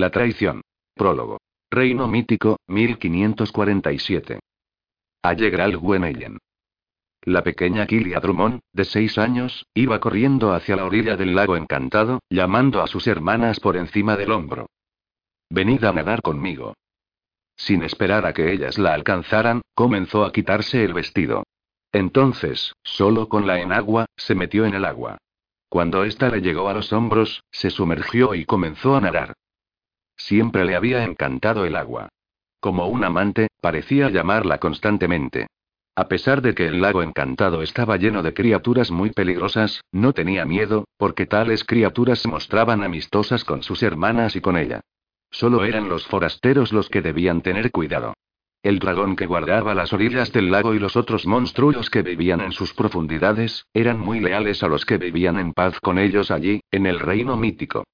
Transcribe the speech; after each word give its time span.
La 0.00 0.08
traición. 0.08 0.62
Prólogo. 0.94 1.42
Reino 1.70 2.08
mítico, 2.08 2.56
1547. 2.68 4.40
Allegral 5.22 5.76
Gwenellen. 5.76 6.38
La 7.26 7.44
pequeña 7.44 7.86
Kilia 7.86 8.18
Drummond, 8.18 8.60
de 8.72 8.86
seis 8.86 9.18
años, 9.18 9.66
iba 9.74 10.00
corriendo 10.00 10.54
hacia 10.54 10.76
la 10.76 10.86
orilla 10.86 11.18
del 11.18 11.34
lago 11.34 11.54
encantado, 11.54 12.20
llamando 12.30 12.80
a 12.80 12.86
sus 12.86 13.06
hermanas 13.06 13.60
por 13.60 13.76
encima 13.76 14.16
del 14.16 14.32
hombro. 14.32 14.70
Venid 15.50 15.84
a 15.84 15.92
nadar 15.92 16.22
conmigo. 16.22 16.72
Sin 17.54 17.82
esperar 17.82 18.24
a 18.24 18.32
que 18.32 18.54
ellas 18.54 18.78
la 18.78 18.94
alcanzaran, 18.94 19.60
comenzó 19.74 20.24
a 20.24 20.32
quitarse 20.32 20.82
el 20.82 20.94
vestido. 20.94 21.42
Entonces, 21.92 22.72
solo 22.82 23.28
con 23.28 23.46
la 23.46 23.60
enagua, 23.60 24.06
se 24.16 24.34
metió 24.34 24.64
en 24.64 24.72
el 24.72 24.86
agua. 24.86 25.18
Cuando 25.68 26.04
ésta 26.04 26.30
le 26.30 26.40
llegó 26.40 26.70
a 26.70 26.72
los 26.72 26.90
hombros, 26.90 27.44
se 27.50 27.68
sumergió 27.68 28.34
y 28.34 28.46
comenzó 28.46 28.96
a 28.96 29.02
nadar. 29.02 29.34
Siempre 30.20 30.64
le 30.64 30.76
había 30.76 31.02
encantado 31.02 31.64
el 31.64 31.74
agua. 31.74 32.10
Como 32.60 32.86
un 32.86 33.04
amante, 33.04 33.48
parecía 33.60 34.10
llamarla 34.10 34.58
constantemente. 34.58 35.46
A 35.96 36.08
pesar 36.08 36.42
de 36.42 36.54
que 36.54 36.66
el 36.66 36.80
lago 36.80 37.02
encantado 37.02 37.62
estaba 37.62 37.96
lleno 37.96 38.22
de 38.22 38.34
criaturas 38.34 38.90
muy 38.90 39.10
peligrosas, 39.10 39.80
no 39.92 40.12
tenía 40.12 40.44
miedo, 40.44 40.84
porque 40.98 41.26
tales 41.26 41.64
criaturas 41.64 42.20
se 42.20 42.28
mostraban 42.28 42.82
amistosas 42.82 43.44
con 43.44 43.62
sus 43.62 43.82
hermanas 43.82 44.36
y 44.36 44.40
con 44.40 44.56
ella. 44.56 44.82
Solo 45.30 45.64
eran 45.64 45.88
los 45.88 46.06
forasteros 46.06 46.72
los 46.72 46.90
que 46.90 47.00
debían 47.02 47.40
tener 47.40 47.70
cuidado. 47.70 48.14
El 48.62 48.78
dragón 48.78 49.16
que 49.16 49.26
guardaba 49.26 49.74
las 49.74 49.92
orillas 49.94 50.32
del 50.32 50.50
lago 50.50 50.74
y 50.74 50.78
los 50.78 50.96
otros 50.96 51.26
monstruos 51.26 51.88
que 51.88 52.02
vivían 52.02 52.42
en 52.42 52.52
sus 52.52 52.74
profundidades, 52.74 53.64
eran 53.72 53.98
muy 53.98 54.20
leales 54.20 54.62
a 54.62 54.68
los 54.68 54.84
que 54.84 54.98
vivían 54.98 55.38
en 55.38 55.54
paz 55.54 55.80
con 55.80 55.98
ellos 55.98 56.30
allí, 56.30 56.60
en 56.70 56.86
el 56.86 57.00
reino 57.00 57.38
mítico. 57.38 57.84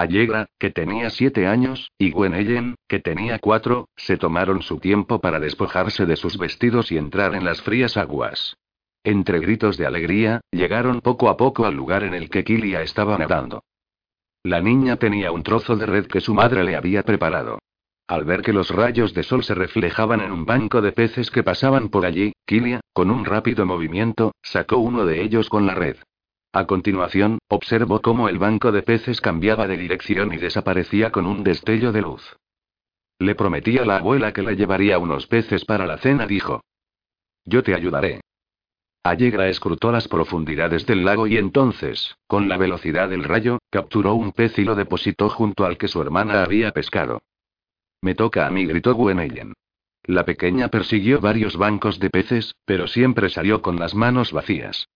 Allegra, 0.00 0.46
que 0.58 0.70
tenía 0.70 1.10
siete 1.10 1.46
años, 1.46 1.90
y 1.98 2.10
Gwenellen, 2.10 2.76
que 2.88 3.00
tenía 3.00 3.38
cuatro, 3.38 3.88
se 3.96 4.16
tomaron 4.16 4.62
su 4.62 4.78
tiempo 4.78 5.20
para 5.20 5.40
despojarse 5.40 6.06
de 6.06 6.16
sus 6.16 6.38
vestidos 6.38 6.92
y 6.92 6.98
entrar 6.98 7.34
en 7.34 7.44
las 7.44 7.62
frías 7.62 7.96
aguas. 7.96 8.56
Entre 9.04 9.38
gritos 9.40 9.76
de 9.76 9.86
alegría, 9.86 10.40
llegaron 10.50 11.00
poco 11.00 11.28
a 11.28 11.36
poco 11.36 11.66
al 11.66 11.74
lugar 11.74 12.04
en 12.04 12.14
el 12.14 12.28
que 12.30 12.44
Kilia 12.44 12.82
estaba 12.82 13.16
nadando. 13.16 13.62
La 14.42 14.60
niña 14.60 14.96
tenía 14.96 15.32
un 15.32 15.42
trozo 15.42 15.76
de 15.76 15.86
red 15.86 16.06
que 16.06 16.20
su 16.20 16.34
madre 16.34 16.64
le 16.64 16.76
había 16.76 17.02
preparado. 17.02 17.58
Al 18.06 18.24
ver 18.24 18.42
que 18.42 18.52
los 18.52 18.70
rayos 18.70 19.12
de 19.12 19.22
sol 19.22 19.44
se 19.44 19.54
reflejaban 19.54 20.20
en 20.20 20.32
un 20.32 20.46
banco 20.46 20.80
de 20.80 20.92
peces 20.92 21.30
que 21.30 21.42
pasaban 21.42 21.90
por 21.90 22.06
allí, 22.06 22.32
Kilia, 22.46 22.80
con 22.92 23.10
un 23.10 23.24
rápido 23.24 23.66
movimiento, 23.66 24.32
sacó 24.42 24.78
uno 24.78 25.04
de 25.04 25.22
ellos 25.22 25.48
con 25.48 25.66
la 25.66 25.74
red. 25.74 25.96
A 26.52 26.66
continuación, 26.66 27.38
observó 27.48 28.00
cómo 28.00 28.28
el 28.28 28.38
banco 28.38 28.72
de 28.72 28.82
peces 28.82 29.20
cambiaba 29.20 29.66
de 29.66 29.76
dirección 29.76 30.32
y 30.32 30.38
desaparecía 30.38 31.12
con 31.12 31.26
un 31.26 31.44
destello 31.44 31.92
de 31.92 32.02
luz. 32.02 32.36
Le 33.18 33.34
prometí 33.34 33.78
a 33.78 33.84
la 33.84 33.96
abuela 33.96 34.32
que 34.32 34.42
le 34.42 34.56
llevaría 34.56 34.98
unos 34.98 35.26
peces 35.26 35.64
para 35.64 35.86
la 35.86 35.98
cena, 35.98 36.26
dijo. 36.26 36.62
Yo 37.44 37.62
te 37.62 37.74
ayudaré. 37.74 38.20
Allegra 39.02 39.48
escrutó 39.48 39.92
las 39.92 40.08
profundidades 40.08 40.86
del 40.86 41.04
lago 41.04 41.26
y 41.26 41.36
entonces, 41.36 42.16
con 42.26 42.48
la 42.48 42.56
velocidad 42.56 43.08
del 43.08 43.24
rayo, 43.24 43.58
capturó 43.70 44.14
un 44.14 44.32
pez 44.32 44.58
y 44.58 44.64
lo 44.64 44.74
depositó 44.74 45.28
junto 45.28 45.64
al 45.64 45.78
que 45.78 45.88
su 45.88 46.00
hermana 46.00 46.42
había 46.42 46.72
pescado. 46.72 47.20
Me 48.02 48.14
toca 48.14 48.46
a 48.46 48.50
mí, 48.50 48.66
gritó 48.66 48.94
Gwenellen. 48.94 49.54
La 50.04 50.24
pequeña 50.24 50.68
persiguió 50.68 51.20
varios 51.20 51.56
bancos 51.56 51.98
de 51.98 52.10
peces, 52.10 52.54
pero 52.64 52.86
siempre 52.86 53.28
salió 53.28 53.60
con 53.60 53.78
las 53.78 53.94
manos 53.94 54.32
vacías. 54.32 54.88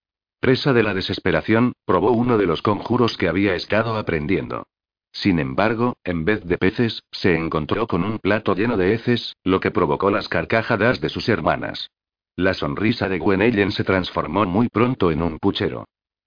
Presa 0.43 0.73
de 0.73 0.83
la 0.83 0.93
desesperación, 0.93 1.75
probó 1.85 2.11
uno 2.11 2.37
de 2.37 2.47
los 2.47 2.63
conjuros 2.63 3.17
que 3.17 3.29
había 3.29 3.55
estado 3.55 3.97
aprendiendo. 3.97 4.67
Sin 5.13 5.39
embargo, 5.39 5.95
en 6.03 6.25
vez 6.25 6.45
de 6.45 6.59
peces, 6.59 7.05
se 7.13 7.37
encontró 7.37 7.87
con 7.87 8.03
un 8.03 8.19
plato 8.19 8.57
lleno 8.57 8.77
de 8.77 8.93
heces, 8.93 9.37
lo 9.45 9.61
que 9.61 9.71
provocó 9.71 10.11
las 10.11 10.29
carcajadas 10.29 11.01
de 11.01 11.11
sus 11.11 11.29
hermanas. 11.29 11.93
La 12.35 12.55
sonrisa 12.55 13.09
de 13.09 13.21
Gwenellen 13.21 13.71
se 13.71 13.85
transformó 13.85 14.45
muy 14.45 14.69
pronto 14.69 15.13
en 15.13 15.23
un 15.23 15.39
puchero. 15.39 15.85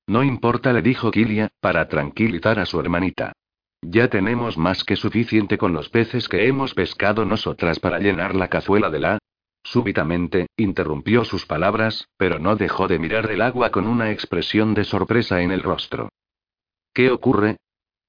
No 0.07 0.23
importa, 0.23 0.71
le 0.71 0.81
dijo 0.81 1.11
Kilia, 1.11 1.49
para 1.59 1.89
tranquilizar 1.89 2.57
a 2.57 2.65
su 2.65 2.79
hermanita. 2.79 3.33
Ya 3.81 4.07
tenemos 4.07 4.57
más 4.57 4.85
que 4.85 4.95
suficiente 4.95 5.57
con 5.57 5.73
los 5.73 5.89
peces 5.89 6.29
que 6.29 6.47
hemos 6.47 6.73
pescado 6.73 7.25
nosotras 7.25 7.81
para 7.81 7.99
llenar 7.99 8.33
la 8.33 8.47
cazuela 8.47 8.89
de 8.89 8.99
la 8.99 9.19
Súbitamente, 9.65 10.45
interrumpió 10.57 11.25
sus 11.25 11.47
palabras, 11.47 12.07
pero 12.17 12.37
no 12.37 12.55
dejó 12.55 12.87
de 12.87 12.99
mirar 12.99 13.31
el 13.31 13.41
agua 13.41 13.71
con 13.71 13.87
una 13.87 14.11
expresión 14.11 14.75
de 14.75 14.83
sorpresa 14.83 15.41
en 15.41 15.51
el 15.51 15.63
rostro. 15.63 16.09
¿Qué 16.93 17.09
ocurre? 17.09 17.57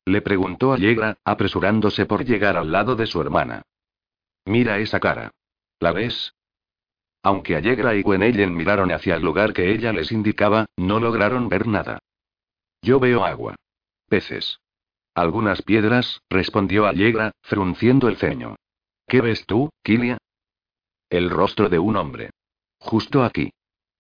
le 0.05 0.21
preguntó 0.21 0.75
Allegra, 0.75 1.17
apresurándose 1.25 2.05
por 2.05 2.27
llegar 2.27 2.59
al 2.59 2.71
lado 2.71 2.95
de 2.95 3.07
su 3.07 3.23
hermana. 3.23 3.63
Mira 4.45 4.79
esa 4.79 5.01
cara. 5.01 5.31
¿La 5.81 5.93
ves? 5.93 6.35
Aunque 7.23 7.57
Allegra 7.57 7.95
y 7.95 8.03
Gwenellen 8.03 8.55
miraron 8.55 8.93
hacia 8.93 9.17
el 9.17 9.23
lugar 9.23 9.55
que 9.55 9.73
ella 9.73 9.95
les 9.95 10.13
indicaba, 10.13 10.67
no 10.77 11.01
lograron 11.01 11.49
ver 11.49 11.67
nada. 11.67 11.99
Yo 12.83 13.01
veo 13.01 13.25
agua. 13.25 13.57
Peces. 14.09 14.61
Algunas 15.15 15.63
piedras, 15.63 16.21
respondió 16.29 16.87
Allegra, 16.87 17.33
frunciendo 17.41 18.09
el 18.09 18.19
ceño. 18.19 18.57
¿Qué 19.09 19.23
ves 19.23 19.47
tú, 19.47 19.71
Kilia? 19.83 20.19
El 21.09 21.31
rostro 21.31 21.69
de 21.69 21.79
un 21.79 21.97
hombre. 21.97 22.31
Justo 22.79 23.23
aquí. 23.23 23.53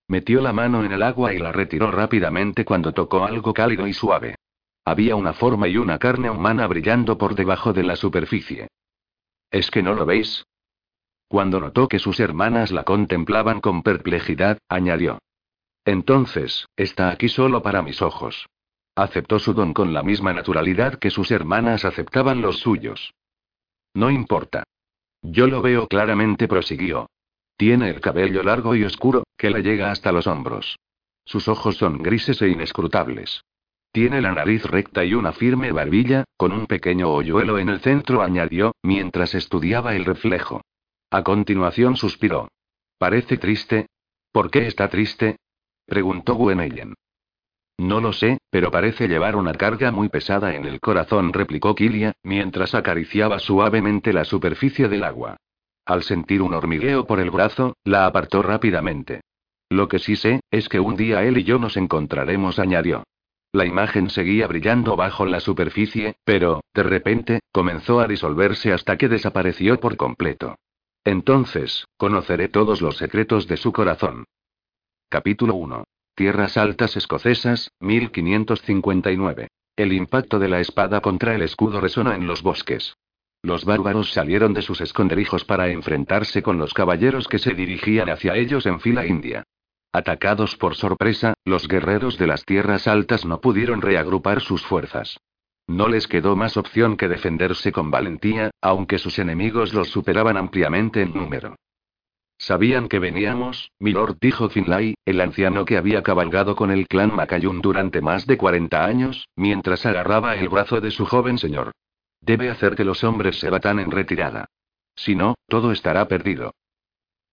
Metió 0.08 0.40
la 0.40 0.52
mano 0.52 0.84
en 0.84 0.92
el 0.92 1.02
agua 1.02 1.32
y 1.32 1.38
la 1.38 1.52
retiró 1.52 1.90
rápidamente 1.90 2.64
cuando 2.64 2.92
tocó 2.92 3.24
algo 3.24 3.54
cálido 3.54 3.86
y 3.86 3.92
suave. 3.92 4.36
Había 4.84 5.16
una 5.16 5.32
forma 5.32 5.68
y 5.68 5.76
una 5.76 5.98
carne 5.98 6.30
humana 6.30 6.66
brillando 6.66 7.16
por 7.16 7.34
debajo 7.34 7.72
de 7.72 7.82
la 7.84 7.96
superficie. 7.96 8.68
¿Es 9.50 9.70
que 9.70 9.82
no 9.82 9.94
lo 9.94 10.04
veis? 10.04 10.44
Cuando 11.28 11.60
notó 11.60 11.88
que 11.88 11.98
sus 11.98 12.20
hermanas 12.20 12.70
la 12.70 12.84
contemplaban 12.84 13.60
con 13.60 13.82
perplejidad, 13.82 14.58
añadió. 14.68 15.18
Entonces, 15.84 16.66
está 16.76 17.10
aquí 17.10 17.28
solo 17.28 17.62
para 17.62 17.82
mis 17.82 18.02
ojos. 18.02 18.48
Aceptó 18.96 19.38
su 19.38 19.54
don 19.54 19.74
con 19.74 19.92
la 19.92 20.02
misma 20.02 20.32
naturalidad 20.32 20.98
que 20.98 21.10
sus 21.10 21.30
hermanas 21.30 21.84
aceptaban 21.84 22.40
los 22.40 22.58
suyos. 22.58 23.12
No 23.94 24.10
importa. 24.10 24.64
Yo 25.22 25.46
lo 25.46 25.62
veo 25.62 25.86
claramente, 25.86 26.48
prosiguió. 26.48 27.08
Tiene 27.56 27.90
el 27.90 28.00
cabello 28.00 28.42
largo 28.42 28.74
y 28.74 28.84
oscuro, 28.84 29.24
que 29.36 29.50
le 29.50 29.62
llega 29.62 29.90
hasta 29.90 30.12
los 30.12 30.26
hombros. 30.26 30.78
Sus 31.24 31.48
ojos 31.48 31.76
son 31.76 32.02
grises 32.02 32.40
e 32.42 32.48
inescrutables. 32.48 33.42
Tiene 33.92 34.20
la 34.20 34.32
nariz 34.32 34.64
recta 34.64 35.04
y 35.04 35.14
una 35.14 35.32
firme 35.32 35.72
barbilla, 35.72 36.24
con 36.36 36.52
un 36.52 36.66
pequeño 36.66 37.08
hoyuelo 37.08 37.58
en 37.58 37.70
el 37.70 37.80
centro, 37.80 38.22
añadió, 38.22 38.74
mientras 38.82 39.34
estudiaba 39.34 39.96
el 39.96 40.04
reflejo. 40.04 40.60
A 41.10 41.22
continuación 41.22 41.96
suspiró. 41.96 42.48
Parece 42.98 43.38
triste. 43.38 43.86
¿Por 44.32 44.50
qué 44.50 44.66
está 44.66 44.88
triste? 44.88 45.36
preguntó 45.86 46.34
Gwenellen. 46.34 46.94
No 47.78 48.00
lo 48.00 48.12
sé, 48.12 48.38
pero 48.50 48.70
parece 48.70 49.06
llevar 49.06 49.36
una 49.36 49.52
carga 49.52 49.90
muy 49.90 50.08
pesada 50.08 50.54
en 50.54 50.64
el 50.64 50.80
corazón, 50.80 51.32
replicó 51.32 51.74
Kilia, 51.74 52.14
mientras 52.22 52.74
acariciaba 52.74 53.38
suavemente 53.38 54.12
la 54.12 54.24
superficie 54.24 54.88
del 54.88 55.04
agua. 55.04 55.36
Al 55.84 56.02
sentir 56.02 56.42
un 56.42 56.54
hormigueo 56.54 57.06
por 57.06 57.20
el 57.20 57.30
brazo, 57.30 57.76
la 57.84 58.06
apartó 58.06 58.42
rápidamente. 58.42 59.20
Lo 59.68 59.88
que 59.88 59.98
sí 59.98 60.16
sé, 60.16 60.40
es 60.50 60.68
que 60.68 60.80
un 60.80 60.96
día 60.96 61.22
él 61.24 61.38
y 61.38 61.44
yo 61.44 61.58
nos 61.58 61.76
encontraremos, 61.76 62.58
añadió. 62.58 63.04
La 63.52 63.66
imagen 63.66 64.10
seguía 64.10 64.46
brillando 64.46 64.96
bajo 64.96 65.26
la 65.26 65.40
superficie, 65.40 66.16
pero, 66.24 66.62
de 66.74 66.82
repente, 66.82 67.40
comenzó 67.52 68.00
a 68.00 68.08
disolverse 68.08 68.72
hasta 68.72 68.96
que 68.96 69.08
desapareció 69.08 69.78
por 69.80 69.96
completo. 69.96 70.56
Entonces, 71.04 71.86
conoceré 71.96 72.48
todos 72.48 72.80
los 72.80 72.96
secretos 72.96 73.46
de 73.46 73.56
su 73.56 73.72
corazón. 73.72 74.24
Capítulo 75.08 75.54
1. 75.54 75.84
Tierras 76.16 76.56
Altas 76.56 76.96
Escocesas, 76.96 77.72
1559. 77.80 79.48
El 79.76 79.92
impacto 79.92 80.38
de 80.38 80.48
la 80.48 80.60
espada 80.60 81.02
contra 81.02 81.34
el 81.34 81.42
escudo 81.42 81.78
resonó 81.78 82.14
en 82.14 82.26
los 82.26 82.42
bosques. 82.42 82.96
Los 83.42 83.66
bárbaros 83.66 84.14
salieron 84.14 84.54
de 84.54 84.62
sus 84.62 84.80
esconderijos 84.80 85.44
para 85.44 85.68
enfrentarse 85.68 86.42
con 86.42 86.56
los 86.56 86.72
caballeros 86.72 87.28
que 87.28 87.38
se 87.38 87.52
dirigían 87.52 88.08
hacia 88.08 88.34
ellos 88.34 88.64
en 88.64 88.80
fila 88.80 89.04
india. 89.04 89.44
Atacados 89.92 90.56
por 90.56 90.74
sorpresa, 90.74 91.34
los 91.44 91.68
guerreros 91.68 92.16
de 92.16 92.28
las 92.28 92.46
tierras 92.46 92.88
altas 92.88 93.26
no 93.26 93.42
pudieron 93.42 93.82
reagrupar 93.82 94.40
sus 94.40 94.64
fuerzas. 94.64 95.18
No 95.66 95.86
les 95.86 96.08
quedó 96.08 96.34
más 96.34 96.56
opción 96.56 96.96
que 96.96 97.08
defenderse 97.08 97.72
con 97.72 97.90
valentía, 97.90 98.52
aunque 98.62 98.98
sus 98.98 99.18
enemigos 99.18 99.74
los 99.74 99.90
superaban 99.90 100.38
ampliamente 100.38 101.02
en 101.02 101.12
número. 101.12 101.56
Sabían 102.38 102.88
que 102.88 102.98
veníamos, 102.98 103.72
milord, 103.78 104.18
dijo 104.20 104.48
Finlay, 104.48 104.94
el 105.04 105.20
anciano 105.20 105.64
que 105.64 105.76
había 105.76 106.02
cabalgado 106.02 106.54
con 106.54 106.70
el 106.70 106.86
clan 106.86 107.14
Macayun 107.14 107.62
durante 107.62 108.00
más 108.00 108.26
de 108.26 108.36
40 108.36 108.84
años, 108.84 109.28
mientras 109.36 109.86
agarraba 109.86 110.36
el 110.36 110.48
brazo 110.48 110.80
de 110.80 110.90
su 110.90 111.06
joven 111.06 111.38
señor. 111.38 111.72
Debe 112.20 112.50
hacer 112.50 112.76
que 112.76 112.84
los 112.84 113.04
hombres 113.04 113.38
se 113.38 113.50
batan 113.50 113.78
en 113.78 113.90
retirada. 113.90 114.46
Si 114.94 115.14
no, 115.14 115.34
todo 115.48 115.72
estará 115.72 116.08
perdido. 116.08 116.52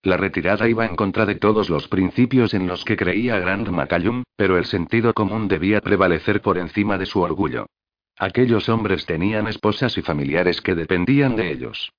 La 0.02 0.16
retirada 0.18 0.68
iba 0.68 0.84
en 0.84 0.96
contra 0.96 1.24
de 1.24 1.34
todos 1.34 1.70
los 1.70 1.88
principios 1.88 2.52
en 2.52 2.66
los 2.66 2.84
que 2.84 2.96
creía 2.96 3.38
Grand 3.38 3.68
Macayum, 3.68 4.22
pero 4.36 4.58
el 4.58 4.66
sentido 4.66 5.14
común 5.14 5.48
debía 5.48 5.80
prevalecer 5.80 6.42
por 6.42 6.58
encima 6.58 6.98
de 6.98 7.06
su 7.06 7.20
orgullo. 7.20 7.66
Aquellos 8.18 8.68
hombres 8.68 9.06
tenían 9.06 9.48
esposas 9.48 9.96
y 9.98 10.02
familiares 10.02 10.60
que 10.60 10.74
dependían 10.74 11.36
de 11.36 11.50
ellos. 11.50 11.90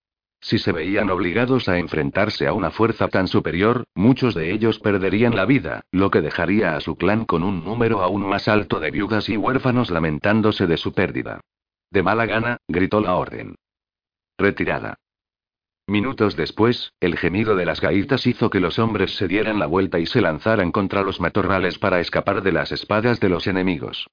Si 0.45 0.59
se 0.59 0.71
veían 0.71 1.09
obligados 1.09 1.67
a 1.67 1.79
enfrentarse 1.79 2.45
a 2.45 2.53
una 2.53 2.69
fuerza 2.69 3.07
tan 3.07 3.27
superior, 3.27 3.85
muchos 3.95 4.35
de 4.35 4.51
ellos 4.51 4.77
perderían 4.77 5.35
la 5.35 5.43
vida, 5.45 5.85
lo 5.91 6.11
que 6.11 6.21
dejaría 6.21 6.75
a 6.75 6.81
su 6.81 6.97
clan 6.97 7.25
con 7.25 7.41
un 7.41 7.65
número 7.65 8.03
aún 8.03 8.29
más 8.29 8.47
alto 8.47 8.79
de 8.79 8.91
viudas 8.91 9.27
y 9.27 9.37
huérfanos 9.37 9.89
lamentándose 9.89 10.67
de 10.67 10.77
su 10.77 10.93
pérdida. 10.93 11.41
De 11.89 12.03
mala 12.03 12.27
gana, 12.27 12.57
gritó 12.67 13.01
la 13.01 13.15
orden. 13.15 13.55
Retirada. 14.37 14.99
Minutos 15.87 16.35
después, 16.35 16.93
el 16.99 17.17
gemido 17.17 17.55
de 17.55 17.65
las 17.65 17.81
gaitas 17.81 18.27
hizo 18.27 18.51
que 18.51 18.59
los 18.59 18.77
hombres 18.77 19.15
se 19.15 19.27
dieran 19.27 19.57
la 19.57 19.65
vuelta 19.65 19.97
y 19.97 20.05
se 20.05 20.21
lanzaran 20.21 20.71
contra 20.71 21.01
los 21.01 21.19
matorrales 21.19 21.79
para 21.79 21.99
escapar 21.99 22.43
de 22.43 22.51
las 22.51 22.71
espadas 22.71 23.19
de 23.19 23.29
los 23.29 23.47
enemigos. 23.47 24.05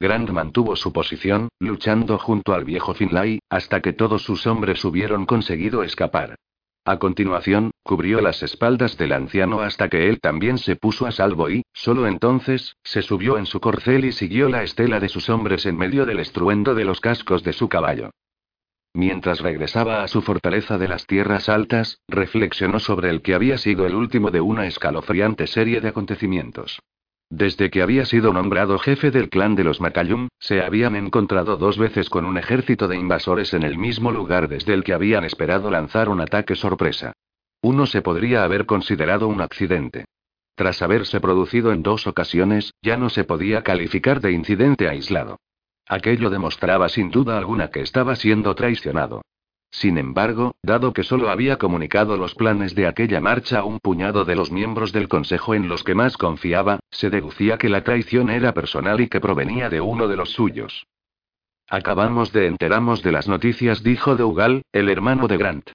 Grant 0.00 0.30
mantuvo 0.30 0.76
su 0.76 0.92
posición, 0.92 1.48
luchando 1.58 2.18
junto 2.18 2.54
al 2.54 2.64
viejo 2.64 2.94
Finlay, 2.94 3.40
hasta 3.50 3.80
que 3.80 3.92
todos 3.92 4.22
sus 4.22 4.46
hombres 4.46 4.84
hubieron 4.84 5.26
conseguido 5.26 5.82
escapar. 5.82 6.36
A 6.84 6.98
continuación, 6.98 7.72
cubrió 7.82 8.20
las 8.20 8.42
espaldas 8.42 8.96
del 8.96 9.12
anciano 9.12 9.60
hasta 9.60 9.88
que 9.88 10.08
él 10.08 10.20
también 10.20 10.56
se 10.56 10.76
puso 10.76 11.06
a 11.06 11.12
salvo 11.12 11.50
y, 11.50 11.62
solo 11.72 12.06
entonces, 12.06 12.76
se 12.82 13.02
subió 13.02 13.38
en 13.38 13.46
su 13.46 13.60
corcel 13.60 14.04
y 14.04 14.12
siguió 14.12 14.48
la 14.48 14.62
estela 14.62 15.00
de 15.00 15.08
sus 15.08 15.28
hombres 15.28 15.66
en 15.66 15.76
medio 15.76 16.06
del 16.06 16.20
estruendo 16.20 16.74
de 16.74 16.84
los 16.84 17.00
cascos 17.00 17.42
de 17.42 17.52
su 17.52 17.68
caballo. 17.68 18.10
Mientras 18.94 19.40
regresaba 19.40 20.02
a 20.02 20.08
su 20.08 20.22
fortaleza 20.22 20.78
de 20.78 20.88
las 20.88 21.06
tierras 21.06 21.48
altas, 21.48 22.00
reflexionó 22.08 22.78
sobre 22.78 23.10
el 23.10 23.20
que 23.20 23.34
había 23.34 23.58
sido 23.58 23.84
el 23.84 23.94
último 23.94 24.30
de 24.30 24.40
una 24.40 24.66
escalofriante 24.66 25.46
serie 25.46 25.80
de 25.80 25.88
acontecimientos. 25.88 26.80
Desde 27.30 27.68
que 27.70 27.82
había 27.82 28.06
sido 28.06 28.32
nombrado 28.32 28.78
jefe 28.78 29.10
del 29.10 29.28
clan 29.28 29.54
de 29.54 29.62
los 29.62 29.80
Macallum, 29.80 30.28
se 30.38 30.62
habían 30.62 30.96
encontrado 30.96 31.56
dos 31.58 31.76
veces 31.76 32.08
con 32.08 32.24
un 32.24 32.38
ejército 32.38 32.88
de 32.88 32.96
invasores 32.96 33.52
en 33.52 33.64
el 33.64 33.76
mismo 33.76 34.12
lugar 34.12 34.48
desde 34.48 34.72
el 34.72 34.82
que 34.82 34.94
habían 34.94 35.24
esperado 35.24 35.70
lanzar 35.70 36.08
un 36.08 36.20
ataque 36.20 36.54
sorpresa. 36.54 37.12
Uno 37.60 37.86
se 37.86 38.00
podría 38.00 38.44
haber 38.44 38.64
considerado 38.64 39.28
un 39.28 39.42
accidente. 39.42 40.06
Tras 40.54 40.80
haberse 40.80 41.20
producido 41.20 41.72
en 41.72 41.82
dos 41.82 42.06
ocasiones, 42.06 42.72
ya 42.82 42.96
no 42.96 43.10
se 43.10 43.24
podía 43.24 43.62
calificar 43.62 44.20
de 44.20 44.32
incidente 44.32 44.88
aislado. 44.88 45.38
Aquello 45.86 46.30
demostraba 46.30 46.88
sin 46.88 47.10
duda 47.10 47.36
alguna 47.36 47.68
que 47.68 47.80
estaba 47.80 48.16
siendo 48.16 48.54
traicionado. 48.54 49.22
Sin 49.70 49.98
embargo, 49.98 50.54
dado 50.62 50.92
que 50.92 51.04
solo 51.04 51.30
había 51.30 51.58
comunicado 51.58 52.16
los 52.16 52.34
planes 52.34 52.74
de 52.74 52.86
aquella 52.86 53.20
marcha 53.20 53.60
a 53.60 53.64
un 53.64 53.80
puñado 53.80 54.24
de 54.24 54.34
los 54.34 54.50
miembros 54.50 54.92
del 54.92 55.08
Consejo 55.08 55.54
en 55.54 55.68
los 55.68 55.84
que 55.84 55.94
más 55.94 56.16
confiaba, 56.16 56.80
se 56.90 57.10
deducía 57.10 57.58
que 57.58 57.68
la 57.68 57.84
traición 57.84 58.30
era 58.30 58.54
personal 58.54 59.00
y 59.00 59.08
que 59.08 59.20
provenía 59.20 59.68
de 59.68 59.80
uno 59.80 60.08
de 60.08 60.16
los 60.16 60.30
suyos. 60.30 60.86
Acabamos 61.68 62.32
de 62.32 62.46
enterarnos 62.46 63.02
de 63.02 63.12
las 63.12 63.28
noticias, 63.28 63.82
dijo 63.82 64.16
Dougal, 64.16 64.62
el 64.72 64.88
hermano 64.88 65.28
de 65.28 65.36
Grant. 65.36 65.70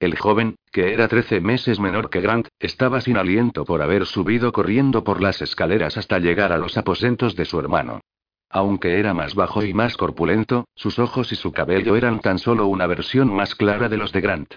El 0.00 0.18
joven, 0.18 0.56
que 0.72 0.92
era 0.92 1.08
trece 1.08 1.40
meses 1.40 1.78
menor 1.78 2.10
que 2.10 2.20
Grant, 2.20 2.48
estaba 2.58 3.00
sin 3.00 3.16
aliento 3.16 3.64
por 3.64 3.80
haber 3.80 4.06
subido 4.06 4.52
corriendo 4.52 5.04
por 5.04 5.22
las 5.22 5.40
escaleras 5.40 5.96
hasta 5.96 6.18
llegar 6.18 6.52
a 6.52 6.58
los 6.58 6.76
aposentos 6.76 7.36
de 7.36 7.44
su 7.44 7.60
hermano. 7.60 8.00
Aunque 8.48 8.98
era 8.98 9.12
más 9.12 9.34
bajo 9.34 9.62
y 9.64 9.74
más 9.74 9.96
corpulento, 9.96 10.66
sus 10.74 10.98
ojos 10.98 11.32
y 11.32 11.36
su 11.36 11.52
cabello 11.52 11.96
eran 11.96 12.20
tan 12.20 12.38
solo 12.38 12.66
una 12.66 12.86
versión 12.86 13.34
más 13.34 13.54
clara 13.54 13.88
de 13.88 13.96
los 13.96 14.12
de 14.12 14.20
Grant. 14.20 14.54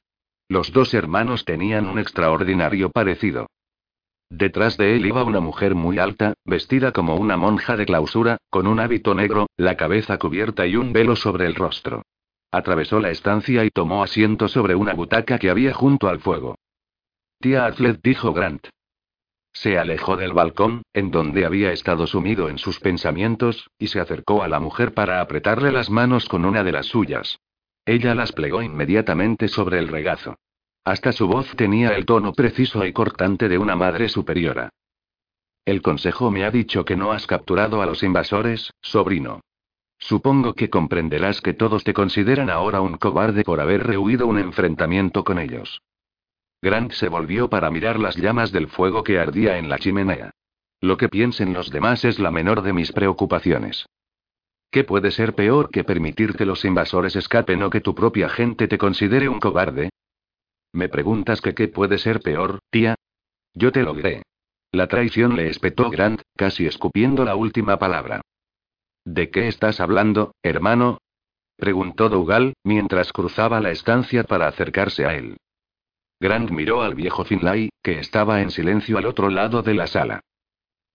Los 0.47 0.71
dos 0.71 0.94
hermanos 0.94 1.45
tenían 1.45 1.88
un 1.88 2.00
extraordinario 2.00 2.89
parecido. 2.91 3.47
Detrás 4.30 4.77
de 4.77 4.95
él 4.95 5.06
iba 5.07 5.24
una 5.24 5.39
mujer 5.39 5.74
muy 5.74 5.97
alta, 5.97 6.36
vestida 6.45 6.91
como 6.91 7.15
una 7.15 7.36
monja 7.36 7.75
de 7.75 7.86
clausura, 7.86 8.38
con 8.50 8.68
un 8.68 8.80
hábito 8.80 9.15
negro, 9.15 9.47
la 9.57 9.75
cabeza 9.75 10.18
cubierta 10.18 10.68
y 10.68 10.75
un 10.75 10.94
velo 10.94 11.15
sobre 11.15 11.45
el 11.45 11.56
rostro. 11.56 12.03
Atravesó 12.51 13.00
la 13.00 13.09
estancia 13.09 13.63
y 13.65 13.69
tomó 13.69 14.03
asiento 14.03 14.47
sobre 14.47 14.75
una 14.75 14.94
butaca 14.94 15.39
que 15.39 15.50
había 15.50 15.74
junto 15.74 16.07
al 16.07 16.19
fuego. 16.19 16.56
Tía 17.39 17.65
Atlet 17.65 18.01
dijo 18.03 18.33
Grant. 18.33 18.68
Se 19.53 19.77
alejó 19.77 20.15
del 20.15 20.33
balcón, 20.33 20.83
en 20.93 21.11
donde 21.11 21.45
había 21.45 21.71
estado 21.71 22.07
sumido 22.07 22.49
en 22.49 22.57
sus 22.57 22.79
pensamientos, 22.79 23.69
y 23.77 23.87
se 23.87 23.99
acercó 23.99 24.43
a 24.43 24.47
la 24.47 24.59
mujer 24.59 24.93
para 24.93 25.21
apretarle 25.21 25.71
las 25.71 25.89
manos 25.89 26.27
con 26.27 26.45
una 26.45 26.63
de 26.63 26.71
las 26.71 26.85
suyas. 26.85 27.39
Ella 27.85 28.13
las 28.15 28.31
plegó 28.31 28.61
inmediatamente 28.61 29.47
sobre 29.47 29.79
el 29.79 29.87
regazo. 29.87 30.37
Hasta 30.85 31.11
su 31.11 31.27
voz 31.27 31.55
tenía 31.55 31.89
el 31.89 32.05
tono 32.05 32.33
preciso 32.33 32.85
y 32.85 32.93
cortante 32.93 33.49
de 33.49 33.57
una 33.57 33.75
madre 33.75 34.09
superiora. 34.09 34.69
El 35.65 35.81
consejo 35.81 36.31
me 36.31 36.45
ha 36.45 36.51
dicho 36.51 36.85
que 36.85 36.95
no 36.95 37.11
has 37.11 37.27
capturado 37.27 37.81
a 37.81 37.85
los 37.85 38.01
invasores, 38.01 38.73
sobrino. 38.81 39.41
Supongo 39.99 40.53
que 40.53 40.69
comprenderás 40.69 41.41
que 41.41 41.53
todos 41.53 41.83
te 41.83 41.93
consideran 41.93 42.49
ahora 42.49 42.81
un 42.81 42.97
cobarde 42.97 43.43
por 43.43 43.59
haber 43.59 43.85
rehuido 43.85 44.25
un 44.27 44.39
enfrentamiento 44.39 45.23
con 45.23 45.37
ellos. 45.37 45.81
Grant 46.61 46.91
se 46.91 47.07
volvió 47.07 47.50
para 47.50 47.71
mirar 47.71 48.00
las 48.00 48.15
llamas 48.17 48.51
del 48.51 48.67
fuego 48.67 49.03
que 49.03 49.19
ardía 49.19 49.57
en 49.57 49.69
la 49.69 49.77
chimenea. 49.77 50.31
Lo 50.81 50.97
que 50.97 51.09
piensen 51.09 51.53
los 51.53 51.69
demás 51.71 52.06
es 52.06 52.19
la 52.19 52.31
menor 52.31 52.61
de 52.61 52.73
mis 52.73 52.91
preocupaciones. 52.91 53.85
¿Qué 54.71 54.83
puede 54.83 55.11
ser 55.11 55.33
peor 55.33 55.69
que 55.69 55.83
permitir 55.83 56.35
que 56.35 56.45
los 56.45 56.63
invasores 56.63 57.15
escapen 57.15 57.63
o 57.63 57.69
que 57.69 57.81
tu 57.81 57.95
propia 57.95 58.29
gente 58.29 58.67
te 58.67 58.77
considere 58.77 59.27
un 59.27 59.39
cobarde? 59.39 59.89
¿Me 60.71 60.89
preguntas 60.89 61.41
que 61.41 61.56
qué 61.56 61.67
puede 61.67 61.97
ser 61.97 62.19
peor, 62.19 62.59
tía? 62.69 62.95
Yo 63.53 63.71
te 63.71 63.81
lo 63.81 63.94
diré. 63.94 64.23
La 64.71 64.88
traición 64.88 65.35
le 65.35 65.47
espetó 65.50 65.89
Grant, 65.89 66.21
casi 66.35 66.67
escupiendo 66.67 67.25
la 67.25 67.35
última 67.35 67.79
palabra. 67.79 68.21
¿De 69.03 69.31
qué 69.31 69.47
estás 69.47 69.79
hablando, 69.79 70.35
hermano? 70.44 71.00
preguntó 71.57 72.09
Dougal, 72.09 72.53
mientras 72.63 73.11
cruzaba 73.11 73.59
la 73.59 73.71
estancia 73.71 74.23
para 74.23 74.47
acercarse 74.47 75.06
a 75.06 75.15
él. 75.15 75.38
Grant 76.19 76.51
miró 76.51 76.81
al 76.81 76.95
viejo 76.95 77.24
Finlay, 77.24 77.69
que 77.81 78.00
estaba 78.00 78.42
en 78.42 78.51
silencio 78.51 78.98
al 78.98 79.06
otro 79.06 79.30
lado 79.30 79.62
de 79.62 79.74
la 79.74 79.88
sala. 79.88 80.21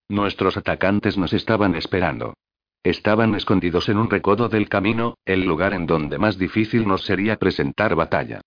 Nuestros 0.08 0.58
atacantes 0.58 1.16
nos 1.16 1.32
estaban 1.32 1.74
esperando. 1.74 2.34
Estaban 2.82 3.34
escondidos 3.34 3.88
en 3.88 3.96
un 3.96 4.10
recodo 4.10 4.50
del 4.50 4.68
camino, 4.68 5.16
el 5.24 5.44
lugar 5.44 5.72
en 5.72 5.86
donde 5.86 6.18
más 6.18 6.36
difícil 6.36 6.86
nos 6.86 7.04
sería 7.04 7.36
presentar 7.36 7.94
batalla. 7.94 8.42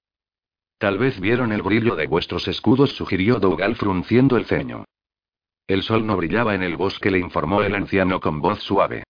Tal 0.77 0.99
vez 0.99 1.19
vieron 1.19 1.51
el 1.51 1.63
brillo 1.63 1.95
de 1.95 2.05
vuestros 2.05 2.47
escudos, 2.47 2.91
sugirió 2.91 3.39
Dougal 3.39 3.75
frunciendo 3.75 4.37
el 4.37 4.45
ceño. 4.45 4.85
El 5.65 5.81
sol 5.81 6.05
no 6.05 6.15
brillaba 6.15 6.53
en 6.53 6.61
el 6.61 6.77
bosque, 6.77 7.09
le 7.09 7.17
informó 7.17 7.63
el 7.63 7.73
anciano 7.73 8.19
con 8.19 8.39
voz 8.39 8.61
suave. 8.61 9.03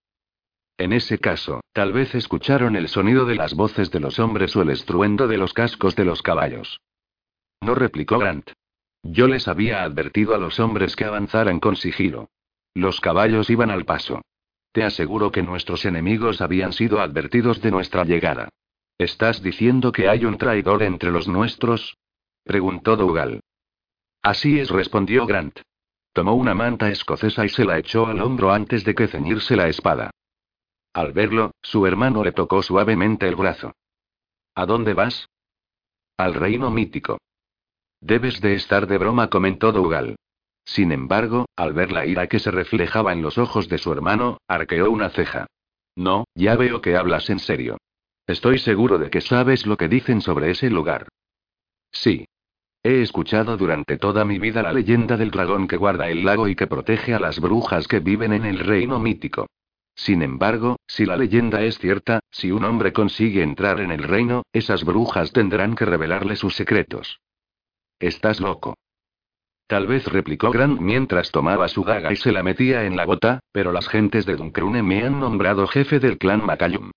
En 0.78 0.94
ese 0.94 1.18
caso, 1.18 1.60
tal 1.74 1.92
vez 1.92 2.14
escucharon 2.14 2.74
el 2.74 2.88
sonido 2.88 3.26
de 3.26 3.34
las 3.34 3.52
voces 3.52 3.90
de 3.90 4.00
los 4.00 4.18
hombres 4.18 4.56
o 4.56 4.62
el 4.62 4.70
estruendo 4.70 5.28
de 5.28 5.36
los 5.36 5.52
cascos 5.52 5.94
de 5.94 6.06
los 6.06 6.22
caballos. 6.22 6.80
No 7.60 7.74
replicó 7.74 8.18
Grant. 8.18 8.50
Yo 9.02 9.26
les 9.28 9.48
había 9.48 9.82
advertido 9.82 10.34
a 10.34 10.38
los 10.38 10.58
hombres 10.60 10.96
que 10.96 11.04
avanzaran 11.04 11.60
con 11.60 11.76
sigilo. 11.76 12.30
Los 12.74 13.00
caballos 13.00 13.50
iban 13.50 13.70
al 13.70 13.84
paso. 13.84 14.22
Te 14.72 14.84
aseguro 14.84 15.30
que 15.32 15.42
nuestros 15.42 15.84
enemigos 15.84 16.40
habían 16.40 16.72
sido 16.72 17.00
advertidos 17.00 17.60
de 17.60 17.70
nuestra 17.70 18.04
llegada. 18.04 18.48
¿Estás 18.98 19.42
diciendo 19.42 19.92
que 19.92 20.08
hay 20.08 20.24
un 20.24 20.38
traidor 20.38 20.82
entre 20.82 21.10
los 21.10 21.28
nuestros? 21.28 21.96
preguntó 22.44 22.96
Dougal. 22.96 23.40
Así 24.22 24.58
es, 24.58 24.70
respondió 24.70 25.26
Grant. 25.26 25.60
Tomó 26.12 26.34
una 26.34 26.54
manta 26.54 26.90
escocesa 26.90 27.44
y 27.44 27.48
se 27.48 27.64
la 27.64 27.78
echó 27.78 28.06
al 28.06 28.20
hombro 28.20 28.52
antes 28.52 28.84
de 28.84 28.94
que 28.94 29.06
ceñirse 29.06 29.54
la 29.54 29.68
espada. 29.68 30.10
Al 30.92 31.12
verlo, 31.12 31.52
su 31.62 31.86
hermano 31.86 32.24
le 32.24 32.32
tocó 32.32 32.62
suavemente 32.62 33.28
el 33.28 33.36
brazo. 33.36 33.72
¿A 34.54 34.66
dónde 34.66 34.94
vas? 34.94 35.28
Al 36.16 36.34
reino 36.34 36.70
mítico. 36.70 37.18
Debes 38.00 38.40
de 38.40 38.54
estar 38.54 38.86
de 38.86 38.98
broma, 38.98 39.28
comentó 39.28 39.72
Dougal. 39.72 40.16
Sin 40.64 40.92
embargo, 40.92 41.46
al 41.56 41.72
ver 41.72 41.92
la 41.92 42.06
ira 42.06 42.26
que 42.26 42.38
se 42.38 42.50
reflejaba 42.50 43.12
en 43.12 43.22
los 43.22 43.38
ojos 43.38 43.68
de 43.68 43.78
su 43.78 43.92
hermano, 43.92 44.38
arqueó 44.46 44.90
una 44.90 45.08
ceja. 45.10 45.46
No, 45.96 46.24
ya 46.34 46.54
veo 46.56 46.80
que 46.80 46.96
hablas 46.96 47.28
en 47.30 47.38
serio. 47.38 47.78
Estoy 48.26 48.58
seguro 48.58 48.98
de 48.98 49.10
que 49.10 49.20
sabes 49.20 49.66
lo 49.66 49.76
que 49.76 49.88
dicen 49.88 50.20
sobre 50.20 50.50
ese 50.50 50.70
lugar. 50.70 51.08
Sí. 51.90 52.26
He 52.82 53.02
escuchado 53.02 53.56
durante 53.56 53.96
toda 53.96 54.24
mi 54.24 54.38
vida 54.38 54.62
la 54.62 54.72
leyenda 54.72 55.16
del 55.16 55.30
dragón 55.30 55.66
que 55.66 55.76
guarda 55.76 56.08
el 56.08 56.24
lago 56.24 56.46
y 56.46 56.54
que 56.54 56.66
protege 56.66 57.14
a 57.14 57.18
las 57.18 57.40
brujas 57.40 57.88
que 57.88 57.98
viven 57.98 58.32
en 58.32 58.44
el 58.44 58.60
reino 58.60 59.00
mítico. 59.00 59.48
Sin 59.96 60.22
embargo, 60.22 60.76
si 60.86 61.04
la 61.04 61.16
leyenda 61.16 61.62
es 61.62 61.78
cierta, 61.78 62.20
si 62.30 62.52
un 62.52 62.64
hombre 62.64 62.92
consigue 62.92 63.42
entrar 63.42 63.80
en 63.80 63.90
el 63.90 64.04
reino, 64.04 64.44
esas 64.52 64.84
brujas 64.84 65.32
tendrán 65.32 65.74
que 65.74 65.86
revelarle 65.86 66.36
sus 66.36 66.54
secretos. 66.54 67.18
Estás 68.00 68.40
loco. 68.40 68.74
Tal 69.66 69.86
vez 69.86 70.06
replicó 70.06 70.50
Grant 70.50 70.80
mientras 70.80 71.30
tomaba 71.30 71.68
su 71.68 71.84
daga 71.84 72.12
y 72.12 72.16
se 72.16 72.32
la 72.32 72.42
metía 72.42 72.84
en 72.84 72.96
la 72.96 73.04
bota, 73.04 73.40
pero 73.52 73.72
las 73.72 73.88
gentes 73.88 74.24
de 74.24 74.36
Duncrune 74.36 74.82
me 74.82 75.02
han 75.04 75.18
nombrado 75.18 75.66
jefe 75.66 75.98
del 75.98 76.16
clan 76.16 76.44
Macallum. 76.44 76.90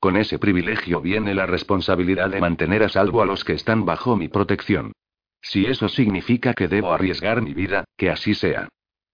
Con 0.00 0.16
ese 0.16 0.38
privilegio 0.38 1.00
viene 1.00 1.34
la 1.34 1.46
responsabilidad 1.46 2.30
de 2.30 2.40
mantener 2.40 2.82
a 2.82 2.88
salvo 2.88 3.22
a 3.22 3.26
los 3.26 3.44
que 3.44 3.52
están 3.52 3.84
bajo 3.84 4.16
mi 4.16 4.28
protección. 4.28 4.92
Si 5.42 5.66
eso 5.66 5.88
significa 5.88 6.54
que 6.54 6.68
debo 6.68 6.92
arriesgar 6.92 7.42
mi 7.42 7.54
vida, 7.54 7.84
que 7.96 8.10
así 8.10 8.34
sea. 8.34 8.68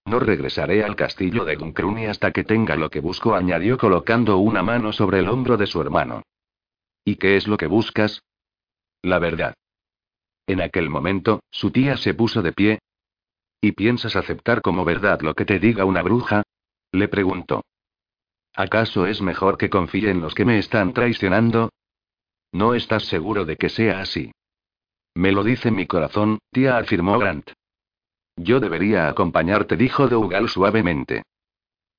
No 0.05 0.19
regresaré 0.19 0.83
al 0.83 0.95
castillo 0.95 1.45
de 1.45 1.55
Duncruni 1.55 2.07
hasta 2.07 2.31
que 2.31 2.43
tenga 2.43 2.75
lo 2.75 2.89
que 2.89 2.99
busco, 2.99 3.35
añadió 3.35 3.77
colocando 3.77 4.37
una 4.37 4.63
mano 4.63 4.91
sobre 4.91 5.19
el 5.19 5.29
hombro 5.29 5.57
de 5.57 5.67
su 5.67 5.81
hermano. 5.81 6.23
¿Y 7.05 7.17
qué 7.17 7.35
es 7.35 7.47
lo 7.47 7.57
que 7.57 7.67
buscas? 7.67 8.23
La 9.01 9.19
verdad. 9.19 9.53
En 10.47 10.61
aquel 10.61 10.89
momento, 10.89 11.41
su 11.51 11.71
tía 11.71 11.97
se 11.97 12.13
puso 12.13 12.41
de 12.41 12.51
pie. 12.51 12.79
¿Y 13.61 13.71
piensas 13.71 14.15
aceptar 14.15 14.61
como 14.61 14.83
verdad 14.83 15.21
lo 15.21 15.35
que 15.35 15.45
te 15.45 15.59
diga 15.59 15.85
una 15.85 16.01
bruja? 16.01 16.43
Le 16.91 17.07
preguntó. 17.07 17.63
¿Acaso 18.55 19.07
es 19.07 19.21
mejor 19.21 19.57
que 19.57 19.69
confíe 19.69 20.11
en 20.11 20.21
los 20.21 20.35
que 20.35 20.45
me 20.45 20.59
están 20.59 20.93
traicionando? 20.93 21.69
No 22.51 22.75
estás 22.75 23.05
seguro 23.05 23.45
de 23.45 23.55
que 23.55 23.69
sea 23.69 23.99
así. 23.99 24.31
Me 25.15 25.31
lo 25.31 25.43
dice 25.43 25.71
mi 25.71 25.87
corazón, 25.87 26.39
tía, 26.51 26.77
afirmó 26.77 27.17
Grant. 27.17 27.51
Yo 28.35 28.59
debería 28.59 29.07
acompañarte, 29.07 29.77
dijo 29.77 30.07
Dougal 30.07 30.49
suavemente. 30.49 31.23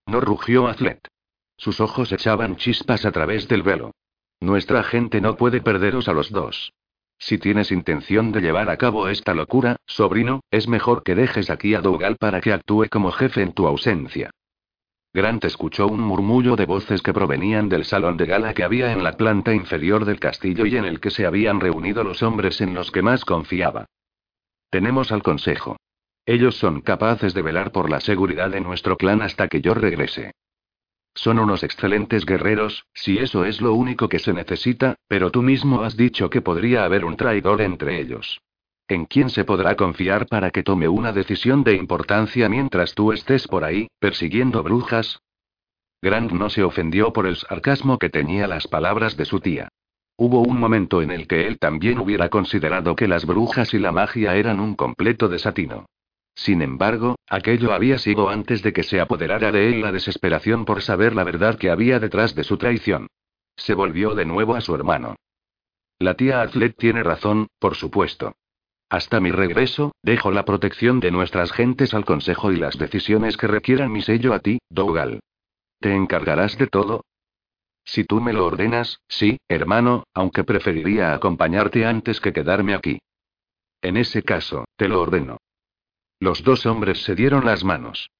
No 0.06 0.20
rugió 0.20 0.66
Azlet. 0.66 1.08
Sus 1.56 1.80
ojos 1.80 2.12
echaban 2.12 2.56
chispas 2.56 3.04
a 3.04 3.12
través 3.12 3.48
del 3.48 3.62
velo. 3.62 3.92
Nuestra 4.40 4.82
gente 4.82 5.20
no 5.20 5.36
puede 5.36 5.60
perderos 5.60 6.08
a 6.08 6.12
los 6.12 6.30
dos. 6.30 6.72
Si 7.18 7.38
tienes 7.38 7.72
intención 7.72 8.32
de 8.32 8.40
llevar 8.40 8.68
a 8.68 8.76
cabo 8.76 9.08
esta 9.08 9.34
locura, 9.34 9.76
sobrino, 9.86 10.40
es 10.50 10.68
mejor 10.68 11.02
que 11.02 11.14
dejes 11.14 11.50
aquí 11.50 11.74
a 11.74 11.80
Dougal 11.80 12.16
para 12.16 12.40
que 12.40 12.52
actúe 12.52 12.86
como 12.90 13.12
jefe 13.12 13.42
en 13.42 13.52
tu 13.52 13.66
ausencia. 13.66 14.30
Grant 15.14 15.44
escuchó 15.44 15.86
un 15.86 16.00
murmullo 16.00 16.56
de 16.56 16.66
voces 16.66 17.00
que 17.00 17.14
provenían 17.14 17.68
del 17.68 17.84
salón 17.84 18.16
de 18.16 18.26
gala 18.26 18.52
que 18.52 18.64
había 18.64 18.90
en 18.90 19.04
la 19.04 19.12
planta 19.12 19.54
inferior 19.54 20.04
del 20.04 20.18
castillo 20.18 20.66
y 20.66 20.76
en 20.76 20.84
el 20.84 20.98
que 20.98 21.10
se 21.10 21.24
habían 21.24 21.60
reunido 21.60 22.02
los 22.02 22.22
hombres 22.24 22.60
en 22.60 22.74
los 22.74 22.90
que 22.90 23.00
más 23.00 23.24
confiaba. 23.24 23.86
Tenemos 24.70 25.12
al 25.12 25.22
consejo. 25.22 25.76
Ellos 26.26 26.56
son 26.56 26.80
capaces 26.80 27.32
de 27.32 27.42
velar 27.42 27.70
por 27.70 27.90
la 27.90 28.00
seguridad 28.00 28.50
de 28.50 28.60
nuestro 28.60 28.96
clan 28.96 29.22
hasta 29.22 29.46
que 29.46 29.60
yo 29.60 29.74
regrese. 29.74 30.32
Son 31.14 31.38
unos 31.38 31.62
excelentes 31.62 32.26
guerreros, 32.26 32.86
si 32.92 33.18
eso 33.18 33.44
es 33.44 33.60
lo 33.60 33.74
único 33.74 34.08
que 34.08 34.18
se 34.18 34.32
necesita, 34.32 34.96
pero 35.06 35.30
tú 35.30 35.42
mismo 35.42 35.82
has 35.82 35.96
dicho 35.96 36.28
que 36.28 36.42
podría 36.42 36.84
haber 36.84 37.04
un 37.04 37.16
traidor 37.16 37.62
entre 37.62 38.00
ellos. 38.00 38.40
¿En 38.88 39.06
quién 39.06 39.30
se 39.30 39.44
podrá 39.44 39.76
confiar 39.76 40.26
para 40.26 40.50
que 40.50 40.62
tome 40.62 40.88
una 40.88 41.12
decisión 41.12 41.64
de 41.64 41.74
importancia 41.74 42.48
mientras 42.48 42.94
tú 42.94 43.12
estés 43.12 43.48
por 43.48 43.64
ahí, 43.64 43.88
persiguiendo 43.98 44.62
brujas? 44.62 45.20
Grant 46.02 46.32
no 46.32 46.50
se 46.50 46.62
ofendió 46.64 47.12
por 47.12 47.26
el 47.26 47.36
sarcasmo 47.36 47.98
que 47.98 48.10
tenía 48.10 48.46
las 48.46 48.66
palabras 48.66 49.16
de 49.16 49.24
su 49.24 49.40
tía. 49.40 49.68
Hubo 50.16 50.42
un 50.42 50.60
momento 50.60 51.00
en 51.00 51.10
el 51.10 51.26
que 51.26 51.46
él 51.46 51.58
también 51.58 51.98
hubiera 51.98 52.28
considerado 52.28 52.94
que 52.94 53.08
las 53.08 53.24
brujas 53.24 53.72
y 53.72 53.78
la 53.78 53.90
magia 53.90 54.36
eran 54.36 54.60
un 54.60 54.74
completo 54.74 55.28
desatino. 55.28 55.86
Sin 56.34 56.62
embargo, 56.62 57.16
aquello 57.28 57.72
había 57.72 57.98
sido 57.98 58.28
antes 58.28 58.62
de 58.62 58.72
que 58.72 58.82
se 58.82 59.00
apoderara 59.00 59.52
de 59.52 59.68
él 59.68 59.80
la 59.80 59.92
desesperación 59.92 60.64
por 60.64 60.82
saber 60.82 61.14
la 61.14 61.24
verdad 61.24 61.58
que 61.58 61.70
había 61.70 62.00
detrás 62.00 62.34
de 62.34 62.44
su 62.44 62.56
traición. 62.56 63.06
Se 63.56 63.74
volvió 63.74 64.14
de 64.14 64.24
nuevo 64.24 64.56
a 64.56 64.60
su 64.60 64.74
hermano. 64.74 65.16
La 65.98 66.14
tía 66.14 66.42
Azlet 66.42 66.76
tiene 66.76 67.02
razón, 67.02 67.46
por 67.58 67.76
supuesto. 67.76 68.34
Hasta 68.88 69.20
mi 69.20 69.30
regreso, 69.30 69.92
dejo 70.02 70.30
la 70.30 70.44
protección 70.44 71.00
de 71.00 71.10
nuestras 71.10 71.52
gentes 71.52 71.94
al 71.94 72.04
consejo 72.04 72.52
y 72.52 72.56
las 72.56 72.78
decisiones 72.78 73.36
que 73.36 73.46
requieran 73.46 73.92
mi 73.92 74.02
sello 74.02 74.34
a 74.34 74.40
ti, 74.40 74.58
Dougal. 74.68 75.20
¿Te 75.80 75.94
encargarás 75.94 76.58
de 76.58 76.66
todo? 76.66 77.04
Si 77.84 78.04
tú 78.04 78.20
me 78.20 78.32
lo 78.32 78.46
ordenas, 78.46 79.00
sí, 79.08 79.38
hermano, 79.48 80.04
aunque 80.14 80.44
preferiría 80.44 81.14
acompañarte 81.14 81.84
antes 81.84 82.20
que 82.20 82.32
quedarme 82.32 82.74
aquí. 82.74 83.00
En 83.82 83.96
ese 83.96 84.22
caso, 84.22 84.64
te 84.76 84.88
lo 84.88 85.00
ordeno. 85.00 85.38
Los 86.20 86.42
dos 86.42 86.66
hombres 86.66 87.02
se 87.02 87.14
dieron 87.14 87.44
las 87.44 87.64
manos. 87.64 88.10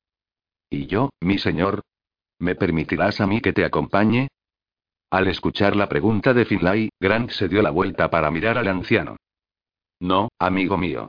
¿Y 0.70 0.86
yo, 0.86 1.10
mi 1.20 1.38
señor? 1.38 1.82
¿Me 2.38 2.54
permitirás 2.54 3.20
a 3.20 3.26
mí 3.26 3.40
que 3.40 3.52
te 3.52 3.64
acompañe? 3.64 4.28
Al 5.10 5.28
escuchar 5.28 5.76
la 5.76 5.88
pregunta 5.88 6.34
de 6.34 6.44
Finlay, 6.44 6.88
Grant 7.00 7.30
se 7.30 7.48
dio 7.48 7.62
la 7.62 7.70
vuelta 7.70 8.10
para 8.10 8.30
mirar 8.30 8.58
al 8.58 8.68
anciano. 8.68 9.16
No, 10.00 10.28
amigo 10.38 10.76
mío. 10.76 11.08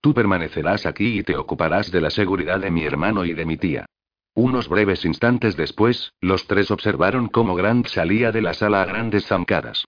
Tú 0.00 0.12
permanecerás 0.12 0.86
aquí 0.86 1.18
y 1.18 1.22
te 1.22 1.36
ocuparás 1.36 1.90
de 1.90 2.00
la 2.00 2.10
seguridad 2.10 2.60
de 2.60 2.70
mi 2.70 2.84
hermano 2.84 3.24
y 3.24 3.32
de 3.32 3.46
mi 3.46 3.56
tía. 3.56 3.86
Unos 4.34 4.68
breves 4.68 5.06
instantes 5.06 5.56
después, 5.56 6.12
los 6.20 6.46
tres 6.46 6.70
observaron 6.70 7.28
cómo 7.28 7.54
Grant 7.54 7.86
salía 7.86 8.30
de 8.30 8.42
la 8.42 8.52
sala 8.52 8.82
a 8.82 8.84
grandes 8.84 9.26
zancadas. 9.26 9.86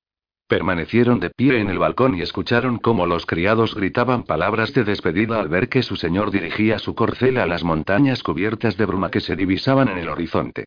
Permanecieron 0.49 1.21
de 1.21 1.29
pie 1.29 1.61
en 1.61 1.69
el 1.69 1.79
balcón 1.79 2.15
y 2.17 2.23
escucharon 2.23 2.79
cómo 2.79 3.05
los 3.05 3.27
criados 3.27 3.75
gritaban 3.75 4.25
palabras 4.25 4.73
de 4.73 4.83
despedida 4.83 5.39
al 5.39 5.49
ver 5.49 5.69
que 5.69 5.83
su 5.83 5.95
señor 5.95 6.31
dirigía 6.31 6.79
su 6.79 6.95
corcel 6.95 7.37
a 7.37 7.45
las 7.45 7.65
montañas 7.65 8.23
cubiertas 8.23 8.79
de 8.79 8.87
bruma 8.87 9.11
que 9.11 9.21
se 9.21 9.37
divisaban 9.37 9.89
en 9.89 9.99
el 9.99 10.09
horizonte. 10.09 10.65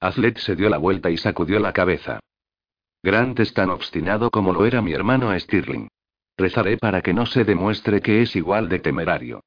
Azlet 0.00 0.36
se 0.36 0.54
dio 0.54 0.68
la 0.68 0.76
vuelta 0.76 1.08
y 1.08 1.16
sacudió 1.16 1.58
la 1.60 1.72
cabeza. 1.72 2.20
Grant 3.02 3.40
es 3.40 3.54
tan 3.54 3.70
obstinado 3.70 4.30
como 4.30 4.52
lo 4.52 4.66
era 4.66 4.82
mi 4.82 4.92
hermano 4.92 5.38
Stirling. 5.38 5.88
Rezaré 6.36 6.76
para 6.76 7.00
que 7.00 7.14
no 7.14 7.24
se 7.24 7.44
demuestre 7.44 8.02
que 8.02 8.20
es 8.20 8.36
igual 8.36 8.68
de 8.68 8.80
temerario. 8.80 9.40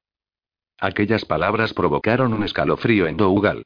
Aquellas 0.80 1.24
palabras 1.24 1.72
provocaron 1.74 2.32
un 2.32 2.42
escalofrío 2.42 3.06
en 3.06 3.16
Dougal. 3.16 3.64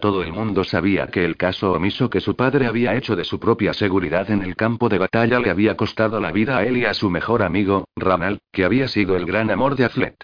Todo 0.00 0.22
el 0.22 0.32
mundo 0.32 0.62
sabía 0.62 1.08
que 1.08 1.24
el 1.24 1.36
caso 1.36 1.72
omiso 1.72 2.08
que 2.08 2.20
su 2.20 2.36
padre 2.36 2.68
había 2.68 2.94
hecho 2.94 3.16
de 3.16 3.24
su 3.24 3.40
propia 3.40 3.72
seguridad 3.72 4.30
en 4.30 4.42
el 4.42 4.54
campo 4.54 4.88
de 4.88 4.98
batalla 4.98 5.40
le 5.40 5.50
había 5.50 5.76
costado 5.76 6.20
la 6.20 6.30
vida 6.30 6.56
a 6.56 6.64
él 6.64 6.76
y 6.76 6.84
a 6.84 6.94
su 6.94 7.10
mejor 7.10 7.42
amigo, 7.42 7.88
Ranal, 7.96 8.38
que 8.52 8.64
había 8.64 8.86
sido 8.86 9.16
el 9.16 9.26
gran 9.26 9.50
amor 9.50 9.74
de 9.74 9.86
Azlet. 9.86 10.22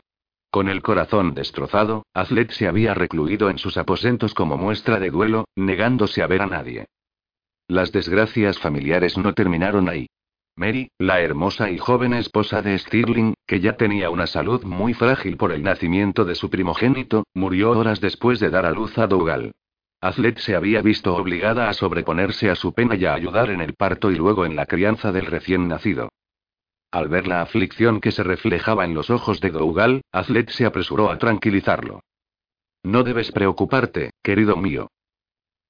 Con 0.52 0.68
el 0.68 0.80
corazón 0.80 1.34
destrozado, 1.34 2.06
Azlet 2.14 2.52
se 2.52 2.68
había 2.68 2.94
recluido 2.94 3.50
en 3.50 3.58
sus 3.58 3.76
aposentos 3.76 4.32
como 4.32 4.56
muestra 4.56 5.00
de 5.00 5.10
duelo, 5.10 5.46
negándose 5.56 6.22
a 6.22 6.28
ver 6.28 6.42
a 6.42 6.46
nadie. 6.46 6.86
Las 7.66 7.90
desgracias 7.90 8.60
familiares 8.60 9.18
no 9.18 9.34
terminaron 9.34 9.88
ahí. 9.88 10.06
Mary, 10.54 10.92
la 10.98 11.20
hermosa 11.20 11.68
y 11.72 11.78
joven 11.78 12.14
esposa 12.14 12.62
de 12.62 12.78
Stirling, 12.78 13.34
que 13.44 13.58
ya 13.58 13.76
tenía 13.76 14.10
una 14.10 14.28
salud 14.28 14.62
muy 14.62 14.94
frágil 14.94 15.36
por 15.36 15.50
el 15.50 15.64
nacimiento 15.64 16.24
de 16.24 16.36
su 16.36 16.48
primogénito, 16.48 17.24
murió 17.34 17.72
horas 17.72 18.00
después 18.00 18.38
de 18.38 18.50
dar 18.50 18.66
a 18.66 18.70
luz 18.70 18.96
a 18.98 19.08
Dougal. 19.08 19.52
Azlet 20.04 20.36
se 20.36 20.54
había 20.54 20.82
visto 20.82 21.16
obligada 21.16 21.70
a 21.70 21.72
sobreponerse 21.72 22.50
a 22.50 22.56
su 22.56 22.74
pena 22.74 22.94
y 22.94 23.06
a 23.06 23.14
ayudar 23.14 23.48
en 23.48 23.62
el 23.62 23.72
parto 23.72 24.10
y 24.10 24.16
luego 24.16 24.44
en 24.44 24.54
la 24.54 24.66
crianza 24.66 25.12
del 25.12 25.24
recién 25.24 25.66
nacido. 25.66 26.10
Al 26.90 27.08
ver 27.08 27.26
la 27.26 27.40
aflicción 27.40 28.02
que 28.02 28.12
se 28.12 28.22
reflejaba 28.22 28.84
en 28.84 28.92
los 28.92 29.08
ojos 29.08 29.40
de 29.40 29.50
Dougal, 29.50 30.02
Azlet 30.12 30.50
se 30.50 30.66
apresuró 30.66 31.10
a 31.10 31.16
tranquilizarlo. 31.16 32.00
No 32.82 33.02
debes 33.02 33.32
preocuparte, 33.32 34.10
querido 34.22 34.58
mío. 34.58 34.88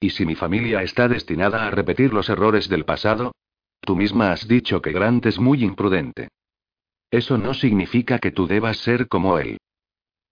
¿Y 0.00 0.11
si 0.11 0.26
mi 0.26 0.35
familia 0.35 0.83
está 0.83 1.07
destinada 1.07 1.64
a 1.64 1.71
repetir 1.71 2.12
los 2.12 2.29
errores 2.29 2.69
del 2.69 2.85
pasado? 2.85 3.37
Tú 3.83 3.95
misma 3.95 4.33
has 4.33 4.49
dicho 4.49 4.83
que 4.83 4.91
Grant 4.91 5.26
es 5.26 5.38
muy 5.38 5.62
imprudente. 5.62 6.26
Eso 7.09 7.38
no 7.38 7.55
significa 7.55 8.19
que 8.19 8.33
tú 8.33 8.49
debas 8.49 8.79
ser 8.79 9.07
como 9.07 9.38
él. 9.38 9.59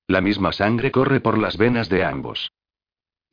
La 0.09 0.21
misma 0.21 0.51
sangre 0.51 0.91
corre 0.91 1.21
por 1.21 1.39
las 1.39 1.57
venas 1.57 1.89
de 1.89 2.05
ambos. 2.05 2.51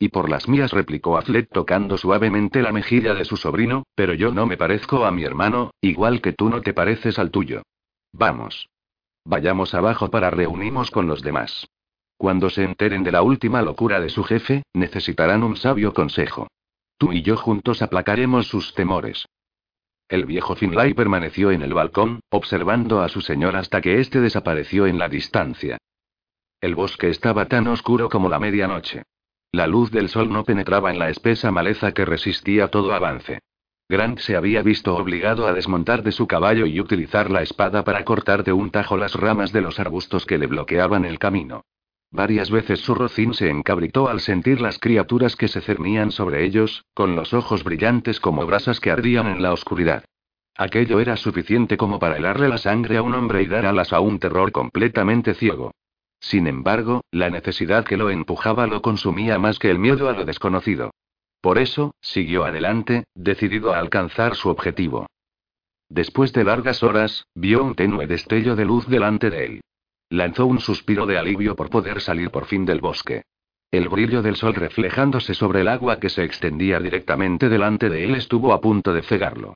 Y 0.02 0.08
por 0.08 0.30
las 0.30 0.48
mías 0.48 0.72
replicó 0.72 1.18
Azlet 1.18 1.50
tocando 1.52 1.98
suavemente 1.98 2.62
la 2.62 2.72
mejilla 2.72 3.12
de 3.12 3.26
su 3.26 3.36
sobrino, 3.36 3.84
pero 3.94 4.14
yo 4.14 4.32
no 4.32 4.46
me 4.46 4.56
parezco 4.56 5.04
a 5.04 5.10
mi 5.10 5.24
hermano, 5.24 5.72
igual 5.82 6.22
que 6.22 6.32
tú 6.32 6.48
no 6.48 6.62
te 6.62 6.72
pareces 6.72 7.18
al 7.18 7.30
tuyo. 7.30 7.62
Vamos. 8.10 8.70
Vayamos 9.26 9.74
abajo 9.74 10.10
para 10.10 10.30
reunirnos 10.30 10.90
con 10.90 11.06
los 11.06 11.20
demás. 11.20 11.68
Cuando 12.16 12.48
se 12.48 12.64
enteren 12.64 13.04
de 13.04 13.12
la 13.12 13.20
última 13.20 13.60
locura 13.60 14.00
de 14.00 14.08
su 14.08 14.24
jefe, 14.24 14.62
necesitarán 14.72 15.42
un 15.42 15.56
sabio 15.56 15.92
consejo. 15.92 16.48
Tú 16.96 17.12
y 17.12 17.20
yo 17.20 17.36
juntos 17.36 17.82
aplacaremos 17.82 18.48
sus 18.48 18.72
temores. 18.72 19.26
El 20.08 20.24
viejo 20.24 20.56
Finlay 20.56 20.94
permaneció 20.94 21.50
en 21.50 21.60
el 21.60 21.74
balcón, 21.74 22.20
observando 22.30 23.02
a 23.02 23.10
su 23.10 23.20
señor 23.20 23.54
hasta 23.54 23.82
que 23.82 24.00
éste 24.00 24.20
desapareció 24.20 24.86
en 24.86 24.98
la 24.98 25.10
distancia. 25.10 25.76
El 26.58 26.74
bosque 26.74 27.10
estaba 27.10 27.46
tan 27.46 27.66
oscuro 27.68 28.08
como 28.08 28.30
la 28.30 28.40
medianoche. 28.40 29.02
La 29.52 29.66
luz 29.66 29.90
del 29.90 30.08
sol 30.08 30.32
no 30.32 30.44
penetraba 30.44 30.92
en 30.92 30.98
la 30.98 31.10
espesa 31.10 31.50
maleza 31.50 31.92
que 31.92 32.04
resistía 32.04 32.68
todo 32.68 32.92
avance. 32.92 33.40
Grant 33.88 34.20
se 34.20 34.36
había 34.36 34.62
visto 34.62 34.94
obligado 34.94 35.48
a 35.48 35.52
desmontar 35.52 36.04
de 36.04 36.12
su 36.12 36.28
caballo 36.28 36.66
y 36.66 36.80
utilizar 36.80 37.28
la 37.28 37.42
espada 37.42 37.82
para 37.82 38.04
cortar 38.04 38.44
de 38.44 38.52
un 38.52 38.70
tajo 38.70 38.96
las 38.96 39.14
ramas 39.14 39.52
de 39.52 39.60
los 39.60 39.80
arbustos 39.80 40.24
que 40.24 40.38
le 40.38 40.46
bloqueaban 40.46 41.04
el 41.04 41.18
camino. 41.18 41.64
Varias 42.12 42.52
veces 42.52 42.80
su 42.80 42.94
rocín 42.94 43.34
se 43.34 43.50
encabritó 43.50 44.08
al 44.08 44.20
sentir 44.20 44.60
las 44.60 44.78
criaturas 44.78 45.34
que 45.34 45.48
se 45.48 45.60
cernían 45.60 46.12
sobre 46.12 46.44
ellos, 46.44 46.84
con 46.94 47.16
los 47.16 47.34
ojos 47.34 47.64
brillantes 47.64 48.20
como 48.20 48.46
brasas 48.46 48.78
que 48.78 48.92
ardían 48.92 49.26
en 49.26 49.42
la 49.42 49.52
oscuridad. 49.52 50.04
Aquello 50.56 51.00
era 51.00 51.16
suficiente 51.16 51.76
como 51.76 51.98
para 51.98 52.16
helarle 52.16 52.48
la 52.48 52.58
sangre 52.58 52.98
a 52.98 53.02
un 53.02 53.14
hombre 53.14 53.42
y 53.42 53.46
dar 53.46 53.66
alas 53.66 53.92
a 53.92 53.98
un 53.98 54.20
terror 54.20 54.52
completamente 54.52 55.34
ciego. 55.34 55.72
Sin 56.20 56.46
embargo, 56.46 57.02
la 57.10 57.30
necesidad 57.30 57.84
que 57.84 57.96
lo 57.96 58.10
empujaba 58.10 58.66
lo 58.66 58.82
consumía 58.82 59.38
más 59.38 59.58
que 59.58 59.70
el 59.70 59.78
miedo 59.78 60.08
a 60.08 60.12
lo 60.12 60.24
desconocido. 60.24 60.92
Por 61.40 61.58
eso, 61.58 61.94
siguió 62.00 62.44
adelante, 62.44 63.04
decidido 63.14 63.72
a 63.72 63.78
alcanzar 63.78 64.36
su 64.36 64.50
objetivo. 64.50 65.06
Después 65.88 66.32
de 66.32 66.44
largas 66.44 66.82
horas, 66.82 67.26
vio 67.34 67.64
un 67.64 67.74
tenue 67.74 68.06
destello 68.06 68.54
de 68.54 68.64
luz 68.64 68.86
delante 68.86 69.30
de 69.30 69.44
él. 69.46 69.60
Lanzó 70.10 70.46
un 70.46 70.60
suspiro 70.60 71.06
de 71.06 71.18
alivio 71.18 71.56
por 71.56 71.70
poder 71.70 72.00
salir 72.00 72.30
por 72.30 72.46
fin 72.46 72.64
del 72.64 72.80
bosque. 72.80 73.22
El 73.70 73.88
brillo 73.88 74.22
del 74.22 74.36
sol 74.36 74.54
reflejándose 74.54 75.34
sobre 75.34 75.62
el 75.62 75.68
agua 75.68 75.98
que 76.00 76.10
se 76.10 76.24
extendía 76.24 76.80
directamente 76.80 77.48
delante 77.48 77.88
de 77.88 78.04
él 78.04 78.16
estuvo 78.16 78.52
a 78.52 78.60
punto 78.60 78.92
de 78.92 79.02
cegarlo. 79.02 79.54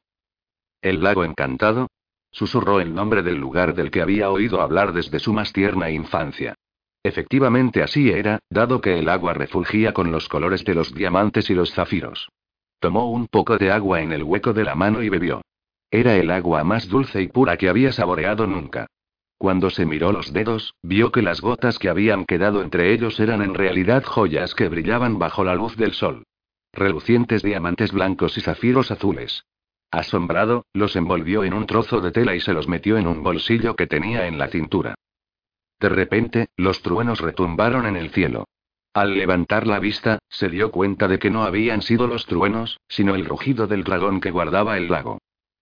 ¿El 0.81 1.03
lago 1.03 1.25
encantado? 1.25 1.89
Susurró 2.35 2.81
el 2.81 2.93
nombre 2.93 3.23
del 3.23 3.37
lugar 3.37 3.77
del 3.77 3.93
que 3.93 4.03
había 4.03 4.29
oído 4.29 4.61
hablar 4.61 4.93
desde 4.93 5.21
su 5.21 5.33
más 5.33 5.53
tierna 5.53 5.91
infancia. 5.91 6.57
Efectivamente 7.05 7.81
así 7.81 8.11
era, 8.11 8.41
dado 8.51 8.81
que 8.81 8.99
el 8.99 9.09
agua 9.09 9.35
refulgía 9.35 9.93
con 9.93 10.11
los 10.11 10.29
colores 10.29 10.65
de 10.65 10.75
los 10.75 10.93
diamantes 10.93 11.49
y 11.51 11.55
los 11.55 11.73
zafiros. 11.73 12.29
Tomó 12.81 13.09
un 13.09 13.29
poco 13.29 13.57
de 13.57 13.71
agua 13.71 14.01
en 14.01 14.11
el 14.13 14.25
hueco 14.25 14.53
de 14.53 14.65
la 14.65 14.75
mano 14.75 15.01
y 15.01 15.11
bebió. 15.11 15.43
Era 15.93 16.17
el 16.17 16.29
agua 16.33 16.65
más 16.65 16.89
dulce 16.89 17.23
y 17.23 17.29
pura 17.29 17.57
que 17.57 17.69
había 17.69 17.93
saboreado 17.93 18.49
nunca. 18.49 18.89
Cuando 19.39 19.71
se 19.71 19.87
miró 19.87 20.11
los 20.11 20.33
dedos, 20.33 20.75
vio 20.83 21.13
que 21.13 21.23
las 21.23 21.41
gotas 21.41 21.79
que 21.79 21.89
habían 21.89 22.25
quedado 22.25 22.63
entre 22.63 22.93
ellos 22.93 23.21
eran 23.21 23.43
en 23.43 23.55
realidad 23.55 24.03
joyas 24.03 24.57
que 24.57 24.69
brillaban 24.69 25.21
bajo 25.21 25.45
la 25.45 25.55
luz 25.55 25.77
del 25.77 25.93
sol. 25.93 26.25
Relucientes 26.73 27.45
diamantes 27.45 27.93
blancos 27.93 28.37
y 28.39 28.41
zafiros 28.41 28.91
azules. 28.91 29.45
Asombrado, 29.95 30.67
los 30.73 30.97
envolvió 30.97 31.45
en 31.45 31.55
un 31.55 31.67
trozo 31.67 32.01
de 32.01 32.11
tela 32.11 32.35
y 32.35 32.41
se 32.41 32.53
los 32.53 32.67
metió 32.67 32.99
en 32.99 33.07
un 33.07 33.23
bolsillo 33.23 33.77
que 33.77 33.87
tenía 33.87 34.27
en 34.27 34.39
la 34.39 34.49
cintura. 34.49 34.97
De 35.79 35.89
repente, 35.89 36.49
los 36.57 36.83
truenos 36.83 37.21
retumbaron 37.21 37.87
en 37.87 37.95
el 37.95 38.11
cielo. 38.11 38.49
Al 38.93 39.15
levantar 39.15 39.69
la 39.69 39.79
vista, 39.79 40.19
se 40.29 40.49
dio 40.49 40.73
cuenta 40.73 41.07
de 41.07 41.21
que 41.21 41.31
no 41.31 41.45
habían 41.45 41.81
sido 41.81 42.09
los 42.09 42.27
truenos, 42.27 42.81
sino 42.89 43.15
el 43.15 43.25
rugido 43.25 43.69
del 43.69 43.85
dragón 43.85 44.21
que 44.21 44.33
guardaba 44.33 44.77
el 44.79 44.89
lago. 44.89 45.19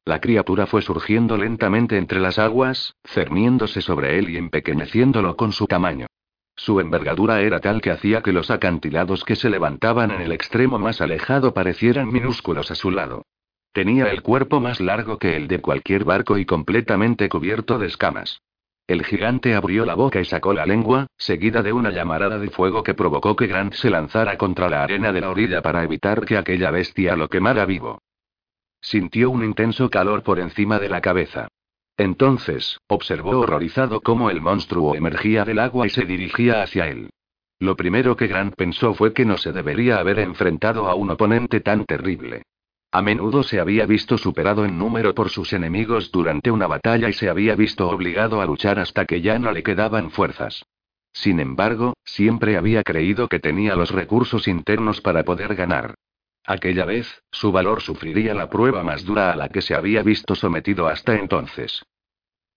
La 0.06 0.18
criatura 0.20 0.66
fue 0.66 0.80
surgiendo 0.80 1.36
lentamente 1.36 1.98
entre 1.98 2.18
las 2.18 2.38
aguas, 2.38 2.94
cerniéndose 3.04 3.82
sobre 3.82 4.18
él 4.18 4.30
y 4.30 4.38
empequeñeciéndolo 4.38 5.36
con 5.36 5.52
su 5.52 5.66
tamaño. 5.66 6.06
Su 6.56 6.80
envergadura 6.80 7.42
era 7.42 7.60
tal 7.60 7.82
que 7.82 7.90
hacía 7.90 8.22
que 8.22 8.32
los 8.32 8.50
acantilados 8.50 9.24
que 9.24 9.36
se 9.36 9.50
levantaban 9.50 10.10
en 10.10 10.22
el 10.22 10.32
extremo 10.32 10.78
más 10.78 11.02
alejado 11.02 11.52
parecieran 11.52 12.10
minúsculos 12.10 12.70
a 12.70 12.74
su 12.74 12.90
lado. 12.90 13.24
Tenía 13.73 14.11
el 14.11 14.21
cuerpo 14.21 14.61
más 14.61 14.81
largo 14.81 15.19
que 15.19 15.35
el 15.35 15.49
de 15.49 15.61
cualquier 15.61 16.05
barco 16.05 16.37
y 16.37 16.45
completamente 16.45 17.31
cubierto 17.31 17.79
de 17.79 17.87
escamas. 17.87 18.43
El 18.87 19.05
gigante 19.05 19.55
abrió 19.55 19.87
la 19.87 19.95
boca 19.95 20.21
y 20.21 20.26
sacó 20.26 20.52
la 20.52 20.67
lengua, 20.67 21.07
seguida 21.17 21.62
de 21.62 21.73
una 21.73 21.91
llamarada 21.91 22.38
de 22.38 22.50
fuego 22.50 22.83
que 22.83 22.93
provocó 22.93 23.35
que 23.35 23.47
Grant 23.47 23.73
se 23.73 23.88
lanzara 23.88 24.37
contra 24.37 24.69
la 24.69 24.83
arena 24.83 25.12
de 25.12 25.23
la 25.23 25.31
orilla 25.31 25.62
para 25.62 25.83
evitar 25.85 26.26
que 26.26 26.37
aquella 26.37 26.71
bestia 26.71 27.17
lo 27.17 27.29
quemara 27.29 27.64
vivo. 27.64 28.02
Sintió 28.83 29.31
un 29.31 29.45
intenso 29.45 29.88
calor 29.88 30.23
por 30.23 30.38
encima 30.38 30.79
de 30.79 30.91
la 30.91 31.00
cabeza. 31.00 31.49
Entonces, 31.97 32.79
observó 32.88 33.38
horrorizado 33.38 34.02
cómo 34.02 34.29
el 34.29 34.43
monstruo 34.43 34.95
emergía 34.95 35.45
del 35.47 35.61
agua 35.61 35.87
y 35.87 35.91
se 35.91 36.05
dirigía 36.05 36.62
hacia 36.62 36.88
él. 36.88 37.09
Lo 37.59 37.76
primero 37.76 38.17
que 38.17 38.26
Grant 38.26 38.55
pensó 38.57 38.93
fue 38.93 39.14
que 39.14 39.25
no 39.25 39.38
se 39.38 39.52
debería 39.52 39.99
haber 39.99 40.19
enfrentado 40.19 40.88
a 40.88 40.95
un 40.95 41.11
oponente 41.11 41.61
tan 41.61 41.87
terrible. 41.87 42.43
A 42.94 43.00
menudo 43.00 43.42
se 43.42 43.58
había 43.58 43.87
visto 43.87 44.18
superado 44.18 44.66
en 44.66 44.76
número 44.76 45.14
por 45.14 45.30
sus 45.30 45.54
enemigos 45.54 46.12
durante 46.12 46.50
una 46.50 46.66
batalla 46.66 47.08
y 47.08 47.14
se 47.14 47.30
había 47.30 47.56
visto 47.56 47.88
obligado 47.88 48.42
a 48.42 48.46
luchar 48.46 48.78
hasta 48.78 49.06
que 49.06 49.22
ya 49.22 49.38
no 49.38 49.50
le 49.50 49.62
quedaban 49.62 50.11
fuerzas. 50.11 50.66
Sin 51.14 51.40
embargo, 51.40 51.94
siempre 52.04 52.58
había 52.58 52.82
creído 52.82 53.28
que 53.28 53.40
tenía 53.40 53.76
los 53.76 53.92
recursos 53.92 54.46
internos 54.46 55.00
para 55.00 55.25
poder 55.25 55.54
ganar. 55.54 55.94
Aquella 56.44 56.84
vez, 56.84 57.22
su 57.30 57.50
valor 57.50 57.80
sufriría 57.80 58.34
la 58.34 58.50
prueba 58.50 58.82
más 58.82 59.06
dura 59.06 59.32
a 59.32 59.37
la 59.37 59.49
que 59.49 59.62
se 59.62 59.75
había 59.75 60.02
visto 60.02 60.34
sometido 60.34 60.87
hasta 60.87 61.14
entonces. 61.16 61.82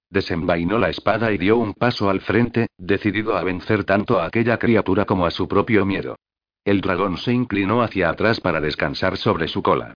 Desenvainó 0.09 0.79
la 0.79 0.89
espada 0.89 1.31
y 1.31 1.37
dio 1.37 1.55
un 1.55 1.73
paso 1.73 2.09
al 2.09 2.19
frente, 2.19 2.67
decidido 2.77 3.37
a 3.37 3.43
vencer 3.43 3.85
tanto 3.85 4.19
a 4.19 4.25
aquella 4.25 4.57
criatura 4.57 5.05
como 5.05 5.25
a 5.25 5.31
su 5.31 5.47
propio 5.47 5.85
miedo. 5.85 6.17
El 6.65 6.81
dragón 6.81 7.17
se 7.19 7.31
inclinó 7.31 7.81
hacia 7.83 8.09
atrás 8.09 8.41
para 8.41 8.59
descansar 8.59 9.15
sobre 9.15 9.47
su 9.47 9.63
cola. 9.63 9.93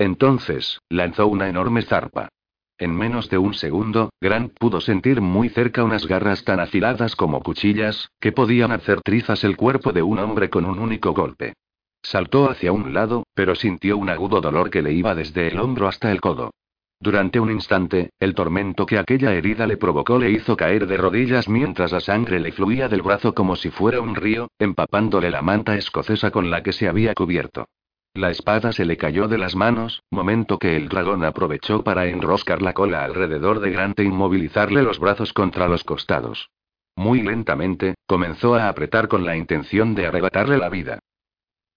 Entonces, 0.00 0.80
lanzó 0.88 1.26
una 1.26 1.50
enorme 1.50 1.82
zarpa. 1.82 2.30
En 2.78 2.96
menos 2.96 3.28
de 3.28 3.36
un 3.36 3.52
segundo, 3.52 4.08
Grant 4.18 4.50
pudo 4.58 4.80
sentir 4.80 5.20
muy 5.20 5.50
cerca 5.50 5.84
unas 5.84 6.06
garras 6.06 6.42
tan 6.42 6.58
afiladas 6.58 7.14
como 7.14 7.42
cuchillas, 7.42 8.08
que 8.18 8.32
podían 8.32 8.72
hacer 8.72 9.02
trizas 9.02 9.44
el 9.44 9.58
cuerpo 9.58 9.92
de 9.92 10.00
un 10.00 10.18
hombre 10.18 10.48
con 10.48 10.64
un 10.64 10.78
único 10.78 11.12
golpe. 11.12 11.52
Saltó 12.00 12.48
hacia 12.48 12.72
un 12.72 12.94
lado, 12.94 13.24
pero 13.34 13.54
sintió 13.54 13.98
un 13.98 14.08
agudo 14.08 14.40
dolor 14.40 14.70
que 14.70 14.80
le 14.80 14.94
iba 14.94 15.14
desde 15.14 15.48
el 15.48 15.60
hombro 15.60 15.86
hasta 15.86 16.10
el 16.10 16.22
codo. 16.22 16.50
Durante 16.98 17.38
un 17.38 17.50
instante, 17.50 18.08
el 18.18 18.34
tormento 18.34 18.86
que 18.86 18.98
aquella 18.98 19.34
herida 19.34 19.66
le 19.66 19.76
provocó 19.76 20.18
le 20.18 20.30
hizo 20.30 20.56
caer 20.56 20.86
de 20.86 20.96
rodillas 20.96 21.46
mientras 21.46 21.92
la 21.92 22.00
sangre 22.00 22.40
le 22.40 22.52
fluía 22.52 22.88
del 22.88 23.02
brazo 23.02 23.34
como 23.34 23.54
si 23.54 23.68
fuera 23.68 24.00
un 24.00 24.14
río, 24.14 24.48
empapándole 24.58 25.30
la 25.30 25.42
manta 25.42 25.76
escocesa 25.76 26.30
con 26.30 26.48
la 26.48 26.62
que 26.62 26.72
se 26.72 26.88
había 26.88 27.12
cubierto. 27.12 27.66
La 28.14 28.30
espada 28.30 28.72
se 28.72 28.84
le 28.84 28.96
cayó 28.96 29.28
de 29.28 29.38
las 29.38 29.54
manos, 29.54 30.02
momento 30.10 30.58
que 30.58 30.76
el 30.76 30.88
dragón 30.88 31.24
aprovechó 31.24 31.84
para 31.84 32.06
enroscar 32.06 32.60
la 32.60 32.72
cola 32.72 33.04
alrededor 33.04 33.60
de 33.60 33.70
Grant 33.70 34.00
e 34.00 34.04
inmovilizarle 34.04 34.82
los 34.82 34.98
brazos 34.98 35.32
contra 35.32 35.68
los 35.68 35.84
costados. 35.84 36.50
Muy 36.96 37.22
lentamente, 37.22 37.94
comenzó 38.06 38.56
a 38.56 38.68
apretar 38.68 39.06
con 39.06 39.24
la 39.24 39.36
intención 39.36 39.94
de 39.94 40.06
arrebatarle 40.06 40.58
la 40.58 40.68
vida. 40.68 40.98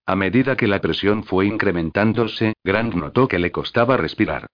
A 0.08 0.16
medida 0.16 0.58
que 0.58 0.68
la 0.68 0.82
presión 0.82 1.24
fue 1.24 1.46
incrementándose, 1.46 2.54
Grant 2.64 2.96
notó 2.96 3.28
que 3.28 3.40
le 3.40 3.52
costaba 3.52 3.96
respirar. 3.96 4.48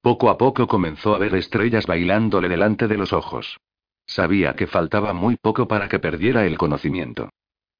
Poco 0.00 0.30
a 0.30 0.38
poco 0.38 0.66
comenzó 0.66 1.14
a 1.14 1.18
ver 1.18 1.34
estrellas 1.34 1.86
bailándole 1.86 2.48
delante 2.48 2.88
de 2.88 2.96
los 2.96 3.12
ojos. 3.12 3.58
Sabía 4.06 4.54
que 4.54 4.66
faltaba 4.66 5.12
muy 5.12 5.36
poco 5.36 5.68
para 5.68 5.88
que 5.88 5.98
perdiera 5.98 6.46
el 6.46 6.56
conocimiento. 6.56 7.28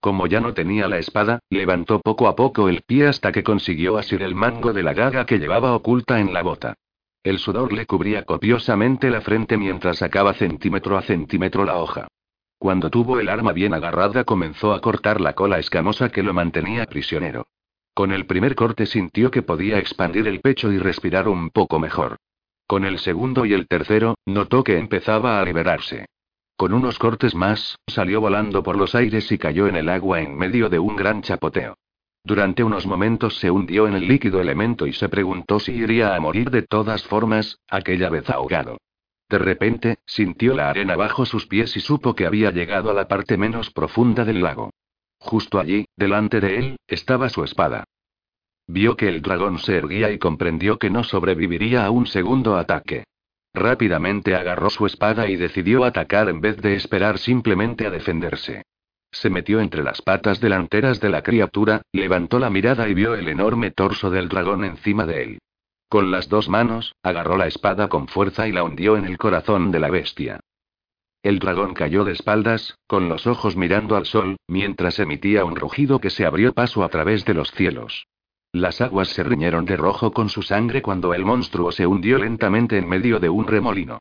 Como 0.01 0.27
ya 0.27 0.41
no 0.41 0.55
tenía 0.55 0.89
la 0.89 0.99
espada, 0.99 1.41
levantó 1.51 2.01
poco 2.01 2.29
a 2.29 2.37
poco 2.37 2.69
el 2.69 2.83
pie 2.83 3.09
hasta 3.09 3.33
que 3.33 3.43
consiguió 3.43 3.99
asir 3.99 4.23
el 4.23 4.35
mango 4.35 4.73
de 4.73 4.83
la 4.83 4.95
gaga 4.95 5.27
que 5.27 5.39
llevaba 5.39 5.75
oculta 5.75 6.21
en 6.21 6.33
la 6.33 6.43
bota. 6.43 6.75
El 7.23 7.39
sudor 7.39 7.73
le 7.73 7.87
cubría 7.87 8.25
copiosamente 8.25 9.11
la 9.11 9.21
frente 9.21 9.57
mientras 9.57 9.99
sacaba 9.99 10.35
centímetro 10.35 10.97
a 10.97 11.03
centímetro 11.03 11.65
la 11.65 11.79
hoja. 11.79 12.07
Cuando 12.59 12.89
tuvo 12.89 13.19
el 13.21 13.29
arma 13.29 13.53
bien 13.53 13.75
agarrada 13.75 14.25
comenzó 14.25 14.73
a 14.73 14.81
cortar 14.81 15.21
la 15.21 15.35
cola 15.35 15.59
escamosa 15.59 16.09
que 16.09 16.23
lo 16.23 16.33
mantenía 16.33 16.87
prisionero. 16.87 17.49
Con 17.95 18.13
el 18.13 18.27
primer 18.27 18.55
corte 18.55 18.87
sintió 18.87 19.31
que 19.31 19.43
podía 19.43 19.79
expandir 19.79 20.29
el 20.29 20.41
pecho 20.41 20.71
y 20.71 20.79
respirar 20.79 21.29
un 21.29 21.51
poco 21.51 21.79
mejor. 21.79 22.19
Con 22.67 22.85
el 22.85 22.99
segundo 22.99 23.45
y 23.45 23.55
el 23.55 23.69
tercero, 23.69 24.17
notó 24.27 24.63
que 24.63 24.79
empezaba 24.79 25.41
a 25.41 25.45
liberarse. 25.45 26.07
Con 26.57 26.73
unos 26.73 26.99
cortes 26.99 27.35
más, 27.35 27.79
salió 27.87 28.21
volando 28.21 28.63
por 28.63 28.77
los 28.77 28.95
aires 28.95 29.31
y 29.31 29.37
cayó 29.37 29.67
en 29.67 29.77
el 29.77 29.91
agua 29.91 30.23
en 30.23 30.37
medio 30.37 30.71
de 30.71 30.79
un 30.79 30.97
gran 30.97 31.21
chapoteo. 31.21 31.77
Durante 32.25 32.65
unos 32.65 32.87
momentos 32.87 33.39
se 33.39 33.51
hundió 33.51 33.87
en 33.87 33.95
el 33.95 34.09
líquido 34.09 34.41
elemento 34.41 34.87
y 34.87 34.93
se 34.95 35.09
preguntó 35.09 35.61
si 35.61 35.73
iría 35.73 36.17
a 36.17 36.21
morir 36.21 36.51
de 36.51 36.63
todas 36.63 37.05
formas, 37.05 37.61
aquella 37.69 38.09
vez 38.09 38.29
ahogado. 38.31 38.79
De 39.29 39.39
repente, 39.39 39.99
sintió 40.07 40.55
la 40.55 40.71
arena 40.71 40.97
bajo 40.97 41.27
sus 41.27 41.47
pies 41.47 41.77
y 41.77 41.81
supo 41.81 42.15
que 42.15 42.27
había 42.27 42.51
llegado 42.51 42.91
a 42.91 42.95
la 42.95 43.07
parte 43.07 43.37
menos 43.37 43.71
profunda 43.71 44.25
del 44.25 44.43
lago. 44.43 44.71
Justo 45.19 45.59
allí, 45.59 45.87
delante 45.97 46.41
de 46.41 46.59
él, 46.59 46.77
estaba 46.87 47.29
su 47.29 47.45
espada. 47.45 47.85
Vio 48.67 48.97
que 48.97 49.09
el 49.09 49.23
dragón 49.23 49.59
se 49.59 49.77
erguía 49.77 50.11
y 50.11 50.19
comprendió 50.19 50.79
que 50.79 50.91
no 50.91 51.05
sobreviviría 51.05 51.85
a 51.85 51.91
un 51.91 52.07
segundo 52.07 52.57
ataque. 52.57 53.05
Rápidamente 53.57 54.35
agarró 54.35 54.69
su 54.69 54.85
espada 54.85 55.31
y 55.31 55.37
decidió 55.37 55.85
atacar 55.85 56.29
en 56.29 56.43
vez 56.43 56.59
de 56.59 56.75
esperar 56.75 57.17
simplemente 57.17 57.87
a 57.87 57.91
defenderse. 57.91 58.67
Se 59.11 59.31
metió 59.31 59.61
entre 59.61 59.83
las 59.83 60.03
patas 60.03 60.43
delanteras 60.43 61.01
de 61.01 61.09
la 61.09 61.23
criatura, 61.23 61.81
levantó 61.91 62.39
la 62.39 62.51
mirada 62.51 62.87
y 62.87 62.93
vio 62.93 63.15
el 63.15 63.29
enorme 63.29 63.71
torso 63.71 64.11
del 64.11 64.29
dragón 64.29 64.63
encima 64.63 65.07
de 65.07 65.23
él. 65.23 65.39
Con 65.89 66.11
las 66.11 66.29
dos 66.29 66.51
manos, 66.51 66.95
agarró 67.03 67.39
la 67.39 67.47
espada 67.47 67.89
con 67.89 68.09
fuerza 68.09 68.47
y 68.47 68.53
la 68.53 68.63
hundió 68.63 68.99
en 68.99 69.07
el 69.07 69.17
corazón 69.17 69.71
de 69.71 69.81
la 69.81 69.89
bestia. 69.89 70.41
El 71.23 71.39
dragón 71.39 71.73
cayó 71.73 72.05
de 72.05 72.13
espaldas, 72.13 72.77
con 72.87 73.09
los 73.09 73.27
ojos 73.27 73.57
mirando 73.57 73.97
al 73.97 74.05
sol, 74.05 74.37
mientras 74.47 74.99
emitía 74.99 75.47
un 75.47 75.57
rugido 75.57 75.99
que 75.99 76.11
se 76.11 76.27
abrió 76.27 76.53
paso 76.53 76.85
a 76.85 76.91
través 76.91 77.25
de 77.25 77.33
los 77.33 77.51
cielos. 77.53 78.07
Las 78.57 78.81
aguas 78.81 79.09
se 79.09 79.23
riñeron 79.23 79.67
de 79.67 79.77
rojo 79.77 80.13
con 80.13 80.31
su 80.31 80.41
sangre 80.41 80.81
cuando 80.81 81.13
el 81.13 81.27
monstruo 81.27 81.71
se 81.73 81.87
hundió 81.87 82.17
lentamente 82.17 82.79
en 82.79 82.89
medio 82.89 83.21
de 83.21 83.29
un 83.29 83.47
remolino. 83.47 83.99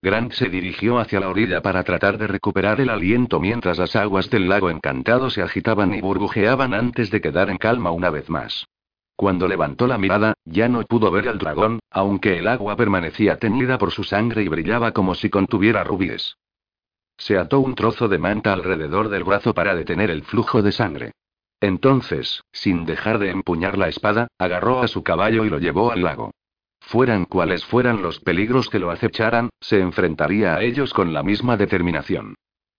Grant 0.00 0.32
se 0.32 0.48
dirigió 0.48 0.98
hacia 0.98 1.20
la 1.20 1.28
orilla 1.28 1.60
para 1.60 1.84
tratar 1.84 2.16
de 2.16 2.26
recuperar 2.26 2.80
el 2.80 2.88
aliento 2.88 3.38
mientras 3.38 3.76
las 3.76 3.94
aguas 3.94 4.30
del 4.30 4.48
lago 4.48 4.70
encantado 4.70 5.28
se 5.28 5.42
agitaban 5.42 5.92
y 5.94 6.00
burbujeaban 6.00 6.72
antes 6.72 7.10
de 7.10 7.20
quedar 7.20 7.50
en 7.50 7.58
calma 7.58 7.90
una 7.90 8.08
vez 8.08 8.30
más. 8.30 8.66
Cuando 9.14 9.46
levantó 9.46 9.86
la 9.86 9.98
mirada, 9.98 10.32
ya 10.46 10.70
no 10.70 10.80
pudo 10.84 11.10
ver 11.10 11.28
al 11.28 11.36
dragón, 11.36 11.80
aunque 11.90 12.38
el 12.38 12.48
agua 12.48 12.76
permanecía 12.76 13.36
teñida 13.36 13.76
por 13.76 13.90
su 13.90 14.04
sangre 14.04 14.42
y 14.42 14.48
brillaba 14.48 14.92
como 14.92 15.14
si 15.14 15.28
contuviera 15.28 15.84
rubíes. 15.84 16.38
Se 17.18 17.36
ató 17.36 17.60
un 17.60 17.74
trozo 17.74 18.08
de 18.08 18.16
manta 18.16 18.54
alrededor 18.54 19.10
del 19.10 19.24
brazo 19.24 19.52
para 19.52 19.74
detener 19.74 20.10
el 20.10 20.22
flujo 20.22 20.62
de 20.62 20.72
sangre. 20.72 21.12
Entonces, 21.60 22.42
sin 22.52 22.84
dejar 22.84 23.18
de 23.18 23.30
empuñar 23.30 23.78
la 23.78 23.88
espada, 23.88 24.28
agarró 24.38 24.82
a 24.82 24.88
su 24.88 25.02
caballo 25.02 25.44
y 25.44 25.50
lo 25.50 25.58
llevó 25.58 25.90
al 25.90 26.02
lago. 26.02 26.32
Fueran 26.80 27.24
cuales 27.24 27.64
fueran 27.64 28.02
los 28.02 28.20
peligros 28.20 28.68
que 28.68 28.78
lo 28.78 28.90
acecharan, 28.90 29.50
se 29.60 29.80
enfrentaría 29.80 30.54
a 30.54 30.62
ellos 30.62 30.92
con 30.92 31.12
la 31.12 31.22
misma 31.22 31.56
determinación. 31.56 32.34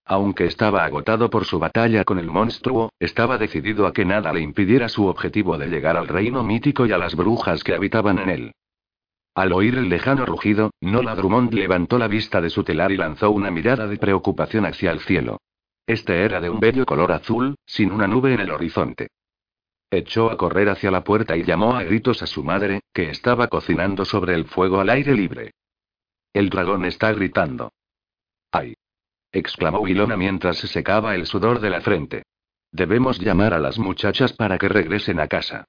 Aunque 0.05 0.45
estaba 0.45 0.85
agotado 0.85 1.29
por 1.29 1.43
su 1.43 1.59
batalla 1.59 2.05
con 2.05 2.17
el 2.17 2.27
monstruo, 2.27 2.93
estaba 2.97 3.37
decidido 3.37 3.85
a 3.85 3.91
que 3.91 4.05
nada 4.05 4.31
le 4.31 4.39
impidiera 4.39 4.87
su 4.87 5.07
objetivo 5.07 5.57
de 5.57 5.67
llegar 5.67 5.97
al 5.97 6.07
reino 6.07 6.43
mítico 6.43 6.85
y 6.85 6.93
a 6.93 6.97
las 6.97 7.15
brujas 7.15 7.63
que 7.63 7.75
habitaban 7.75 8.19
en 8.19 8.29
él. 8.29 8.51
Al 9.35 9.51
oír 9.51 9.75
el 9.75 9.89
lejano 9.89 10.25
rugido, 10.25 10.71
Nola 10.79 11.13
Drummond 11.13 11.53
levantó 11.53 11.97
la 11.97 12.07
vista 12.07 12.39
de 12.39 12.49
su 12.49 12.63
telar 12.63 12.93
y 12.93 12.97
lanzó 12.97 13.31
una 13.31 13.51
mirada 13.51 13.85
de 13.85 13.97
preocupación 13.97 14.65
hacia 14.65 14.91
el 14.91 15.01
cielo. 15.01 15.39
Este 15.87 16.25
era 16.25 16.41
de 16.41 16.49
un 16.49 16.59
bello 16.59 16.85
color 16.85 17.13
azul, 17.13 17.55
sin 17.65 17.93
una 17.93 18.07
nube 18.07 18.33
en 18.33 18.41
el 18.41 18.51
horizonte. 18.51 19.07
Echó 19.89 20.29
a 20.29 20.35
correr 20.35 20.67
hacia 20.67 20.91
la 20.91 21.05
puerta 21.05 21.37
y 21.37 21.43
llamó 21.43 21.77
a 21.77 21.83
gritos 21.83 22.21
a 22.21 22.27
su 22.27 22.43
madre, 22.43 22.81
que 22.93 23.09
estaba 23.09 23.47
cocinando 23.47 24.03
sobre 24.03 24.33
el 24.33 24.45
fuego 24.45 24.81
al 24.81 24.89
aire 24.89 25.13
libre. 25.13 25.53
El 26.33 26.49
dragón 26.49 26.83
está 26.83 27.13
gritando. 27.13 27.71
¡Ay! 28.51 28.75
exclamó 29.31 29.79
Wilona 29.79 30.17
mientras 30.17 30.57
se 30.57 30.67
secaba 30.67 31.15
el 31.15 31.25
sudor 31.25 31.61
de 31.61 31.69
la 31.69 31.79
frente. 31.79 32.23
Debemos 32.71 33.19
llamar 33.19 33.53
a 33.53 33.59
las 33.59 33.79
muchachas 33.79 34.33
para 34.33 34.57
que 34.57 34.67
regresen 34.67 35.21
a 35.21 35.27
casa. 35.27 35.65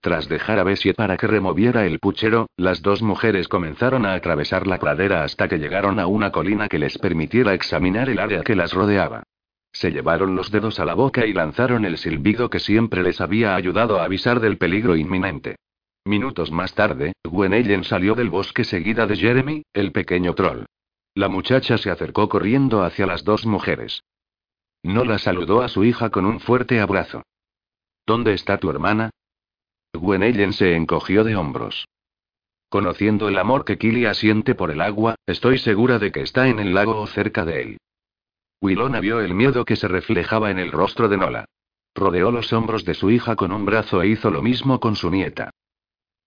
Tras 0.00 0.28
dejar 0.28 0.60
a 0.60 0.62
Bessie 0.62 0.94
para 0.94 1.16
que 1.16 1.26
removiera 1.26 1.84
el 1.84 1.98
puchero, 1.98 2.46
las 2.56 2.82
dos 2.82 3.02
mujeres 3.02 3.48
comenzaron 3.48 4.06
a 4.06 4.14
atravesar 4.14 4.66
la 4.66 4.78
pradera 4.78 5.24
hasta 5.24 5.48
que 5.48 5.58
llegaron 5.58 5.98
a 5.98 6.06
una 6.06 6.30
colina 6.30 6.68
que 6.68 6.78
les 6.78 6.98
permitiera 6.98 7.52
examinar 7.52 8.08
el 8.08 8.20
área 8.20 8.42
que 8.42 8.54
las 8.54 8.72
rodeaba. 8.72 9.24
Se 9.72 9.90
llevaron 9.90 10.36
los 10.36 10.50
dedos 10.50 10.78
a 10.78 10.84
la 10.84 10.94
boca 10.94 11.26
y 11.26 11.32
lanzaron 11.32 11.84
el 11.84 11.98
silbido 11.98 12.48
que 12.48 12.60
siempre 12.60 13.02
les 13.02 13.20
había 13.20 13.56
ayudado 13.56 14.00
a 14.00 14.04
avisar 14.04 14.40
del 14.40 14.56
peligro 14.56 14.96
inminente. 14.96 15.56
Minutos 16.04 16.50
más 16.52 16.74
tarde, 16.74 17.12
Gwen 17.24 17.84
salió 17.84 18.14
del 18.14 18.30
bosque 18.30 18.64
seguida 18.64 19.06
de 19.06 19.16
Jeremy, 19.16 19.62
el 19.72 19.92
pequeño 19.92 20.34
troll. 20.34 20.64
La 21.14 21.28
muchacha 21.28 21.76
se 21.76 21.90
acercó 21.90 22.28
corriendo 22.28 22.82
hacia 22.82 23.06
las 23.06 23.24
dos 23.24 23.44
mujeres. 23.44 24.04
No 24.82 25.04
la 25.04 25.18
saludó 25.18 25.60
a 25.60 25.68
su 25.68 25.84
hija 25.84 26.10
con 26.10 26.24
un 26.24 26.38
fuerte 26.38 26.80
abrazo. 26.80 27.24
¿Dónde 28.06 28.32
está 28.32 28.58
tu 28.58 28.70
hermana? 28.70 29.10
Gwen 29.92 30.52
se 30.52 30.76
encogió 30.76 31.24
de 31.24 31.36
hombros. 31.36 31.88
Conociendo 32.68 33.28
el 33.28 33.38
amor 33.38 33.64
que 33.64 33.78
Kilia 33.78 34.12
siente 34.12 34.54
por 34.54 34.70
el 34.70 34.80
agua, 34.82 35.14
estoy 35.26 35.58
segura 35.58 35.98
de 35.98 36.12
que 36.12 36.20
está 36.20 36.48
en 36.48 36.58
el 36.58 36.74
lago 36.74 37.00
o 37.00 37.06
cerca 37.06 37.44
de 37.44 37.62
él. 37.62 37.78
Wilona 38.60 39.00
vio 39.00 39.20
el 39.20 39.34
miedo 39.34 39.64
que 39.64 39.76
se 39.76 39.88
reflejaba 39.88 40.50
en 40.50 40.58
el 40.58 40.72
rostro 40.72 41.08
de 41.08 41.16
Nola. 41.16 41.44
Rodeó 41.94 42.30
los 42.30 42.52
hombros 42.52 42.84
de 42.84 42.94
su 42.94 43.10
hija 43.10 43.36
con 43.36 43.52
un 43.52 43.64
brazo 43.64 44.02
e 44.02 44.08
hizo 44.08 44.30
lo 44.30 44.42
mismo 44.42 44.80
con 44.80 44.96
su 44.96 45.10
nieta. 45.10 45.50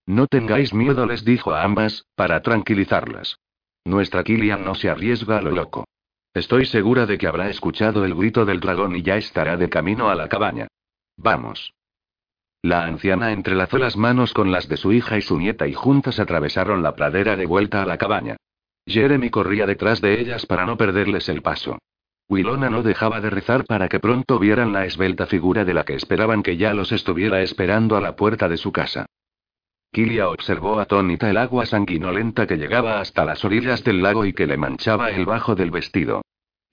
No 0.08 0.28
tengáis 0.28 0.74
miedo, 0.74 1.06
les 1.06 1.24
dijo 1.24 1.54
a 1.54 1.64
ambas, 1.64 2.06
para 2.16 2.42
tranquilizarlas. 2.42 3.38
Nuestra 3.86 4.24
Kilian 4.24 4.66
no 4.66 4.76
se 4.76 4.90
arriesga 4.90 5.38
a 5.38 5.42
lo 5.42 5.52
loco. 5.52 5.86
Estoy 6.34 6.66
segura 6.66 7.06
de 7.06 7.18
que 7.18 7.28
habrá 7.28 7.50
escuchado 7.50 8.06
el 8.06 8.16
grito 8.16 8.46
del 8.46 8.60
dragón 8.60 8.96
y 8.96 9.04
ya 9.04 9.18
estará 9.18 9.58
de 9.58 9.70
camino 9.70 10.10
a 10.10 10.16
la 10.16 10.30
cabaña. 10.30 10.68
Vamos. 11.18 11.74
La 12.64 12.84
anciana 12.86 13.32
entrelazó 13.32 13.80
las 13.80 13.98
manos 13.98 14.34
con 14.34 14.52
las 14.52 14.70
de 14.70 14.78
su 14.78 14.94
hija 14.94 15.18
y 15.18 15.22
su 15.22 15.40
nieta 15.40 15.68
y 15.68 15.74
juntas 15.74 16.20
atravesaron 16.20 16.84
la 16.84 16.96
pradera 16.96 17.36
de 17.36 17.48
vuelta 17.48 17.82
a 17.82 17.86
la 17.88 17.98
cabaña. 17.98 18.38
Jeremy 18.86 19.32
corría 19.32 19.66
detrás 19.66 20.00
de 20.00 20.20
ellas 20.22 20.46
para 20.46 20.66
no 20.66 20.78
perderles 20.78 21.28
el 21.30 21.42
paso. 21.42 21.80
Wilona 22.30 22.70
no 22.70 22.84
dejaba 22.84 23.20
de 23.20 23.30
rezar 23.30 23.66
para 23.66 23.90
que 23.90 24.00
pronto 24.00 24.38
vieran 24.38 24.74
la 24.74 24.86
esbelta 24.86 25.26
figura 25.26 25.66
de 25.66 25.74
la 25.74 25.84
que 25.84 25.96
esperaban 25.96 26.44
que 26.44 26.56
ya 26.56 26.74
los 26.74 26.92
estuviera 26.92 27.42
esperando 27.42 27.98
a 27.98 28.02
la 28.02 28.16
puerta 28.16 28.48
de 28.48 28.58
su 28.58 28.72
casa. 28.72 29.08
Kilia 29.92 30.30
observó 30.30 30.80
atónita 30.80 31.30
el 31.30 31.38
agua 31.38 31.66
sanguinolenta 31.66 32.48
que 32.48 32.58
llegaba 32.58 33.02
hasta 33.02 33.26
las 33.26 33.44
orillas 33.44 33.84
del 33.84 34.02
lago 34.02 34.24
y 34.24 34.34
que 34.34 34.48
le 34.48 34.56
manchaba 34.56 35.10
el 35.10 35.26
bajo 35.26 35.56
del 35.56 35.72
vestido. 35.72 36.22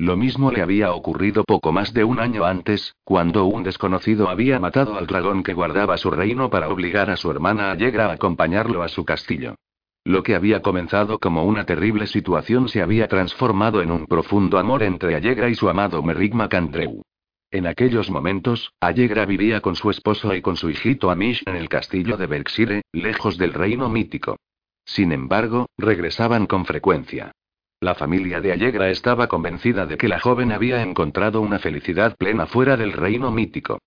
Lo 0.01 0.17
mismo 0.17 0.53
le 0.53 0.63
había 0.63 0.93
ocurrido 0.93 1.43
poco 1.43 1.73
más 1.73 1.93
de 1.93 2.05
un 2.05 2.21
año 2.21 2.45
antes, 2.45 2.95
cuando 3.03 3.47
un 3.47 3.65
desconocido 3.65 4.29
había 4.29 4.61
matado 4.61 4.97
al 4.97 5.09
dragón 5.09 5.43
que 5.43 5.55
guardaba 5.55 5.97
su 5.99 6.13
reino 6.13 6.51
para 6.51 6.69
obligar 6.69 7.11
a 7.11 7.17
su 7.17 7.33
hermana 7.33 7.73
Allegra 7.73 8.07
a 8.07 8.13
acompañarlo 8.13 8.85
a 8.85 8.89
su 8.89 9.05
castillo. 9.05 9.57
Lo 10.05 10.23
que 10.23 10.37
había 10.37 10.63
comenzado 10.63 11.19
como 11.19 11.45
una 11.45 11.65
terrible 11.65 12.07
situación 12.07 12.69
se 12.69 12.81
había 12.81 13.09
transformado 13.09 13.83
en 13.83 13.91
un 13.91 14.07
profundo 14.07 14.59
amor 14.59 14.85
entre 14.85 15.17
Allegra 15.17 15.49
y 15.49 15.57
su 15.57 15.69
amado 15.69 16.01
Merrick 16.01 16.33
MacAndrew. 16.33 17.03
En 17.51 17.67
aquellos 17.67 18.09
momentos, 18.09 18.73
Allegra 18.79 19.27
vivía 19.27 19.61
con 19.61 19.75
su 19.75 19.91
esposo 19.91 20.33
y 20.33 20.43
con 20.43 20.57
su 20.57 20.71
hijito 20.71 21.11
Amish 21.11 21.43
en 21.45 21.57
el 21.57 21.69
castillo 21.69 22.17
de 22.17 22.27
Berkshire, 22.29 22.83
lejos 22.93 23.37
del 23.37 23.53
reino 23.53 23.89
mítico. 23.89 24.37
Sin 24.85 25.11
embargo, 25.11 25.67
regresaban 25.77 26.47
con 26.47 26.65
frecuencia. 26.67 27.33
La 27.81 27.95
familia 27.95 28.41
de 28.41 28.51
Allegra 28.51 28.91
estaba 28.91 29.29
convencida 29.29 29.87
de 29.87 29.97
que 29.97 30.09
la 30.09 30.19
joven 30.19 30.51
había 30.51 30.83
encontrado 30.83 31.41
una 31.41 31.61
felicidad 31.61 32.17
plena 32.17 32.47
fuera 32.47 32.77
del 32.77 32.93
reino 32.93 33.31
mítico. 33.31 33.79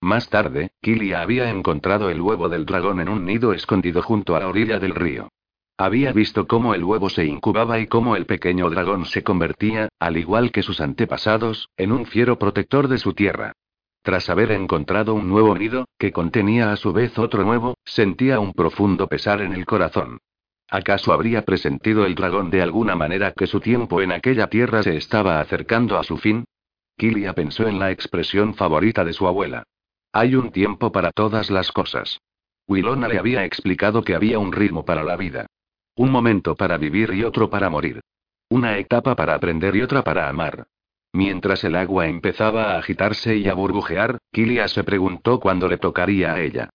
Más 0.00 0.28
tarde, 0.28 0.70
Kilia 0.80 1.20
había 1.20 1.50
encontrado 1.50 2.10
el 2.10 2.20
huevo 2.20 2.48
del 2.48 2.64
dragón 2.64 3.00
en 3.00 3.08
un 3.08 3.24
nido 3.24 3.52
escondido 3.52 4.02
junto 4.02 4.36
a 4.36 4.40
la 4.40 4.46
orilla 4.46 4.78
del 4.78 4.94
río. 4.94 5.30
Había 5.76 6.12
visto 6.12 6.46
cómo 6.46 6.74
el 6.74 6.84
huevo 6.84 7.08
se 7.08 7.24
incubaba 7.24 7.80
y 7.80 7.88
cómo 7.88 8.14
el 8.14 8.24
pequeño 8.24 8.70
dragón 8.70 9.04
se 9.04 9.24
convertía, 9.24 9.88
al 9.98 10.16
igual 10.16 10.52
que 10.52 10.62
sus 10.62 10.80
antepasados, 10.80 11.70
en 11.76 11.90
un 11.90 12.06
fiero 12.06 12.38
protector 12.38 12.86
de 12.86 12.98
su 12.98 13.14
tierra. 13.14 13.52
Tras 14.02 14.30
haber 14.30 14.52
encontrado 14.52 15.14
un 15.14 15.28
nuevo 15.28 15.56
nido, 15.56 15.88
que 15.98 16.12
contenía 16.12 16.70
a 16.70 16.76
su 16.76 16.92
vez 16.92 17.18
otro 17.18 17.42
nuevo, 17.42 17.76
sentía 17.84 18.38
un 18.38 18.52
profundo 18.52 19.08
pesar 19.08 19.40
en 19.40 19.54
el 19.54 19.66
corazón. 19.66 20.18
¿Acaso 20.70 21.14
habría 21.14 21.46
presentido 21.46 22.04
el 22.04 22.14
dragón 22.14 22.50
de 22.50 22.60
alguna 22.60 22.94
manera 22.94 23.32
que 23.32 23.46
su 23.46 23.60
tiempo 23.60 24.02
en 24.02 24.12
aquella 24.12 24.48
tierra 24.48 24.82
se 24.82 24.96
estaba 24.96 25.40
acercando 25.40 25.98
a 25.98 26.04
su 26.04 26.18
fin? 26.18 26.44
Kilia 26.98 27.32
pensó 27.32 27.66
en 27.66 27.78
la 27.78 27.90
expresión 27.90 28.54
favorita 28.54 29.04
de 29.04 29.14
su 29.14 29.26
abuela. 29.26 29.62
Hay 30.12 30.34
un 30.34 30.50
tiempo 30.50 30.92
para 30.92 31.10
todas 31.12 31.50
las 31.50 31.72
cosas. 31.72 32.20
Wilona 32.66 33.08
le 33.08 33.18
había 33.18 33.44
explicado 33.44 34.02
que 34.02 34.14
había 34.14 34.38
un 34.38 34.52
ritmo 34.52 34.84
para 34.84 35.04
la 35.04 35.16
vida. 35.16 35.46
Un 35.96 36.10
momento 36.10 36.54
para 36.54 36.76
vivir 36.76 37.14
y 37.14 37.24
otro 37.24 37.48
para 37.48 37.70
morir. 37.70 38.00
Una 38.50 38.76
etapa 38.78 39.16
para 39.16 39.34
aprender 39.34 39.74
y 39.74 39.82
otra 39.82 40.04
para 40.04 40.28
amar. 40.28 40.66
Mientras 41.12 41.64
el 41.64 41.76
agua 41.76 42.08
empezaba 42.08 42.74
a 42.74 42.78
agitarse 42.78 43.36
y 43.36 43.48
a 43.48 43.54
burbujear, 43.54 44.18
Kilia 44.32 44.68
se 44.68 44.84
preguntó 44.84 45.40
cuándo 45.40 45.66
le 45.66 45.78
tocaría 45.78 46.34
a 46.34 46.40
ella. 46.40 46.68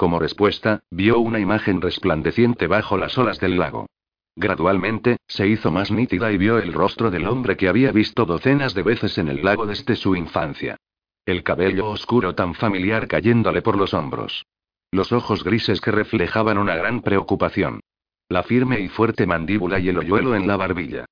Como 0.00 0.18
respuesta, 0.18 0.82
vio 0.90 1.18
una 1.18 1.40
imagen 1.40 1.82
resplandeciente 1.82 2.66
bajo 2.66 2.96
las 2.96 3.18
olas 3.18 3.38
del 3.38 3.58
lago. 3.58 3.84
Gradualmente, 4.34 5.18
se 5.28 5.46
hizo 5.46 5.70
más 5.70 5.90
nítida 5.90 6.32
y 6.32 6.38
vio 6.38 6.56
el 6.56 6.72
rostro 6.72 7.10
del 7.10 7.26
hombre 7.26 7.58
que 7.58 7.68
había 7.68 7.92
visto 7.92 8.24
docenas 8.24 8.72
de 8.72 8.82
veces 8.82 9.18
en 9.18 9.28
el 9.28 9.44
lago 9.44 9.66
desde 9.66 9.96
su 9.96 10.16
infancia. 10.16 10.78
El 11.26 11.42
cabello 11.42 11.90
oscuro 11.90 12.34
tan 12.34 12.54
familiar 12.54 13.08
cayéndole 13.08 13.60
por 13.60 13.76
los 13.76 13.92
hombros. 13.92 14.46
Los 14.90 15.12
ojos 15.12 15.44
grises 15.44 15.82
que 15.82 15.90
reflejaban 15.90 16.56
una 16.56 16.76
gran 16.76 17.02
preocupación 17.02 17.80
la 18.30 18.42
firme 18.42 18.80
y 18.80 18.88
fuerte 18.88 19.26
mandíbula 19.26 19.80
y 19.80 19.90
el 19.90 19.98
hoyuelo 19.98 20.34
en 20.34 20.46
la 20.46 20.56
barbilla. 20.56 21.04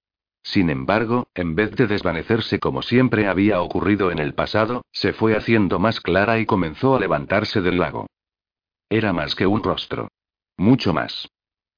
Sin 0.42 0.70
embargo, 0.70 1.28
en 1.34 1.54
vez 1.54 1.72
de 1.72 1.88
desvanecerse 1.88 2.58
como 2.58 2.80
siempre 2.80 3.28
había 3.28 3.60
ocurrido 3.60 4.10
en 4.10 4.18
el 4.18 4.32
pasado, 4.32 4.80
se 4.92 5.12
fue 5.12 5.36
haciendo 5.36 5.78
más 5.78 6.00
clara 6.00 6.38
y 6.38 6.46
comenzó 6.46 6.96
a 6.96 7.00
levantarse 7.00 7.60
del 7.60 7.80
lago. 7.80 8.06
Era 8.90 9.12
más 9.12 9.34
que 9.34 9.46
un 9.46 9.62
rostro. 9.62 10.08
Mucho 10.56 10.94
más. 10.94 11.28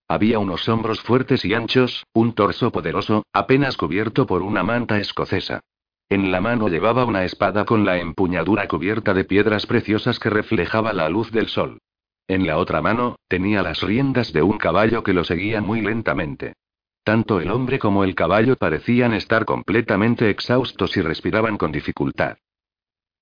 Había 0.08 0.38
unos 0.38 0.68
hombros 0.68 1.00
fuertes 1.00 1.44
y 1.44 1.54
anchos, 1.54 2.04
un 2.12 2.34
torso 2.34 2.70
poderoso, 2.70 3.24
apenas 3.32 3.76
cubierto 3.76 4.26
por 4.26 4.42
una 4.42 4.62
manta 4.62 4.98
escocesa. 4.98 5.60
En 6.08 6.32
la 6.32 6.40
mano 6.40 6.68
llevaba 6.68 7.04
una 7.04 7.24
espada 7.24 7.64
con 7.64 7.84
la 7.84 7.98
empuñadura 7.98 8.66
cubierta 8.66 9.14
de 9.14 9.24
piedras 9.24 9.66
preciosas 9.66 10.18
que 10.18 10.30
reflejaba 10.30 10.92
la 10.92 11.08
luz 11.08 11.30
del 11.30 11.48
sol. 11.48 11.78
En 12.26 12.46
la 12.46 12.58
otra 12.58 12.80
mano, 12.80 13.16
tenía 13.28 13.62
las 13.62 13.82
riendas 13.82 14.32
de 14.32 14.42
un 14.42 14.58
caballo 14.58 15.02
que 15.02 15.12
lo 15.12 15.24
seguía 15.24 15.60
muy 15.60 15.80
lentamente. 15.80 16.54
Tanto 17.02 17.40
el 17.40 17.50
hombre 17.50 17.78
como 17.78 18.04
el 18.04 18.14
caballo 18.14 18.56
parecían 18.56 19.14
estar 19.14 19.44
completamente 19.44 20.30
exhaustos 20.30 20.96
y 20.96 21.02
respiraban 21.02 21.56
con 21.56 21.72
dificultad. 21.72 22.36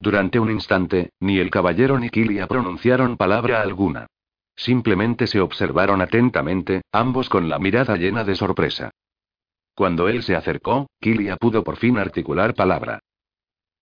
Durante 0.00 0.38
un 0.38 0.50
instante, 0.50 1.10
ni 1.20 1.38
el 1.38 1.50
caballero 1.50 1.98
ni 1.98 2.08
Kilia 2.08 2.46
pronunciaron 2.46 3.16
palabra 3.16 3.60
alguna. 3.62 4.06
Simplemente 4.54 5.26
se 5.26 5.40
observaron 5.40 6.00
atentamente, 6.00 6.82
ambos 6.92 7.28
con 7.28 7.48
la 7.48 7.58
mirada 7.58 7.96
llena 7.96 8.24
de 8.24 8.34
sorpresa. 8.34 8.90
Cuando 9.74 10.08
él 10.08 10.22
se 10.22 10.34
acercó, 10.36 10.88
Kilia 11.00 11.36
pudo 11.36 11.62
por 11.62 11.76
fin 11.76 11.98
articular 11.98 12.54
palabra. 12.54 13.00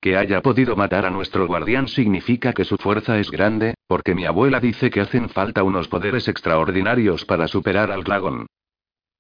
Que 0.01 0.17
haya 0.17 0.43
podido 0.43 0.77
matar 0.77 1.07
a 1.07 1.11
nuestro 1.11 1.47
guardián 1.47 1.89
significa 1.89 2.53
que 2.53 2.65
su 2.65 2.77
fuerza 2.77 3.19
es 3.19 3.31
grande, 3.31 3.75
porque 3.87 4.15
mi 4.15 4.27
abuela 4.27 4.61
dice 4.61 4.91
que 4.91 5.01
hacen 5.01 5.29
falta 5.29 5.63
unos 5.65 5.89
poderes 5.89 6.29
extraordinarios 6.29 7.25
para 7.25 7.49
superar 7.49 7.91
al 7.91 8.05
dragón. 8.05 8.47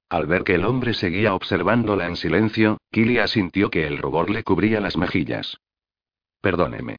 Al 0.08 0.26
ver 0.26 0.44
que 0.44 0.54
el 0.54 0.64
hombre 0.64 0.94
seguía 0.94 1.34
observándola 1.34 2.06
en 2.06 2.16
silencio, 2.16 2.78
Kilia 2.90 3.26
sintió 3.26 3.70
que 3.70 3.86
el 3.86 3.98
rubor 3.98 4.30
le 4.30 4.44
cubría 4.44 4.80
las 4.80 4.96
mejillas. 4.96 5.58
Perdóneme. 6.40 6.96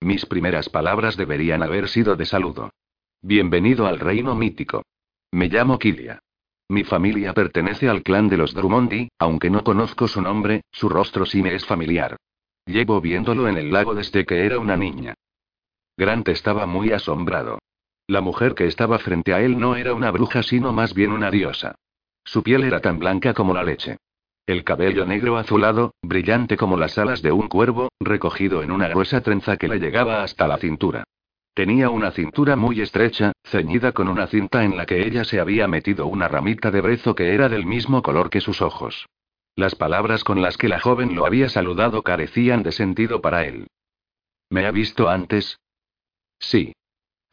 Mis 0.00 0.26
primeras 0.26 0.68
palabras 0.68 1.16
deberían 1.16 1.62
haber 1.62 1.88
sido 1.88 2.16
de 2.16 2.26
saludo. 2.26 2.70
Bienvenido 3.22 3.86
al 3.86 4.00
reino 4.00 4.34
mítico. 4.34 4.82
Me 5.30 5.48
llamo 5.48 5.78
Kilia. 5.78 6.18
Mi 6.68 6.84
familia 6.84 7.34
pertenece 7.34 7.88
al 7.88 8.02
clan 8.02 8.28
de 8.28 8.36
los 8.36 8.54
Drummond 8.54 9.08
aunque 9.18 9.50
no 9.50 9.62
conozco 9.62 10.08
su 10.08 10.20
nombre, 10.20 10.62
su 10.72 10.88
rostro 10.88 11.26
sí 11.26 11.42
me 11.42 11.54
es 11.54 11.64
familiar. 11.64 12.16
Llevo 12.66 13.00
viéndolo 13.00 13.48
en 13.48 13.56
el 13.56 13.72
lago 13.72 13.94
desde 13.94 14.24
que 14.24 14.44
era 14.44 14.58
una 14.58 14.76
niña. 14.76 15.14
Grant 15.96 16.28
estaba 16.28 16.66
muy 16.66 16.92
asombrado. 16.92 17.58
La 18.06 18.20
mujer 18.20 18.54
que 18.54 18.66
estaba 18.66 18.98
frente 18.98 19.34
a 19.34 19.40
él 19.40 19.58
no 19.58 19.76
era 19.76 19.94
una 19.94 20.10
bruja 20.10 20.42
sino 20.42 20.72
más 20.72 20.94
bien 20.94 21.12
una 21.12 21.30
diosa. 21.30 21.74
Su 22.24 22.42
piel 22.42 22.64
era 22.64 22.80
tan 22.80 22.98
blanca 22.98 23.34
como 23.34 23.54
la 23.54 23.64
leche. 23.64 23.98
El 24.46 24.64
cabello 24.64 25.06
negro 25.06 25.36
azulado, 25.38 25.94
brillante 26.02 26.56
como 26.56 26.76
las 26.76 26.98
alas 26.98 27.22
de 27.22 27.30
un 27.30 27.46
cuervo, 27.46 27.90
recogido 28.00 28.62
en 28.64 28.72
una 28.72 28.88
gruesa 28.88 29.20
trenza 29.20 29.56
que 29.56 29.68
le 29.68 29.78
llegaba 29.78 30.24
hasta 30.24 30.48
la 30.48 30.58
cintura. 30.58 31.04
Tenía 31.54 31.90
una 31.90 32.10
cintura 32.10 32.56
muy 32.56 32.80
estrecha, 32.80 33.32
ceñida 33.44 33.92
con 33.92 34.08
una 34.08 34.26
cinta 34.26 34.64
en 34.64 34.76
la 34.76 34.84
que 34.84 35.06
ella 35.06 35.22
se 35.24 35.38
había 35.38 35.68
metido 35.68 36.06
una 36.06 36.26
ramita 36.26 36.70
de 36.72 36.80
brezo 36.80 37.14
que 37.14 37.34
era 37.34 37.48
del 37.48 37.66
mismo 37.66 38.02
color 38.02 38.30
que 38.30 38.40
sus 38.40 38.62
ojos. 38.62 39.06
Las 39.54 39.74
palabras 39.74 40.24
con 40.24 40.42
las 40.42 40.56
que 40.56 40.68
la 40.68 40.80
joven 40.80 41.14
lo 41.14 41.24
había 41.24 41.48
saludado 41.48 42.02
carecían 42.02 42.62
de 42.62 42.72
sentido 42.72 43.20
para 43.20 43.44
él. 43.44 43.68
¿Me 44.50 44.66
ha 44.66 44.70
visto 44.70 45.08
antes? 45.08 45.60
Sí. 46.38 46.72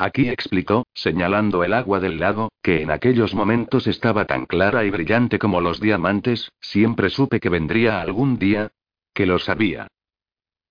Aquí 0.01 0.29
explicó, 0.29 0.87
señalando 0.93 1.65
el 1.65 1.73
agua 1.73 1.99
del 1.99 2.21
lago, 2.21 2.53
que 2.63 2.81
en 2.81 2.89
aquellos 2.89 3.35
momentos 3.35 3.85
estaba 3.85 4.23
tan 4.23 4.45
clara 4.45 4.85
y 4.85 4.89
brillante 4.89 5.39
como 5.39 5.59
los 5.59 5.81
diamantes, 5.81 6.53
siempre 6.61 7.09
supe 7.09 7.41
que 7.41 7.49
vendría 7.49 7.99
algún 7.99 8.39
día. 8.39 8.71
Que 9.13 9.25
lo 9.25 9.39
sabía. 9.39 9.87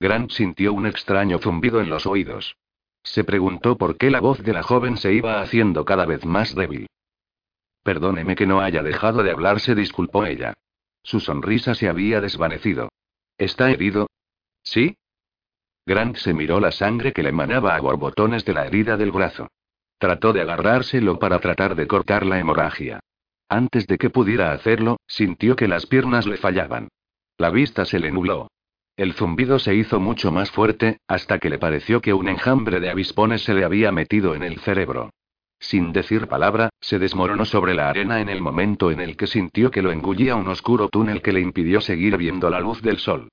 Grant 0.00 0.30
sintió 0.30 0.72
un 0.72 0.86
extraño 0.86 1.38
zumbido 1.38 1.82
en 1.82 1.90
los 1.90 2.06
oídos. 2.06 2.56
Se 3.02 3.22
preguntó 3.22 3.76
por 3.76 3.98
qué 3.98 4.10
la 4.10 4.20
voz 4.20 4.42
de 4.42 4.54
la 4.54 4.62
joven 4.62 4.96
se 4.96 5.12
iba 5.12 5.42
haciendo 5.42 5.84
cada 5.84 6.06
vez 6.06 6.24
más 6.24 6.54
débil. 6.54 6.86
Perdóneme 7.82 8.34
que 8.34 8.46
no 8.46 8.60
haya 8.60 8.82
dejado 8.82 9.22
de 9.22 9.30
hablar, 9.30 9.60
se 9.60 9.74
disculpó 9.74 10.24
ella. 10.24 10.54
Su 11.02 11.20
sonrisa 11.20 11.74
se 11.74 11.88
había 11.88 12.22
desvanecido. 12.22 12.88
¿Está 13.36 13.70
herido? 13.70 14.08
¿Sí? 14.62 14.96
Grant 15.88 16.16
se 16.16 16.34
miró 16.34 16.60
la 16.60 16.70
sangre 16.70 17.14
que 17.14 17.22
le 17.22 17.32
manaba 17.32 17.74
a 17.74 17.80
borbotones 17.80 18.44
de 18.44 18.52
la 18.52 18.66
herida 18.66 18.98
del 18.98 19.10
brazo. 19.10 19.48
Trató 19.96 20.34
de 20.34 20.42
agarrárselo 20.42 21.18
para 21.18 21.38
tratar 21.38 21.74
de 21.76 21.86
cortar 21.86 22.26
la 22.26 22.38
hemorragia. 22.38 23.00
Antes 23.48 23.86
de 23.86 23.96
que 23.96 24.10
pudiera 24.10 24.52
hacerlo, 24.52 24.98
sintió 25.06 25.56
que 25.56 25.66
las 25.66 25.86
piernas 25.86 26.26
le 26.26 26.36
fallaban. 26.36 26.88
La 27.38 27.48
vista 27.48 27.86
se 27.86 27.98
le 27.98 28.12
nubló. 28.12 28.50
El 28.98 29.14
zumbido 29.14 29.58
se 29.58 29.74
hizo 29.74 29.98
mucho 29.98 30.30
más 30.30 30.50
fuerte, 30.50 30.98
hasta 31.08 31.38
que 31.38 31.48
le 31.48 31.58
pareció 31.58 32.02
que 32.02 32.12
un 32.12 32.28
enjambre 32.28 32.80
de 32.80 32.90
avispones 32.90 33.42
se 33.44 33.54
le 33.54 33.64
había 33.64 33.90
metido 33.90 34.34
en 34.34 34.42
el 34.42 34.60
cerebro. 34.60 35.08
Sin 35.58 35.94
decir 35.94 36.28
palabra, 36.28 36.68
se 36.82 36.98
desmoronó 36.98 37.46
sobre 37.46 37.74
la 37.74 37.88
arena 37.88 38.20
en 38.20 38.28
el 38.28 38.42
momento 38.42 38.90
en 38.90 39.00
el 39.00 39.16
que 39.16 39.26
sintió 39.26 39.70
que 39.70 39.80
lo 39.80 39.90
engullía 39.90 40.36
un 40.36 40.48
oscuro 40.48 40.90
túnel 40.90 41.22
que 41.22 41.32
le 41.32 41.40
impidió 41.40 41.80
seguir 41.80 42.18
viendo 42.18 42.50
la 42.50 42.60
luz 42.60 42.82
del 42.82 42.98
sol. 42.98 43.30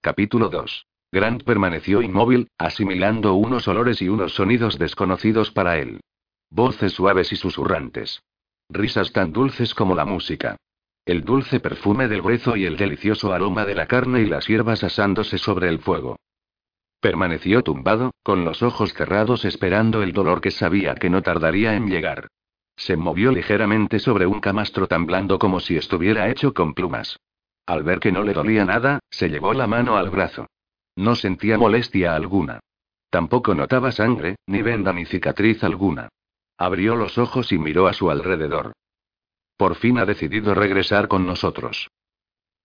Capítulo 0.00 0.48
2. 0.48 0.86
Grant 1.16 1.44
permaneció 1.44 2.02
inmóvil, 2.02 2.50
asimilando 2.58 3.32
unos 3.32 3.66
olores 3.68 4.02
y 4.02 4.08
unos 4.10 4.34
sonidos 4.34 4.78
desconocidos 4.78 5.50
para 5.50 5.78
él. 5.78 6.00
Voces 6.50 6.92
suaves 6.92 7.32
y 7.32 7.36
susurrantes. 7.36 8.22
Risas 8.68 9.12
tan 9.12 9.32
dulces 9.32 9.74
como 9.74 9.94
la 9.94 10.04
música. 10.04 10.58
El 11.06 11.24
dulce 11.24 11.58
perfume 11.58 12.08
del 12.08 12.20
brezo 12.20 12.54
y 12.54 12.66
el 12.66 12.76
delicioso 12.76 13.32
aroma 13.32 13.64
de 13.64 13.74
la 13.74 13.86
carne 13.86 14.20
y 14.20 14.26
las 14.26 14.46
hierbas 14.46 14.84
asándose 14.84 15.38
sobre 15.38 15.70
el 15.70 15.78
fuego. 15.78 16.16
Permaneció 17.00 17.62
tumbado, 17.62 18.10
con 18.22 18.44
los 18.44 18.62
ojos 18.62 18.92
cerrados 18.92 19.46
esperando 19.46 20.02
el 20.02 20.12
dolor 20.12 20.42
que 20.42 20.50
sabía 20.50 20.96
que 20.96 21.08
no 21.08 21.22
tardaría 21.22 21.76
en 21.76 21.88
llegar. 21.88 22.28
Se 22.76 22.94
movió 22.98 23.32
ligeramente 23.32 24.00
sobre 24.00 24.26
un 24.26 24.40
camastro 24.40 24.86
tan 24.86 25.06
blando 25.06 25.38
como 25.38 25.60
si 25.60 25.78
estuviera 25.78 26.28
hecho 26.28 26.52
con 26.52 26.74
plumas. 26.74 27.18
Al 27.64 27.84
ver 27.84 28.00
que 28.00 28.12
no 28.12 28.22
le 28.22 28.34
dolía 28.34 28.66
nada, 28.66 28.98
se 29.08 29.30
llevó 29.30 29.54
la 29.54 29.66
mano 29.66 29.96
al 29.96 30.10
brazo. 30.10 30.46
No 30.96 31.14
sentía 31.14 31.58
molestia 31.58 32.14
alguna. 32.14 32.60
Tampoco 33.10 33.54
notaba 33.54 33.92
sangre, 33.92 34.36
ni 34.46 34.62
venda 34.62 34.92
ni 34.92 35.04
cicatriz 35.04 35.62
alguna. 35.62 36.08
Abrió 36.58 36.96
los 36.96 37.18
ojos 37.18 37.52
y 37.52 37.58
miró 37.58 37.86
a 37.86 37.92
su 37.92 38.10
alrededor. 38.10 38.72
Por 39.56 39.76
fin 39.76 39.98
ha 39.98 40.06
decidido 40.06 40.54
regresar 40.54 41.08
con 41.08 41.26
nosotros. 41.26 41.88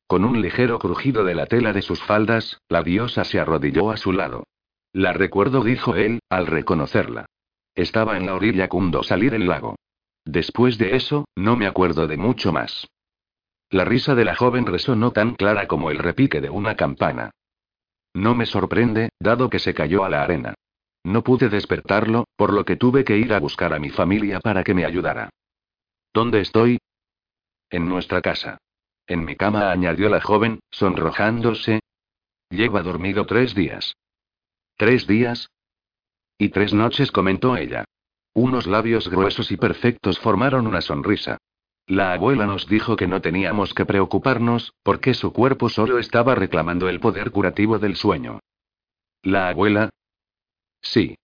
Con 0.07 0.25
un 0.25 0.41
ligero 0.41 0.79
crujido 0.79 1.23
de 1.23 1.35
la 1.35 1.45
tela 1.45 1.71
de 1.71 1.81
sus 1.81 2.01
faldas, 2.01 2.59
la 2.67 2.83
diosa 2.83 3.23
se 3.23 3.39
arrodilló 3.39 3.91
a 3.91 3.97
su 3.97 4.11
lado. 4.11 4.43
La 4.93 5.13
recuerdo, 5.13 5.63
dijo 5.63 5.95
él, 5.95 6.19
al 6.29 6.47
reconocerla. 6.47 7.25
Estaba 7.75 8.17
en 8.17 8.25
la 8.25 8.35
orilla 8.35 8.67
cuando 8.67 9.03
salí 9.03 9.29
del 9.29 9.47
lago. 9.47 9.75
Después 10.25 10.77
de 10.77 10.95
eso, 10.95 11.25
no 11.35 11.55
me 11.55 11.65
acuerdo 11.65 12.07
de 12.07 12.17
mucho 12.17 12.51
más. 12.51 12.87
La 13.69 13.85
risa 13.85 14.15
de 14.15 14.25
la 14.25 14.35
joven 14.35 14.65
resonó 14.65 15.11
tan 15.11 15.35
clara 15.35 15.67
como 15.67 15.91
el 15.91 15.97
repique 15.97 16.41
de 16.41 16.49
una 16.49 16.75
campana. 16.75 17.31
No 18.13 18.35
me 18.35 18.45
sorprende, 18.45 19.09
dado 19.19 19.49
que 19.49 19.59
se 19.59 19.73
cayó 19.73 20.03
a 20.03 20.09
la 20.09 20.23
arena. 20.23 20.53
No 21.03 21.23
pude 21.23 21.49
despertarlo, 21.49 22.25
por 22.35 22.53
lo 22.53 22.65
que 22.65 22.75
tuve 22.75 23.03
que 23.03 23.17
ir 23.17 23.33
a 23.33 23.39
buscar 23.39 23.73
a 23.73 23.79
mi 23.79 23.89
familia 23.89 24.39
para 24.39 24.63
que 24.63 24.73
me 24.73 24.85
ayudara. 24.85 25.29
¿Dónde 26.13 26.41
estoy? 26.41 26.79
En 27.69 27.87
nuestra 27.87 28.21
casa. 28.21 28.57
En 29.07 29.25
mi 29.25 29.35
cama, 29.35 29.71
añadió 29.71 30.09
la 30.09 30.21
joven, 30.21 30.59
sonrojándose. 30.69 31.79
Lleva 32.49 32.83
dormido 32.83 33.25
tres 33.25 33.55
días. 33.55 33.95
¿Tres 34.75 35.07
días? 35.07 35.49
Y 36.37 36.49
tres 36.49 36.73
noches, 36.73 37.11
comentó 37.11 37.55
ella. 37.55 37.85
Unos 38.33 38.67
labios 38.67 39.09
gruesos 39.09 39.51
y 39.51 39.57
perfectos 39.57 40.19
formaron 40.19 40.67
una 40.67 40.81
sonrisa. 40.81 41.37
La 41.91 42.13
abuela 42.13 42.45
nos 42.45 42.67
dijo 42.67 42.95
que 42.95 43.05
no 43.05 43.19
teníamos 43.19 43.73
que 43.73 43.85
preocuparnos, 43.85 44.73
porque 44.81 45.13
su 45.13 45.33
cuerpo 45.33 45.67
solo 45.67 45.99
estaba 45.99 46.35
reclamando 46.35 46.87
el 46.87 47.01
poder 47.01 47.31
curativo 47.31 47.79
del 47.79 47.97
sueño. 47.97 48.39
¿La 49.23 49.49
abuela? 49.49 49.89
Sí. 50.81 51.17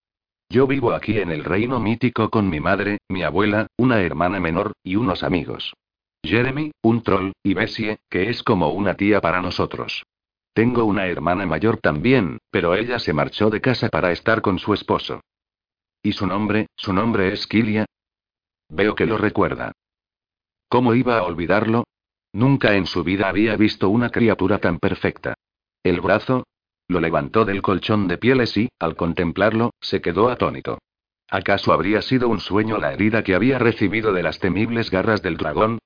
Yo 0.50 0.68
vivo 0.68 0.92
aquí 0.92 1.20
en 1.20 1.32
el 1.32 1.46
reino 1.46 1.80
mítico 1.80 2.30
con 2.30 2.50
mi 2.50 2.60
madre, 2.60 2.98
mi 3.08 3.24
abuela, 3.24 3.68
una 3.78 4.02
hermana 4.02 4.42
menor, 4.42 4.74
y 4.84 4.98
unos 4.98 5.24
amigos. 5.24 5.74
Jeremy, 6.22 6.72
un 6.82 7.02
troll, 7.02 7.32
y 7.44 7.54
Bessie, 7.54 8.00
que 8.10 8.30
es 8.30 8.44
como 8.44 8.72
una 8.72 8.96
tía 8.96 9.22
para 9.22 9.42
nosotros. 9.42 10.04
Tengo 10.52 10.84
una 10.84 11.08
hermana 11.08 11.46
mayor 11.46 11.78
también, 11.78 12.40
pero 12.52 12.76
ella 12.76 13.00
se 13.00 13.14
marchó 13.14 13.50
de 13.50 13.62
casa 13.62 13.88
para 13.88 14.12
estar 14.12 14.42
con 14.42 14.60
su 14.60 14.74
esposo. 14.74 15.22
¿Y 16.04 16.12
su 16.12 16.28
nombre? 16.28 16.68
¿Su 16.76 16.92
nombre 16.92 17.32
es 17.32 17.48
Kilia? 17.48 17.86
Veo 18.68 18.96
que 18.96 19.06
lo 19.06 19.18
recuerda. 19.18 19.72
¿Cómo 20.70 20.94
iba 20.96 21.18
a 21.18 21.24
olvidarlo? 21.24 21.86
Nunca 22.34 22.76
en 22.76 22.86
su 22.86 23.04
vida 23.04 23.30
había 23.30 23.56
visto 23.56 23.90
una 23.90 24.10
criatura 24.10 24.60
tan 24.60 24.80
perfecta. 24.80 25.34
El 25.84 26.02
brazo. 26.02 26.46
Lo 26.90 27.00
levantó 27.00 27.44
del 27.46 27.62
colchón 27.62 28.08
de 28.08 28.18
pieles 28.18 28.56
y, 28.58 28.70
al 28.80 28.96
contemplarlo, 28.96 29.72
se 29.82 30.02
quedó 30.02 30.30
atónito. 30.30 30.80
¿Acaso 31.30 31.74
habría 31.74 32.02
sido 32.02 32.30
un 32.30 32.40
sueño 32.40 32.78
la 32.78 32.94
herida 32.94 33.24
que 33.24 33.36
había 33.36 33.60
recibido 33.60 34.14
de 34.14 34.24
las 34.24 34.40
temibles 34.40 34.90
garras 34.90 35.22
del 35.22 35.36
dragón? 35.36 35.80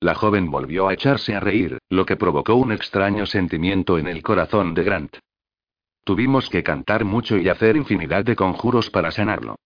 La 0.00 0.14
joven 0.14 0.50
volvió 0.50 0.88
a 0.88 0.94
echarse 0.94 1.34
a 1.34 1.40
reír, 1.40 1.78
lo 1.88 2.04
que 2.04 2.16
provocó 2.16 2.54
un 2.56 2.72
extraño 2.72 3.26
sentimiento 3.26 3.98
en 3.98 4.08
el 4.08 4.22
corazón 4.22 4.74
de 4.74 4.82
Grant. 4.82 5.16
Tuvimos 6.04 6.50
que 6.50 6.62
cantar 6.62 7.04
mucho 7.04 7.38
y 7.38 7.48
hacer 7.48 7.76
infinidad 7.76 8.24
de 8.24 8.36
conjuros 8.36 8.90
para 8.90 9.10
sanarlo. 9.10 9.56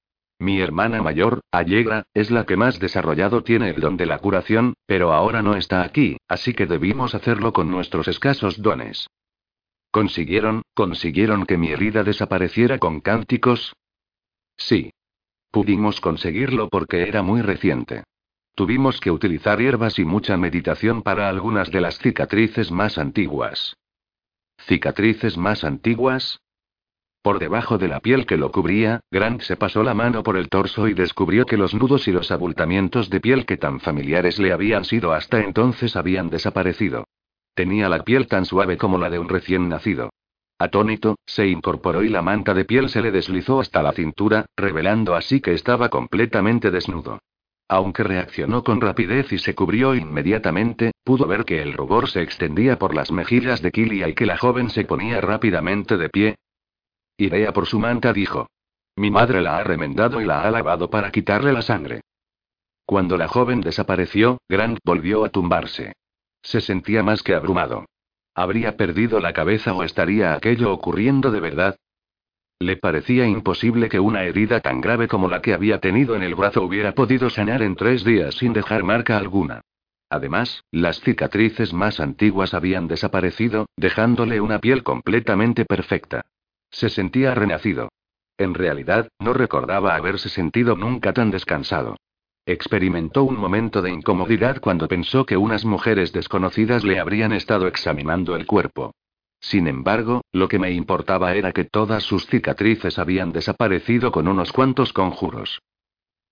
Mi 0.41 0.59
hermana 0.59 1.03
mayor, 1.03 1.43
Allegra, 1.51 2.05
es 2.15 2.31
la 2.31 2.47
que 2.47 2.57
más 2.57 2.81
desarrollado 2.81 3.45
tiene 3.45 3.69
el 3.69 3.81
don 3.81 3.99
de 3.99 4.07
la 4.07 4.19
curación, 4.19 4.73
pero 4.87 5.13
ahora 5.13 5.43
no 5.43 5.55
está 5.55 5.83
aquí, 5.83 6.17
así 6.29 6.55
que 6.55 6.65
debimos 6.65 7.15
hacerlo 7.15 7.53
con 7.53 7.71
nuestros 7.71 8.09
escasos 8.09 8.63
dones. 8.63 9.07
¿Consiguieron, 9.91 10.63
consiguieron 10.73 11.45
que 11.45 11.59
mi 11.59 11.69
herida 11.69 12.05
desapareciera 12.05 12.79
con 12.79 13.03
cánticos? 13.03 13.75
Sí. 14.57 14.93
Pudimos 15.51 16.01
conseguirlo 16.01 16.71
porque 16.71 17.03
era 17.03 17.23
muy 17.23 17.43
reciente. 17.43 18.05
Tuvimos 18.55 18.99
que 18.99 19.11
utilizar 19.11 19.61
hierbas 19.61 19.99
y 19.99 20.07
mucha 20.07 20.39
meditación 20.39 21.03
para 21.03 21.29
algunas 21.29 21.71
de 21.71 21.83
las 21.83 21.99
cicatrices 21.99 22.71
más 22.71 22.97
antiguas. 22.97 23.77
¿Cicatrices 24.67 25.37
más 25.37 25.65
antiguas? 25.65 26.41
Por 27.23 27.39
debajo 27.39 27.77
de 27.77 27.89
la 27.89 28.01
piel 28.01 28.25
que 28.25 28.39
lo 28.39 28.51
cubría, 28.51 29.01
Grant 29.11 29.43
se 29.43 29.57
pasó 29.57 29.83
la 29.83 29.93
mano 29.93 30.23
por 30.23 30.39
el 30.39 30.49
torso 30.49 30.89
y 30.89 30.95
descubrió 30.95 31.45
que 31.45 31.59
los 31.59 31.75
nudos 31.75 32.09
y 32.09 32.13
los 32.13 32.31
abultamientos 32.31 33.11
de 33.11 33.21
piel 33.21 33.45
que 33.45 33.59
tan 33.59 33.79
familiares 33.79 34.39
le 34.39 34.53
habían 34.53 34.85
sido 34.85 35.13
hasta 35.13 35.41
entonces 35.41 35.97
habían 35.97 36.31
desaparecido. 36.31 37.05
Tenía 37.55 37.91
la 37.91 38.03
piel 38.05 38.27
tan 38.27 38.47
suave 38.47 38.79
como 38.79 38.97
la 38.97 39.11
de 39.11 39.19
un 39.19 39.29
recién 39.29 39.69
nacido. 39.69 40.09
Atónito, 40.59 41.17
se 41.27 41.47
incorporó 41.47 42.03
y 42.03 42.09
la 42.09 42.23
manta 42.23 42.55
de 42.55 42.65
piel 42.65 42.89
se 42.89 43.03
le 43.03 43.11
deslizó 43.11 43.61
hasta 43.61 43.83
la 43.83 43.93
cintura, 43.93 44.47
revelando 44.57 45.15
así 45.15 45.43
que 45.43 45.53
estaba 45.53 45.91
completamente 45.91 46.71
desnudo. 46.71 47.19
Aunque 47.69 48.03
reaccionó 48.03 48.65
con 48.65 48.81
rapidez 48.81 49.31
y 49.33 49.39
se 49.39 49.55
cubrió 49.55 49.95
inmediatamente, 49.95 50.93
pudo 51.05 51.27
ver 51.27 51.45
que 51.45 51.61
el 51.61 51.75
rubor 51.75 52.09
se 52.09 52.23
extendía 52.23 52.79
por 52.79 52.95
las 52.95 53.13
mejillas 53.13 53.61
de 53.61 53.71
Kilia 53.71 54.09
y 54.09 54.15
que 54.15 54.27
la 54.27 54.39
joven 54.39 54.71
se 54.71 54.85
ponía 54.85 55.21
rápidamente 55.21 55.97
de 55.97 56.09
pie, 56.09 56.37
Iré 57.21 57.53
por 57.53 57.67
su 57.67 57.79
manta, 57.79 58.15
dijo. 58.15 58.49
Mi 58.97 59.11
madre 59.11 59.43
la 59.43 59.59
ha 59.59 59.63
remendado 59.63 60.23
y 60.23 60.25
la 60.25 60.41
ha 60.41 60.51
lavado 60.51 60.89
para 60.89 61.11
quitarle 61.11 61.53
la 61.53 61.61
sangre. 61.61 62.01
Cuando 62.87 63.19
la 63.19 63.29
joven 63.29 63.61
desapareció, 63.61 64.39
Grant 64.49 64.79
volvió 64.83 65.27
a 65.27 65.29
tumbarse. 65.29 65.93
Se 66.41 66.63
sentía 66.63 67.03
más 67.03 67.23
que 67.23 67.35
abrumado. 67.35 67.85
¿Habría 68.35 68.79
perdido 68.79 69.21
la 69.21 69.35
cabeza 69.35 69.75
o 69.75 69.83
estaría 69.83 70.33
aquello 70.33 70.73
ocurriendo 70.73 71.31
de 71.31 71.41
verdad? 71.41 71.77
Le 72.59 72.79
parecía 72.79 73.27
imposible 73.27 73.91
que 73.91 74.01
una 74.01 74.25
herida 74.25 74.61
tan 74.61 74.81
grave 74.81 75.07
como 75.07 75.29
la 75.29 75.43
que 75.43 75.53
había 75.53 75.79
tenido 75.79 76.17
en 76.17 76.23
el 76.23 76.35
brazo 76.35 76.63
hubiera 76.63 76.95
podido 76.95 77.29
sanar 77.29 77.61
en 77.61 77.77
tres 77.77 78.03
días 78.03 78.35
sin 78.37 78.55
dejar 78.55 78.83
marca 78.83 79.19
alguna. 79.19 79.61
Además, 80.09 80.65
las 80.71 81.01
cicatrices 81.01 81.75
más 81.75 82.01
antiguas 82.01 82.55
habían 82.55 82.89
desaparecido, 82.89 83.67
dejándole 83.77 84.41
una 84.41 84.59
piel 84.59 84.83
completamente 84.83 85.67
perfecta. 85.67 86.25
Se 86.71 86.89
sentía 86.89 87.35
renacido. 87.35 87.91
En 88.39 88.55
realidad, 88.55 89.09
no 89.19 89.33
recordaba 89.33 89.95
haberse 89.95 90.29
sentido 90.29 90.77
nunca 90.77 91.13
tan 91.13 91.31
descansado. 91.31 91.97
Experimentó 92.47 93.25
un 93.25 93.37
momento 93.37 93.83
de 93.83 93.91
incomodidad 93.91 94.61
cuando 94.61 94.89
pensó 94.89 95.27
que 95.27 95.37
unas 95.37 95.65
mujeres 95.65 96.13
desconocidas 96.13 96.85
le 96.85 96.99
habrían 96.99 97.33
estado 97.33 97.67
examinando 97.67 98.35
el 98.35 98.47
cuerpo. 98.47 98.93
Sin 99.41 99.67
embargo, 99.69 100.23
lo 100.33 100.49
que 100.49 100.59
me 100.59 100.71
importaba 100.73 101.35
era 101.35 101.53
que 101.53 101.65
todas 101.65 102.03
sus 102.03 102.27
cicatrices 102.27 102.99
habían 102.99 103.33
desaparecido 103.33 104.11
con 104.13 104.29
unos 104.29 104.53
cuantos 104.53 104.93
conjuros. 104.93 105.61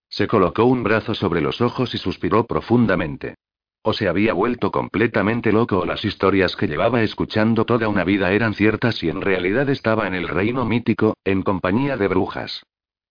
Se 0.08 0.26
colocó 0.26 0.64
un 0.64 0.82
brazo 0.82 1.14
sobre 1.14 1.40
los 1.40 1.60
ojos 1.60 1.94
y 1.94 1.98
suspiró 1.98 2.46
profundamente. 2.46 3.36
O 3.82 3.92
se 3.92 4.08
había 4.08 4.32
vuelto 4.32 4.70
completamente 4.70 5.52
loco 5.52 5.78
o 5.78 5.86
las 5.86 6.04
historias 6.04 6.56
que 6.56 6.66
llevaba 6.66 7.02
escuchando 7.02 7.64
toda 7.64 7.88
una 7.88 8.04
vida 8.04 8.32
eran 8.32 8.54
ciertas 8.54 9.02
y 9.02 9.08
en 9.08 9.20
realidad 9.20 9.68
estaba 9.70 10.06
en 10.06 10.14
el 10.14 10.28
reino 10.28 10.64
mítico, 10.64 11.16
en 11.24 11.42
compañía 11.42 11.96
de 11.96 12.08
brujas. 12.08 12.62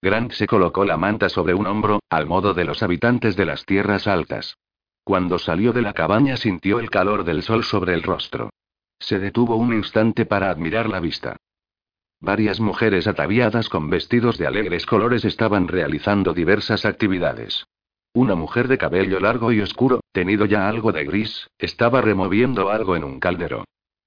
Grant 0.01 0.31
se 0.33 0.45
colocó 0.45 0.85
la 0.85 0.97
manta 0.97 1.29
sobre 1.29 1.53
un 1.53 1.65
hombro, 1.65 1.99
al 2.09 2.27
modo 2.27 2.53
de 2.53 2.65
los 2.65 2.83
habitantes 2.83 3.35
de 3.35 3.45
las 3.45 3.65
tierras 3.65 4.07
altas. 4.07 4.57
Cuando 5.03 5.39
salió 5.39 5.73
de 5.73 5.81
la 5.81 5.93
cabaña 5.93 6.37
sintió 6.37 6.79
el 6.79 6.89
calor 6.89 7.23
del 7.23 7.41
sol 7.41 7.63
sobre 7.63 7.93
el 7.93 8.03
rostro. 8.03 8.49
Se 8.99 9.19
detuvo 9.19 9.55
un 9.55 9.73
instante 9.73 10.25
para 10.25 10.49
admirar 10.49 10.89
la 10.89 10.99
vista. 10.99 11.37
Varias 12.19 12.59
mujeres 12.59 13.07
ataviadas 13.07 13.69
con 13.69 13.89
vestidos 13.89 14.37
de 14.37 14.47
alegres 14.47 14.85
colores 14.85 15.23
estaban 15.23 15.67
realizando 15.67 16.33
diversas 16.33 16.83
actividades. 16.85 17.65
Una 18.17 18.33
mujer 18.33 18.67
de 18.67 18.79
cabello 18.79 19.19
largo 19.19 19.51
y 19.51 19.61
oscuro, 19.61 19.99
tenido 20.11 20.45
ya 20.45 20.67
algo 20.67 20.91
de 20.91 21.05
gris, 21.05 21.51
estaba 21.59 22.01
removiendo 22.01 22.71
algo 22.71 22.95
en 22.95 23.03
un 23.03 23.19
caldero. 23.19 23.65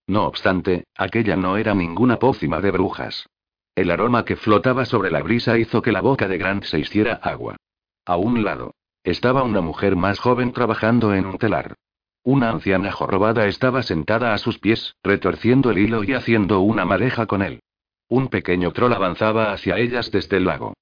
No 0.09 0.27
obstante, 0.27 0.83
aquella 0.97 1.37
no 1.37 1.57
era 1.57 1.77
ninguna 1.77 2.19
pócima 2.19 2.61
de 2.61 2.73
brujas. 2.73 3.29
El 3.77 3.89
aroma 3.89 4.25
que 4.25 4.35
flotaba 4.35 4.85
sobre 4.85 5.13
la 5.13 5.23
brisa 5.23 5.59
hizo 5.59 5.81
que 5.81 5.93
la 5.93 6.01
boca 6.01 6.27
de 6.27 6.39
Grant 6.39 6.65
se 6.65 6.81
hiciera 6.81 7.21
agua. 7.23 7.55
A 8.05 8.17
un 8.17 8.43
lado. 8.43 8.75
Estaba 9.05 9.45
una 9.45 9.61
mujer 9.61 9.95
más 9.95 10.19
joven 10.19 10.51
trabajando 10.51 11.15
en 11.15 11.27
un 11.27 11.39
telar. 11.39 11.77
Una 12.25 12.51
anciana 12.51 12.91
jorobada 12.91 13.47
estaba 13.47 13.85
sentada 13.85 14.35
a 14.35 14.39
sus 14.39 14.59
pies, 14.59 14.97
retorciendo 15.05 15.71
el 15.71 15.79
hilo 15.79 16.03
y 16.03 16.15
haciendo 16.15 16.63
una 16.63 16.85
madeja 16.85 17.27
con 17.27 17.43
él. 17.43 17.61
Un 18.09 18.27
pequeño 18.27 18.73
troll 18.73 18.93
avanzaba 18.93 19.53
hacia 19.53 19.79
ellas 19.79 20.11
desde 20.11 20.39
el 20.39 20.47
lago. 20.47 20.75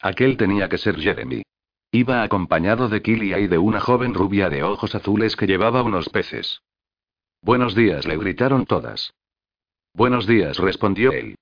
Aquel 0.00 0.36
tenía 0.36 0.68
que 0.68 0.78
ser 0.78 1.00
Jeremy. 1.00 1.42
Iba 1.96 2.22
acompañado 2.22 2.90
de 2.90 3.00
Kilia 3.00 3.38
y 3.38 3.46
de 3.46 3.56
una 3.56 3.80
joven 3.80 4.12
rubia 4.12 4.50
de 4.50 4.62
ojos 4.62 4.94
azules 4.94 5.34
que 5.34 5.46
llevaba 5.46 5.82
unos 5.82 6.10
peces. 6.10 6.60
Buenos 7.40 7.74
días, 7.74 8.04
le 8.04 8.18
gritaron 8.18 8.66
todas. 8.66 9.14
Buenos 9.94 10.26
días, 10.26 10.58
respondió 10.58 11.12
él. 11.12 11.36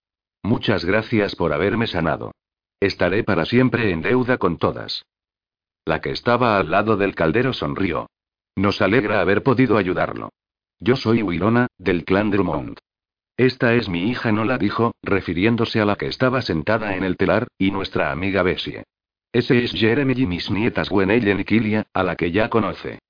Muchas 0.45 0.85
gracias 0.85 1.35
por 1.35 1.53
haberme 1.53 1.89
sanado. 1.89 2.31
Estaré 2.79 3.25
para 3.25 3.47
siempre 3.47 3.91
en 3.91 4.01
deuda 4.01 4.39
con 4.39 4.57
todas. 4.57 5.05
La 5.85 6.01
que 6.01 6.13
estaba 6.13 6.57
al 6.57 6.71
lado 6.71 6.97
del 6.97 7.17
caldero 7.17 7.53
sonrió. 7.53 8.09
Nos 8.55 8.81
alegra 8.81 9.21
haber 9.21 9.43
podido 9.43 9.77
ayudarlo. 9.77 10.29
Yo 10.79 10.95
soy 10.95 11.21
Wilona, 11.25 11.67
del 11.79 12.05
clan 12.05 12.31
Drummond. 12.31 12.79
Esta 13.37 13.75
es 13.75 13.89
mi 13.89 14.09
hija, 14.09 14.31
no 14.31 14.45
la 14.45 14.57
dijo, 14.59 14.95
refiriéndose 15.03 15.81
a 15.81 15.85
la 15.85 15.97
que 15.97 16.07
estaba 16.07 16.43
sentada 16.43 16.95
en 16.95 17.03
el 17.03 17.17
telar, 17.17 17.49
y 17.59 17.73
nuestra 17.73 18.13
amiga 18.13 18.45
Bessie. 18.45 18.85
Ese 19.35 19.65
es 19.65 19.73
Jeremy 19.73 20.15
y 20.17 20.27
mis 20.27 20.49
nietas 20.49 20.89
Gwenellen 20.89 21.41
y 21.41 21.45
Kilia, 21.45 21.89
a 21.93 22.05
la 22.05 22.15
que 22.15 22.31
ya 22.31 22.49
conoce. 22.49 23.01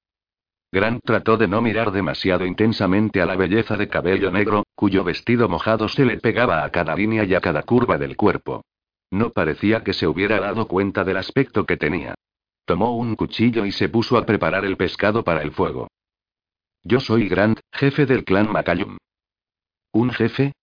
Grant 0.72 1.04
trató 1.04 1.37
de 1.37 1.46
no 1.46 1.60
mirar 1.60 1.92
demasiado 1.92 2.46
intensamente 2.46 3.20
a 3.20 3.26
la 3.26 3.37
belleza 3.37 3.76
de 3.76 3.88
cabello 3.88 4.30
negro, 4.30 4.64
cuyo 4.74 5.04
vestido 5.04 5.50
mojado 5.50 5.87
se 5.87 6.06
le 6.06 6.16
pegaba 6.16 6.64
a 6.64 6.70
cada 6.70 6.96
línea 6.96 7.24
y 7.24 7.34
a 7.34 7.42
cada 7.42 7.62
curva 7.62 7.98
del 7.98 8.16
cuerpo. 8.16 8.64
No 9.10 9.32
parecía 9.32 9.84
que 9.84 9.92
se 9.92 10.06
hubiera 10.06 10.40
dado 10.40 10.66
cuenta 10.66 11.04
del 11.04 11.18
aspecto 11.18 11.66
que 11.66 11.76
tenía. 11.76 12.14
Tomó 12.64 12.96
un 12.96 13.16
cuchillo 13.16 13.66
y 13.66 13.72
se 13.72 13.90
puso 13.90 14.16
a 14.16 14.24
preparar 14.24 14.64
el 14.64 14.78
pescado 14.78 15.24
para 15.24 15.42
el 15.42 15.52
fuego. 15.52 15.88
Yo 16.82 17.00
soy 17.00 17.28
Grant, 17.28 17.60
jefe 17.70 18.06
del 18.06 18.24
clan 18.24 18.50
Macayum. 18.50 18.96
¿Un 19.92 20.10
jefe? 20.10 20.54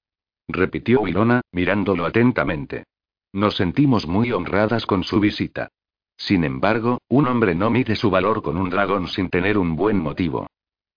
repitió 0.47 1.07
Ilona, 1.07 1.41
mirándolo 1.51 2.07
atentamente. 2.07 2.85
Nos 3.33 3.55
sentimos 3.55 4.07
muy 4.07 4.31
honradas 4.31 4.85
con 4.85 5.03
su 5.03 5.19
visita. 5.19 5.69
Sin 6.17 6.43
embargo, 6.43 6.99
un 7.07 7.27
hombre 7.27 7.55
no 7.55 7.69
mide 7.69 7.95
su 7.95 8.09
valor 8.09 8.41
con 8.41 8.57
un 8.57 8.69
dragón 8.69 9.07
sin 9.07 9.29
tener 9.29 9.57
un 9.57 9.75
buen 9.75 9.97
motivo. 9.97 10.47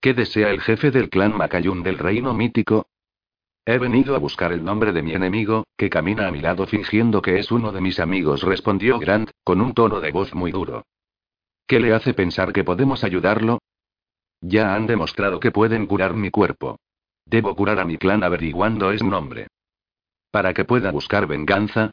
¿Qué 0.01 0.15
desea 0.15 0.51
el 0.51 0.61
jefe 0.61 0.91
del 0.91 1.09
clan 1.09 1.37
Macayun 1.37 1.83
del 1.83 1.99
reino 1.99 2.35
mítico? 2.35 2.87
He 3.65 3.79
venido 3.79 4.15
a 4.15 4.19
buscar 4.19 4.53
el 4.53 4.63
nombre 4.63 4.93
de 4.93 5.03
mi 5.03 5.15
enemigo, 5.15 5.65
que 5.79 5.89
camina 5.89 6.29
a 6.29 6.31
mi 6.31 6.41
lado 6.41 6.67
fingiendo 6.67 7.23
que 7.23 7.39
es 7.39 7.51
uno 7.51 7.73
de 7.73 7.81
mis 7.81 7.99
amigos, 7.99 8.43
respondió 8.43 8.99
Grant, 8.99 9.31
con 9.43 9.63
un 9.63 9.73
tono 9.73 10.01
de 10.01 10.11
voz 10.11 10.35
muy 10.35 10.53
duro. 10.53 10.85
¿Qué 11.67 11.81
le 11.81 11.95
hace 11.95 12.13
pensar 12.13 12.53
que 12.53 12.65
podemos 12.65 13.05
ayudarlo? 13.05 13.61
Ya 14.43 14.75
han 14.75 14.87
demostrado 14.87 15.41
que 15.41 15.51
pueden 15.51 15.87
curar 15.87 16.13
mi 16.13 16.31
cuerpo. 16.31 16.79
Debo 17.25 17.57
curar 17.57 17.79
a 17.79 17.87
mi 17.87 17.97
clan 17.97 18.23
averiguando 18.23 18.91
ese 18.91 19.05
nombre. 19.05 19.47
Para 20.31 20.53
que 20.53 20.67
pueda 20.67 20.91
buscar 20.91 21.27
venganza, 21.27 21.93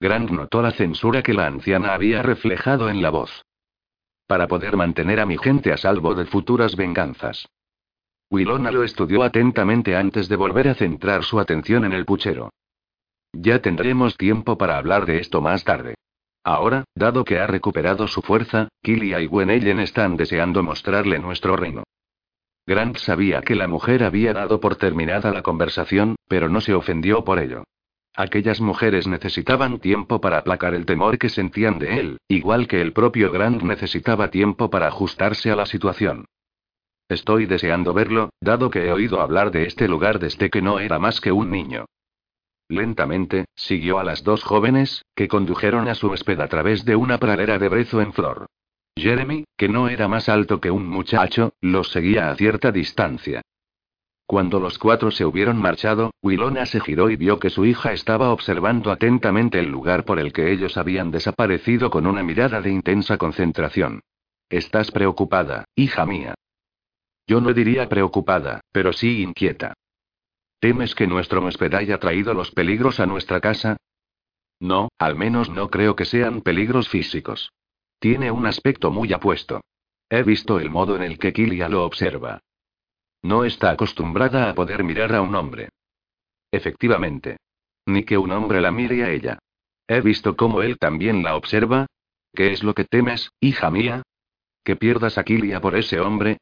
Grant 0.00 0.30
notó 0.30 0.62
la 0.62 0.72
censura 0.72 1.22
que 1.22 1.34
la 1.34 1.46
anciana 1.46 1.92
había 1.92 2.22
reflejado 2.22 2.88
en 2.88 3.02
la 3.02 3.10
voz. 3.10 3.44
Para 4.26 4.48
poder 4.48 4.76
mantener 4.76 5.20
a 5.20 5.26
mi 5.26 5.36
gente 5.36 5.72
a 5.72 5.76
salvo 5.76 6.14
de 6.14 6.24
futuras 6.24 6.74
venganzas. 6.74 7.46
Wilona 8.30 8.70
lo 8.70 8.82
estudió 8.82 9.22
atentamente 9.22 9.96
antes 9.96 10.28
de 10.28 10.36
volver 10.36 10.68
a 10.68 10.74
centrar 10.74 11.22
su 11.24 11.38
atención 11.38 11.84
en 11.84 11.92
el 11.92 12.06
puchero. 12.06 12.50
Ya 13.32 13.60
tendremos 13.60 14.16
tiempo 14.16 14.56
para 14.56 14.78
hablar 14.78 15.04
de 15.04 15.18
esto 15.18 15.42
más 15.42 15.64
tarde. 15.64 15.94
Ahora, 16.44 16.84
dado 16.94 17.24
que 17.24 17.38
ha 17.38 17.46
recuperado 17.46 18.08
su 18.08 18.22
fuerza, 18.22 18.68
Kilia 18.82 19.20
y 19.20 19.26
Gwenellen 19.26 19.80
están 19.80 20.16
deseando 20.16 20.62
mostrarle 20.62 21.18
nuestro 21.18 21.56
reino. 21.56 21.82
Grant 22.66 22.96
sabía 22.96 23.42
que 23.42 23.54
la 23.54 23.68
mujer 23.68 24.04
había 24.04 24.32
dado 24.32 24.60
por 24.60 24.76
terminada 24.76 25.32
la 25.32 25.42
conversación, 25.42 26.16
pero 26.28 26.48
no 26.48 26.60
se 26.62 26.72
ofendió 26.72 27.24
por 27.24 27.38
ello. 27.40 27.64
Aquellas 28.14 28.60
mujeres 28.60 29.06
necesitaban 29.06 29.78
tiempo 29.78 30.20
para 30.20 30.38
aplacar 30.38 30.74
el 30.74 30.84
temor 30.84 31.18
que 31.18 31.28
sentían 31.28 31.78
de 31.78 32.00
él, 32.00 32.18
igual 32.28 32.66
que 32.66 32.80
el 32.80 32.92
propio 32.92 33.30
Grant 33.30 33.62
necesitaba 33.62 34.30
tiempo 34.30 34.68
para 34.68 34.88
ajustarse 34.88 35.50
a 35.50 35.56
la 35.56 35.66
situación. 35.66 36.26
Estoy 37.08 37.46
deseando 37.46 37.92
verlo, 37.92 38.30
dado 38.40 38.70
que 38.70 38.86
he 38.86 38.92
oído 38.92 39.20
hablar 39.20 39.50
de 39.50 39.66
este 39.66 39.88
lugar 39.88 40.18
desde 40.18 40.50
que 40.50 40.62
no 40.62 40.80
era 40.80 40.98
más 40.98 41.20
que 41.20 41.32
un 41.32 41.50
niño. 41.50 41.86
Lentamente, 42.68 43.46
siguió 43.56 43.98
a 43.98 44.04
las 44.04 44.22
dos 44.22 44.44
jóvenes, 44.44 45.04
que 45.16 45.26
condujeron 45.26 45.88
a 45.88 45.96
su 45.96 46.08
huésped 46.08 46.38
a 46.40 46.46
través 46.46 46.84
de 46.84 46.94
una 46.94 47.18
pradera 47.18 47.58
de 47.58 47.68
brezo 47.68 48.00
en 48.00 48.12
flor. 48.12 48.46
Jeremy, 48.96 49.44
que 49.56 49.68
no 49.68 49.88
era 49.88 50.06
más 50.06 50.28
alto 50.28 50.60
que 50.60 50.70
un 50.70 50.86
muchacho, 50.86 51.52
los 51.60 51.90
seguía 51.90 52.30
a 52.30 52.36
cierta 52.36 52.70
distancia. 52.70 53.42
Cuando 54.30 54.60
los 54.60 54.78
cuatro 54.78 55.10
se 55.10 55.24
hubieron 55.24 55.56
marchado, 55.60 56.12
Wilona 56.22 56.64
se 56.64 56.78
giró 56.78 57.10
y 57.10 57.16
vio 57.16 57.40
que 57.40 57.50
su 57.50 57.66
hija 57.66 57.92
estaba 57.92 58.30
observando 58.30 58.92
atentamente 58.92 59.58
el 59.58 59.72
lugar 59.72 60.04
por 60.04 60.20
el 60.20 60.32
que 60.32 60.52
ellos 60.52 60.76
habían 60.76 61.10
desaparecido 61.10 61.90
con 61.90 62.06
una 62.06 62.22
mirada 62.22 62.60
de 62.60 62.70
intensa 62.70 63.18
concentración. 63.18 64.02
Estás 64.48 64.92
preocupada, 64.92 65.64
hija 65.74 66.06
mía. 66.06 66.36
Yo 67.26 67.40
no 67.40 67.52
diría 67.52 67.88
preocupada, 67.88 68.60
pero 68.70 68.92
sí 68.92 69.20
inquieta. 69.20 69.74
¿Temes 70.60 70.94
que 70.94 71.08
nuestro 71.08 71.42
huésped 71.42 71.74
haya 71.74 71.98
traído 71.98 72.32
los 72.32 72.52
peligros 72.52 73.00
a 73.00 73.06
nuestra 73.06 73.40
casa? 73.40 73.78
No, 74.60 74.90
al 74.96 75.16
menos 75.16 75.50
no 75.50 75.70
creo 75.70 75.96
que 75.96 76.04
sean 76.04 76.42
peligros 76.42 76.88
físicos. 76.88 77.50
Tiene 77.98 78.30
un 78.30 78.46
aspecto 78.46 78.92
muy 78.92 79.12
apuesto. 79.12 79.62
He 80.08 80.22
visto 80.22 80.60
el 80.60 80.70
modo 80.70 80.94
en 80.94 81.02
el 81.02 81.18
que 81.18 81.32
Kilia 81.32 81.68
lo 81.68 81.84
observa. 81.84 82.40
No 83.22 83.44
está 83.44 83.70
acostumbrada 83.70 84.50
a 84.50 84.54
poder 84.54 84.82
mirar 84.82 85.14
a 85.14 85.20
un 85.20 85.34
hombre. 85.34 85.68
Efectivamente. 86.50 87.36
Ni 87.86 88.04
que 88.04 88.18
un 88.18 88.32
hombre 88.32 88.60
la 88.60 88.70
mire 88.70 89.04
a 89.04 89.10
ella. 89.10 89.38
He 89.86 90.00
visto 90.00 90.36
cómo 90.36 90.62
él 90.62 90.78
también 90.78 91.22
la 91.22 91.36
observa. 91.36 91.86
¿Qué 92.32 92.52
es 92.52 92.62
lo 92.62 92.74
que 92.74 92.84
temes, 92.84 93.30
hija 93.40 93.70
mía? 93.70 94.02
¿Que 94.64 94.76
pierdas 94.76 95.18
a 95.18 95.24
Kilia 95.24 95.60
por 95.60 95.76
ese 95.76 96.00
hombre? 96.00 96.38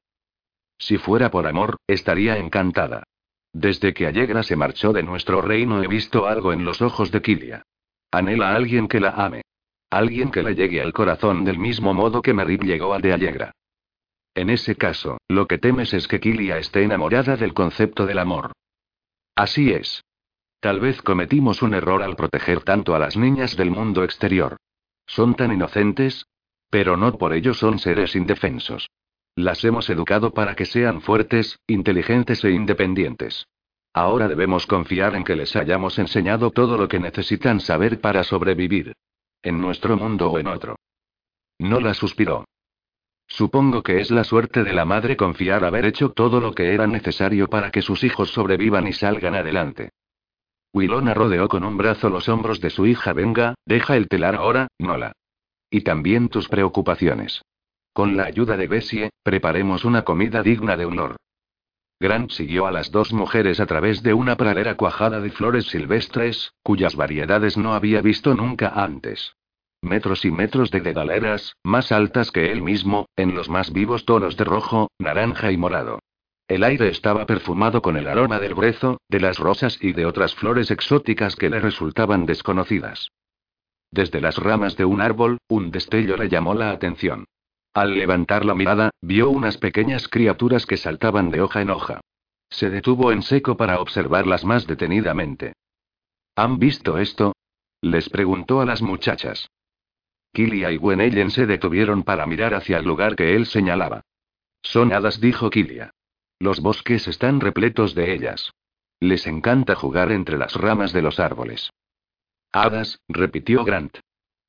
Si 0.78 0.98
fuera 0.98 1.30
por 1.30 1.46
amor, 1.46 1.76
estaría 1.86 2.36
encantada. 2.38 3.04
Desde 3.52 3.94
que 3.94 4.06
Allegra 4.06 4.42
se 4.42 4.56
marchó 4.56 4.92
de 4.92 5.02
nuestro 5.02 5.40
reino 5.40 5.82
he 5.82 5.88
visto 5.88 6.26
algo 6.26 6.52
en 6.52 6.64
los 6.64 6.82
ojos 6.82 7.10
de 7.10 7.22
Kilia. 7.22 7.62
Anhela 8.10 8.50
a 8.50 8.54
alguien 8.54 8.86
que 8.88 9.00
la 9.00 9.10
ame. 9.10 9.42
Alguien 9.90 10.30
que 10.30 10.42
le 10.42 10.54
llegue 10.54 10.82
al 10.82 10.92
corazón 10.92 11.44
del 11.44 11.58
mismo 11.58 11.94
modo 11.94 12.20
que 12.20 12.34
Merib 12.34 12.62
llegó 12.62 12.92
al 12.92 13.02
de 13.02 13.12
Allegra. 13.12 13.52
En 14.38 14.50
ese 14.50 14.76
caso, 14.76 15.18
lo 15.26 15.48
que 15.48 15.58
temes 15.58 15.92
es 15.92 16.06
que 16.06 16.20
Kilia 16.20 16.58
esté 16.58 16.84
enamorada 16.84 17.36
del 17.36 17.54
concepto 17.54 18.06
del 18.06 18.20
amor. 18.20 18.52
Así 19.34 19.72
es. 19.72 20.04
Tal 20.60 20.78
vez 20.78 21.02
cometimos 21.02 21.60
un 21.60 21.74
error 21.74 22.04
al 22.04 22.14
proteger 22.14 22.62
tanto 22.62 22.94
a 22.94 23.00
las 23.00 23.16
niñas 23.16 23.56
del 23.56 23.72
mundo 23.72 24.04
exterior. 24.04 24.56
Son 25.08 25.34
tan 25.34 25.52
inocentes, 25.52 26.24
pero 26.70 26.96
no 26.96 27.18
por 27.18 27.32
ello 27.32 27.52
son 27.52 27.80
seres 27.80 28.14
indefensos. 28.14 28.88
Las 29.34 29.64
hemos 29.64 29.90
educado 29.90 30.32
para 30.32 30.54
que 30.54 30.66
sean 30.66 31.00
fuertes, 31.00 31.58
inteligentes 31.66 32.44
e 32.44 32.52
independientes. 32.52 33.48
Ahora 33.92 34.28
debemos 34.28 34.68
confiar 34.68 35.16
en 35.16 35.24
que 35.24 35.34
les 35.34 35.56
hayamos 35.56 35.98
enseñado 35.98 36.52
todo 36.52 36.78
lo 36.78 36.86
que 36.86 37.00
necesitan 37.00 37.58
saber 37.58 38.00
para 38.00 38.22
sobrevivir. 38.22 38.92
En 39.42 39.60
nuestro 39.60 39.96
mundo 39.96 40.30
o 40.30 40.38
en 40.38 40.46
otro. 40.46 40.76
No 41.58 41.80
la 41.80 41.92
suspiró. 41.94 42.44
Supongo 43.28 43.82
que 43.82 44.00
es 44.00 44.10
la 44.10 44.24
suerte 44.24 44.64
de 44.64 44.72
la 44.72 44.86
madre 44.86 45.16
confiar 45.16 45.64
haber 45.64 45.84
hecho 45.84 46.10
todo 46.10 46.40
lo 46.40 46.54
que 46.54 46.72
era 46.72 46.86
necesario 46.86 47.48
para 47.48 47.70
que 47.70 47.82
sus 47.82 48.02
hijos 48.02 48.30
sobrevivan 48.30 48.88
y 48.88 48.94
salgan 48.94 49.34
adelante. 49.34 49.90
Wilona 50.72 51.14
rodeó 51.14 51.48
con 51.48 51.64
un 51.64 51.76
brazo 51.76 52.08
los 52.08 52.28
hombros 52.28 52.60
de 52.60 52.70
su 52.70 52.86
hija. 52.86 53.12
Venga, 53.12 53.54
deja 53.66 53.96
el 53.96 54.08
telar 54.08 54.34
ahora, 54.34 54.68
Nola. 54.78 55.12
Y 55.70 55.82
también 55.82 56.28
tus 56.28 56.48
preocupaciones. 56.48 57.42
Con 57.92 58.16
la 58.16 58.24
ayuda 58.24 58.56
de 58.56 58.66
Bessie, 58.66 59.10
preparemos 59.22 59.84
una 59.84 60.02
comida 60.02 60.42
digna 60.42 60.76
de 60.76 60.86
honor. 60.86 61.16
Grant 62.00 62.30
siguió 62.30 62.66
a 62.66 62.70
las 62.70 62.92
dos 62.92 63.12
mujeres 63.12 63.60
a 63.60 63.66
través 63.66 64.02
de 64.02 64.14
una 64.14 64.36
pradera 64.36 64.76
cuajada 64.76 65.20
de 65.20 65.30
flores 65.30 65.66
silvestres, 65.66 66.52
cuyas 66.62 66.94
variedades 66.94 67.56
no 67.56 67.74
había 67.74 68.00
visto 68.00 68.34
nunca 68.34 68.68
antes. 68.68 69.34
Metros 69.82 70.24
y 70.24 70.30
metros 70.30 70.70
de 70.70 70.80
dedaleras, 70.80 71.54
más 71.62 71.92
altas 71.92 72.32
que 72.32 72.50
él 72.50 72.62
mismo, 72.62 73.06
en 73.16 73.34
los 73.34 73.48
más 73.48 73.72
vivos 73.72 74.04
tonos 74.04 74.36
de 74.36 74.44
rojo, 74.44 74.90
naranja 74.98 75.52
y 75.52 75.56
morado. 75.56 76.00
El 76.48 76.64
aire 76.64 76.88
estaba 76.88 77.26
perfumado 77.26 77.80
con 77.80 77.96
el 77.96 78.08
aroma 78.08 78.40
del 78.40 78.54
brezo, 78.54 79.00
de 79.08 79.20
las 79.20 79.38
rosas 79.38 79.78
y 79.80 79.92
de 79.92 80.06
otras 80.06 80.34
flores 80.34 80.70
exóticas 80.70 81.36
que 81.36 81.50
le 81.50 81.60
resultaban 81.60 82.26
desconocidas. 82.26 83.10
Desde 83.90 84.20
las 84.20 84.36
ramas 84.36 84.76
de 84.76 84.84
un 84.84 85.00
árbol, 85.00 85.38
un 85.48 85.70
destello 85.70 86.16
le 86.16 86.28
llamó 86.28 86.54
la 86.54 86.70
atención. 86.70 87.26
Al 87.72 87.94
levantar 87.94 88.44
la 88.44 88.54
mirada, 88.54 88.90
vio 89.00 89.30
unas 89.30 89.58
pequeñas 89.58 90.08
criaturas 90.08 90.66
que 90.66 90.76
saltaban 90.76 91.30
de 91.30 91.42
hoja 91.42 91.60
en 91.60 91.70
hoja. 91.70 92.00
Se 92.50 92.70
detuvo 92.70 93.12
en 93.12 93.22
seco 93.22 93.56
para 93.56 93.80
observarlas 93.80 94.44
más 94.44 94.66
detenidamente. 94.66 95.52
¿Han 96.34 96.58
visto 96.58 96.98
esto? 96.98 97.34
Les 97.80 98.08
preguntó 98.08 98.60
a 98.60 98.64
las 98.64 98.82
muchachas. 98.82 99.48
Kilia 100.32 100.70
y 100.70 100.76
Gwenellen 100.76 101.30
se 101.30 101.46
detuvieron 101.46 102.02
para 102.02 102.26
mirar 102.26 102.54
hacia 102.54 102.78
el 102.78 102.84
lugar 102.84 103.16
que 103.16 103.34
él 103.34 103.46
señalaba. 103.46 104.02
Son 104.62 104.92
hadas, 104.92 105.20
dijo 105.20 105.50
Kilia. 105.50 105.92
Los 106.38 106.60
bosques 106.60 107.08
están 107.08 107.40
repletos 107.40 107.94
de 107.94 108.12
ellas. 108.12 108.52
Les 109.00 109.26
encanta 109.26 109.74
jugar 109.74 110.12
entre 110.12 110.38
las 110.38 110.54
ramas 110.54 110.92
de 110.92 111.02
los 111.02 111.20
árboles. 111.20 111.70
Hadas, 112.52 113.00
repitió 113.08 113.64
Grant. 113.64 113.98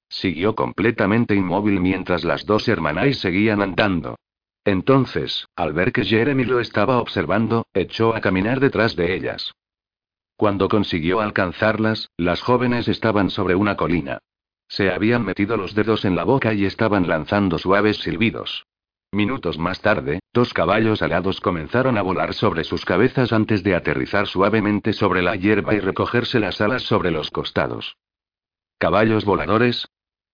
Siguió 0.10 0.56
completamente 0.56 1.36
inmóvil 1.36 1.80
mientras 1.80 2.24
las 2.24 2.46
dos 2.46 2.68
hermanas 2.68 3.18
seguían 3.18 3.62
andando. 3.62 4.18
Entonces, 4.66 5.48
al 5.56 5.74
ver 5.74 5.92
que 5.92 6.04
Jeremy 6.04 6.44
lo 6.46 6.60
estaba 6.60 7.00
observando, 7.00 7.66
echó 7.74 8.16
a 8.16 8.22
caminar 8.22 8.60
detrás 8.60 8.96
de 8.96 9.16
ellas. 9.16 9.54
Cuando 10.36 10.70
consiguió 10.70 11.22
alcanzarlas, 11.22 12.10
las 12.18 12.42
jóvenes 12.42 12.88
estaban 12.88 13.30
sobre 13.30 13.56
una 13.56 13.76
colina. 13.76 14.20
Se 14.70 14.92
habían 14.92 15.26
metido 15.26 15.58
los 15.58 15.74
dedos 15.74 16.06
en 16.06 16.16
la 16.16 16.24
boca 16.24 16.54
y 16.54 16.64
estaban 16.64 17.08
lanzando 17.08 17.58
suaves 17.58 17.98
silbidos. 17.98 18.68
Minutos 19.12 19.58
más 19.58 19.82
tarde, 19.82 20.20
dos 20.32 20.54
caballos 20.54 21.02
alados 21.02 21.42
comenzaron 21.42 21.98
a 21.98 22.04
volar 22.04 22.36
sobre 22.36 22.64
sus 22.64 22.86
cabezas 22.86 23.34
antes 23.34 23.64
de 23.64 23.74
aterrizar 23.74 24.28
suavemente 24.28 24.94
sobre 24.94 25.24
la 25.24 25.36
hierba 25.36 25.74
y 25.74 25.80
recogerse 25.80 26.40
las 26.40 26.62
alas 26.62 26.84
sobre 26.84 27.10
los 27.10 27.32
costados. 27.32 27.98
¿Caballos 28.78 29.26
voladores? 29.26 29.88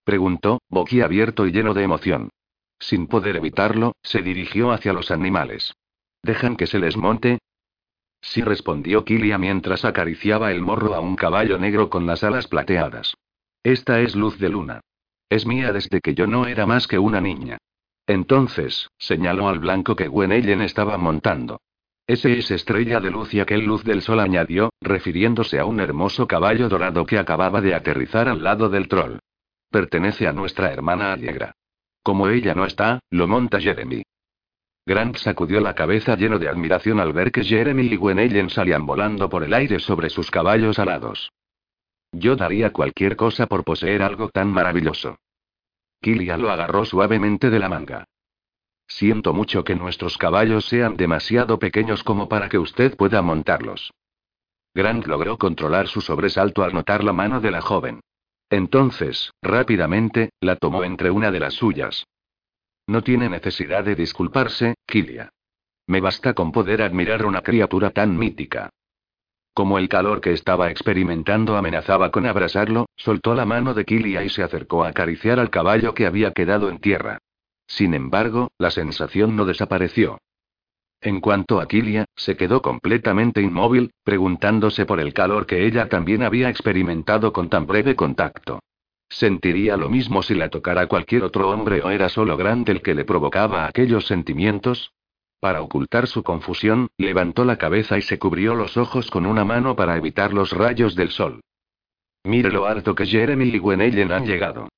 preguntó, 0.04 0.60
boquiabierto 0.70 1.48
y 1.48 1.54
lleno 1.54 1.74
de 1.74 1.84
emoción. 1.84 2.30
Sin 2.78 3.08
poder 3.08 3.38
evitarlo, 3.38 3.96
se 4.04 4.22
dirigió 4.22 4.72
hacia 4.72 4.92
los 4.92 5.10
animales. 5.10 5.74
¿Dejan 6.22 6.58
que 6.58 6.68
se 6.68 6.80
les 6.80 6.98
monte? 6.98 7.40
Sí, 8.22 8.42
respondió 8.42 9.06
Kilia 9.06 9.38
mientras 9.38 9.86
acariciaba 9.86 10.52
el 10.52 10.62
morro 10.62 10.94
a 10.94 11.00
un 11.00 11.16
caballo 11.16 11.58
negro 11.58 11.90
con 11.90 12.06
las 12.06 12.24
alas 12.26 12.48
plateadas. 12.48 13.16
Esta 13.66 14.00
es 14.00 14.16
luz 14.16 14.38
de 14.38 14.50
luna. 14.50 14.82
Es 15.28 15.48
mía 15.48 15.74
desde 15.74 16.00
que 16.00 16.14
yo 16.14 16.28
no 16.28 16.46
era 16.46 16.68
más 16.68 16.86
que 16.88 17.00
una 17.00 17.20
niña. 17.20 17.58
Entonces, 18.06 18.92
señaló 19.00 19.50
al 19.50 19.58
blanco 19.58 19.96
que 19.96 20.08
Gwenellen 20.08 20.62
estaba 20.62 21.00
montando. 21.00 21.62
Ese 22.06 22.38
es 22.38 22.52
estrella 22.52 23.00
de 23.00 23.10
luz 23.10 23.34
y 23.34 23.40
aquel 23.40 23.66
luz 23.66 23.84
del 23.84 24.04
sol 24.04 24.20
añadió, 24.20 24.70
refiriéndose 24.82 25.58
a 25.58 25.66
un 25.66 25.80
hermoso 25.80 26.28
caballo 26.28 26.70
dorado 26.70 27.08
que 27.08 27.18
acababa 27.18 27.60
de 27.60 27.74
aterrizar 27.74 28.30
al 28.30 28.44
lado 28.44 28.70
del 28.70 28.88
troll. 28.88 29.18
Pertenece 29.72 30.28
a 30.28 30.32
nuestra 30.32 30.72
hermana 30.72 31.12
Allegra. 31.12 31.54
Como 32.04 32.28
ella 32.30 32.54
no 32.54 32.66
está, 32.66 33.00
lo 33.10 33.28
monta 33.28 33.60
Jeremy. 33.60 34.04
Grant 34.86 35.18
sacudió 35.18 35.60
la 35.60 35.74
cabeza 35.74 36.16
lleno 36.16 36.38
de 36.38 36.50
admiración 36.50 37.00
al 37.00 37.14
ver 37.14 37.32
que 37.32 37.44
Jeremy 37.44 37.88
y 37.88 37.96
Gwenellen 37.96 38.52
salían 38.52 38.86
volando 38.86 39.28
por 39.28 39.44
el 39.44 39.56
aire 39.56 39.80
sobre 39.80 40.12
sus 40.12 40.30
caballos 40.30 40.78
alados. 40.78 41.32
Yo 42.18 42.38
daría 42.38 42.72
cualquier 42.72 43.18
cosa 43.18 43.46
por 43.46 43.66
poseer 43.66 44.02
algo 44.02 44.30
tan 44.30 44.48
maravilloso. 44.48 45.18
Kilia 46.02 46.38
lo 46.38 46.50
agarró 46.50 46.86
suavemente 46.86 47.50
de 47.50 47.60
la 47.60 47.68
manga. 47.68 48.06
Siento 48.88 49.34
mucho 49.34 49.66
que 49.66 49.76
nuestros 49.76 50.18
caballos 50.18 50.66
sean 50.66 50.96
demasiado 50.96 51.60
pequeños 51.60 52.04
como 52.04 52.30
para 52.30 52.48
que 52.48 52.58
usted 52.58 52.96
pueda 52.96 53.22
montarlos. 53.22 53.92
Grant 54.74 55.06
logró 55.08 55.38
controlar 55.38 55.90
su 55.90 56.00
sobresalto 56.00 56.64
al 56.64 56.74
notar 56.74 57.04
la 57.04 57.12
mano 57.12 57.42
de 57.42 57.52
la 57.52 57.60
joven. 57.60 58.00
Entonces, 58.50 59.34
rápidamente, 59.42 60.30
la 60.40 60.56
tomó 60.56 60.86
entre 60.86 61.12
una 61.12 61.32
de 61.32 61.42
las 61.42 61.56
suyas. 61.56 62.06
No 62.88 63.04
tiene 63.04 63.28
necesidad 63.28 63.84
de 63.84 63.96
disculparse, 63.96 64.76
Kilia. 64.86 65.32
Me 65.88 66.00
basta 66.00 66.34
con 66.34 66.54
poder 66.54 66.82
admirar 66.82 67.26
una 67.26 67.42
criatura 67.42 67.90
tan 67.90 68.18
mítica. 68.18 68.70
Como 69.56 69.78
el 69.78 69.88
calor 69.88 70.20
que 70.20 70.34
estaba 70.34 70.70
experimentando 70.70 71.56
amenazaba 71.56 72.12
con 72.12 72.26
abrasarlo, 72.26 72.88
soltó 72.98 73.34
la 73.36 73.46
mano 73.46 73.74
de 73.74 73.86
Kilia 73.86 74.22
y 74.22 74.28
se 74.28 74.44
acercó 74.44 74.84
a 74.84 74.90
acariciar 74.90 75.40
al 75.40 75.50
caballo 75.50 75.94
que 75.94 76.06
había 76.06 76.32
quedado 76.34 76.68
en 76.70 76.80
tierra. 76.80 77.20
Sin 77.66 77.94
embargo, 77.94 78.50
la 78.58 78.70
sensación 78.70 79.38
no 79.38 79.46
desapareció. 79.46 80.18
En 81.00 81.22
cuanto 81.22 81.62
a 81.62 81.70
Kilia, 81.70 82.04
se 82.18 82.36
quedó 82.36 82.62
completamente 82.62 83.42
inmóvil, 83.42 83.92
preguntándose 84.04 84.86
por 84.86 85.00
el 85.00 85.14
calor 85.14 85.46
que 85.46 85.66
ella 85.66 85.88
también 85.88 86.24
había 86.24 86.50
experimentado 86.50 87.32
con 87.32 87.48
tan 87.48 87.66
breve 87.66 87.96
contacto. 87.96 88.60
¿Sentiría 89.08 89.78
lo 89.78 89.90
mismo 89.90 90.22
si 90.22 90.36
la 90.36 90.50
tocara 90.50 90.88
cualquier 90.88 91.24
otro 91.24 91.50
hombre 91.50 91.82
o 91.82 91.92
era 91.92 92.10
solo 92.10 92.36
Grant 92.36 92.68
el 92.68 92.82
que 92.82 92.94
le 92.94 93.06
provocaba 93.06 93.68
aquellos 93.68 94.06
sentimientos? 94.06 94.92
Para 95.40 95.62
ocultar 95.62 96.08
su 96.08 96.24
confusión, 96.24 96.90
levantó 96.98 97.46
la 97.46 97.58
cabeza 97.58 97.98
y 97.98 98.02
se 98.02 98.18
cubrió 98.18 98.56
los 98.56 98.78
ojos 98.78 99.10
con 99.12 99.26
una 99.26 99.46
mano 99.46 99.76
para 99.76 99.98
evitar 99.98 100.34
los 100.34 100.52
rayos 100.52 100.96
del 100.96 101.12
sol. 101.12 101.42
Mire 102.24 102.52
lo 102.52 102.66
harto 102.66 102.96
que 102.96 103.06
Jeremy 103.06 103.46
y 103.46 103.60
Gwenellen 103.60 104.12
han 104.12 104.26
llegado. 104.26 104.70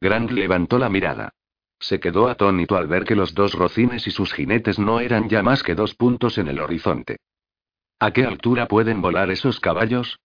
Grant 0.00 0.30
levantó 0.32 0.78
la 0.78 0.88
mirada. 0.88 1.30
Se 1.78 2.00
quedó 2.00 2.28
atónito 2.28 2.76
al 2.76 2.86
ver 2.86 3.04
que 3.04 3.14
los 3.14 3.34
dos 3.34 3.54
rocines 3.54 4.06
y 4.06 4.10
sus 4.10 4.32
jinetes 4.32 4.78
no 4.78 5.00
eran 5.00 5.28
ya 5.28 5.42
más 5.42 5.62
que 5.62 5.74
dos 5.74 5.94
puntos 5.94 6.38
en 6.38 6.48
el 6.48 6.60
horizonte. 6.60 7.18
¿A 8.00 8.10
qué 8.10 8.24
altura 8.24 8.66
pueden 8.66 9.00
volar 9.00 9.30
esos 9.30 9.60
caballos? 9.60 10.18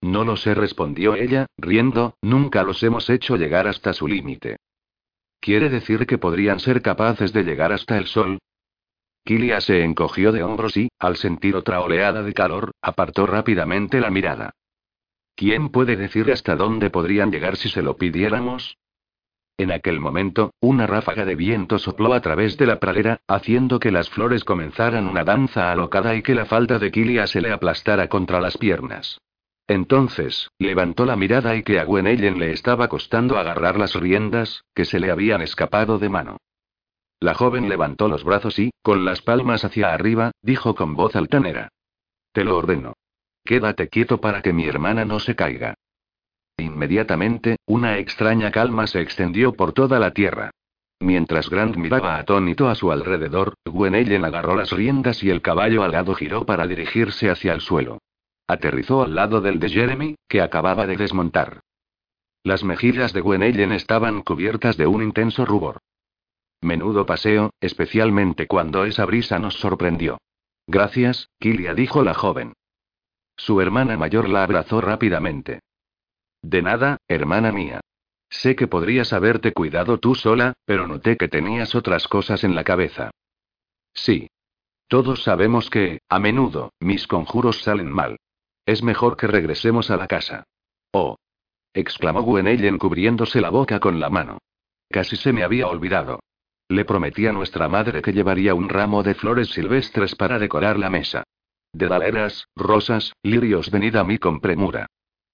No 0.00 0.24
lo 0.24 0.36
sé, 0.36 0.54
respondió 0.54 1.14
ella, 1.14 1.46
riendo, 1.56 2.16
nunca 2.22 2.62
los 2.62 2.82
hemos 2.82 3.10
hecho 3.10 3.36
llegar 3.36 3.66
hasta 3.66 3.92
su 3.92 4.06
límite. 4.06 4.56
¿Quiere 5.40 5.68
decir 5.68 6.06
que 6.06 6.18
podrían 6.18 6.60
ser 6.60 6.82
capaces 6.82 7.32
de 7.32 7.44
llegar 7.44 7.72
hasta 7.72 7.98
el 7.98 8.06
sol? 8.06 8.38
Kilia 9.26 9.60
se 9.60 9.82
encogió 9.82 10.30
de 10.30 10.44
hombros 10.44 10.76
y, 10.76 10.88
al 11.00 11.16
sentir 11.16 11.56
otra 11.56 11.80
oleada 11.80 12.22
de 12.22 12.32
calor, 12.32 12.70
apartó 12.80 13.26
rápidamente 13.26 14.00
la 14.00 14.08
mirada. 14.08 14.52
¿Quién 15.34 15.70
puede 15.70 15.96
decir 15.96 16.30
hasta 16.30 16.54
dónde 16.54 16.90
podrían 16.90 17.32
llegar 17.32 17.56
si 17.56 17.68
se 17.68 17.82
lo 17.82 17.96
pidiéramos? 17.96 18.78
En 19.58 19.72
aquel 19.72 19.98
momento, 19.98 20.52
una 20.60 20.86
ráfaga 20.86 21.24
de 21.24 21.34
viento 21.34 21.80
sopló 21.80 22.14
a 22.14 22.20
través 22.20 22.56
de 22.56 22.66
la 22.66 22.78
pradera, 22.78 23.18
haciendo 23.26 23.80
que 23.80 23.90
las 23.90 24.08
flores 24.10 24.44
comenzaran 24.44 25.08
una 25.08 25.24
danza 25.24 25.72
alocada 25.72 26.14
y 26.14 26.22
que 26.22 26.36
la 26.36 26.46
falda 26.46 26.78
de 26.78 26.92
Kilia 26.92 27.26
se 27.26 27.40
le 27.40 27.50
aplastara 27.50 28.08
contra 28.08 28.40
las 28.40 28.56
piernas. 28.56 29.18
Entonces, 29.66 30.50
levantó 30.60 31.04
la 31.04 31.16
mirada 31.16 31.56
y 31.56 31.64
que 31.64 31.80
a 31.80 31.84
Gwenellen 31.84 32.38
le 32.38 32.52
estaba 32.52 32.86
costando 32.86 33.38
agarrar 33.38 33.76
las 33.76 33.94
riendas, 33.94 34.62
que 34.72 34.84
se 34.84 35.00
le 35.00 35.10
habían 35.10 35.42
escapado 35.42 35.98
de 35.98 36.10
mano. 36.10 36.36
La 37.18 37.34
joven 37.34 37.68
levantó 37.68 38.08
los 38.08 38.24
brazos 38.24 38.58
y, 38.58 38.70
con 38.82 39.04
las 39.04 39.22
palmas 39.22 39.64
hacia 39.64 39.92
arriba, 39.92 40.32
dijo 40.42 40.74
con 40.74 40.94
voz 40.94 41.16
altanera. 41.16 41.68
Te 42.32 42.44
lo 42.44 42.56
ordeno. 42.56 42.92
Quédate 43.44 43.88
quieto 43.88 44.20
para 44.20 44.42
que 44.42 44.52
mi 44.52 44.66
hermana 44.66 45.04
no 45.04 45.20
se 45.20 45.34
caiga. 45.34 45.74
Inmediatamente, 46.58 47.56
una 47.66 47.98
extraña 47.98 48.50
calma 48.50 48.86
se 48.86 49.00
extendió 49.00 49.54
por 49.54 49.72
toda 49.72 49.98
la 49.98 50.12
tierra. 50.12 50.50
Mientras 51.00 51.50
Grant 51.50 51.76
miraba 51.76 52.16
atónito 52.16 52.68
a 52.68 52.74
su 52.74 52.90
alrededor, 52.90 53.54
Gwenellen 53.66 54.24
agarró 54.24 54.56
las 54.56 54.70
riendas 54.70 55.22
y 55.22 55.30
el 55.30 55.42
caballo 55.42 55.82
alado 55.82 56.14
giró 56.14 56.46
para 56.46 56.66
dirigirse 56.66 57.30
hacia 57.30 57.52
el 57.52 57.60
suelo. 57.60 57.98
Aterrizó 58.46 59.02
al 59.02 59.14
lado 59.14 59.40
del 59.40 59.58
de 59.58 59.68
Jeremy, 59.68 60.16
que 60.28 60.40
acababa 60.40 60.86
de 60.86 60.96
desmontar. 60.96 61.60
Las 62.42 62.64
mejillas 62.64 63.12
de 63.12 63.20
Gwenellen 63.20 63.72
estaban 63.72 64.22
cubiertas 64.22 64.76
de 64.76 64.86
un 64.86 65.02
intenso 65.02 65.44
rubor. 65.44 65.78
Menudo 66.60 67.06
paseo, 67.06 67.50
especialmente 67.60 68.46
cuando 68.46 68.84
esa 68.84 69.04
brisa 69.04 69.38
nos 69.38 69.54
sorprendió. 69.54 70.18
Gracias, 70.66 71.28
Kilia 71.38 71.74
dijo 71.74 72.02
la 72.02 72.14
joven. 72.14 72.54
Su 73.36 73.60
hermana 73.60 73.96
mayor 73.96 74.28
la 74.28 74.42
abrazó 74.42 74.80
rápidamente. 74.80 75.60
De 76.42 76.62
nada, 76.62 76.98
hermana 77.08 77.52
mía. 77.52 77.80
Sé 78.30 78.56
que 78.56 78.66
podrías 78.66 79.12
haberte 79.12 79.52
cuidado 79.52 79.98
tú 79.98 80.14
sola, 80.14 80.54
pero 80.64 80.86
noté 80.86 81.16
que 81.16 81.28
tenías 81.28 81.74
otras 81.74 82.08
cosas 82.08 82.44
en 82.44 82.54
la 82.54 82.64
cabeza. 82.64 83.10
Sí. 83.94 84.28
Todos 84.88 85.22
sabemos 85.22 85.70
que, 85.70 86.00
a 86.08 86.18
menudo, 86.18 86.72
mis 86.80 87.06
conjuros 87.06 87.62
salen 87.62 87.90
mal. 87.90 88.18
Es 88.64 88.82
mejor 88.82 89.16
que 89.16 89.26
regresemos 89.26 89.90
a 89.90 89.96
la 89.96 90.06
casa. 90.06 90.44
Oh. 90.92 91.16
exclamó 91.74 92.22
Gwenellen 92.22 92.78
cubriéndose 92.78 93.40
la 93.40 93.50
boca 93.50 93.80
con 93.80 94.00
la 94.00 94.10
mano. 94.10 94.38
Casi 94.88 95.16
se 95.16 95.32
me 95.32 95.42
había 95.42 95.66
olvidado. 95.66 96.20
Le 96.68 96.84
prometí 96.84 97.26
a 97.26 97.32
nuestra 97.32 97.68
madre 97.68 98.02
que 98.02 98.12
llevaría 98.12 98.54
un 98.54 98.68
ramo 98.68 99.02
de 99.02 99.14
flores 99.14 99.50
silvestres 99.50 100.16
para 100.16 100.38
decorar 100.38 100.78
la 100.78 100.90
mesa. 100.90 101.22
De 101.72 101.86
daleras, 101.86 102.48
rosas, 102.56 103.12
lirios, 103.22 103.70
venid 103.70 103.96
a 103.96 104.04
mí 104.04 104.18
con 104.18 104.40
premura. 104.40 104.86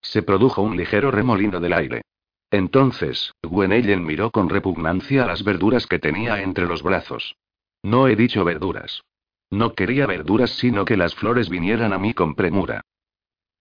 Se 0.02 0.22
produjo 0.22 0.62
un 0.62 0.76
ligero 0.76 1.10
remolino 1.10 1.60
del 1.60 1.72
aire. 1.72 2.02
Entonces, 2.50 3.32
Gwenellen 3.42 4.04
miró 4.04 4.30
con 4.30 4.50
repugnancia 4.50 5.24
las 5.24 5.42
verduras 5.42 5.86
que 5.86 5.98
tenía 5.98 6.42
entre 6.42 6.66
los 6.66 6.82
brazos. 6.82 7.36
No 7.82 8.08
he 8.08 8.16
dicho 8.16 8.44
verduras. 8.44 9.02
No 9.50 9.74
quería 9.74 10.06
verduras, 10.06 10.50
sino 10.50 10.84
que 10.84 10.96
las 10.96 11.14
flores 11.14 11.48
vinieran 11.48 11.92
a 11.92 11.98
mí 11.98 12.12
con 12.12 12.34
premura. 12.34 12.82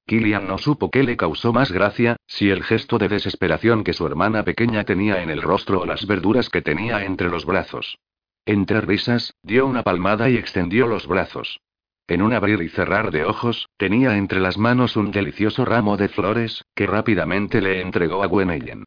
Killian 0.05 0.47
no 0.47 0.57
supo 0.57 0.89
qué 0.89 1.03
le 1.03 1.17
causó 1.17 1.53
más 1.53 1.71
gracia, 1.71 2.17
si 2.27 2.49
el 2.49 2.63
gesto 2.63 2.97
de 2.97 3.07
desesperación 3.07 3.83
que 3.83 3.93
su 3.93 4.05
hermana 4.05 4.43
pequeña 4.43 4.83
tenía 4.83 5.21
en 5.21 5.29
el 5.29 5.41
rostro 5.41 5.81
o 5.81 5.85
las 5.85 6.05
verduras 6.05 6.49
que 6.49 6.61
tenía 6.61 7.05
entre 7.05 7.29
los 7.29 7.45
brazos. 7.45 7.97
Entre 8.45 8.81
risas, 8.81 9.33
dio 9.43 9.65
una 9.65 9.83
palmada 9.83 10.29
y 10.29 10.35
extendió 10.35 10.87
los 10.87 11.07
brazos. 11.07 11.59
En 12.07 12.21
un 12.21 12.33
abrir 12.33 12.61
y 12.61 12.69
cerrar 12.69 13.11
de 13.11 13.23
ojos, 13.23 13.69
tenía 13.77 14.17
entre 14.17 14.39
las 14.39 14.57
manos 14.57 14.97
un 14.97 15.11
delicioso 15.11 15.63
ramo 15.63 15.95
de 15.95 16.09
flores, 16.09 16.65
que 16.75 16.87
rápidamente 16.87 17.61
le 17.61 17.79
entregó 17.79 18.23
a 18.23 18.27
Gwenellen. 18.27 18.83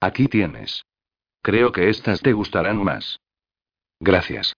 Aquí 0.00 0.28
tienes. 0.28 0.84
Creo 1.40 1.72
que 1.72 1.88
estas 1.88 2.20
te 2.20 2.32
gustarán 2.32 2.82
más. 2.82 3.18
Gracias. 4.00 4.54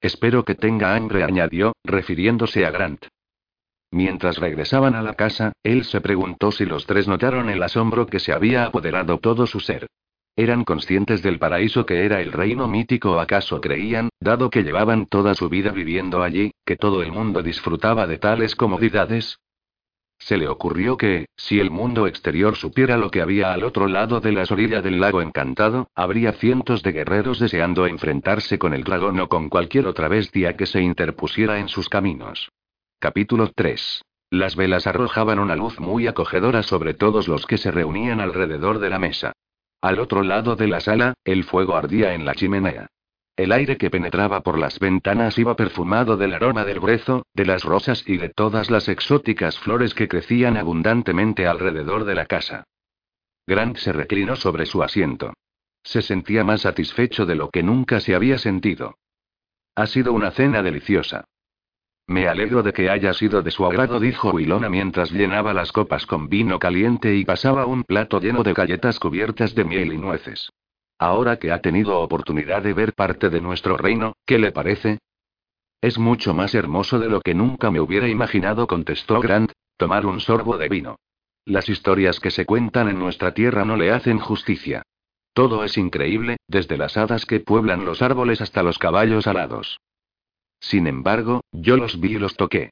Espero 0.00 0.44
que 0.44 0.54
tenga 0.54 0.94
hambre, 0.94 1.24
añadió, 1.24 1.72
refiriéndose 1.82 2.66
a 2.66 2.70
Grant. 2.70 3.06
Mientras 3.94 4.38
regresaban 4.38 4.96
a 4.96 5.02
la 5.02 5.14
casa, 5.14 5.52
él 5.62 5.84
se 5.84 6.00
preguntó 6.00 6.50
si 6.50 6.64
los 6.64 6.84
tres 6.84 7.06
notaron 7.06 7.48
el 7.48 7.62
asombro 7.62 8.08
que 8.08 8.18
se 8.18 8.32
había 8.32 8.64
apoderado 8.64 9.18
todo 9.18 9.46
su 9.46 9.60
ser. 9.60 9.86
¿Eran 10.34 10.64
conscientes 10.64 11.22
del 11.22 11.38
paraíso 11.38 11.86
que 11.86 12.04
era 12.04 12.20
el 12.20 12.32
reino 12.32 12.66
mítico 12.66 13.12
o 13.12 13.20
acaso 13.20 13.60
creían, 13.60 14.08
dado 14.18 14.50
que 14.50 14.64
llevaban 14.64 15.06
toda 15.06 15.36
su 15.36 15.48
vida 15.48 15.70
viviendo 15.70 16.24
allí, 16.24 16.50
que 16.66 16.74
todo 16.74 17.04
el 17.04 17.12
mundo 17.12 17.40
disfrutaba 17.40 18.08
de 18.08 18.18
tales 18.18 18.56
comodidades? 18.56 19.38
Se 20.18 20.38
le 20.38 20.48
ocurrió 20.48 20.96
que, 20.96 21.26
si 21.36 21.60
el 21.60 21.70
mundo 21.70 22.08
exterior 22.08 22.56
supiera 22.56 22.96
lo 22.96 23.12
que 23.12 23.22
había 23.22 23.52
al 23.52 23.62
otro 23.62 23.86
lado 23.86 24.18
de 24.18 24.32
las 24.32 24.50
orillas 24.50 24.82
del 24.82 24.98
lago 24.98 25.22
encantado, 25.22 25.86
habría 25.94 26.32
cientos 26.32 26.82
de 26.82 26.90
guerreros 26.90 27.38
deseando 27.38 27.86
enfrentarse 27.86 28.58
con 28.58 28.74
el 28.74 28.82
dragón 28.82 29.20
o 29.20 29.28
con 29.28 29.48
cualquier 29.48 29.86
otra 29.86 30.08
bestia 30.08 30.56
que 30.56 30.66
se 30.66 30.82
interpusiera 30.82 31.60
en 31.60 31.68
sus 31.68 31.88
caminos. 31.88 32.48
Capítulo 33.04 33.52
3. 33.54 34.02
Las 34.30 34.56
velas 34.56 34.86
arrojaban 34.86 35.38
una 35.38 35.56
luz 35.56 35.78
muy 35.78 36.06
acogedora 36.06 36.62
sobre 36.62 36.94
todos 36.94 37.28
los 37.28 37.44
que 37.44 37.58
se 37.58 37.70
reunían 37.70 38.18
alrededor 38.18 38.78
de 38.78 38.88
la 38.88 38.98
mesa. 38.98 39.34
Al 39.82 39.98
otro 39.98 40.22
lado 40.22 40.56
de 40.56 40.68
la 40.68 40.80
sala, 40.80 41.12
el 41.22 41.44
fuego 41.44 41.76
ardía 41.76 42.14
en 42.14 42.24
la 42.24 42.34
chimenea. 42.34 42.86
El 43.36 43.52
aire 43.52 43.76
que 43.76 43.90
penetraba 43.90 44.40
por 44.40 44.58
las 44.58 44.78
ventanas 44.78 45.36
iba 45.36 45.54
perfumado 45.54 46.16
del 46.16 46.32
aroma 46.32 46.64
del 46.64 46.80
brezo, 46.80 47.26
de 47.34 47.44
las 47.44 47.62
rosas 47.62 48.02
y 48.06 48.16
de 48.16 48.30
todas 48.30 48.70
las 48.70 48.88
exóticas 48.88 49.58
flores 49.58 49.92
que 49.92 50.08
crecían 50.08 50.56
abundantemente 50.56 51.46
alrededor 51.46 52.06
de 52.06 52.14
la 52.14 52.24
casa. 52.24 52.64
Grant 53.46 53.76
se 53.76 53.92
reclinó 53.92 54.34
sobre 54.34 54.64
su 54.64 54.82
asiento. 54.82 55.34
Se 55.82 56.00
sentía 56.00 56.42
más 56.42 56.62
satisfecho 56.62 57.26
de 57.26 57.34
lo 57.34 57.50
que 57.50 57.62
nunca 57.62 58.00
se 58.00 58.14
había 58.14 58.38
sentido. 58.38 58.96
Ha 59.74 59.88
sido 59.88 60.14
una 60.14 60.30
cena 60.30 60.62
deliciosa. 60.62 61.26
Me 62.06 62.28
alegro 62.28 62.62
de 62.62 62.72
que 62.72 62.90
haya 62.90 63.14
sido 63.14 63.42
de 63.42 63.50
su 63.50 63.64
agrado, 63.64 63.98
dijo 63.98 64.30
Wilona 64.30 64.68
mientras 64.68 65.10
llenaba 65.10 65.54
las 65.54 65.72
copas 65.72 66.06
con 66.06 66.28
vino 66.28 66.58
caliente 66.58 67.14
y 67.14 67.24
pasaba 67.24 67.64
un 67.64 67.82
plato 67.82 68.20
lleno 68.20 68.42
de 68.42 68.52
galletas 68.52 68.98
cubiertas 68.98 69.54
de 69.54 69.64
miel 69.64 69.92
y 69.92 69.96
nueces. 69.96 70.50
Ahora 70.98 71.38
que 71.38 71.50
ha 71.50 71.60
tenido 71.60 71.98
oportunidad 72.00 72.62
de 72.62 72.74
ver 72.74 72.92
parte 72.92 73.30
de 73.30 73.40
nuestro 73.40 73.76
reino, 73.76 74.14
¿qué 74.26 74.38
le 74.38 74.52
parece? 74.52 74.98
Es 75.80 75.98
mucho 75.98 76.34
más 76.34 76.54
hermoso 76.54 76.98
de 76.98 77.08
lo 77.08 77.20
que 77.20 77.34
nunca 77.34 77.70
me 77.70 77.80
hubiera 77.80 78.08
imaginado, 78.08 78.66
contestó 78.66 79.20
Grant, 79.20 79.52
tomar 79.76 80.06
un 80.06 80.20
sorbo 80.20 80.56
de 80.58 80.68
vino. 80.68 80.96
Las 81.46 81.68
historias 81.68 82.20
que 82.20 82.30
se 82.30 82.46
cuentan 82.46 82.88
en 82.88 82.98
nuestra 82.98 83.34
tierra 83.34 83.64
no 83.64 83.76
le 83.76 83.90
hacen 83.90 84.18
justicia. 84.18 84.82
Todo 85.32 85.64
es 85.64 85.76
increíble, 85.76 86.36
desde 86.48 86.76
las 86.76 86.96
hadas 86.96 87.26
que 87.26 87.40
pueblan 87.40 87.84
los 87.84 88.02
árboles 88.02 88.40
hasta 88.40 88.62
los 88.62 88.78
caballos 88.78 89.26
alados. 89.26 89.78
Sin 90.70 90.86
embargo, 90.86 91.42
yo 91.52 91.76
los 91.76 92.00
vi 92.00 92.14
y 92.14 92.18
los 92.18 92.36
toqué. 92.36 92.70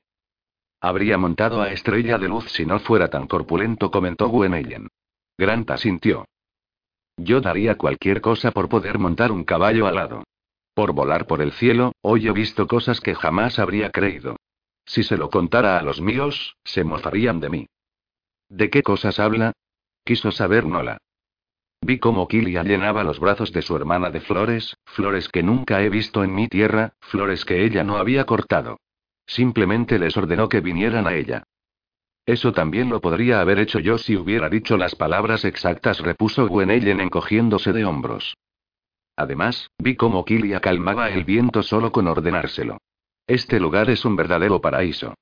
Habría 0.81 1.19
montado 1.19 1.61
a 1.61 1.71
Estrella 1.71 2.17
de 2.17 2.27
Luz 2.27 2.51
si 2.51 2.65
no 2.65 2.81
fuera 2.81 3.09
tan 3.09 3.27
corpulento, 3.27 3.91
comentó 3.91 4.29
Gwenellen. 4.29 4.89
Grant 5.37 5.71
asintió. 5.71 6.25
Yo 7.19 7.43
daría 7.43 7.77
cualquier 7.77 8.23
cosa 8.23 8.51
por 8.51 8.71
poder 8.71 8.99
montar 8.99 9.31
un 9.31 9.45
caballo 9.45 9.87
alado. 9.87 10.25
Por 10.73 10.95
volar 10.95 11.27
por 11.27 11.43
el 11.43 11.53
cielo, 11.53 11.93
hoy 12.01 12.29
he 12.29 12.33
visto 12.33 12.67
cosas 12.67 12.99
que 13.03 13.15
jamás 13.15 13.59
habría 13.59 13.91
creído. 13.91 14.37
Si 14.87 15.03
se 15.03 15.19
lo 15.19 15.29
contara 15.29 15.79
a 15.79 15.83
los 15.83 16.01
míos, 16.01 16.57
se 16.65 16.85
mofarían 16.85 17.41
de 17.41 17.51
mí. 17.51 17.67
¿De 18.49 18.71
qué 18.71 18.83
cosas 18.83 19.21
habla? 19.21 19.53
Quiso 20.03 20.33
saber 20.33 20.65
Nola. 20.65 20.97
Vi 21.85 21.99
cómo 21.99 22.29
Kilia 22.29 22.63
llenaba 22.63 23.03
los 23.03 23.19
brazos 23.19 23.53
de 23.53 23.61
su 23.61 23.75
hermana 23.75 24.11
de 24.11 24.21
flores, 24.21 24.77
flores 24.85 25.29
que 25.29 25.43
nunca 25.43 25.83
he 25.83 25.91
visto 25.91 26.23
en 26.23 26.33
mi 26.33 26.47
tierra, 26.47 26.95
flores 27.01 27.45
que 27.45 27.65
ella 27.65 27.83
no 27.83 27.97
había 27.97 28.25
cortado. 28.25 28.79
Simplemente 29.27 29.99
les 29.99 30.17
ordenó 30.17 30.49
que 30.49 30.61
vinieran 30.61 31.09
a 31.09 31.15
ella. 31.15 31.43
Eso 32.25 32.53
también 32.53 32.89
lo 32.89 33.01
podría 33.01 33.41
haber 33.41 33.59
hecho 33.59 33.81
yo 33.81 33.99
si 33.99 34.17
hubiera 34.17 34.49
dicho 34.49 34.77
las 34.77 34.95
palabras 34.95 35.45
exactas, 35.45 35.99
repuso 35.99 36.47
Gwenellen 36.47 37.01
encogiéndose 37.01 37.73
de 37.73 37.85
hombros. 37.85 38.37
Además, 39.17 39.69
vi 39.79 39.97
cómo 39.97 40.25
Kilia 40.25 40.61
calmaba 40.61 41.11
el 41.11 41.25
viento 41.25 41.65
solo 41.65 41.91
con 41.91 42.07
ordenárselo. 42.07 42.79
Este 43.27 43.59
lugar 43.59 43.91
es 43.91 44.05
un 44.05 44.15
verdadero 44.15 44.61
paraíso. 44.61 45.15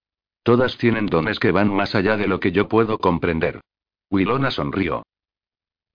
Todas 0.42 0.76
tienen 0.76 1.06
dones 1.06 1.38
que 1.38 1.52
van 1.52 1.72
más 1.74 1.94
allá 1.94 2.18
de 2.18 2.26
lo 2.26 2.38
que 2.38 2.52
yo 2.52 2.68
puedo 2.68 2.98
comprender. 2.98 3.62
Wilona 4.10 4.50
sonrió. 4.50 5.04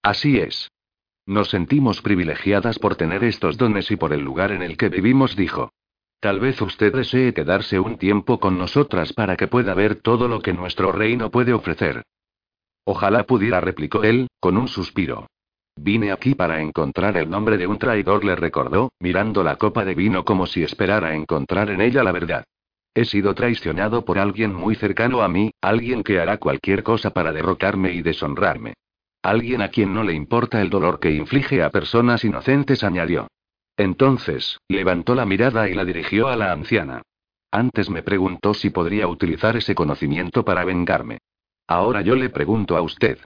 Así 0.05 0.37
es. 0.37 0.71
Nos 1.25 1.49
sentimos 1.49 2.03
privilegiadas 2.03 2.77
por 2.77 2.95
tener 2.95 3.23
estos 3.23 3.57
dones 3.57 3.89
y 3.89 3.95
por 3.95 4.13
el 4.13 4.21
lugar 4.21 4.51
en 4.51 4.61
el 4.61 4.77
que 4.77 4.89
vivimos, 4.89 5.35
dijo. 5.35 5.71
Tal 6.19 6.39
vez 6.39 6.61
usted 6.61 6.93
desee 6.93 7.33
quedarse 7.33 7.79
un 7.79 7.97
tiempo 7.97 8.39
con 8.39 8.55
nosotras 8.55 9.13
para 9.13 9.35
que 9.35 9.47
pueda 9.47 9.73
ver 9.73 9.95
todo 9.95 10.27
lo 10.27 10.41
que 10.41 10.53
nuestro 10.53 10.91
reino 10.91 11.31
puede 11.31 11.53
ofrecer. 11.53 12.03
Ojalá 12.83 13.23
pudiera, 13.23 13.61
replicó 13.61 14.03
él, 14.03 14.27
con 14.39 14.57
un 14.57 14.67
suspiro. 14.67 15.25
Vine 15.75 16.11
aquí 16.11 16.35
para 16.35 16.61
encontrar 16.61 17.17
el 17.17 17.27
nombre 17.27 17.57
de 17.57 17.65
un 17.65 17.79
traidor, 17.79 18.23
le 18.23 18.35
recordó, 18.35 18.91
mirando 18.99 19.41
la 19.41 19.55
copa 19.55 19.85
de 19.85 19.95
vino 19.95 20.23
como 20.23 20.45
si 20.45 20.61
esperara 20.61 21.15
encontrar 21.15 21.71
en 21.71 21.81
ella 21.81 22.03
la 22.03 22.11
verdad. 22.11 22.45
He 22.93 23.05
sido 23.05 23.33
traicionado 23.33 24.05
por 24.05 24.19
alguien 24.19 24.53
muy 24.53 24.75
cercano 24.75 25.23
a 25.23 25.29
mí, 25.29 25.49
alguien 25.61 26.03
que 26.03 26.19
hará 26.19 26.37
cualquier 26.37 26.83
cosa 26.83 27.09
para 27.09 27.33
derrocarme 27.33 27.91
y 27.91 28.03
deshonrarme. 28.03 28.75
Alguien 29.25 29.63
a 29.63 29.69
quien 29.69 29.91
no 29.91 30.03
le 30.03 30.13
importa 30.13 30.61
el 30.61 30.69
dolor 30.69 30.99
que 30.99 31.09
inflige 31.09 31.63
a 31.63 31.71
personas 31.71 32.23
inocentes, 32.23 32.83
añadió. 32.83 33.27
Entonces, 33.75 34.59
levantó 34.67 35.15
la 35.15 35.25
mirada 35.25 35.67
y 35.67 35.73
la 35.73 35.83
dirigió 35.83 36.27
a 36.27 36.35
la 36.35 36.51
anciana. 36.51 37.01
Antes 37.49 37.89
me 37.89 38.03
preguntó 38.03 38.53
si 38.53 38.69
podría 38.69 39.07
utilizar 39.07 39.57
ese 39.57 39.73
conocimiento 39.73 40.45
para 40.45 40.63
vengarme. 40.63 41.17
Ahora 41.65 42.01
yo 42.01 42.13
le 42.15 42.29
pregunto 42.29 42.77
a 42.77 42.83
usted. 42.83 43.17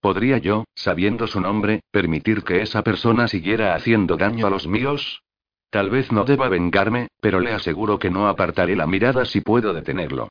¿Podría 0.00 0.38
yo, 0.38 0.66
sabiendo 0.76 1.26
su 1.26 1.40
nombre, 1.40 1.80
permitir 1.90 2.44
que 2.44 2.62
esa 2.62 2.84
persona 2.84 3.26
siguiera 3.26 3.74
haciendo 3.74 4.16
daño 4.16 4.46
a 4.46 4.50
los 4.50 4.68
míos? 4.68 5.24
Tal 5.68 5.90
vez 5.90 6.12
no 6.12 6.22
deba 6.22 6.48
vengarme, 6.48 7.08
pero 7.20 7.40
le 7.40 7.50
aseguro 7.50 7.98
que 7.98 8.10
no 8.10 8.28
apartaré 8.28 8.76
la 8.76 8.86
mirada 8.86 9.24
si 9.24 9.40
puedo 9.40 9.74
detenerlo. 9.74 10.28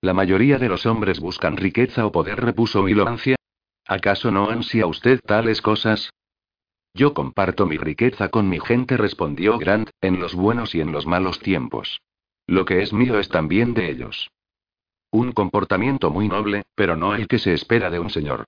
La 0.00 0.14
mayoría 0.14 0.56
de 0.56 0.70
los 0.70 0.86
hombres 0.86 1.20
buscan 1.20 1.58
riqueza 1.58 2.06
o 2.06 2.10
poder, 2.10 2.40
repuso 2.42 2.82
Miloancia, 2.82 3.36
¿Acaso 3.90 4.30
no 4.30 4.48
ansía 4.50 4.86
usted 4.86 5.18
tales 5.18 5.60
cosas? 5.60 6.12
Yo 6.94 7.12
comparto 7.12 7.66
mi 7.66 7.76
riqueza 7.76 8.28
con 8.28 8.48
mi 8.48 8.60
gente, 8.60 8.96
respondió 8.96 9.58
Grant, 9.58 9.90
en 10.00 10.20
los 10.20 10.32
buenos 10.32 10.76
y 10.76 10.80
en 10.80 10.92
los 10.92 11.08
malos 11.08 11.40
tiempos. 11.40 12.00
Lo 12.46 12.64
que 12.64 12.82
es 12.82 12.92
mío 12.92 13.18
es 13.18 13.28
también 13.28 13.74
de 13.74 13.90
ellos. 13.90 14.30
Un 15.10 15.32
comportamiento 15.32 16.12
muy 16.12 16.28
noble, 16.28 16.62
pero 16.76 16.94
no 16.94 17.16
el 17.16 17.26
que 17.26 17.40
se 17.40 17.52
espera 17.52 17.90
de 17.90 17.98
un 17.98 18.10
señor. 18.10 18.44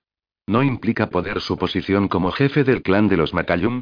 ¿No 0.47 0.63
implica 0.63 1.09
poder 1.09 1.41
su 1.41 1.57
posición 1.57 2.07
como 2.07 2.31
jefe 2.31 2.63
del 2.63 2.81
clan 2.81 3.09
de 3.09 3.17
los 3.17 3.33
Macallum? 3.33 3.81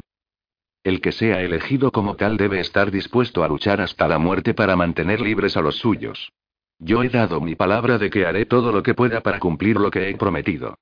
El 0.82 1.00
que 1.00 1.12
sea 1.12 1.42
elegido 1.42 1.92
como 1.92 2.16
tal 2.16 2.38
debe 2.38 2.58
estar 2.58 2.90
dispuesto 2.90 3.44
a 3.44 3.48
luchar 3.48 3.80
hasta 3.80 4.08
la 4.08 4.18
muerte 4.18 4.52
para 4.52 4.74
mantener 4.74 5.20
libres 5.20 5.56
a 5.56 5.60
los 5.60 5.76
suyos. 5.76 6.32
Yo 6.80 7.04
he 7.04 7.08
dado 7.08 7.40
mi 7.40 7.54
palabra 7.54 7.98
de 7.98 8.10
que 8.10 8.26
haré 8.26 8.46
todo 8.46 8.72
lo 8.72 8.82
que 8.82 8.94
pueda 8.94 9.20
para 9.20 9.38
cumplir 9.38 9.76
lo 9.76 9.92
que 9.92 10.10
he 10.10 10.16
prometido. 10.16 10.74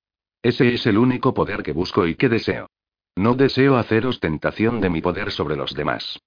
Ese 0.43 0.74
es 0.74 0.86
el 0.86 0.97
único 0.97 1.34
poder 1.34 1.62
que 1.62 1.72
busco 1.72 2.07
y 2.07 2.14
que 2.14 2.28
deseo. 2.28 2.68
No 3.16 3.34
deseo 3.34 3.76
hacer 3.76 4.07
ostentación 4.07 4.80
de 4.80 4.88
mi 4.88 5.03
poder 5.03 5.32
sobre 5.32 5.57
los 5.57 5.74
demás. 5.74 6.18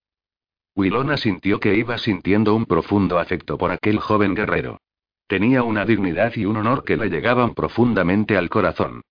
Wilona 0.75 1.17
sintió 1.17 1.59
que 1.59 1.75
iba 1.75 1.97
sintiendo 1.97 2.55
un 2.55 2.65
profundo 2.65 3.19
afecto 3.19 3.57
por 3.57 3.71
aquel 3.71 3.99
joven 3.99 4.35
guerrero. 4.35 4.79
Tenía 5.27 5.63
una 5.63 5.85
dignidad 5.85 6.33
y 6.35 6.45
un 6.45 6.57
honor 6.57 6.83
que 6.83 6.97
le 6.97 7.09
llegaban 7.09 7.53
profundamente 7.53 8.37
al 8.37 8.49
corazón. 8.49 9.01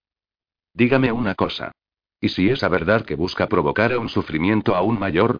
Dígame 0.75 1.11
una 1.13 1.35
cosa. 1.35 1.73
¿Y 2.21 2.29
si 2.29 2.51
esa 2.51 2.69
verdad 2.69 3.05
que 3.05 3.17
busca 3.17 3.49
provocar 3.49 3.97
un 3.99 4.09
sufrimiento 4.09 4.77
aún 4.77 4.99
mayor? 4.99 5.39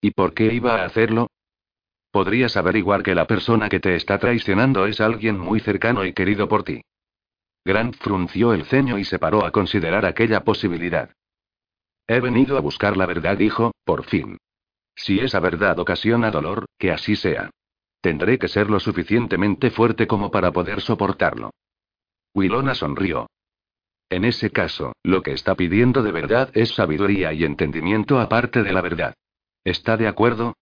¿Y 0.00 0.10
por 0.10 0.34
qué 0.34 0.52
iba 0.52 0.82
a 0.82 0.84
hacerlo? 0.84 1.28
Podrías 2.10 2.56
averiguar 2.56 3.02
que 3.02 3.14
la 3.14 3.26
persona 3.26 3.68
que 3.68 3.80
te 3.80 3.94
está 3.94 4.18
traicionando 4.18 4.86
es 4.86 5.00
alguien 5.00 5.38
muy 5.38 5.60
cercano 5.60 6.04
y 6.04 6.12
querido 6.12 6.48
por 6.48 6.64
ti. 6.64 6.82
Grant 7.64 7.96
frunció 7.96 8.52
el 8.52 8.64
ceño 8.64 8.98
y 8.98 9.04
se 9.04 9.18
paró 9.18 9.44
a 9.44 9.52
considerar 9.52 10.04
aquella 10.04 10.42
posibilidad. 10.42 11.10
He 12.06 12.20
venido 12.20 12.56
a 12.56 12.60
buscar 12.60 12.96
la 12.96 13.06
verdad, 13.06 13.36
dijo, 13.36 13.72
por 13.84 14.04
fin. 14.04 14.38
Si 14.94 15.20
esa 15.20 15.40
verdad 15.40 15.78
ocasiona 15.78 16.30
dolor, 16.30 16.66
que 16.78 16.90
así 16.90 17.16
sea. 17.16 17.50
Tendré 18.00 18.38
que 18.38 18.48
ser 18.48 18.68
lo 18.68 18.80
suficientemente 18.80 19.70
fuerte 19.70 20.06
como 20.06 20.30
para 20.30 20.50
poder 20.50 20.80
soportarlo. 20.80 21.50
Wilona 22.34 22.74
sonrió. 22.74 23.28
En 24.10 24.24
ese 24.24 24.50
caso, 24.50 24.92
lo 25.02 25.22
que 25.22 25.32
está 25.32 25.54
pidiendo 25.54 26.02
de 26.02 26.12
verdad 26.12 26.50
es 26.54 26.74
sabiduría 26.74 27.32
y 27.32 27.44
entendimiento 27.44 28.20
aparte 28.20 28.62
de 28.62 28.72
la 28.72 28.80
verdad. 28.80 29.14
¿Está 29.64 29.96
de 29.96 30.08
acuerdo? 30.08 30.54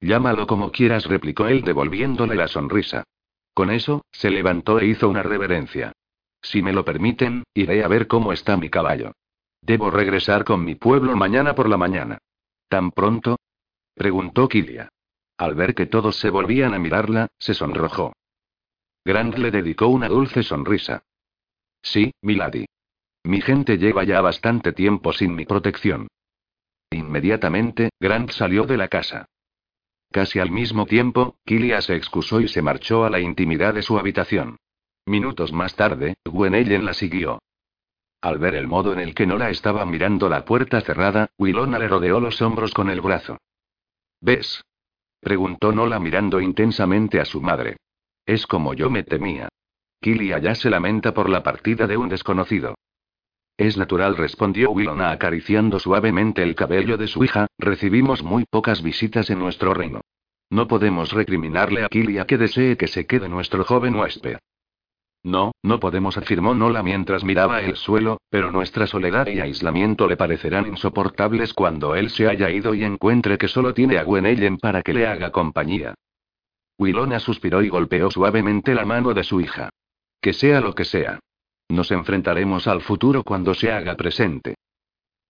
Llámalo 0.00 0.46
como 0.46 0.72
quieras, 0.72 1.06
replicó 1.06 1.46
él 1.46 1.62
devolviéndole 1.62 2.34
la 2.34 2.48
sonrisa. 2.48 3.04
Con 3.54 3.70
eso, 3.70 4.04
se 4.12 4.30
levantó 4.30 4.80
e 4.80 4.86
hizo 4.86 5.08
una 5.08 5.22
reverencia. 5.22 5.92
Si 6.46 6.62
me 6.62 6.72
lo 6.72 6.84
permiten, 6.84 7.42
iré 7.54 7.82
a 7.82 7.88
ver 7.88 8.06
cómo 8.06 8.32
está 8.32 8.56
mi 8.56 8.70
caballo. 8.70 9.10
Debo 9.60 9.90
regresar 9.90 10.44
con 10.44 10.64
mi 10.64 10.76
pueblo 10.76 11.16
mañana 11.16 11.56
por 11.56 11.68
la 11.68 11.76
mañana. 11.76 12.18
¿Tan 12.68 12.92
pronto? 12.92 13.40
preguntó 13.94 14.48
Kilia. 14.48 14.88
Al 15.38 15.56
ver 15.56 15.74
que 15.74 15.86
todos 15.86 16.14
se 16.20 16.30
volvían 16.30 16.72
a 16.72 16.78
mirarla, 16.78 17.26
se 17.36 17.52
sonrojó. 17.52 18.12
Grant 19.04 19.36
le 19.38 19.50
dedicó 19.50 19.88
una 19.88 20.08
dulce 20.08 20.44
sonrisa. 20.44 21.02
Sí, 21.82 22.12
milady. 22.22 22.66
Mi 23.24 23.40
gente 23.40 23.76
lleva 23.76 24.04
ya 24.04 24.20
bastante 24.20 24.72
tiempo 24.72 25.12
sin 25.12 25.34
mi 25.34 25.46
protección. 25.46 26.06
Inmediatamente, 26.92 27.90
Grant 27.98 28.30
salió 28.30 28.66
de 28.66 28.76
la 28.76 28.86
casa. 28.86 29.26
Casi 30.12 30.38
al 30.38 30.52
mismo 30.52 30.86
tiempo, 30.86 31.38
Kilia 31.44 31.80
se 31.82 31.96
excusó 31.96 32.40
y 32.40 32.46
se 32.46 32.62
marchó 32.62 33.04
a 33.04 33.10
la 33.10 33.18
intimidad 33.18 33.74
de 33.74 33.82
su 33.82 33.98
habitación. 33.98 34.58
Minutos 35.06 35.52
más 35.52 35.76
tarde, 35.76 36.16
Gwenellen 36.24 36.84
la 36.84 36.92
siguió. 36.92 37.38
Al 38.20 38.38
ver 38.38 38.56
el 38.56 38.66
modo 38.66 38.92
en 38.92 38.98
el 38.98 39.14
que 39.14 39.24
Nola 39.24 39.50
estaba 39.50 39.86
mirando 39.86 40.28
la 40.28 40.44
puerta 40.44 40.80
cerrada, 40.80 41.30
Wilona 41.38 41.78
le 41.78 41.86
rodeó 41.86 42.18
los 42.18 42.42
hombros 42.42 42.74
con 42.74 42.90
el 42.90 43.00
brazo. 43.00 43.38
¿Ves? 44.20 44.64
preguntó 45.20 45.70
Nola 45.70 46.00
mirando 46.00 46.40
intensamente 46.40 47.20
a 47.20 47.24
su 47.24 47.40
madre. 47.40 47.76
Es 48.24 48.48
como 48.48 48.74
yo 48.74 48.90
me 48.90 49.04
temía. 49.04 49.48
Kilia 50.00 50.40
ya 50.40 50.56
se 50.56 50.70
lamenta 50.70 51.14
por 51.14 51.28
la 51.28 51.44
partida 51.44 51.86
de 51.86 51.96
un 51.96 52.08
desconocido. 52.08 52.74
Es 53.56 53.76
natural, 53.76 54.16
respondió 54.16 54.72
Wilona 54.72 55.12
acariciando 55.12 55.78
suavemente 55.78 56.42
el 56.42 56.56
cabello 56.56 56.96
de 56.96 57.06
su 57.06 57.22
hija, 57.22 57.46
recibimos 57.58 58.24
muy 58.24 58.44
pocas 58.44 58.82
visitas 58.82 59.30
en 59.30 59.38
nuestro 59.38 59.72
reino. 59.72 60.00
No 60.50 60.66
podemos 60.66 61.12
recriminarle 61.12 61.84
a 61.84 61.88
Kilia 61.88 62.26
que 62.26 62.38
desee 62.38 62.76
que 62.76 62.88
se 62.88 63.06
quede 63.06 63.28
nuestro 63.28 63.64
joven 63.64 63.94
huésped. 63.94 64.38
No, 65.26 65.50
no 65.64 65.80
podemos, 65.80 66.16
afirmó 66.16 66.54
Nola 66.54 66.84
mientras 66.84 67.24
miraba 67.24 67.60
el 67.60 67.74
suelo, 67.74 68.20
pero 68.30 68.52
nuestra 68.52 68.86
soledad 68.86 69.26
y 69.26 69.40
aislamiento 69.40 70.06
le 70.06 70.16
parecerán 70.16 70.68
insoportables 70.68 71.52
cuando 71.52 71.96
él 71.96 72.10
se 72.10 72.28
haya 72.28 72.48
ido 72.48 72.74
y 72.74 72.84
encuentre 72.84 73.36
que 73.36 73.48
solo 73.48 73.74
tiene 73.74 73.98
a 73.98 74.04
Gwenellen 74.04 74.58
para 74.58 74.82
que 74.82 74.94
le 74.94 75.04
haga 75.04 75.32
compañía. 75.32 75.96
Wilona 76.78 77.18
suspiró 77.18 77.60
y 77.60 77.68
golpeó 77.68 78.08
suavemente 78.08 78.72
la 78.72 78.84
mano 78.84 79.14
de 79.14 79.24
su 79.24 79.40
hija. 79.40 79.70
Que 80.20 80.32
sea 80.32 80.60
lo 80.60 80.76
que 80.76 80.84
sea. 80.84 81.18
Nos 81.68 81.90
enfrentaremos 81.90 82.68
al 82.68 82.80
futuro 82.80 83.24
cuando 83.24 83.52
se 83.52 83.72
haga 83.72 83.96
presente. 83.96 84.54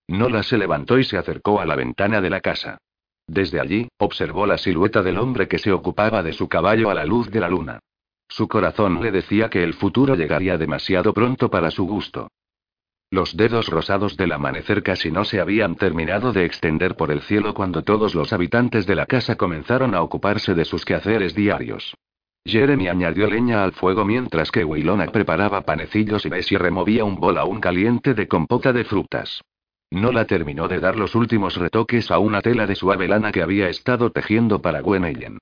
Nola 0.08 0.42
se 0.42 0.58
levantó 0.58 0.98
y 0.98 1.04
se 1.04 1.16
acercó 1.16 1.58
a 1.58 1.64
la 1.64 1.74
ventana 1.74 2.20
de 2.20 2.28
la 2.28 2.42
casa. 2.42 2.76
Desde 3.26 3.60
allí, 3.60 3.88
observó 3.96 4.44
la 4.46 4.58
silueta 4.58 5.02
del 5.02 5.16
hombre 5.16 5.48
que 5.48 5.58
se 5.58 5.72
ocupaba 5.72 6.22
de 6.22 6.34
su 6.34 6.50
caballo 6.50 6.90
a 6.90 6.94
la 6.94 7.06
luz 7.06 7.30
de 7.30 7.40
la 7.40 7.48
luna. 7.48 7.80
Su 8.28 8.48
corazón 8.48 9.02
le 9.02 9.10
decía 9.10 9.48
que 9.48 9.62
el 9.62 9.74
futuro 9.74 10.14
llegaría 10.14 10.58
demasiado 10.58 11.12
pronto 11.12 11.50
para 11.50 11.70
su 11.70 11.86
gusto. 11.86 12.28
Los 13.10 13.36
dedos 13.36 13.68
rosados 13.68 14.16
del 14.16 14.32
amanecer 14.32 14.82
casi 14.82 15.12
no 15.12 15.24
se 15.24 15.40
habían 15.40 15.76
terminado 15.76 16.32
de 16.32 16.44
extender 16.44 16.96
por 16.96 17.12
el 17.12 17.22
cielo 17.22 17.54
cuando 17.54 17.82
todos 17.82 18.14
los 18.14 18.32
habitantes 18.32 18.84
de 18.84 18.96
la 18.96 19.06
casa 19.06 19.36
comenzaron 19.36 19.94
a 19.94 20.02
ocuparse 20.02 20.54
de 20.54 20.64
sus 20.64 20.84
quehaceres 20.84 21.34
diarios. 21.34 21.94
Jeremy 22.44 22.88
añadió 22.88 23.28
leña 23.28 23.64
al 23.64 23.72
fuego 23.72 24.04
mientras 24.04 24.50
que 24.50 24.64
Wilona 24.64 25.06
preparaba 25.06 25.62
panecillos 25.62 26.26
y 26.26 26.28
Bessie 26.28 26.58
removía 26.58 27.04
un 27.04 27.16
bol 27.16 27.38
aún 27.38 27.60
caliente 27.60 28.14
de 28.14 28.28
compota 28.28 28.72
de 28.72 28.84
frutas. 28.84 29.40
Nola 29.90 30.24
terminó 30.24 30.66
de 30.66 30.80
dar 30.80 30.96
los 30.96 31.14
últimos 31.14 31.56
retoques 31.56 32.10
a 32.10 32.18
una 32.18 32.42
tela 32.42 32.66
de 32.66 32.74
suave 32.74 33.06
lana 33.06 33.30
que 33.30 33.42
había 33.42 33.68
estado 33.68 34.10
tejiendo 34.10 34.60
para 34.60 34.80
Gwenellen. 34.80 35.38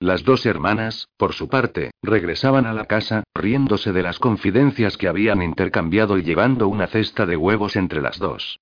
Las 0.00 0.22
dos 0.22 0.46
hermanas, 0.46 1.08
por 1.16 1.32
su 1.32 1.48
parte, 1.48 1.90
regresaban 2.02 2.66
a 2.66 2.72
la 2.72 2.84
casa, 2.84 3.24
riéndose 3.34 3.92
de 3.92 4.04
las 4.04 4.20
confidencias 4.20 4.96
que 4.96 5.08
habían 5.08 5.42
intercambiado 5.42 6.18
y 6.18 6.22
llevando 6.22 6.68
una 6.68 6.86
cesta 6.86 7.26
de 7.26 7.36
huevos 7.36 7.74
entre 7.74 8.00
las 8.00 8.16
dos. 8.18 8.60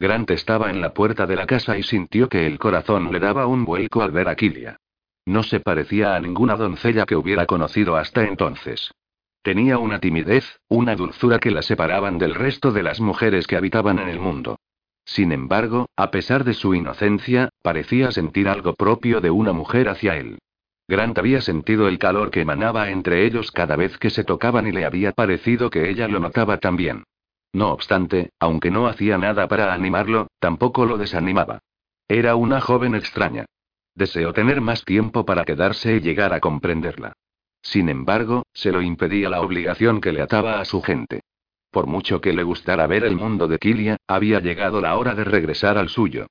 Grant 0.00 0.28
estaba 0.32 0.70
en 0.70 0.80
la 0.80 0.94
puerta 0.94 1.26
de 1.26 1.36
la 1.36 1.46
casa 1.46 1.78
y 1.78 1.84
sintió 1.84 2.28
que 2.28 2.44
el 2.44 2.58
corazón 2.58 3.12
le 3.12 3.20
daba 3.20 3.46
un 3.46 3.64
vuelco 3.64 4.02
al 4.02 4.10
ver 4.10 4.28
a 4.28 4.34
Kilia. 4.34 4.78
No 5.26 5.44
se 5.44 5.60
parecía 5.60 6.16
a 6.16 6.20
ninguna 6.20 6.56
doncella 6.56 7.06
que 7.06 7.14
hubiera 7.14 7.46
conocido 7.46 7.96
hasta 7.96 8.24
entonces. 8.24 8.90
Tenía 9.42 9.78
una 9.78 10.00
timidez, 10.00 10.58
una 10.68 10.96
dulzura 10.96 11.38
que 11.38 11.52
la 11.52 11.62
separaban 11.62 12.18
del 12.18 12.34
resto 12.34 12.72
de 12.72 12.82
las 12.82 13.00
mujeres 13.00 13.46
que 13.46 13.56
habitaban 13.56 14.00
en 14.00 14.08
el 14.08 14.18
mundo. 14.18 14.58
Sin 15.04 15.30
embargo, 15.30 15.86
a 15.94 16.10
pesar 16.10 16.42
de 16.42 16.54
su 16.54 16.74
inocencia, 16.74 17.48
parecía 17.62 18.10
sentir 18.10 18.48
algo 18.48 18.74
propio 18.74 19.20
de 19.20 19.30
una 19.30 19.52
mujer 19.52 19.88
hacia 19.88 20.16
él. 20.16 20.38
Grant 20.88 21.18
había 21.18 21.42
sentido 21.42 21.86
el 21.86 21.98
calor 21.98 22.30
que 22.30 22.40
emanaba 22.40 22.90
entre 22.90 23.26
ellos 23.26 23.52
cada 23.52 23.76
vez 23.76 23.98
que 23.98 24.08
se 24.08 24.24
tocaban 24.24 24.66
y 24.66 24.72
le 24.72 24.86
había 24.86 25.12
parecido 25.12 25.68
que 25.68 25.90
ella 25.90 26.08
lo 26.08 26.18
notaba 26.18 26.56
también. 26.56 27.04
No 27.52 27.72
obstante, 27.72 28.30
aunque 28.40 28.70
no 28.70 28.86
hacía 28.86 29.18
nada 29.18 29.48
para 29.48 29.74
animarlo, 29.74 30.28
tampoco 30.38 30.86
lo 30.86 30.96
desanimaba. 30.96 31.60
Era 32.08 32.36
una 32.36 32.62
joven 32.62 32.94
extraña. 32.94 33.44
Deseó 33.94 34.32
tener 34.32 34.62
más 34.62 34.84
tiempo 34.84 35.26
para 35.26 35.44
quedarse 35.44 35.96
y 35.96 36.00
llegar 36.00 36.32
a 36.32 36.40
comprenderla. 36.40 37.12
Sin 37.60 37.90
embargo, 37.90 38.44
se 38.54 38.72
lo 38.72 38.80
impedía 38.80 39.28
la 39.28 39.42
obligación 39.42 40.00
que 40.00 40.12
le 40.12 40.22
ataba 40.22 40.60
a 40.60 40.64
su 40.64 40.80
gente. 40.80 41.20
Por 41.70 41.86
mucho 41.86 42.22
que 42.22 42.32
le 42.32 42.44
gustara 42.44 42.86
ver 42.86 43.04
el 43.04 43.14
mundo 43.14 43.46
de 43.46 43.58
Kilia, 43.58 43.98
había 44.06 44.40
llegado 44.40 44.80
la 44.80 44.96
hora 44.96 45.14
de 45.14 45.24
regresar 45.24 45.76
al 45.76 45.90
suyo. 45.90 46.28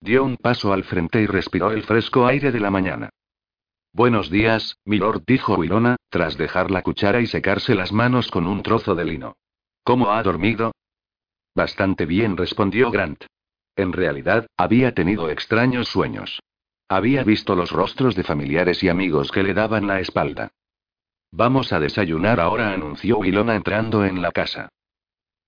Dio 0.00 0.24
un 0.24 0.36
paso 0.36 0.72
al 0.72 0.82
frente 0.82 1.20
y 1.20 1.26
respiró 1.26 1.70
el 1.70 1.82
fresco 1.82 2.26
aire 2.26 2.50
de 2.50 2.60
la 2.60 2.70
mañana. 2.70 3.10
Buenos 3.92 4.30
días, 4.30 4.76
milord, 4.84 5.22
dijo 5.26 5.54
Wilona, 5.54 5.96
tras 6.10 6.36
dejar 6.36 6.70
la 6.70 6.82
cuchara 6.82 7.20
y 7.20 7.26
secarse 7.26 7.74
las 7.74 7.92
manos 7.92 8.30
con 8.30 8.46
un 8.46 8.62
trozo 8.62 8.94
de 8.94 9.04
lino. 9.04 9.36
¿Cómo 9.82 10.10
ha 10.10 10.22
dormido? 10.22 10.72
Bastante 11.54 12.04
bien, 12.06 12.36
respondió 12.36 12.90
Grant. 12.90 13.24
En 13.76 13.92
realidad, 13.92 14.46
había 14.56 14.92
tenido 14.94 15.30
extraños 15.30 15.88
sueños. 15.88 16.40
Había 16.88 17.24
visto 17.24 17.54
los 17.54 17.70
rostros 17.70 18.14
de 18.14 18.24
familiares 18.24 18.82
y 18.82 18.88
amigos 18.88 19.30
que 19.30 19.42
le 19.42 19.54
daban 19.54 19.86
la 19.86 20.00
espalda. 20.00 20.50
Vamos 21.30 21.72
a 21.72 21.80
desayunar 21.80 22.40
ahora, 22.40 22.72
anunció 22.72 23.18
Wilona 23.18 23.54
entrando 23.54 24.04
en 24.04 24.22
la 24.22 24.32
casa. 24.32 24.68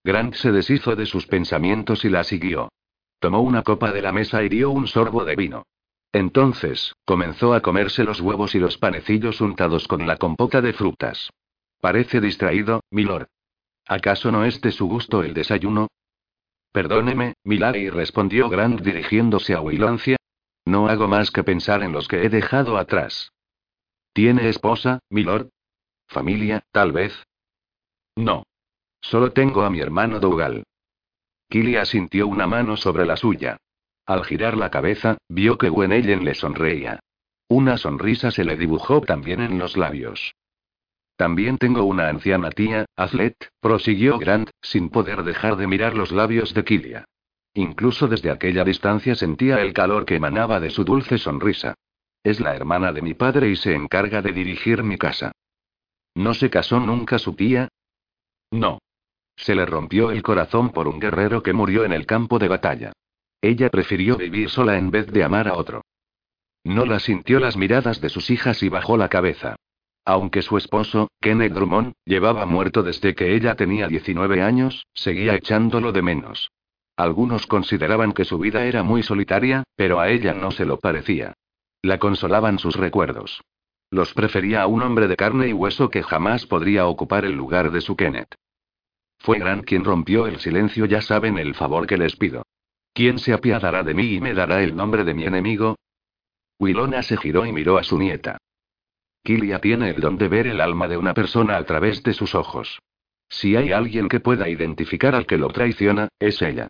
Grant 0.03 0.35
se 0.35 0.51
deshizo 0.51 0.97
de 0.97 1.07
sus 1.07 1.27
pensamientos 1.27 2.05
y 2.05 2.09
la 2.09 2.25
siguió. 2.25 2.71
Tomó 3.19 3.41
una 3.41 3.63
copa 3.63 3.93
de 3.93 4.03
la 4.03 4.13
mesa 4.13 4.43
y 4.43 4.49
dio 4.49 4.71
un 4.71 4.87
sorbo 4.87 5.25
de 5.25 5.37
vino. 5.37 5.65
Entonces, 6.13 6.95
comenzó 7.05 7.55
a 7.55 7.61
comerse 7.61 8.05
los 8.05 8.21
huevos 8.21 8.55
y 8.55 8.59
los 8.59 8.79
panecillos 8.79 9.41
untados 9.41 9.87
con 9.87 10.07
la 10.07 10.17
compota 10.17 10.61
de 10.61 10.73
frutas. 10.73 11.31
Parece 11.81 12.21
distraído, 12.21 12.83
milord. 12.91 13.29
¿Acaso 13.87 14.31
no 14.31 14.45
es 14.45 14.61
de 14.61 14.73
su 14.73 14.89
gusto 14.89 15.23
el 15.23 15.35
desayuno? 15.35 15.89
Perdóneme, 16.73 17.35
Milady 17.45 17.91
respondió 17.91 18.49
Grant 18.49 18.81
dirigiéndose 18.81 19.55
a 19.55 19.61
Wilancia. 19.61 20.17
No 20.65 20.89
hago 20.89 21.09
más 21.09 21.31
que 21.31 21.43
pensar 21.43 21.83
en 21.83 21.93
los 21.93 22.07
que 22.07 22.25
he 22.25 22.29
dejado 22.29 22.77
atrás. 22.77 23.33
¿Tiene 24.13 24.49
esposa, 24.49 25.01
milord? 25.09 25.49
¿Familia, 26.07 26.63
tal 26.73 26.93
vez? 26.93 27.13
No. 28.17 28.45
Solo 29.01 29.33
tengo 29.33 29.63
a 29.63 29.71
mi 29.71 29.81
hermano 29.81 30.21
Dougal. 30.21 30.65
Kilia 31.49 31.85
sintió 31.85 32.29
una 32.29 32.47
mano 32.47 32.77
sobre 32.77 33.07
la 33.07 33.17
suya. 33.17 33.57
Al 34.11 34.25
girar 34.25 34.57
la 34.57 34.73
cabeza, 34.73 35.19
vio 35.29 35.57
que 35.57 35.69
Gwenellen 35.69 36.25
le 36.25 36.35
sonreía. 36.35 36.99
Una 37.47 37.79
sonrisa 37.79 38.33
se 38.33 38.43
le 38.43 38.57
dibujó 38.57 39.03
también 39.03 39.41
en 39.41 39.57
los 39.57 39.77
labios. 39.77 40.35
También 41.15 41.59
tengo 41.59 41.85
una 41.85 42.09
anciana 42.09 42.51
tía, 42.51 42.87
Azlet, 42.97 43.37
prosiguió 43.61 44.19
Grant, 44.19 44.51
sin 44.61 44.89
poder 44.89 45.23
dejar 45.23 45.55
de 45.55 45.69
mirar 45.69 45.95
los 45.95 46.11
labios 46.11 46.55
de 46.55 46.65
Kilia. 46.65 47.05
Incluso 47.55 48.09
desde 48.09 48.33
aquella 48.33 48.65
distancia 48.65 49.15
sentía 49.15 49.63
el 49.63 49.73
calor 49.73 50.05
que 50.05 50.17
emanaba 50.17 50.59
de 50.59 50.71
su 50.71 50.83
dulce 50.83 51.17
sonrisa. 51.17 51.75
Es 52.25 52.41
la 52.41 52.57
hermana 52.57 52.91
de 52.93 53.03
mi 53.03 53.15
padre 53.15 53.49
y 53.49 53.55
se 53.55 53.77
encarga 53.77 54.23
de 54.23 54.33
dirigir 54.33 54.83
mi 54.83 54.99
casa. 54.99 55.31
¿No 56.17 56.35
se 56.35 56.51
casó 56.51 56.81
nunca 56.81 57.21
su 57.21 57.37
tía? 57.37 57.69
No. 58.51 58.81
Se 59.37 59.55
le 59.55 59.67
rompió 59.67 60.11
el 60.11 60.25
corazón 60.25 60.71
por 60.71 60.89
un 60.89 60.99
guerrero 60.99 61.45
que 61.45 61.53
murió 61.53 61.85
en 61.85 61.93
el 61.93 62.07
campo 62.07 62.41
de 62.41 62.49
batalla. 62.49 62.93
Ella 63.43 63.71
prefirió 63.71 64.17
vivir 64.17 64.51
sola 64.51 64.77
en 64.77 64.91
vez 64.91 65.07
de 65.07 65.25
amar 65.25 65.49
a 65.49 65.55
otro. 65.55 65.83
No 66.65 66.85
la 66.85 67.01
sintió 67.01 67.41
las 67.41 67.57
miradas 67.57 68.01
de 68.01 68.11
sus 68.11 68.31
hijas 68.31 68.63
y 68.63 68.69
bajó 68.69 68.97
la 68.97 69.09
cabeza. 69.09 69.57
Aunque 70.05 70.43
su 70.43 70.57
esposo, 70.57 71.09
Kenneth 71.21 71.53
Drummond, 71.53 71.93
llevaba 72.05 72.45
muerto 72.47 72.83
desde 72.83 73.15
que 73.15 73.35
ella 73.35 73.55
tenía 73.55 73.87
19 73.87 74.43
años, 74.43 74.87
seguía 74.93 75.35
echándolo 75.35 75.93
de 75.93 76.03
menos. 76.03 76.51
Algunos 76.97 77.47
consideraban 77.47 78.13
que 78.13 78.25
su 78.25 78.39
vida 78.39 78.67
era 78.67 78.83
muy 78.83 79.03
solitaria, 79.03 79.65
pero 79.77 80.01
a 80.01 80.11
ella 80.11 80.35
no 80.35 80.51
se 80.51 80.67
lo 80.67 80.79
parecía. 80.79 81.35
La 81.83 81.99
consolaban 81.99 82.59
sus 82.59 82.77
recuerdos. 82.77 83.41
Los 83.91 84.13
prefería 84.13 84.63
a 84.63 84.67
un 84.67 84.83
hombre 84.83 85.09
de 85.09 85.17
carne 85.17 85.49
y 85.49 85.53
hueso 85.53 85.89
que 85.89 86.03
jamás 86.03 86.45
podría 86.47 86.87
ocupar 86.87 87.25
el 87.25 87.33
lugar 87.33 87.71
de 87.71 87.81
su 87.81 87.97
Kenneth. 87.97 88.35
Fue 89.19 89.39
Grant 89.39 89.65
quien 89.65 89.85
rompió 89.85 90.27
el 90.27 90.39
silencio, 90.41 90.85
ya 90.85 91.01
saben 91.01 91.39
el 91.39 91.55
favor 91.55 91.87
que 91.87 91.97
les 91.97 92.17
pido. 92.17 92.45
¿Quién 92.93 93.19
se 93.19 93.33
apiadará 93.33 93.83
de 93.83 93.95
mí 93.95 94.15
y 94.15 94.21
me 94.21 94.35
dará 94.35 94.63
el 94.63 94.75
nombre 94.75 95.05
de 95.05 95.15
mi 95.15 95.25
enemigo? 95.25 95.77
Wilona 96.59 97.03
se 97.03 97.17
giró 97.17 97.47
y 97.47 97.53
miró 97.53 97.79
a 97.79 97.85
su 97.85 97.99
nieta. 97.99 98.39
Kilia 99.23 99.61
tiene 99.61 99.91
el 99.91 100.01
don 100.01 100.19
de 100.19 100.29
ver 100.29 100.47
el 100.47 100.61
alma 100.61 100.89
de 100.89 100.97
una 100.97 101.15
persona 101.15 101.57
a 101.57 101.65
través 101.65 102.03
de 102.03 102.13
sus 102.15 102.35
ojos. 102.35 102.81
Si 103.29 103.55
hay 103.55 103.73
alguien 103.73 104.09
que 104.09 104.21
pueda 104.21 104.49
identificar 104.49 105.15
al 105.15 105.27
que 105.27 105.39
lo 105.39 105.49
traiciona, 105.49 106.09
es 106.19 106.43
ella. 106.43 106.69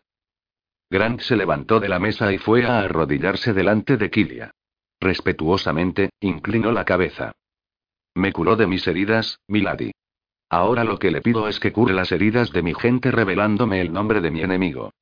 Grant 0.90 1.20
se 1.20 1.36
levantó 1.36 1.80
de 1.80 1.88
la 1.88 1.98
mesa 1.98 2.32
y 2.32 2.38
fue 2.38 2.66
a 2.66 2.80
arrodillarse 2.80 3.52
delante 3.52 3.96
de 3.96 4.10
Kilia. 4.10 4.50
Respetuosamente, 5.00 6.10
inclinó 6.20 6.72
la 6.72 6.84
cabeza. 6.84 7.32
Me 8.14 8.32
curó 8.32 8.56
de 8.56 8.66
mis 8.66 8.86
heridas, 8.86 9.38
Milady. 9.48 9.92
Ahora 10.50 10.82
lo 10.84 10.98
que 10.98 11.12
le 11.12 11.22
pido 11.22 11.48
es 11.48 11.60
que 11.60 11.72
cure 11.72 11.94
las 11.94 12.10
heridas 12.10 12.50
de 12.52 12.62
mi 12.62 12.74
gente 12.74 13.12
revelándome 13.12 13.80
el 13.80 13.92
nombre 13.92 14.20
de 14.20 14.32
mi 14.32 14.42
enemigo. 14.42 14.92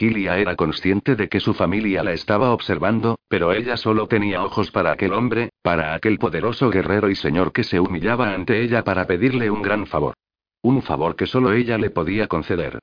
Kilia 0.00 0.38
era 0.38 0.56
consciente 0.56 1.14
de 1.14 1.28
que 1.28 1.40
su 1.40 1.52
familia 1.52 2.02
la 2.02 2.14
estaba 2.14 2.52
observando, 2.52 3.18
pero 3.28 3.52
ella 3.52 3.76
solo 3.76 4.08
tenía 4.08 4.42
ojos 4.42 4.70
para 4.70 4.92
aquel 4.92 5.12
hombre, 5.12 5.50
para 5.60 5.92
aquel 5.92 6.16
poderoso 6.16 6.70
guerrero 6.70 7.10
y 7.10 7.14
señor 7.14 7.52
que 7.52 7.64
se 7.64 7.80
humillaba 7.80 8.32
ante 8.32 8.62
ella 8.62 8.82
para 8.82 9.06
pedirle 9.06 9.50
un 9.50 9.60
gran 9.60 9.86
favor. 9.86 10.14
Un 10.62 10.80
favor 10.80 11.16
que 11.16 11.26
solo 11.26 11.52
ella 11.52 11.76
le 11.76 11.90
podía 11.90 12.28
conceder. 12.28 12.78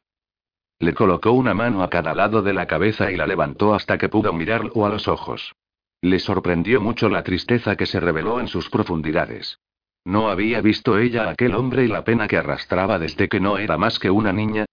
Le 0.78 0.94
colocó 0.94 1.32
una 1.32 1.56
mano 1.56 1.82
a 1.82 1.90
cada 1.90 2.14
lado 2.14 2.44
de 2.44 2.54
la 2.54 2.68
cabeza 2.68 3.12
y 3.12 3.16
la 3.16 3.26
levantó 3.26 3.74
hasta 3.74 3.98
que 3.98 4.10
pudo 4.10 4.32
mirarlo 4.32 4.86
a 4.86 4.90
los 4.90 5.08
ojos. 5.08 5.56
Le 6.02 6.20
sorprendió 6.20 6.82
mucho 6.82 7.10
la 7.10 7.24
tristeza 7.24 7.76
que 7.76 7.88
se 7.88 8.00
reveló 8.00 8.40
en 8.40 8.48
sus 8.48 8.70
profundidades. 8.70 9.58
No 10.06 10.30
había 10.30 10.62
visto 10.62 11.00
ella 11.00 11.24
a 11.24 11.32
aquel 11.32 11.56
hombre 11.56 11.84
y 11.84 11.88
la 11.88 12.04
pena 12.04 12.28
que 12.28 12.38
arrastraba 12.38 13.00
desde 13.00 13.28
que 13.28 13.40
no 13.40 13.58
era 13.58 13.76
más 13.76 13.98
que 13.98 14.12
una 14.12 14.32
niña. 14.32 14.68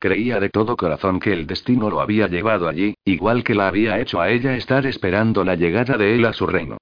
Creía 0.00 0.40
de 0.40 0.48
todo 0.48 0.78
corazón 0.78 1.20
que 1.20 1.30
el 1.34 1.46
destino 1.46 1.90
lo 1.90 2.00
había 2.00 2.26
llevado 2.26 2.68
allí, 2.68 2.94
igual 3.04 3.44
que 3.44 3.54
la 3.54 3.68
había 3.68 4.00
hecho 4.00 4.18
a 4.18 4.30
ella 4.30 4.56
estar 4.56 4.86
esperando 4.86 5.44
la 5.44 5.56
llegada 5.56 5.98
de 5.98 6.14
él 6.14 6.24
a 6.24 6.32
su 6.32 6.46
reino. 6.46 6.78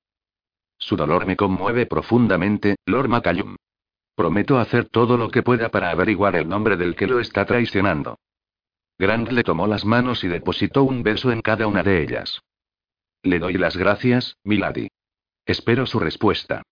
Su 0.79 0.95
dolor 0.95 1.27
me 1.27 1.37
conmueve 1.37 1.87
profundamente, 1.87 2.77
Lord 2.87 3.09
Macallum. 3.09 3.57
Prometo 4.15 4.59
hacer 4.61 4.89
todo 4.89 5.17
lo 5.17 5.31
que 5.31 5.43
pueda 5.43 5.69
para 5.69 5.91
averiguar 5.91 6.37
el 6.37 6.49
nombre 6.49 6.77
del 6.77 6.95
que 6.95 7.09
lo 7.09 7.19
está 7.19 7.45
traicionando. 7.45 8.19
Grant 8.97 9.33
le 9.33 9.43
tomó 9.43 9.67
las 9.67 9.85
manos 9.85 10.23
y 10.23 10.29
depositó 10.29 10.85
un 10.85 11.03
beso 11.03 11.33
en 11.33 11.41
cada 11.41 11.67
una 11.67 11.83
de 11.83 12.03
ellas. 12.03 12.41
Le 13.25 13.41
doy 13.41 13.55
las 13.55 13.77
gracias, 13.77 14.37
Milady. 14.45 14.89
Espero 15.45 15.87
su 15.87 15.99
respuesta. 15.99 16.63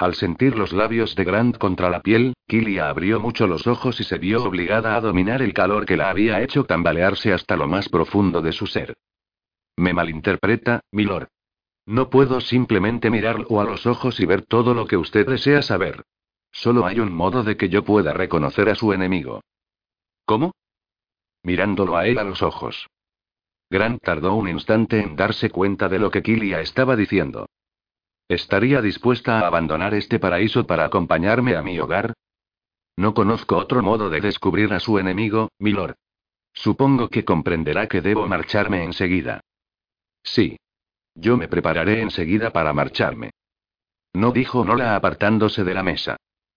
Al 0.00 0.14
sentir 0.14 0.56
los 0.56 0.72
labios 0.72 1.14
de 1.14 1.24
Grant 1.24 1.58
contra 1.58 1.90
la 1.90 2.00
piel, 2.00 2.32
Kilia 2.48 2.88
abrió 2.88 3.20
mucho 3.20 3.46
los 3.46 3.66
ojos 3.66 4.00
y 4.00 4.04
se 4.04 4.16
vio 4.16 4.42
obligada 4.42 4.96
a 4.96 5.00
dominar 5.02 5.42
el 5.42 5.52
calor 5.52 5.84
que 5.84 5.98
la 5.98 6.08
había 6.08 6.40
hecho 6.40 6.64
tambalearse 6.64 7.34
hasta 7.34 7.54
lo 7.54 7.68
más 7.68 7.90
profundo 7.90 8.40
de 8.40 8.52
su 8.52 8.66
ser. 8.66 8.96
Me 9.76 9.92
malinterpreta, 9.92 10.80
milord. 10.90 11.28
No 11.84 12.08
puedo 12.08 12.40
simplemente 12.40 13.10
mirarlo 13.10 13.60
a 13.60 13.64
los 13.64 13.84
ojos 13.84 14.20
y 14.20 14.24
ver 14.24 14.46
todo 14.46 14.72
lo 14.72 14.86
que 14.86 14.96
usted 14.96 15.28
desea 15.28 15.60
saber. 15.60 16.06
Solo 16.50 16.86
hay 16.86 16.98
un 16.98 17.12
modo 17.12 17.42
de 17.42 17.58
que 17.58 17.68
yo 17.68 17.84
pueda 17.84 18.14
reconocer 18.14 18.70
a 18.70 18.76
su 18.76 18.94
enemigo. 18.94 19.42
¿Cómo? 20.24 20.54
Mirándolo 21.42 21.98
a 21.98 22.06
él 22.06 22.16
a 22.16 22.24
los 22.24 22.40
ojos. 22.40 22.86
Grant 23.68 24.02
tardó 24.02 24.32
un 24.32 24.48
instante 24.48 24.98
en 24.98 25.14
darse 25.14 25.50
cuenta 25.50 25.90
de 25.90 25.98
lo 25.98 26.10
que 26.10 26.22
Kilia 26.22 26.62
estaba 26.62 26.96
diciendo. 26.96 27.48
¿Estaría 28.30 28.80
dispuesta 28.80 29.40
a 29.40 29.48
abandonar 29.48 29.92
este 29.92 30.20
paraíso 30.20 30.64
para 30.64 30.84
acompañarme 30.84 31.56
a 31.56 31.62
mi 31.62 31.80
hogar? 31.80 32.12
No 32.96 33.12
conozco 33.12 33.56
otro 33.56 33.82
modo 33.82 34.08
de 34.08 34.20
descubrir 34.20 34.72
a 34.72 34.78
su 34.78 35.00
enemigo, 35.00 35.48
milord. 35.58 35.96
Supongo 36.52 37.08
que 37.08 37.24
comprenderá 37.24 37.88
que 37.88 38.00
debo 38.00 38.28
marcharme 38.28 38.84
enseguida. 38.84 39.40
Sí. 40.22 40.56
Yo 41.16 41.36
me 41.36 41.48
prepararé 41.48 42.02
enseguida 42.02 42.52
para 42.52 42.72
marcharme. 42.72 43.32
No 44.12 44.30
dijo 44.30 44.64
Nola 44.64 44.94
apartándose 44.94 45.64
de 45.64 45.74
la 45.74 45.82
mesa. 45.82 46.16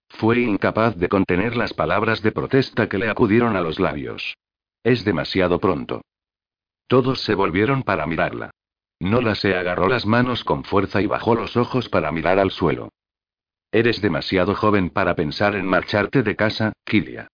Fue 0.09 0.41
incapaz 0.41 0.95
de 0.95 1.09
contener 1.09 1.57
las 1.57 1.73
palabras 1.73 2.21
de 2.21 2.33
protesta 2.33 2.87
que 2.87 2.99
le 2.99 3.09
acudieron 3.09 3.55
a 3.55 3.61
los 3.61 3.79
labios. 3.79 4.37
Es 4.83 5.03
demasiado 5.03 5.59
pronto. 5.59 6.03
Todos 6.85 7.21
se 7.21 7.33
volvieron 7.33 7.81
para 7.81 8.05
mirarla. 8.05 8.51
Nola 9.03 9.35
se 9.35 9.55
agarró 9.57 9.89
las 9.89 10.05
manos 10.05 10.45
con 10.45 10.63
fuerza 10.63 11.01
y 11.01 11.07
bajó 11.07 11.35
los 11.35 11.57
ojos 11.57 11.89
para 11.89 12.09
mirar 12.13 12.39
al 12.39 12.51
suelo. 12.51 12.87
Eres 13.69 14.01
demasiado 14.01 14.55
joven 14.55 14.89
para 14.89 15.13
pensar 15.13 15.55
en 15.55 15.65
marcharte 15.65 16.23
de 16.23 16.37
casa, 16.37 16.71
Kilia. 16.85 17.27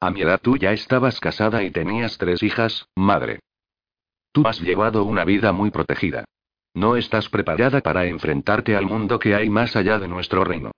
A 0.00 0.10
mi 0.10 0.20
edad 0.20 0.38
tú 0.42 0.58
ya 0.58 0.72
estabas 0.72 1.20
casada 1.20 1.62
y 1.62 1.70
tenías 1.70 2.18
tres 2.18 2.42
hijas, 2.42 2.86
madre. 2.94 3.40
Tú 4.30 4.46
has 4.46 4.60
llevado 4.60 5.04
una 5.04 5.24
vida 5.24 5.52
muy 5.52 5.70
protegida. 5.70 6.26
No 6.74 6.96
estás 6.96 7.30
preparada 7.30 7.80
para 7.80 8.04
enfrentarte 8.04 8.76
al 8.76 8.84
mundo 8.84 9.18
que 9.18 9.34
hay 9.34 9.48
más 9.48 9.76
allá 9.76 9.98
de 9.98 10.08
nuestro 10.08 10.44
reino. 10.44 10.72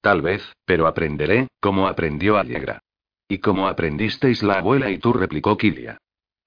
Tal 0.00 0.22
vez, 0.22 0.42
pero 0.64 0.88
aprenderé, 0.88 1.46
como 1.60 1.86
aprendió 1.86 2.36
Allegra. 2.36 2.80
Y 3.28 3.38
como 3.38 3.68
aprendisteis 3.68 4.42
la 4.42 4.54
abuela 4.54 4.90
y 4.90 4.98
tú, 4.98 5.12
replicó 5.12 5.56
Kilia. 5.56 5.98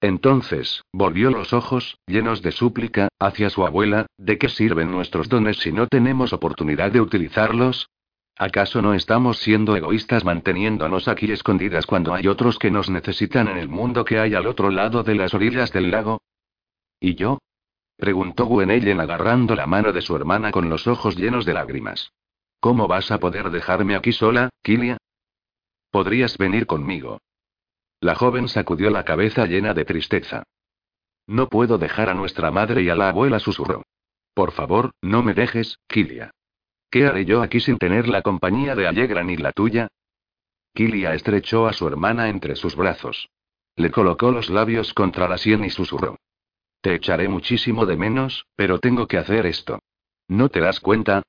Entonces, 0.04 0.84
volvió 0.92 1.30
los 1.30 1.54
ojos, 1.54 1.96
llenos 2.06 2.42
de 2.42 2.52
súplica, 2.52 3.08
hacia 3.18 3.48
su 3.48 3.64
abuela, 3.64 4.04
¿de 4.18 4.36
qué 4.36 4.50
sirven 4.50 4.90
nuestros 4.90 5.30
dones 5.30 5.56
si 5.56 5.72
no 5.72 5.86
tenemos 5.86 6.34
oportunidad 6.34 6.92
de 6.92 7.00
utilizarlos? 7.00 7.88
¿Acaso 8.36 8.82
no 8.82 8.92
estamos 8.92 9.38
siendo 9.38 9.74
egoístas 9.76 10.22
manteniéndonos 10.22 11.08
aquí 11.08 11.32
escondidas 11.32 11.86
cuando 11.86 12.12
hay 12.12 12.28
otros 12.28 12.58
que 12.58 12.70
nos 12.70 12.90
necesitan 12.90 13.48
en 13.48 13.56
el 13.56 13.70
mundo 13.70 14.04
que 14.04 14.18
hay 14.18 14.34
al 14.34 14.46
otro 14.46 14.68
lado 14.68 15.04
de 15.04 15.14
las 15.14 15.32
orillas 15.32 15.72
del 15.72 15.90
lago? 15.90 16.20
¿Y 17.00 17.14
yo? 17.14 17.38
preguntó 17.96 18.44
Gwenellen 18.44 19.00
agarrando 19.00 19.54
la 19.54 19.66
mano 19.66 19.90
de 19.90 20.02
su 20.02 20.14
hermana 20.14 20.50
con 20.50 20.68
los 20.68 20.86
ojos 20.86 21.16
llenos 21.16 21.46
de 21.46 21.54
lágrimas. 21.54 22.12
¿Cómo 22.60 22.86
vas 22.88 23.10
a 23.10 23.18
poder 23.18 23.48
dejarme 23.48 23.96
aquí 23.96 24.12
sola, 24.12 24.50
Kilia? 24.62 24.98
Podrías 25.90 26.36
venir 26.36 26.66
conmigo. 26.66 27.20
La 28.04 28.14
joven 28.14 28.48
sacudió 28.48 28.90
la 28.90 29.02
cabeza 29.02 29.46
llena 29.46 29.72
de 29.72 29.86
tristeza. 29.86 30.42
No 31.26 31.48
puedo 31.48 31.78
dejar 31.78 32.10
a 32.10 32.14
nuestra 32.14 32.50
madre 32.50 32.82
y 32.82 32.90
a 32.90 32.94
la 32.94 33.08
abuela, 33.08 33.40
susurró. 33.40 33.82
Por 34.34 34.52
favor, 34.52 34.90
no 35.00 35.22
me 35.22 35.32
dejes, 35.32 35.78
Kilia. 35.88 36.30
¿Qué 36.90 37.06
haré 37.06 37.24
yo 37.24 37.40
aquí 37.40 37.60
sin 37.60 37.78
tener 37.78 38.06
la 38.06 38.20
compañía 38.20 38.74
de 38.74 38.86
Allegra 38.86 39.24
ni 39.24 39.38
la 39.38 39.52
tuya? 39.52 39.88
Kilia 40.74 41.14
estrechó 41.14 41.66
a 41.66 41.72
su 41.72 41.88
hermana 41.88 42.28
entre 42.28 42.56
sus 42.56 42.76
brazos. 42.76 43.30
Le 43.74 43.90
colocó 43.90 44.32
los 44.32 44.50
labios 44.50 44.92
contra 44.92 45.26
la 45.26 45.38
sien 45.38 45.64
y 45.64 45.70
susurró. 45.70 46.18
Te 46.82 46.96
echaré 46.96 47.26
muchísimo 47.28 47.86
de 47.86 47.96
menos, 47.96 48.44
pero 48.54 48.80
tengo 48.80 49.06
que 49.06 49.16
hacer 49.16 49.46
esto. 49.46 49.78
¿No 50.28 50.50
te 50.50 50.60
das 50.60 50.78
cuenta? 50.78 51.22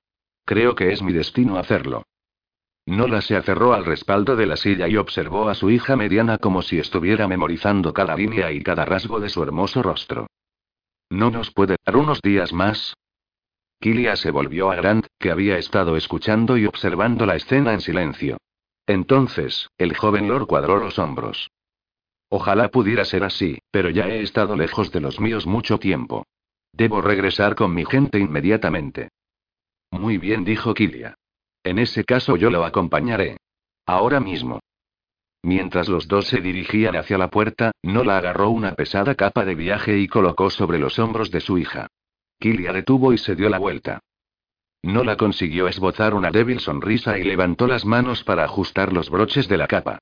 Creo 0.43 0.76
que 0.76 0.91
es 0.91 1.01
mi 1.01 1.13
destino 1.13 1.57
hacerlo. 1.57 2.03
Nola 2.86 3.21
se 3.21 3.36
aferró 3.36 3.73
al 3.73 3.83
respaldo 3.83 4.36
de 4.36 4.45
la 4.45 4.57
silla 4.57 4.88
y 4.88 4.97
observó 4.97 5.49
a 5.49 5.55
su 5.55 5.71
hija 5.71 5.95
mediana 5.95 6.38
como 6.38 6.61
si 6.61 6.77
estuviera 6.77 7.27
memorizando 7.27 7.93
cada 7.93 8.15
línea 8.15 8.51
y 8.51 8.61
cada 8.61 8.86
rasgo 8.86 9.19
de 9.19 9.29
su 9.29 9.41
hermoso 9.41 9.81
rostro. 9.81 10.27
¿No 11.09 11.31
nos 11.31 11.51
puede 11.51 11.77
dar 11.83 11.97
unos 11.97 12.21
días 12.21 12.53
más? 12.53 12.95
Kilia 13.79 14.15
se 14.15 14.31
volvió 14.31 14.71
a 14.71 14.75
Grant, 14.75 15.07
que 15.19 15.31
había 15.31 15.57
estado 15.57 15.97
escuchando 15.97 16.57
y 16.57 16.65
observando 16.65 17.25
la 17.25 17.36
escena 17.36 17.73
en 17.73 17.81
silencio. 17.81 18.38
Entonces, 18.86 19.69
el 19.77 19.97
joven 19.97 20.27
Lord 20.27 20.45
cuadró 20.45 20.77
los 20.77 20.99
hombros. 20.99 21.49
Ojalá 22.29 22.69
pudiera 22.69 23.05
ser 23.05 23.23
así, 23.23 23.59
pero 23.71 23.89
ya 23.89 24.07
he 24.07 24.21
estado 24.21 24.55
lejos 24.55 24.91
de 24.91 25.01
los 25.01 25.19
míos 25.19 25.47
mucho 25.47 25.79
tiempo. 25.79 26.25
Debo 26.71 27.01
regresar 27.01 27.55
con 27.55 27.73
mi 27.73 27.86
gente 27.86 28.19
inmediatamente. 28.19 29.09
Muy 29.91 30.17
bien, 30.17 30.43
dijo 30.43 30.73
Kilia. 30.73 31.15
En 31.66 31.80
ese 31.80 32.05
caso 32.05 32.38
yo 32.38 32.51
lo 32.51 32.63
acompañaré. 32.63 33.38
Ahora 33.88 34.20
mismo. 34.20 34.59
Mientras 35.41 35.89
los 35.89 36.07
dos 36.07 36.28
se 36.28 36.39
dirigían 36.39 36.95
hacia 36.95 37.18
la 37.18 37.32
puerta, 37.32 37.72
Nola 37.82 38.20
agarró 38.20 38.51
una 38.51 38.76
pesada 38.76 39.16
capa 39.16 39.45
de 39.45 39.55
viaje 39.55 39.97
y 39.97 40.07
colocó 40.07 40.51
sobre 40.51 40.78
los 40.78 40.99
hombros 40.99 41.32
de 41.32 41.41
su 41.41 41.57
hija. 41.57 41.88
Kilia 42.39 42.72
detuvo 42.72 43.13
y 43.13 43.18
se 43.18 43.36
dio 43.36 43.49
la 43.49 43.57
vuelta. 43.57 43.99
Nola 44.84 45.18
consiguió 45.18 45.68
esbozar 45.68 46.13
una 46.13 46.30
débil 46.30 46.59
sonrisa 46.59 47.18
y 47.18 47.24
levantó 47.24 47.66
las 47.66 47.84
manos 47.84 48.24
para 48.24 48.43
ajustar 48.43 48.93
los 48.93 49.09
broches 49.09 49.47
de 49.47 49.57
la 49.57 49.68
capa. 49.68 49.97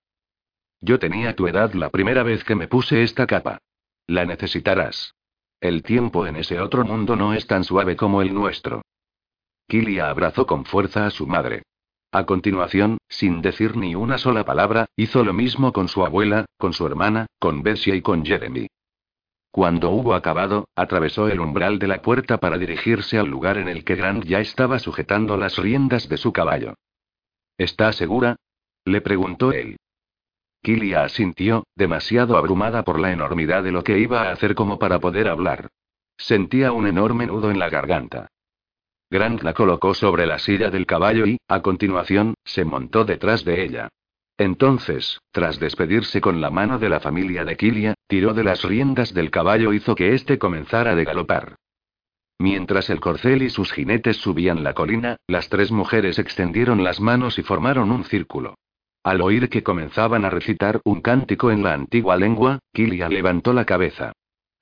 Yo 0.81 0.99
tenía 0.99 1.33
tu 1.33 1.47
edad 1.47 1.73
la 1.73 1.89
primera 1.89 2.23
vez 2.23 2.43
que 2.43 2.55
me 2.55 2.67
puse 2.67 3.03
esta 3.03 3.25
capa. 3.25 3.59
La 4.05 4.25
necesitarás. 4.25 5.15
El 5.61 5.81
tiempo 5.81 6.27
en 6.27 6.35
ese 6.35 6.59
otro 6.59 6.83
mundo 6.83 7.15
no 7.15 7.33
es 7.33 7.47
tan 7.47 7.63
suave 7.63 7.95
como 7.95 8.21
el 8.21 8.33
nuestro. 8.33 8.81
Kilia 9.67 10.09
abrazó 10.09 10.45
con 10.45 10.65
fuerza 10.65 11.05
a 11.05 11.09
su 11.09 11.27
madre. 11.27 11.63
A 12.11 12.25
continuación, 12.25 12.99
sin 13.09 13.41
decir 13.41 13.75
ni 13.75 13.95
una 13.95 14.17
sola 14.17 14.45
palabra, 14.45 14.85
hizo 14.95 15.23
lo 15.23 15.33
mismo 15.33 15.73
con 15.73 15.87
su 15.87 16.05
abuela, 16.05 16.45
con 16.57 16.73
su 16.73 16.85
hermana, 16.85 17.25
con 17.39 17.63
Bessie 17.63 17.95
y 17.95 18.01
con 18.01 18.23
Jeremy. 18.23 18.67
Cuando 19.49 19.91
hubo 19.91 20.13
acabado, 20.13 20.67
atravesó 20.75 21.27
el 21.27 21.39
umbral 21.39 21.79
de 21.79 21.87
la 21.87 22.01
puerta 22.01 22.39
para 22.39 22.57
dirigirse 22.57 23.17
al 23.17 23.27
lugar 23.27 23.57
en 23.57 23.67
el 23.67 23.83
que 23.83 23.95
Grant 23.95 24.25
ya 24.25 24.39
estaba 24.39 24.79
sujetando 24.79 25.37
las 25.37 25.57
riendas 25.57 26.09
de 26.09 26.17
su 26.17 26.33
caballo. 26.33 26.75
¿Está 27.57 27.93
segura? 27.93 28.35
le 28.85 29.01
preguntó 29.01 29.51
él. 29.51 29.77
Kilia 30.63 31.03
asintió, 31.03 31.65
demasiado 31.75 32.37
abrumada 32.37 32.83
por 32.83 32.99
la 32.99 33.11
enormidad 33.11 33.63
de 33.63 33.71
lo 33.71 33.83
que 33.83 33.99
iba 33.99 34.23
a 34.23 34.31
hacer 34.31 34.55
como 34.55 34.79
para 34.79 34.99
poder 34.99 35.27
hablar. 35.27 35.69
Sentía 36.17 36.71
un 36.71 36.87
enorme 36.87 37.27
nudo 37.27 37.51
en 37.51 37.59
la 37.59 37.69
garganta. 37.69 38.29
Grant 39.13 39.43
la 39.43 39.53
colocó 39.53 39.93
sobre 39.93 40.25
la 40.25 40.39
silla 40.39 40.71
del 40.71 40.87
caballo 40.87 41.27
y, 41.27 41.37
a 41.47 41.61
continuación, 41.61 42.33
se 42.43 42.65
montó 42.65 43.05
detrás 43.05 43.45
de 43.45 43.63
ella. 43.63 43.89
Entonces, 44.39 45.19
tras 45.31 45.59
despedirse 45.59 46.19
con 46.19 46.41
la 46.41 46.49
mano 46.49 46.79
de 46.79 46.89
la 46.89 46.99
familia 46.99 47.45
de 47.45 47.55
Kilia, 47.55 47.93
tiró 48.07 48.33
de 48.33 48.43
las 48.43 48.63
riendas 48.63 49.13
del 49.13 49.29
caballo 49.29 49.71
e 49.71 49.75
hizo 49.75 49.93
que 49.93 50.15
éste 50.15 50.39
comenzara 50.39 50.93
a 50.93 50.95
galopar. 50.95 51.57
Mientras 52.39 52.89
el 52.89 52.99
corcel 52.99 53.43
y 53.43 53.51
sus 53.51 53.71
jinetes 53.71 54.17
subían 54.17 54.63
la 54.63 54.73
colina, 54.73 55.17
las 55.27 55.47
tres 55.47 55.71
mujeres 55.71 56.17
extendieron 56.17 56.83
las 56.83 56.99
manos 56.99 57.37
y 57.37 57.43
formaron 57.43 57.91
un 57.91 58.05
círculo. 58.05 58.55
Al 59.03 59.21
oír 59.21 59.47
que 59.47 59.61
comenzaban 59.61 60.25
a 60.25 60.31
recitar 60.31 60.81
un 60.85 61.01
cántico 61.01 61.51
en 61.51 61.61
la 61.61 61.75
antigua 61.75 62.17
lengua, 62.17 62.57
Kilia 62.73 63.09
levantó 63.09 63.53
la 63.53 63.65
cabeza. 63.65 64.13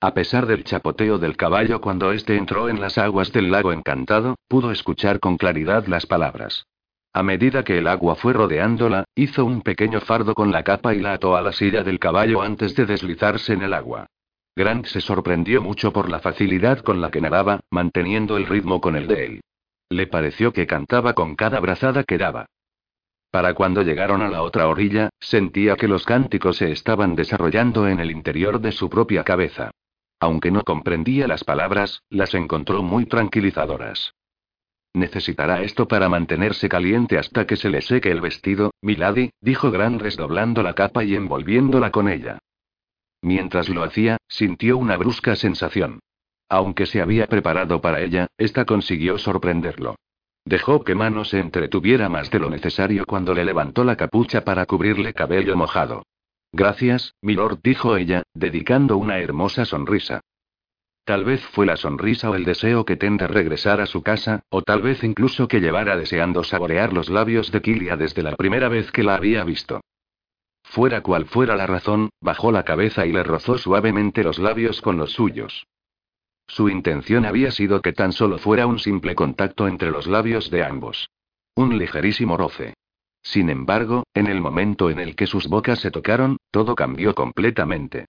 A 0.02 0.14
pesar 0.14 0.46
del 0.46 0.64
chapoteo 0.64 1.18
del 1.18 1.36
caballo 1.36 1.80
cuando 1.80 2.10
éste 2.10 2.36
entró 2.36 2.68
en 2.68 2.80
las 2.80 2.98
aguas 2.98 3.30
del 3.30 3.52
lago 3.52 3.72
encantado, 3.72 4.34
pudo 4.48 4.72
escuchar 4.72 5.20
con 5.20 5.36
claridad 5.36 5.86
las 5.86 6.06
palabras. 6.06 6.66
A 7.12 7.22
medida 7.22 7.62
que 7.62 7.78
el 7.78 7.86
agua 7.86 8.16
fue 8.16 8.32
rodeándola, 8.32 9.04
hizo 9.14 9.44
un 9.44 9.62
pequeño 9.62 10.00
fardo 10.00 10.34
con 10.34 10.50
la 10.50 10.64
capa 10.64 10.92
y 10.92 10.98
la 10.98 11.12
ató 11.12 11.36
a 11.36 11.40
la 11.40 11.52
silla 11.52 11.84
del 11.84 12.00
caballo 12.00 12.42
antes 12.42 12.74
de 12.74 12.84
deslizarse 12.84 13.52
en 13.52 13.62
el 13.62 13.72
agua. 13.72 14.08
Grant 14.56 14.86
se 14.86 15.00
sorprendió 15.00 15.62
mucho 15.62 15.92
por 15.92 16.10
la 16.10 16.18
facilidad 16.18 16.80
con 16.80 17.00
la 17.00 17.12
que 17.12 17.20
nadaba, 17.20 17.60
manteniendo 17.70 18.36
el 18.36 18.46
ritmo 18.46 18.80
con 18.80 18.96
el 18.96 19.06
de 19.06 19.24
él. 19.24 19.40
Le 19.88 20.08
pareció 20.08 20.52
que 20.52 20.66
cantaba 20.66 21.12
con 21.12 21.36
cada 21.36 21.60
brazada 21.60 22.02
que 22.02 22.18
daba. 22.18 22.46
Para 23.30 23.54
cuando 23.54 23.82
llegaron 23.82 24.20
a 24.20 24.28
la 24.28 24.42
otra 24.42 24.66
orilla, 24.66 25.10
sentía 25.20 25.76
que 25.76 25.86
los 25.86 26.04
cánticos 26.04 26.56
se 26.56 26.72
estaban 26.72 27.14
desarrollando 27.14 27.86
en 27.86 28.00
el 28.00 28.10
interior 28.10 28.60
de 28.60 28.72
su 28.72 28.90
propia 28.90 29.22
cabeza. 29.22 29.70
Aunque 30.22 30.52
no 30.52 30.62
comprendía 30.62 31.26
las 31.26 31.42
palabras, 31.42 32.04
las 32.08 32.32
encontró 32.34 32.84
muy 32.84 33.06
tranquilizadoras. 33.06 34.14
Necesitará 34.94 35.62
esto 35.62 35.88
para 35.88 36.08
mantenerse 36.08 36.68
caliente 36.68 37.18
hasta 37.18 37.44
que 37.44 37.56
se 37.56 37.70
le 37.70 37.82
seque 37.82 38.12
el 38.12 38.20
vestido, 38.20 38.70
Milady, 38.82 39.32
dijo 39.40 39.72
Gran 39.72 39.98
desdoblando 39.98 40.62
la 40.62 40.74
capa 40.74 41.02
y 41.02 41.16
envolviéndola 41.16 41.90
con 41.90 42.08
ella. 42.08 42.38
Mientras 43.20 43.68
lo 43.68 43.82
hacía, 43.82 44.18
sintió 44.28 44.78
una 44.78 44.96
brusca 44.96 45.34
sensación. 45.34 45.98
Aunque 46.48 46.86
se 46.86 47.02
había 47.02 47.26
preparado 47.26 47.80
para 47.80 48.00
ella, 48.00 48.28
esta 48.38 48.64
consiguió 48.64 49.18
sorprenderlo. 49.18 49.96
Dejó 50.44 50.84
que 50.84 50.94
Mano 50.94 51.24
se 51.24 51.40
entretuviera 51.40 52.08
más 52.08 52.30
de 52.30 52.38
lo 52.38 52.48
necesario 52.48 53.06
cuando 53.06 53.34
le 53.34 53.44
levantó 53.44 53.82
la 53.82 53.96
capucha 53.96 54.44
para 54.44 54.66
cubrirle 54.66 55.14
cabello 55.14 55.56
mojado. 55.56 56.04
Gracias, 56.52 57.14
milord, 57.22 57.60
dijo 57.62 57.96
ella, 57.96 58.24
dedicando 58.34 58.98
una 58.98 59.18
hermosa 59.18 59.64
sonrisa. 59.64 60.20
Tal 61.04 61.24
vez 61.24 61.40
fue 61.46 61.66
la 61.66 61.76
sonrisa 61.76 62.30
o 62.30 62.34
el 62.34 62.44
deseo 62.44 62.84
que 62.84 62.96
tende 62.96 63.26
regresar 63.26 63.80
a 63.80 63.86
su 63.86 64.02
casa, 64.02 64.42
o 64.50 64.62
tal 64.62 64.82
vez 64.82 65.02
incluso 65.02 65.48
que 65.48 65.60
llevara 65.60 65.96
deseando 65.96 66.44
saborear 66.44 66.92
los 66.92 67.08
labios 67.08 67.50
de 67.50 67.62
Kilia 67.62 67.96
desde 67.96 68.22
la 68.22 68.36
primera 68.36 68.68
vez 68.68 68.92
que 68.92 69.02
la 69.02 69.16
había 69.16 69.42
visto. 69.44 69.80
Fuera 70.62 71.02
cual 71.02 71.26
fuera 71.26 71.56
la 71.56 71.66
razón, 71.66 72.10
bajó 72.20 72.52
la 72.52 72.64
cabeza 72.64 73.06
y 73.06 73.12
le 73.12 73.24
rozó 73.24 73.58
suavemente 73.58 74.22
los 74.22 74.38
labios 74.38 74.80
con 74.80 74.96
los 74.96 75.12
suyos. 75.12 75.66
Su 76.46 76.68
intención 76.68 77.24
había 77.24 77.50
sido 77.50 77.80
que 77.80 77.92
tan 77.92 78.12
solo 78.12 78.38
fuera 78.38 78.66
un 78.66 78.78
simple 78.78 79.14
contacto 79.14 79.66
entre 79.66 79.90
los 79.90 80.06
labios 80.06 80.50
de 80.50 80.62
ambos. 80.62 81.08
Un 81.54 81.78
ligerísimo 81.78 82.36
roce. 82.36 82.74
Sin 83.22 83.50
embargo, 83.50 84.04
en 84.14 84.26
el 84.26 84.40
momento 84.40 84.90
en 84.90 84.98
el 84.98 85.14
que 85.14 85.26
sus 85.26 85.48
bocas 85.48 85.80
se 85.80 85.90
tocaron, 85.90 86.38
todo 86.50 86.74
cambió 86.74 87.14
completamente. 87.14 88.06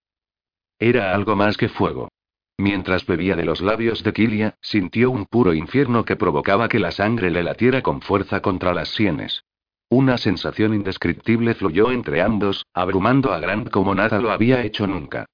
Era 0.80 1.14
algo 1.14 1.36
más 1.36 1.56
que 1.58 1.70
fuego. 1.70 2.10
Mientras 2.58 3.06
bebía 3.06 3.36
de 3.36 3.46
los 3.46 3.62
labios 3.62 4.04
de 4.04 4.14
Kilia, 4.14 4.56
sintió 4.62 5.12
un 5.12 5.26
puro 5.26 5.54
infierno 5.54 6.06
que 6.06 6.16
provocaba 6.16 6.68
que 6.68 6.80
la 6.80 6.92
sangre 6.92 7.32
le 7.32 7.44
latiera 7.44 7.82
con 7.82 8.02
fuerza 8.02 8.42
contra 8.42 8.74
las 8.74 8.90
sienes. 8.90 9.44
Una 9.90 10.18
sensación 10.18 10.74
indescriptible 10.74 11.54
fluyó 11.56 11.92
entre 11.92 12.22
ambos, 12.22 12.66
abrumando 12.74 13.34
a 13.34 13.40
Grant 13.40 13.70
como 13.70 13.94
nada 13.94 14.20
lo 14.20 14.32
había 14.32 14.64
hecho 14.64 14.88
nunca. 14.88 15.26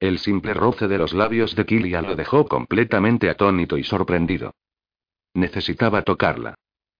El 0.00 0.18
simple 0.18 0.54
roce 0.54 0.86
de 0.88 0.98
los 0.98 1.12
labios 1.12 1.56
de 1.56 1.66
Kilia 1.66 2.02
lo 2.02 2.14
dejó 2.14 2.46
completamente 2.46 3.30
atónito 3.30 3.76
y 3.76 3.84
sorprendido. 3.84 4.54
Necesitaba 5.34 6.02
tocarla. 6.02 6.54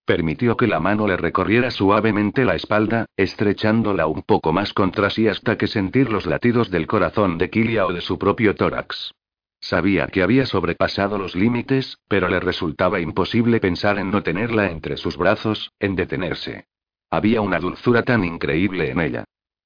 Permitió 0.08 0.56
que 0.56 0.66
la 0.66 0.80
mano 0.80 1.06
le 1.06 1.18
recorriera 1.18 1.70
suavemente 1.70 2.46
la 2.46 2.54
espalda, 2.54 3.04
estrechándola 3.14 4.06
un 4.06 4.22
poco 4.22 4.54
más 4.54 4.72
contra 4.72 5.10
sí 5.10 5.28
hasta 5.28 5.58
que 5.58 5.66
sentir 5.66 6.10
los 6.10 6.24
latidos 6.24 6.70
del 6.70 6.86
corazón 6.86 7.36
de 7.36 7.50
Kilia 7.50 7.84
o 7.84 7.92
de 7.92 8.00
su 8.00 8.18
propio 8.18 8.54
tórax. 8.54 9.12
Sabía 9.60 10.06
que 10.06 10.22
había 10.22 10.46
sobrepasado 10.46 11.18
los 11.18 11.34
límites, 11.34 11.98
pero 12.08 12.28
le 12.28 12.40
resultaba 12.40 13.00
imposible 13.00 13.60
pensar 13.60 13.98
en 13.98 14.10
no 14.10 14.22
tenerla 14.22 14.70
entre 14.70 14.96
sus 14.96 15.18
brazos, 15.18 15.72
en 15.78 15.94
detenerse. 15.94 16.64
Había 17.10 17.42
una 17.42 17.58
dulzura 17.58 18.02
tan 18.02 18.24
increíble 18.24 18.90
en 18.90 19.00
ella. 19.00 19.24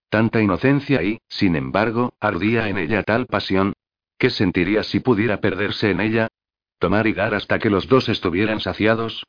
Tanta 0.09 0.43
inocencia 0.43 1.05
y, 1.05 1.20
sin 1.28 1.55
embargo, 1.55 2.14
ardía 2.18 2.68
en 2.68 2.78
ella 2.78 3.05
tal 3.05 3.26
pasión. 3.26 3.74
¿Qué 4.18 4.28
sentiría 4.28 4.82
si 4.82 4.99
pudiera 4.99 5.36
perderse 5.36 5.93
en 5.93 6.01
ella? 6.01 6.26
¿Tomar 6.80 7.07
y 7.07 7.12
dar 7.12 7.32
hasta 7.32 7.61
que 7.61 7.70
los 7.70 7.86
dos 7.86 8.09
estuvieran 8.09 8.59
saciados? 8.59 9.22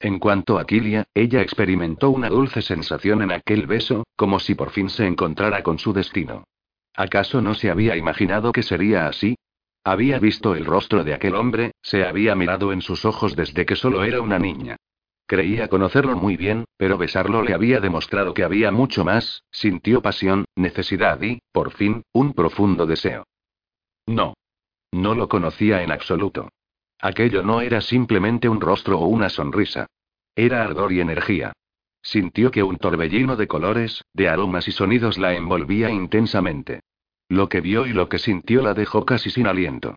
En 0.00 0.18
cuanto 0.18 0.58
a 0.58 0.66
Kilia, 0.66 1.06
ella 1.14 1.40
experimentó 1.40 2.10
una 2.10 2.28
dulce 2.28 2.62
sensación 2.62 3.22
en 3.22 3.32
aquel 3.32 3.66
beso, 3.66 4.04
como 4.16 4.38
si 4.38 4.54
por 4.54 4.70
fin 4.70 4.90
se 4.90 5.06
encontrara 5.06 5.62
con 5.62 5.78
su 5.78 5.92
destino. 5.92 6.44
¿Acaso 6.94 7.40
no 7.40 7.54
se 7.54 7.70
había 7.70 7.96
imaginado 7.96 8.52
que 8.52 8.62
sería 8.62 9.06
así? 9.08 9.36
Había 9.82 10.18
visto 10.18 10.54
el 10.54 10.64
rostro 10.64 11.04
de 11.04 11.14
aquel 11.14 11.34
hombre, 11.34 11.72
se 11.82 12.04
había 12.04 12.34
mirado 12.34 12.72
en 12.72 12.80
sus 12.80 13.04
ojos 13.04 13.36
desde 13.36 13.66
que 13.66 13.76
solo 13.76 14.04
era 14.04 14.20
una 14.20 14.38
niña. 14.38 14.76
Creía 15.26 15.68
conocerlo 15.68 16.16
muy 16.16 16.36
bien, 16.36 16.64
pero 16.76 16.98
besarlo 16.98 17.42
le 17.42 17.54
había 17.54 17.80
demostrado 17.80 18.34
que 18.34 18.44
había 18.44 18.70
mucho 18.70 19.04
más, 19.04 19.42
sintió 19.50 20.02
pasión, 20.02 20.44
necesidad 20.54 21.20
y, 21.22 21.40
por 21.52 21.72
fin, 21.72 22.02
un 22.12 22.34
profundo 22.34 22.86
deseo. 22.86 23.24
No. 24.06 24.34
No 24.92 25.14
lo 25.14 25.28
conocía 25.28 25.82
en 25.82 25.90
absoluto. 25.90 26.50
Aquello 27.00 27.42
no 27.42 27.60
era 27.60 27.80
simplemente 27.80 28.48
un 28.48 28.60
rostro 28.60 28.98
o 28.98 29.06
una 29.06 29.28
sonrisa. 29.28 29.86
Era 30.34 30.62
ardor 30.62 30.92
y 30.92 31.00
energía. 31.00 31.52
Sintió 32.02 32.50
que 32.50 32.62
un 32.62 32.76
torbellino 32.76 33.36
de 33.36 33.46
colores, 33.46 34.04
de 34.12 34.28
aromas 34.28 34.68
y 34.68 34.72
sonidos 34.72 35.18
la 35.18 35.34
envolvía 35.34 35.90
intensamente. 35.90 36.80
Lo 37.28 37.48
que 37.48 37.60
vio 37.60 37.86
y 37.86 37.92
lo 37.92 38.08
que 38.08 38.18
sintió 38.18 38.62
la 38.62 38.74
dejó 38.74 39.04
casi 39.04 39.30
sin 39.30 39.46
aliento. 39.46 39.96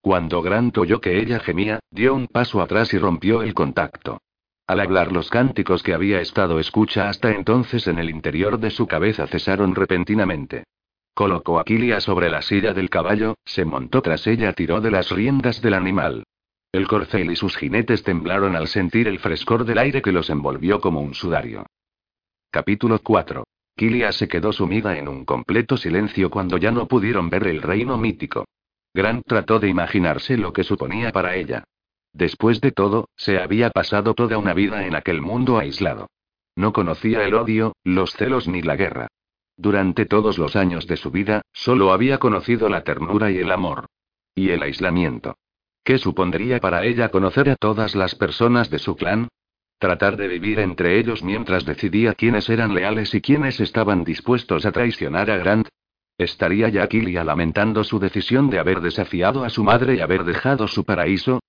Cuando 0.00 0.40
Grant 0.40 0.78
oyó 0.78 1.00
que 1.00 1.18
ella 1.18 1.40
gemía, 1.40 1.80
dio 1.90 2.14
un 2.14 2.28
paso 2.28 2.60
atrás 2.60 2.94
y 2.94 2.98
rompió 2.98 3.42
el 3.42 3.54
contacto. 3.54 4.20
Al 4.68 4.80
hablar 4.80 5.10
los 5.10 5.30
cánticos 5.30 5.82
que 5.82 5.94
había 5.94 6.20
estado 6.20 6.60
escucha 6.60 7.08
hasta 7.08 7.32
entonces 7.32 7.86
en 7.88 7.98
el 7.98 8.10
interior 8.10 8.58
de 8.58 8.70
su 8.70 8.86
cabeza 8.86 9.26
cesaron 9.26 9.74
repentinamente. 9.74 10.64
Colocó 11.16 11.58
a 11.58 11.64
Kilia 11.64 11.98
sobre 12.02 12.28
la 12.28 12.42
silla 12.42 12.74
del 12.74 12.90
caballo, 12.90 13.38
se 13.46 13.64
montó 13.64 14.02
tras 14.02 14.26
ella, 14.26 14.52
tiró 14.52 14.82
de 14.82 14.90
las 14.90 15.10
riendas 15.10 15.62
del 15.62 15.72
animal. 15.72 16.24
El 16.72 16.86
corcel 16.86 17.30
y 17.30 17.36
sus 17.36 17.56
jinetes 17.56 18.02
temblaron 18.02 18.54
al 18.54 18.68
sentir 18.68 19.08
el 19.08 19.18
frescor 19.18 19.64
del 19.64 19.78
aire 19.78 20.02
que 20.02 20.12
los 20.12 20.28
envolvió 20.28 20.78
como 20.78 21.00
un 21.00 21.14
sudario. 21.14 21.64
Capítulo 22.50 22.98
4. 23.02 23.44
Kilia 23.74 24.12
se 24.12 24.28
quedó 24.28 24.52
sumida 24.52 24.98
en 24.98 25.08
un 25.08 25.24
completo 25.24 25.78
silencio 25.78 26.28
cuando 26.28 26.58
ya 26.58 26.70
no 26.70 26.86
pudieron 26.86 27.30
ver 27.30 27.46
el 27.46 27.62
reino 27.62 27.96
mítico. 27.96 28.44
Grant 28.92 29.24
trató 29.26 29.58
de 29.58 29.68
imaginarse 29.68 30.36
lo 30.36 30.52
que 30.52 30.64
suponía 30.64 31.12
para 31.12 31.34
ella. 31.34 31.64
Después 32.12 32.60
de 32.60 32.72
todo, 32.72 33.08
se 33.16 33.38
había 33.38 33.70
pasado 33.70 34.12
toda 34.12 34.36
una 34.36 34.52
vida 34.52 34.86
en 34.86 34.94
aquel 34.94 35.22
mundo 35.22 35.56
aislado. 35.56 36.08
No 36.56 36.74
conocía 36.74 37.24
el 37.24 37.32
odio, 37.32 37.74
los 37.84 38.12
celos 38.12 38.48
ni 38.48 38.60
la 38.60 38.76
guerra. 38.76 39.08
Durante 39.56 40.04
todos 40.04 40.38
los 40.38 40.54
años 40.54 40.86
de 40.86 40.96
su 40.96 41.10
vida, 41.10 41.42
solo 41.52 41.92
había 41.92 42.18
conocido 42.18 42.68
la 42.68 42.82
ternura 42.82 43.30
y 43.30 43.38
el 43.38 43.50
amor. 43.50 43.86
Y 44.34 44.50
el 44.50 44.62
aislamiento. 44.62 45.36
¿Qué 45.82 45.98
supondría 45.98 46.58
para 46.60 46.84
ella 46.84 47.10
conocer 47.10 47.48
a 47.48 47.56
todas 47.56 47.94
las 47.94 48.14
personas 48.14 48.70
de 48.70 48.78
su 48.78 48.96
clan? 48.96 49.28
Tratar 49.78 50.16
de 50.16 50.28
vivir 50.28 50.58
entre 50.58 50.98
ellos 50.98 51.22
mientras 51.22 51.64
decidía 51.64 52.14
quiénes 52.14 52.48
eran 52.48 52.74
leales 52.74 53.14
y 53.14 53.20
quiénes 53.20 53.60
estaban 53.60 54.04
dispuestos 54.04 54.66
a 54.66 54.72
traicionar 54.72 55.30
a 55.30 55.36
Grant. 55.36 55.68
¿Estaría 56.18 56.68
ya 56.70 56.86
Kilia 56.88 57.24
lamentando 57.24 57.84
su 57.84 57.98
decisión 57.98 58.48
de 58.48 58.58
haber 58.58 58.80
desafiado 58.80 59.44
a 59.44 59.50
su 59.50 59.62
madre 59.64 59.96
y 59.96 60.00
haber 60.00 60.24
dejado 60.24 60.66
su 60.66 60.84
paraíso? 60.84 61.40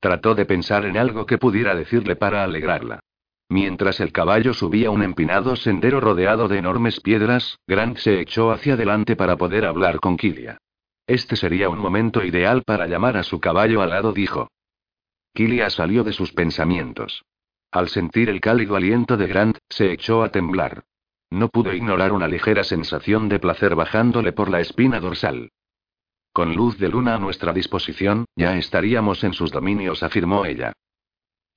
Trató 0.00 0.34
de 0.34 0.46
pensar 0.46 0.84
en 0.84 0.96
algo 0.96 1.26
que 1.26 1.38
pudiera 1.38 1.74
decirle 1.74 2.16
para 2.16 2.44
alegrarla. 2.44 3.00
Mientras 3.48 4.00
el 4.00 4.12
caballo 4.12 4.54
subía 4.54 4.90
un 4.90 5.02
empinado 5.02 5.54
sendero 5.54 6.00
rodeado 6.00 6.48
de 6.48 6.58
enormes 6.58 7.00
piedras, 7.00 7.58
Grant 7.66 7.98
se 7.98 8.20
echó 8.20 8.50
hacia 8.50 8.74
adelante 8.74 9.14
para 9.14 9.36
poder 9.36 9.64
hablar 9.64 10.00
con 10.00 10.16
Kilia. 10.16 10.58
Este 11.06 11.36
sería 11.36 11.68
un 11.68 11.78
momento 11.78 12.24
ideal 12.24 12.64
para 12.64 12.88
llamar 12.88 13.16
a 13.16 13.22
su 13.22 13.38
caballo 13.38 13.82
al 13.82 13.90
lado, 13.90 14.12
dijo. 14.12 14.50
Kilia 15.32 15.70
salió 15.70 16.02
de 16.02 16.12
sus 16.12 16.32
pensamientos. 16.32 17.24
Al 17.70 17.88
sentir 17.88 18.28
el 18.28 18.40
cálido 18.40 18.74
aliento 18.74 19.16
de 19.16 19.26
Grant, 19.28 19.58
se 19.68 19.92
echó 19.92 20.24
a 20.24 20.30
temblar. 20.30 20.82
No 21.30 21.48
pudo 21.48 21.72
ignorar 21.72 22.12
una 22.12 22.26
ligera 22.26 22.64
sensación 22.64 23.28
de 23.28 23.38
placer 23.38 23.74
bajándole 23.74 24.32
por 24.32 24.50
la 24.50 24.60
espina 24.60 24.98
dorsal. 24.98 25.50
Con 26.32 26.54
luz 26.54 26.78
de 26.78 26.88
luna 26.88 27.14
a 27.14 27.18
nuestra 27.18 27.52
disposición, 27.52 28.26
ya 28.34 28.56
estaríamos 28.56 29.22
en 29.24 29.32
sus 29.32 29.52
dominios, 29.52 30.02
afirmó 30.02 30.44
ella. 30.44 30.72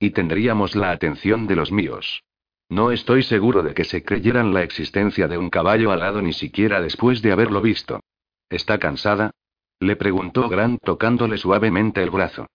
Y 0.00 0.10
tendríamos 0.10 0.74
la 0.74 0.90
atención 0.90 1.46
de 1.46 1.54
los 1.54 1.70
míos. 1.70 2.24
No 2.70 2.90
estoy 2.90 3.22
seguro 3.22 3.62
de 3.62 3.74
que 3.74 3.84
se 3.84 4.02
creyeran 4.02 4.54
la 4.54 4.62
existencia 4.62 5.28
de 5.28 5.36
un 5.36 5.50
caballo 5.50 5.92
alado 5.92 6.22
ni 6.22 6.32
siquiera 6.32 6.80
después 6.80 7.20
de 7.20 7.32
haberlo 7.32 7.60
visto. 7.60 8.00
¿Está 8.48 8.78
cansada? 8.78 9.32
Le 9.78 9.96
preguntó 9.96 10.48
Grant 10.48 10.80
tocándole 10.82 11.36
suavemente 11.36 12.02
el 12.02 12.10
brazo. 12.10 12.46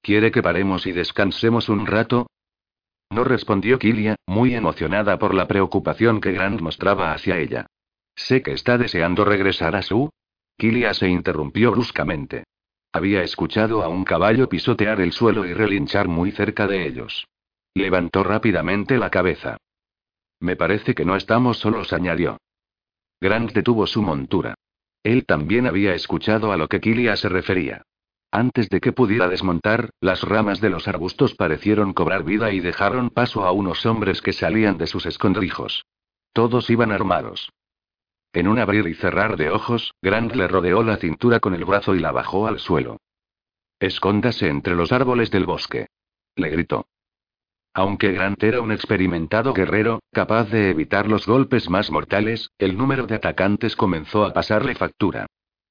¿Quiere 0.00 0.30
que 0.30 0.42
paremos 0.42 0.86
y 0.86 0.92
descansemos 0.92 1.68
un 1.68 1.86
rato? 1.86 2.26
No 3.10 3.24
respondió 3.24 3.78
Kilia, 3.78 4.16
muy 4.26 4.54
emocionada 4.54 5.18
por 5.18 5.34
la 5.34 5.46
preocupación 5.46 6.20
que 6.20 6.32
Grant 6.32 6.60
mostraba 6.60 7.12
hacia 7.12 7.38
ella. 7.38 7.66
Sé 8.16 8.42
que 8.42 8.52
está 8.52 8.78
deseando 8.78 9.24
regresar 9.24 9.76
a 9.76 9.82
su. 9.82 10.10
Kilia 10.56 10.94
se 10.94 11.08
interrumpió 11.08 11.70
bruscamente. 11.72 12.44
Había 12.94 13.24
escuchado 13.24 13.82
a 13.82 13.88
un 13.88 14.04
caballo 14.04 14.48
pisotear 14.48 15.00
el 15.00 15.10
suelo 15.10 15.44
y 15.44 15.52
relinchar 15.52 16.06
muy 16.06 16.30
cerca 16.30 16.68
de 16.68 16.86
ellos. 16.86 17.26
Levantó 17.74 18.22
rápidamente 18.22 18.98
la 18.98 19.10
cabeza. 19.10 19.56
Me 20.38 20.54
parece 20.54 20.94
que 20.94 21.04
no 21.04 21.16
estamos 21.16 21.58
solos, 21.58 21.92
añadió. 21.92 22.38
Grant 23.20 23.50
detuvo 23.50 23.88
su 23.88 24.00
montura. 24.00 24.54
Él 25.02 25.26
también 25.26 25.66
había 25.66 25.92
escuchado 25.92 26.52
a 26.52 26.56
lo 26.56 26.68
que 26.68 26.80
Kilia 26.80 27.16
se 27.16 27.28
refería. 27.28 27.82
Antes 28.30 28.68
de 28.68 28.80
que 28.80 28.92
pudiera 28.92 29.26
desmontar, 29.26 29.90
las 30.00 30.22
ramas 30.22 30.60
de 30.60 30.70
los 30.70 30.86
arbustos 30.86 31.34
parecieron 31.34 31.94
cobrar 31.94 32.22
vida 32.22 32.52
y 32.52 32.60
dejaron 32.60 33.10
paso 33.10 33.44
a 33.44 33.50
unos 33.50 33.84
hombres 33.86 34.22
que 34.22 34.32
salían 34.32 34.78
de 34.78 34.86
sus 34.86 35.04
escondrijos. 35.06 35.84
Todos 36.32 36.70
iban 36.70 36.92
armados. 36.92 37.50
En 38.34 38.48
un 38.48 38.58
abrir 38.58 38.88
y 38.88 38.94
cerrar 38.94 39.36
de 39.36 39.50
ojos, 39.50 39.94
Grant 40.02 40.34
le 40.34 40.48
rodeó 40.48 40.82
la 40.82 40.96
cintura 40.96 41.38
con 41.38 41.54
el 41.54 41.64
brazo 41.64 41.94
y 41.94 42.00
la 42.00 42.10
bajó 42.10 42.48
al 42.48 42.58
suelo. 42.58 42.98
Escóndase 43.78 44.48
entre 44.48 44.74
los 44.74 44.90
árboles 44.90 45.30
del 45.30 45.46
bosque. 45.46 45.86
Le 46.34 46.50
gritó. 46.50 46.88
Aunque 47.72 48.10
Grant 48.10 48.42
era 48.42 48.60
un 48.60 48.72
experimentado 48.72 49.52
guerrero, 49.52 50.00
capaz 50.12 50.50
de 50.50 50.70
evitar 50.70 51.08
los 51.08 51.26
golpes 51.26 51.70
más 51.70 51.92
mortales, 51.92 52.50
el 52.58 52.76
número 52.76 53.06
de 53.06 53.14
atacantes 53.14 53.76
comenzó 53.76 54.24
a 54.24 54.32
pasarle 54.32 54.74
factura. 54.74 55.26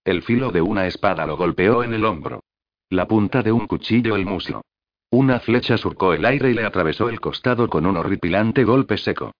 El 0.05 0.21
filo 0.21 0.51
de 0.51 0.61
una 0.61 0.87
espada 0.87 1.25
lo 1.25 1.35
golpeó 1.35 1.83
en 1.83 1.93
el 1.93 2.05
hombro. 2.05 2.43
La 2.89 3.09
punta 3.09 3.41
de 3.41 3.51
un 3.51 3.67
cuchillo 3.67 4.15
el 4.15 4.25
muslo. 4.25 4.61
Una 5.09 5.41
flecha 5.41 5.77
surcó 5.77 6.13
el 6.13 6.25
aire 6.25 6.51
y 6.51 6.53
le 6.53 6.65
atravesó 6.65 7.09
el 7.09 7.19
costado 7.19 7.69
con 7.69 7.85
un 7.85 7.97
horripilante 7.97 8.63
golpe 8.63 8.97
seco. 8.97 9.33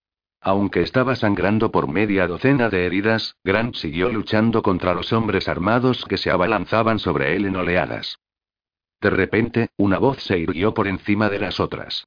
Aunque 0.46 0.82
estaba 0.82 1.16
sangrando 1.16 1.72
por 1.72 1.88
media 1.88 2.28
docena 2.28 2.70
de 2.70 2.86
heridas, 2.86 3.38
Grant 3.46 3.76
siguió 3.76 4.10
luchando 4.10 4.62
contra 4.62 4.94
los 4.94 5.14
hombres 5.14 5.48
armados 5.48 6.04
que 6.04 6.18
se 6.18 6.32
abalanzaban 6.32 7.00
sobre 7.00 7.38
él 7.38 7.46
en 7.46 7.56
oleadas. 7.56 8.20
De 9.00 9.10
repente, 9.10 9.70
una 9.78 10.00
voz 10.00 10.22
se 10.22 10.38
irguió 10.38 10.74
por 10.74 10.90
encima 10.90 11.30
de 11.30 11.40
las 11.40 11.62
otras. 11.62 12.06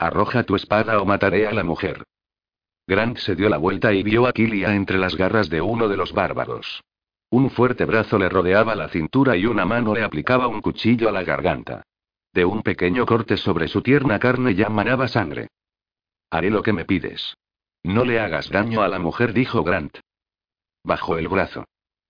Arroja 0.00 0.42
tu 0.42 0.56
espada 0.56 1.00
o 1.00 1.04
mataré 1.04 1.46
a 1.46 1.52
la 1.52 1.62
mujer. 1.62 2.02
Grant 2.88 3.18
se 3.18 3.36
dio 3.36 3.48
la 3.48 3.56
vuelta 3.56 3.92
y 3.92 4.02
vio 4.02 4.26
a 4.26 4.32
Kilia 4.32 4.74
entre 4.74 4.98
las 4.98 5.16
garras 5.16 5.48
de 5.48 5.60
uno 5.60 5.86
de 5.86 5.96
los 5.96 6.12
bárbaros. 6.12 6.82
Un 7.30 7.50
fuerte 7.50 7.84
brazo 7.84 8.18
le 8.18 8.28
rodeaba 8.28 8.74
la 8.74 8.88
cintura 8.88 9.36
y 9.36 9.46
una 9.46 9.64
mano 9.64 9.94
le 9.94 10.02
aplicaba 10.02 10.48
un 10.48 10.60
cuchillo 10.60 11.08
a 11.08 11.12
la 11.12 11.22
garganta. 11.22 11.84
De 12.32 12.44
un 12.44 12.62
pequeño 12.62 13.06
corte 13.06 13.36
sobre 13.36 13.68
su 13.68 13.80
tierna 13.80 14.18
carne 14.18 14.56
ya 14.56 14.68
manaba 14.68 15.06
sangre. 15.06 15.48
Haré 16.30 16.50
lo 16.50 16.60
que 16.64 16.72
me 16.72 16.84
pides. 16.84 17.36
No 17.84 18.04
le 18.04 18.18
hagas 18.18 18.48
daño 18.48 18.82
a 18.82 18.88
la 18.88 18.98
mujer, 18.98 19.34
dijo 19.34 19.62
Grant. 19.62 19.98
Bajó 20.82 21.18
el 21.18 21.28
brazo. 21.28 21.64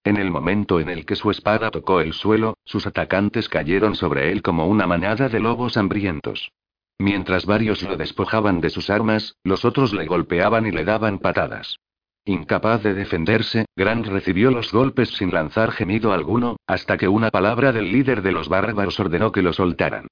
En 0.04 0.16
el 0.16 0.30
momento 0.30 0.78
en 0.78 0.88
el 0.88 1.04
que 1.04 1.16
su 1.16 1.30
espada 1.30 1.70
tocó 1.70 2.00
el 2.00 2.12
suelo, 2.12 2.56
sus 2.64 2.86
atacantes 2.86 3.48
cayeron 3.48 3.96
sobre 3.96 4.30
él 4.30 4.40
como 4.40 4.66
una 4.66 4.86
manada 4.86 5.28
de 5.28 5.40
lobos 5.40 5.76
hambrientos. 5.76 6.52
Mientras 6.98 7.44
varios 7.44 7.82
lo 7.82 7.96
despojaban 7.96 8.60
de 8.60 8.70
sus 8.70 8.88
armas, 8.88 9.34
los 9.42 9.64
otros 9.64 9.92
le 9.92 10.06
golpeaban 10.06 10.66
y 10.66 10.70
le 10.70 10.84
daban 10.84 11.18
patadas. 11.18 11.78
Incapaz 12.24 12.82
de 12.82 12.94
defenderse, 12.94 13.66
Grant 13.76 14.06
recibió 14.06 14.50
los 14.50 14.72
golpes 14.72 15.10
sin 15.10 15.32
lanzar 15.32 15.72
gemido 15.72 16.12
alguno, 16.12 16.56
hasta 16.66 16.96
que 16.96 17.08
una 17.08 17.30
palabra 17.30 17.72
del 17.72 17.90
líder 17.90 18.22
de 18.22 18.32
los 18.32 18.48
bárbaros 18.48 19.00
ordenó 19.00 19.32
que 19.32 19.42
lo 19.42 19.52
soltaran. 19.52 20.06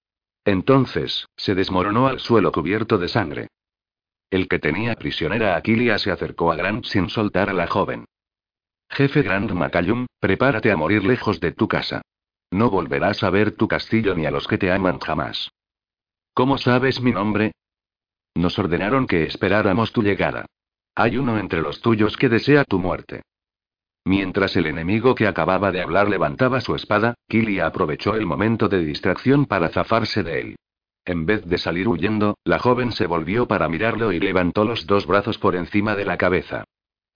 Entonces, 0.45 1.29
se 1.37 1.55
desmoronó 1.55 2.09
al 2.09 2.19
suelo 2.19 2.51
cubierto 2.51 2.99
de 2.99 3.09
sangre. 3.09 3.49
El 4.33 4.49
que 4.49 4.59
tenía 4.59 4.95
prisionera 4.95 5.57
a 5.57 5.61
Kilia 5.61 5.99
se 5.99 6.11
acercó 6.11 6.51
a 6.51 6.57
Grant 6.57 6.87
sin 6.87 7.11
soltar 7.11 7.51
a 7.51 7.53
la 7.53 7.67
joven. 7.67 8.07
Jefe 8.89 9.21
Grant 9.21 9.51
Macallum, 9.51 10.07
prepárate 10.21 10.73
a 10.73 10.77
morir 10.79 11.05
lejos 11.05 11.39
de 11.39 11.53
tu 11.53 11.69
casa. 11.69 12.01
No 12.51 12.71
volverás 12.71 13.23
a 13.25 13.29
ver 13.29 13.53
tu 13.53 13.69
castillo 13.69 14.15
ni 14.15 14.25
a 14.25 14.31
los 14.31 14.49
que 14.49 14.57
te 14.57 14.73
aman 14.73 15.01
jamás. 15.01 15.51
¿Cómo 16.33 16.57
sabes 16.57 17.03
mi 17.03 17.13
nombre? 17.13 17.53
Nos 18.35 18.59
ordenaron 18.59 19.07
que 19.07 19.25
esperáramos 19.25 19.93
tu 19.93 20.03
llegada. 20.03 20.47
Hay 20.95 21.19
uno 21.19 21.39
entre 21.39 21.61
los 21.61 21.83
tuyos 21.83 22.17
que 22.17 22.31
desea 22.31 22.65
tu 22.65 22.79
muerte. 22.79 23.21
Mientras 24.07 24.57
el 24.57 24.65
enemigo 24.65 25.15
que 25.15 25.27
acababa 25.27 25.73
de 25.73 25.83
hablar 25.83 26.09
levantaba 26.09 26.63
su 26.63 26.75
espada, 26.75 27.17
Kilia 27.29 27.67
aprovechó 27.67 28.15
el 28.15 28.25
momento 28.25 28.71
de 28.71 28.83
distracción 28.83 29.45
para 29.45 29.69
zafarse 29.69 30.23
de 30.23 30.41
él. 30.41 30.57
En 31.05 31.27
vez 31.27 31.45
de 31.45 31.59
salir 31.59 31.89
huyendo, 31.89 32.39
la 32.45 32.59
joven 32.59 32.93
se 32.93 33.07
volvió 33.07 33.49
para 33.49 33.69
mirarlo 33.69 34.13
y 34.13 34.21
levantó 34.21 34.65
los 34.65 34.87
dos 34.87 35.07
brazos 35.07 35.39
por 35.39 35.57
encima 35.57 35.97
de 35.97 36.05
la 36.05 36.17
cabeza. 36.17 36.65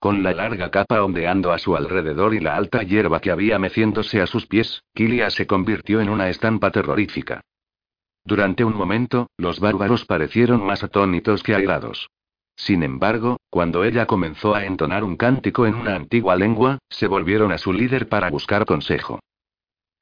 Con 0.01 0.23
la 0.23 0.33
larga 0.33 0.71
capa 0.71 1.03
ondeando 1.03 1.53
a 1.53 1.59
su 1.59 1.77
alrededor 1.77 2.35
y 2.35 2.41
la 2.41 2.57
alta 2.57 2.83
hierba 2.83 3.21
que 3.21 3.31
había 3.31 3.59
meciéndose 3.59 4.21
a 4.21 4.27
sus 4.27 4.47
pies, 4.47 4.83
Kilia 4.95 5.31
se 5.31 5.47
convirtió 5.47 6.01
en 6.01 6.09
una 6.09 6.29
estampa 6.29 6.71
terrorífica. 6.71 7.41
Durante 8.25 8.65
un 8.65 8.75
momento, 8.75 9.31
los 9.39 9.61
bárbaros 9.61 10.05
parecieron 10.05 10.65
más 10.67 10.83
atónitos 10.83 11.43
que 11.45 11.55
airados. 11.55 12.09
Sin 12.57 12.83
embargo, 12.83 13.39
cuando 13.51 13.85
ella 13.85 14.07
comenzó 14.07 14.55
a 14.55 14.65
entonar 14.65 15.05
un 15.05 15.17
cántico 15.17 15.67
en 15.67 15.75
una 15.75 15.95
antigua 15.95 16.35
lengua, 16.37 16.79
se 16.89 17.07
volvieron 17.07 17.53
a 17.53 17.59
su 17.59 17.73
líder 17.73 18.09
para 18.09 18.31
buscar 18.31 18.65
consejo. 18.65 19.21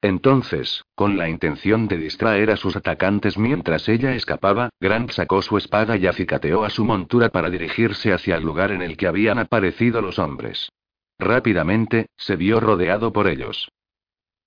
Entonces, 0.01 0.83
con 0.93 1.17
la 1.17 1.29
intención 1.29 1.87
de 1.87 1.97
distraer 1.97 2.51
a 2.51 2.57
sus 2.57 2.75
atacantes 2.75 3.37
mientras 3.37 3.89
ella 3.89 4.13
escapaba, 4.13 4.69
Grant 4.79 5.11
sacó 5.11 5.41
su 5.41 5.57
espada 5.57 5.97
y 5.97 6.05
acicateó 6.05 6.63
a 6.63 6.69
su 6.69 6.85
montura 6.85 7.29
para 7.29 7.49
dirigirse 7.49 8.13
hacia 8.13 8.35
el 8.35 8.43
lugar 8.43 8.71
en 8.71 8.81
el 8.81 8.97
que 8.97 9.07
habían 9.07 9.39
aparecido 9.39 10.01
los 10.01 10.19
hombres. 10.19 10.69
Rápidamente, 11.17 12.07
se 12.17 12.35
vio 12.35 12.59
rodeado 12.59 13.13
por 13.13 13.27
ellos. 13.27 13.69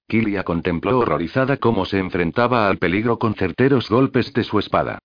Kilia 0.07 0.43
contempló 0.45 1.01
horrorizada 1.01 1.57
cómo 1.57 1.85
se 1.85 1.99
enfrentaba 1.99 2.69
al 2.69 2.79
peligro 2.79 3.19
con 3.19 3.35
certeros 3.35 3.91
golpes 3.91 4.33
de 4.33 4.45
su 4.45 4.59
espada. 4.59 4.99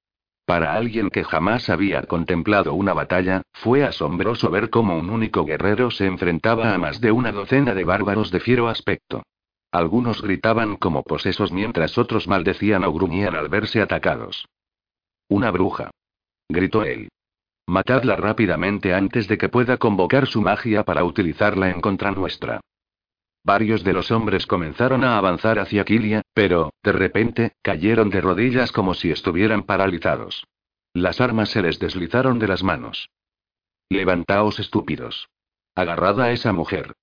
Para 0.46 0.76
alguien 0.76 1.10
que 1.10 1.24
jamás 1.24 1.70
había 1.70 2.04
contemplado 2.04 2.74
una 2.74 2.94
batalla, 2.94 3.41
fue 3.54 3.84
asombroso 3.84 4.50
ver 4.50 4.70
cómo 4.70 4.98
un 4.98 5.10
único 5.10 5.46
guerrero 5.46 5.89
se 5.89 6.06
enfrentaba 6.06 6.74
a 6.74 6.78
más 6.78 7.02
de 7.02 7.12
una 7.12 7.32
docena 7.32 7.74
de 7.74 7.86
bárbaros 7.86 8.30
de 8.30 8.39
fiero 8.41 8.68
aspecto. 8.68 9.24
Algunos 9.74 10.21
gritaban 10.21 10.76
como 10.76 11.01
posesos 11.01 11.51
mientras 11.51 11.97
otros 11.97 12.28
maldecían 12.28 12.84
o 12.84 12.93
gruñían 12.93 13.36
al 13.36 13.49
verse 13.49 13.82
atacados. 13.82 14.47
Una 15.28 15.49
bruja. 15.49 15.89
Gritó 16.47 16.84
él. 16.84 17.09
Matadla 17.65 18.15
rápidamente 18.15 18.93
antes 18.93 19.28
de 19.28 19.39
que 19.39 19.49
pueda 19.49 19.78
convocar 19.78 20.28
su 20.28 20.43
magia 20.43 20.84
para 20.84 21.03
utilizarla 21.03 21.71
en 21.71 21.82
contra 21.82 22.11
nuestra. 22.11 22.61
Varios 23.43 23.84
de 23.84 23.93
los 23.93 24.11
hombres 24.11 24.45
comenzaron 24.45 25.03
a 25.03 25.17
avanzar 25.17 25.57
hacia 25.57 25.84
Kilia, 25.86 26.21
pero, 26.36 26.71
de 26.84 26.91
repente, 26.91 27.53
cayeron 27.63 28.11
de 28.11 28.21
rodillas 28.21 28.71
como 28.71 28.93
si 28.93 29.09
estuvieran 29.09 29.63
paralizados. 29.63 30.45
Las 30.93 31.19
armas 31.19 31.49
se 31.49 31.63
les 31.63 31.80
deslizaron 31.80 32.38
de 32.38 32.47
las 32.47 32.61
manos. 32.61 33.09
Levantaos 33.89 34.59
estúpidos. 34.59 35.30
Agarrad 35.74 36.21
a 36.21 36.32
esa 36.32 36.53
mujer. 36.53 36.93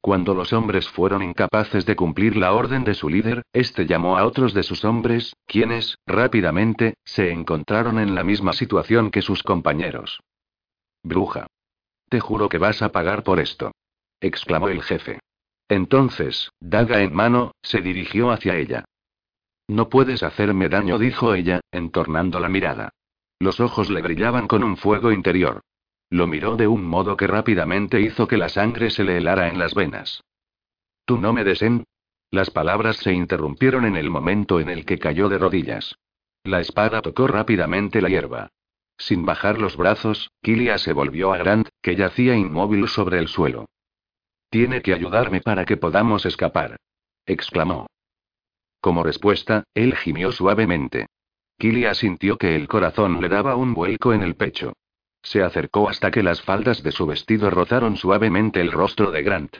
Cuando 0.00 0.34
los 0.34 0.52
hombres 0.54 0.88
fueron 0.88 1.22
incapaces 1.22 1.84
de 1.84 1.94
cumplir 1.94 2.36
la 2.36 2.54
orden 2.54 2.84
de 2.84 2.94
su 2.94 3.10
líder, 3.10 3.42
este 3.52 3.86
llamó 3.86 4.16
a 4.16 4.24
otros 4.24 4.54
de 4.54 4.62
sus 4.62 4.84
hombres, 4.84 5.34
quienes, 5.46 5.96
rápidamente, 6.06 6.94
se 7.04 7.30
encontraron 7.30 7.98
en 7.98 8.14
la 8.14 8.24
misma 8.24 8.54
situación 8.54 9.10
que 9.10 9.20
sus 9.20 9.42
compañeros. 9.42 10.20
Bruja. 11.02 11.46
Te 12.08 12.18
juro 12.18 12.48
que 12.48 12.58
vas 12.58 12.80
a 12.82 12.92
pagar 12.92 13.22
por 13.22 13.40
esto. 13.40 13.72
exclamó 14.20 14.68
el 14.68 14.82
jefe. 14.82 15.20
Entonces, 15.68 16.50
daga 16.60 17.02
en 17.02 17.14
mano, 17.14 17.52
se 17.62 17.80
dirigió 17.80 18.30
hacia 18.30 18.56
ella. 18.56 18.84
No 19.68 19.88
puedes 19.88 20.22
hacerme 20.22 20.68
daño, 20.68 20.98
dijo 20.98 21.34
ella, 21.34 21.60
entornando 21.70 22.40
la 22.40 22.48
mirada. 22.48 22.90
Los 23.38 23.60
ojos 23.60 23.88
le 23.88 24.02
brillaban 24.02 24.48
con 24.48 24.64
un 24.64 24.76
fuego 24.76 25.12
interior. 25.12 25.60
Lo 26.10 26.26
miró 26.26 26.56
de 26.56 26.66
un 26.66 26.84
modo 26.84 27.16
que 27.16 27.28
rápidamente 27.28 28.00
hizo 28.00 28.26
que 28.26 28.36
la 28.36 28.48
sangre 28.48 28.90
se 28.90 29.04
le 29.04 29.16
helara 29.16 29.48
en 29.48 29.58
las 29.58 29.74
venas. 29.74 30.24
¿Tú 31.04 31.18
no 31.18 31.32
me 31.32 31.44
desen? 31.44 31.84
Las 32.32 32.50
palabras 32.50 32.96
se 32.96 33.12
interrumpieron 33.12 33.84
en 33.84 33.96
el 33.96 34.10
momento 34.10 34.60
en 34.60 34.68
el 34.68 34.84
que 34.84 34.98
cayó 34.98 35.28
de 35.28 35.38
rodillas. 35.38 35.96
La 36.42 36.60
espada 36.60 37.00
tocó 37.00 37.28
rápidamente 37.28 38.02
la 38.02 38.08
hierba. 38.08 38.48
Sin 38.98 39.24
bajar 39.24 39.58
los 39.58 39.76
brazos, 39.76 40.30
Kilia 40.42 40.78
se 40.78 40.92
volvió 40.92 41.32
a 41.32 41.38
Grant, 41.38 41.68
que 41.80 41.96
yacía 41.96 42.36
inmóvil 42.36 42.88
sobre 42.88 43.18
el 43.18 43.28
suelo. 43.28 43.66
Tiene 44.50 44.82
que 44.82 44.92
ayudarme 44.92 45.40
para 45.40 45.64
que 45.64 45.76
podamos 45.76 46.26
escapar. 46.26 46.76
exclamó. 47.24 47.86
Como 48.80 49.02
respuesta, 49.02 49.64
él 49.74 49.94
gimió 49.94 50.32
suavemente. 50.32 51.06
Kilia 51.58 51.94
sintió 51.94 52.36
que 52.36 52.56
el 52.56 52.66
corazón 52.66 53.20
le 53.20 53.28
daba 53.28 53.54
un 53.54 53.74
vuelco 53.74 54.12
en 54.12 54.22
el 54.22 54.34
pecho. 54.34 54.72
Se 55.22 55.42
acercó 55.42 55.88
hasta 55.88 56.10
que 56.10 56.22
las 56.22 56.42
faldas 56.42 56.82
de 56.82 56.92
su 56.92 57.06
vestido 57.06 57.50
rozaron 57.50 57.96
suavemente 57.96 58.60
el 58.60 58.72
rostro 58.72 59.10
de 59.10 59.22
Grant. 59.22 59.56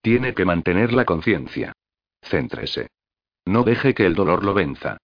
Tiene 0.00 0.34
que 0.34 0.44
mantener 0.44 0.92
la 0.92 1.04
conciencia. 1.04 1.72
Céntrese. 2.22 2.88
No 3.44 3.64
deje 3.64 3.94
que 3.94 4.06
el 4.06 4.14
dolor 4.14 4.44
lo 4.44 4.54
venza. 4.54 4.98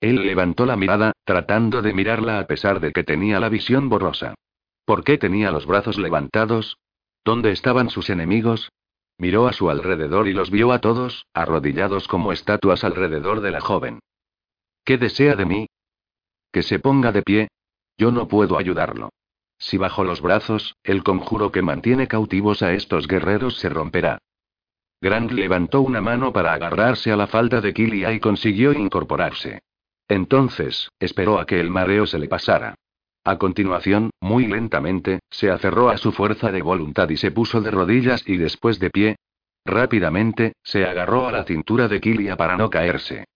Él 0.00 0.26
levantó 0.26 0.64
la 0.64 0.76
mirada, 0.76 1.12
tratando 1.24 1.82
de 1.82 1.92
mirarla 1.92 2.38
a 2.38 2.46
pesar 2.46 2.80
de 2.80 2.92
que 2.92 3.04
tenía 3.04 3.40
la 3.40 3.48
visión 3.48 3.88
borrosa. 3.88 4.34
¿Por 4.84 5.04
qué 5.04 5.18
tenía 5.18 5.50
los 5.50 5.66
brazos 5.66 5.98
levantados? 5.98 6.78
¿Dónde 7.24 7.50
estaban 7.50 7.90
sus 7.90 8.10
enemigos? 8.10 8.70
Miró 9.18 9.48
a 9.48 9.52
su 9.52 9.68
alrededor 9.68 10.28
y 10.28 10.32
los 10.32 10.50
vio 10.50 10.72
a 10.72 10.80
todos, 10.80 11.26
arrodillados 11.34 12.06
como 12.06 12.32
estatuas 12.32 12.84
alrededor 12.84 13.40
de 13.40 13.50
la 13.50 13.60
joven. 13.60 13.98
¿Qué 14.84 14.96
desea 14.96 15.34
de 15.34 15.44
mí? 15.44 15.66
Que 16.52 16.62
se 16.62 16.78
ponga 16.78 17.12
de 17.12 17.22
pie. 17.22 17.48
Yo 17.98 18.12
no 18.12 18.28
puedo 18.28 18.56
ayudarlo. 18.56 19.10
Si 19.58 19.76
bajo 19.76 20.04
los 20.04 20.22
brazos, 20.22 20.76
el 20.84 21.02
conjuro 21.02 21.50
que 21.50 21.62
mantiene 21.62 22.06
cautivos 22.06 22.62
a 22.62 22.72
estos 22.72 23.08
guerreros 23.08 23.58
se 23.58 23.68
romperá. 23.68 24.18
Grant 25.00 25.32
levantó 25.32 25.80
una 25.80 26.00
mano 26.00 26.32
para 26.32 26.52
agarrarse 26.52 27.10
a 27.10 27.16
la 27.16 27.26
falda 27.26 27.60
de 27.60 27.74
Kilia 27.74 28.12
y 28.12 28.20
consiguió 28.20 28.72
incorporarse. 28.72 29.60
Entonces, 30.08 30.90
esperó 30.98 31.38
a 31.38 31.46
que 31.46 31.60
el 31.60 31.70
mareo 31.70 32.06
se 32.06 32.18
le 32.18 32.28
pasara. 32.28 32.74
A 33.24 33.36
continuación, 33.36 34.10
muy 34.20 34.46
lentamente, 34.46 35.20
se 35.28 35.50
aferró 35.50 35.90
a 35.90 35.98
su 35.98 36.12
fuerza 36.12 36.50
de 36.50 36.62
voluntad 36.62 37.08
y 37.10 37.16
se 37.16 37.30
puso 37.30 37.60
de 37.60 37.70
rodillas 37.70 38.22
y 38.26 38.36
después 38.38 38.78
de 38.78 38.90
pie. 38.90 39.16
Rápidamente, 39.64 40.54
se 40.62 40.84
agarró 40.86 41.28
a 41.28 41.32
la 41.32 41.44
cintura 41.44 41.88
de 41.88 42.00
Kilia 42.00 42.36
para 42.36 42.56
no 42.56 42.70
caerse. 42.70 43.26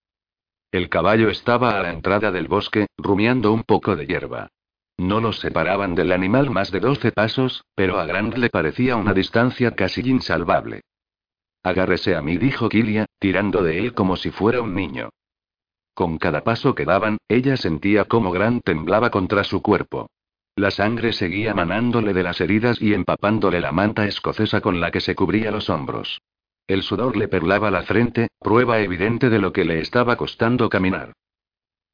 El 0.72 0.88
caballo 0.88 1.28
estaba 1.28 1.78
a 1.78 1.82
la 1.82 1.90
entrada 1.90 2.32
del 2.32 2.48
bosque, 2.48 2.86
rumiando 2.96 3.52
un 3.52 3.62
poco 3.62 3.94
de 3.94 4.06
hierba. 4.06 4.48
No 4.96 5.20
los 5.20 5.38
separaban 5.38 5.94
del 5.94 6.12
animal 6.12 6.48
más 6.48 6.70
de 6.70 6.80
doce 6.80 7.12
pasos, 7.12 7.64
pero 7.74 8.00
a 8.00 8.06
Grant 8.06 8.38
le 8.38 8.48
parecía 8.48 8.96
una 8.96 9.12
distancia 9.12 9.72
casi 9.72 10.00
insalvable. 10.00 10.80
Agárrese 11.62 12.16
a 12.16 12.22
mí, 12.22 12.38
dijo 12.38 12.70
Kilia, 12.70 13.04
tirando 13.18 13.62
de 13.62 13.80
él 13.80 13.92
como 13.92 14.16
si 14.16 14.30
fuera 14.30 14.62
un 14.62 14.74
niño. 14.74 15.10
Con 15.92 16.16
cada 16.16 16.42
paso 16.42 16.74
que 16.74 16.86
daban, 16.86 17.18
ella 17.28 17.58
sentía 17.58 18.06
cómo 18.06 18.32
Grant 18.32 18.64
temblaba 18.64 19.10
contra 19.10 19.44
su 19.44 19.60
cuerpo. 19.60 20.08
La 20.56 20.70
sangre 20.70 21.12
seguía 21.12 21.52
manándole 21.52 22.14
de 22.14 22.22
las 22.22 22.40
heridas 22.40 22.80
y 22.80 22.94
empapándole 22.94 23.60
la 23.60 23.72
manta 23.72 24.06
escocesa 24.06 24.62
con 24.62 24.80
la 24.80 24.90
que 24.90 25.00
se 25.00 25.14
cubría 25.14 25.50
los 25.50 25.68
hombros. 25.68 26.22
El 26.66 26.82
sudor 26.82 27.16
le 27.16 27.28
perlaba 27.28 27.70
la 27.70 27.82
frente, 27.82 28.28
prueba 28.38 28.80
evidente 28.80 29.30
de 29.30 29.38
lo 29.38 29.52
que 29.52 29.64
le 29.64 29.80
estaba 29.80 30.16
costando 30.16 30.68
caminar. 30.68 31.12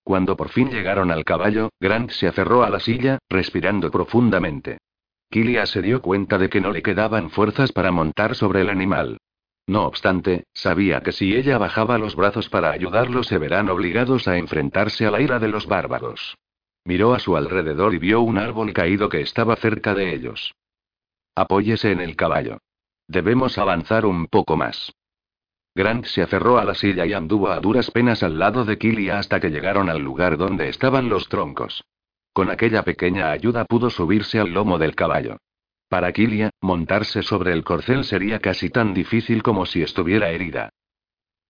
Cuando 0.04 0.36
por 0.36 0.48
fin 0.48 0.70
llegaron 0.70 1.10
al 1.10 1.24
caballo, 1.24 1.70
Grant 1.80 2.10
se 2.10 2.28
aferró 2.28 2.62
a 2.62 2.70
la 2.70 2.80
silla, 2.80 3.18
respirando 3.28 3.90
profundamente. 3.90 4.78
Kilia 5.30 5.66
se 5.66 5.82
dio 5.82 6.00
cuenta 6.00 6.38
de 6.38 6.48
que 6.48 6.60
no 6.60 6.70
le 6.70 6.82
quedaban 6.82 7.30
fuerzas 7.30 7.72
para 7.72 7.92
montar 7.92 8.34
sobre 8.34 8.62
el 8.62 8.70
animal. 8.70 9.18
No 9.66 9.84
obstante, 9.84 10.44
sabía 10.54 11.02
que 11.02 11.12
si 11.12 11.36
ella 11.36 11.58
bajaba 11.58 11.98
los 11.98 12.16
brazos 12.16 12.48
para 12.48 12.70
ayudarlo 12.70 13.22
se 13.22 13.36
verán 13.36 13.68
obligados 13.68 14.26
a 14.26 14.38
enfrentarse 14.38 15.04
a 15.04 15.10
la 15.10 15.20
ira 15.20 15.38
de 15.38 15.48
los 15.48 15.66
bárbaros. 15.66 16.38
Miró 16.84 17.12
a 17.12 17.18
su 17.18 17.36
alrededor 17.36 17.94
y 17.94 17.98
vio 17.98 18.22
un 18.22 18.38
árbol 18.38 18.72
caído 18.72 19.10
que 19.10 19.20
estaba 19.20 19.56
cerca 19.56 19.94
de 19.94 20.14
ellos. 20.14 20.54
Apóyese 21.34 21.92
en 21.92 22.00
el 22.00 22.16
caballo. 22.16 22.58
Debemos 23.08 23.56
avanzar 23.56 24.04
un 24.04 24.26
poco 24.26 24.56
más. 24.56 24.92
Grant 25.74 26.04
se 26.04 26.22
aferró 26.22 26.58
a 26.58 26.64
la 26.64 26.74
silla 26.74 27.06
y 27.06 27.14
anduvo 27.14 27.48
a 27.48 27.60
duras 27.60 27.90
penas 27.90 28.22
al 28.22 28.38
lado 28.38 28.64
de 28.66 28.76
Kilia 28.76 29.18
hasta 29.18 29.40
que 29.40 29.48
llegaron 29.48 29.88
al 29.88 30.02
lugar 30.02 30.36
donde 30.36 30.68
estaban 30.68 31.08
los 31.08 31.28
troncos. 31.28 31.84
Con 32.34 32.50
aquella 32.50 32.82
pequeña 32.82 33.30
ayuda 33.30 33.64
pudo 33.64 33.88
subirse 33.88 34.38
al 34.38 34.52
lomo 34.52 34.78
del 34.78 34.94
caballo. 34.94 35.38
Para 35.88 36.12
Kilia, 36.12 36.50
montarse 36.60 37.22
sobre 37.22 37.54
el 37.54 37.64
corcel 37.64 38.04
sería 38.04 38.40
casi 38.40 38.68
tan 38.68 38.92
difícil 38.92 39.42
como 39.42 39.64
si 39.64 39.80
estuviera 39.80 40.28
herida. 40.28 40.68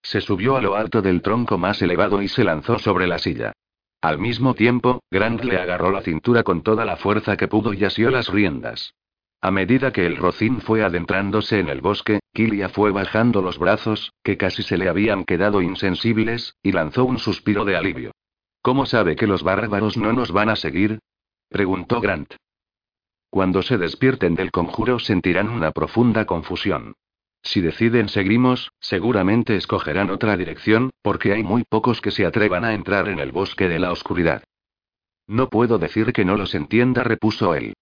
Se 0.00 0.20
subió 0.20 0.56
a 0.56 0.62
lo 0.62 0.76
alto 0.76 1.02
del 1.02 1.22
tronco 1.22 1.58
más 1.58 1.82
elevado 1.82 2.22
y 2.22 2.28
se 2.28 2.44
lanzó 2.44 2.78
sobre 2.78 3.08
la 3.08 3.18
silla. 3.18 3.52
Al 4.00 4.18
mismo 4.18 4.54
tiempo, 4.54 5.02
Grant 5.10 5.42
le 5.42 5.58
agarró 5.58 5.90
la 5.90 6.02
cintura 6.02 6.44
con 6.44 6.62
toda 6.62 6.84
la 6.84 6.96
fuerza 6.96 7.36
que 7.36 7.48
pudo 7.48 7.74
y 7.74 7.84
asió 7.84 8.10
las 8.10 8.28
riendas. 8.28 8.94
A 9.40 9.52
medida 9.52 9.92
que 9.92 10.04
el 10.04 10.16
rocín 10.16 10.60
fue 10.60 10.82
adentrándose 10.82 11.60
en 11.60 11.68
el 11.68 11.80
bosque, 11.80 12.20
Kilia 12.32 12.68
fue 12.68 12.90
bajando 12.90 13.40
los 13.40 13.58
brazos, 13.58 14.12
que 14.24 14.36
casi 14.36 14.64
se 14.64 14.76
le 14.76 14.88
habían 14.88 15.24
quedado 15.24 15.62
insensibles, 15.62 16.56
y 16.62 16.72
lanzó 16.72 17.04
un 17.04 17.18
suspiro 17.18 17.64
de 17.64 17.76
alivio. 17.76 18.12
¿Cómo 18.62 18.84
sabe 18.84 19.14
que 19.14 19.28
los 19.28 19.44
bárbaros 19.44 19.96
no 19.96 20.12
nos 20.12 20.32
van 20.32 20.48
a 20.48 20.56
seguir? 20.56 20.98
preguntó 21.48 22.00
Grant. 22.00 22.34
Cuando 23.30 23.62
se 23.62 23.78
despierten 23.78 24.34
del 24.34 24.50
conjuro 24.50 24.98
sentirán 24.98 25.48
una 25.48 25.70
profunda 25.70 26.24
confusión. 26.24 26.94
Si 27.42 27.60
deciden 27.60 28.08
seguimos, 28.08 28.72
seguramente 28.80 29.54
escogerán 29.56 30.10
otra 30.10 30.36
dirección, 30.36 30.90
porque 31.02 31.32
hay 31.32 31.44
muy 31.44 31.62
pocos 31.62 32.00
que 32.00 32.10
se 32.10 32.26
atrevan 32.26 32.64
a 32.64 32.74
entrar 32.74 33.08
en 33.08 33.20
el 33.20 33.30
bosque 33.30 33.68
de 33.68 33.78
la 33.78 33.92
oscuridad. 33.92 34.42
No 35.26 35.48
puedo 35.48 35.78
decir 35.78 36.12
que 36.12 36.24
no 36.24 36.36
los 36.36 36.54
entienda, 36.54 37.04
repuso 37.04 37.54
él. 37.54 37.74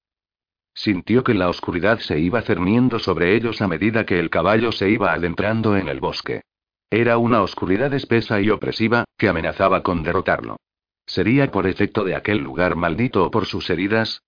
Sintió 0.76 1.24
que 1.24 1.32
la 1.32 1.48
oscuridad 1.48 2.00
se 2.00 2.20
iba 2.20 2.42
cerniendo 2.42 2.98
sobre 2.98 3.34
ellos 3.34 3.62
a 3.62 3.66
medida 3.66 4.04
que 4.04 4.20
el 4.20 4.28
caballo 4.28 4.72
se 4.72 4.90
iba 4.90 5.14
adentrando 5.14 5.74
en 5.74 5.88
el 5.88 6.00
bosque. 6.00 6.42
Era 6.90 7.16
una 7.16 7.40
oscuridad 7.40 7.94
espesa 7.94 8.42
y 8.42 8.50
opresiva, 8.50 9.06
que 9.16 9.28
amenazaba 9.28 9.82
con 9.82 10.02
derrotarlo. 10.02 10.58
¿Sería 11.06 11.50
por 11.50 11.66
efecto 11.66 12.04
de 12.04 12.14
aquel 12.14 12.38
lugar 12.38 12.76
maldito 12.76 13.24
o 13.24 13.30
por 13.30 13.46
sus 13.46 13.70
heridas? 13.70 14.22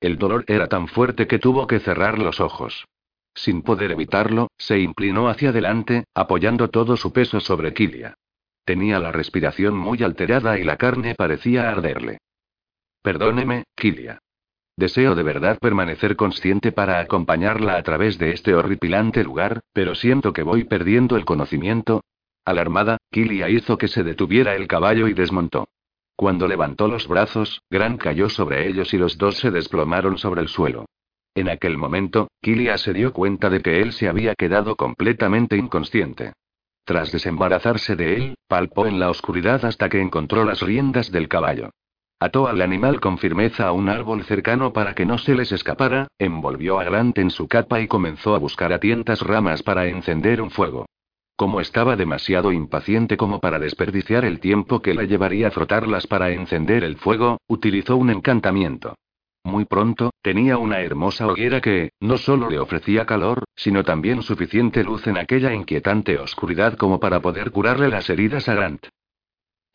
El 0.00 0.16
dolor 0.16 0.44
era 0.46 0.68
tan 0.68 0.86
fuerte 0.86 1.26
que 1.26 1.40
tuvo 1.40 1.66
que 1.66 1.80
cerrar 1.80 2.20
los 2.20 2.38
ojos. 2.38 2.86
Sin 3.34 3.62
poder 3.62 3.90
evitarlo, 3.90 4.52
se 4.56 4.78
inclinó 4.78 5.28
hacia 5.28 5.48
adelante, 5.48 6.04
apoyando 6.14 6.70
todo 6.70 6.96
su 6.96 7.12
peso 7.12 7.40
sobre 7.40 7.74
Kilia. 7.74 8.14
Tenía 8.64 9.00
la 9.00 9.10
respiración 9.10 9.76
muy 9.76 10.04
alterada 10.04 10.56
y 10.56 10.62
la 10.62 10.76
carne 10.76 11.16
parecía 11.16 11.68
arderle. 11.68 12.18
Perdóneme, 13.02 13.64
Kilia. 13.74 14.20
Deseo 14.76 15.14
de 15.14 15.22
verdad 15.22 15.58
permanecer 15.60 16.16
consciente 16.16 16.72
para 16.72 16.98
acompañarla 16.98 17.76
a 17.76 17.82
través 17.82 18.18
de 18.18 18.32
este 18.32 18.54
horripilante 18.54 19.22
lugar, 19.22 19.60
pero 19.72 19.94
siento 19.94 20.32
que 20.32 20.42
voy 20.42 20.64
perdiendo 20.64 21.16
el 21.16 21.24
conocimiento. 21.24 22.02
Alarmada, 22.44 22.98
Kilia 23.10 23.48
hizo 23.48 23.78
que 23.78 23.86
se 23.86 24.02
detuviera 24.02 24.56
el 24.56 24.66
caballo 24.66 25.06
y 25.06 25.14
desmontó. 25.14 25.68
Cuando 26.16 26.48
levantó 26.48 26.88
los 26.88 27.06
brazos, 27.06 27.62
Grant 27.70 28.00
cayó 28.00 28.28
sobre 28.28 28.68
ellos 28.68 28.92
y 28.94 28.98
los 28.98 29.16
dos 29.16 29.38
se 29.38 29.50
desplomaron 29.50 30.18
sobre 30.18 30.42
el 30.42 30.48
suelo. 30.48 30.86
En 31.36 31.48
aquel 31.48 31.78
momento, 31.78 32.28
Kilia 32.40 32.76
se 32.78 32.92
dio 32.92 33.12
cuenta 33.12 33.50
de 33.50 33.60
que 33.60 33.80
él 33.80 33.92
se 33.92 34.08
había 34.08 34.34
quedado 34.34 34.76
completamente 34.76 35.56
inconsciente. 35.56 36.32
Tras 36.84 37.12
desembarazarse 37.12 37.96
de 37.96 38.14
él, 38.16 38.34
palpó 38.48 38.86
en 38.86 39.00
la 39.00 39.08
oscuridad 39.08 39.64
hasta 39.64 39.88
que 39.88 40.00
encontró 40.00 40.44
las 40.44 40.60
riendas 40.60 41.10
del 41.10 41.28
caballo. 41.28 41.70
Ató 42.24 42.48
al 42.48 42.62
animal 42.62 43.00
con 43.00 43.18
firmeza 43.18 43.66
a 43.66 43.72
un 43.72 43.90
árbol 43.90 44.24
cercano 44.24 44.72
para 44.72 44.94
que 44.94 45.04
no 45.04 45.18
se 45.18 45.34
les 45.34 45.52
escapara, 45.52 46.08
envolvió 46.18 46.80
a 46.80 46.84
Grant 46.84 47.18
en 47.18 47.28
su 47.28 47.48
capa 47.48 47.82
y 47.82 47.86
comenzó 47.86 48.34
a 48.34 48.38
buscar 48.38 48.72
a 48.72 48.80
tientas 48.80 49.20
ramas 49.20 49.62
para 49.62 49.88
encender 49.88 50.40
un 50.40 50.50
fuego. 50.50 50.86
Como 51.36 51.60
estaba 51.60 51.96
demasiado 51.96 52.50
impaciente 52.50 53.18
como 53.18 53.40
para 53.40 53.58
desperdiciar 53.58 54.24
el 54.24 54.40
tiempo 54.40 54.80
que 54.80 54.94
le 54.94 55.06
llevaría 55.06 55.48
a 55.48 55.50
frotarlas 55.50 56.06
para 56.06 56.30
encender 56.30 56.82
el 56.82 56.96
fuego, 56.96 57.36
utilizó 57.46 57.98
un 57.98 58.08
encantamiento. 58.08 58.94
Muy 59.44 59.66
pronto, 59.66 60.08
tenía 60.22 60.56
una 60.56 60.80
hermosa 60.80 61.26
hoguera 61.26 61.60
que, 61.60 61.90
no 62.00 62.16
solo 62.16 62.48
le 62.48 62.58
ofrecía 62.58 63.04
calor, 63.04 63.44
sino 63.54 63.84
también 63.84 64.22
suficiente 64.22 64.82
luz 64.82 65.06
en 65.08 65.18
aquella 65.18 65.52
inquietante 65.52 66.16
oscuridad 66.18 66.78
como 66.78 66.98
para 66.98 67.20
poder 67.20 67.50
curarle 67.50 67.90
las 67.90 68.08
heridas 68.08 68.48
a 68.48 68.54
Grant. 68.54 68.86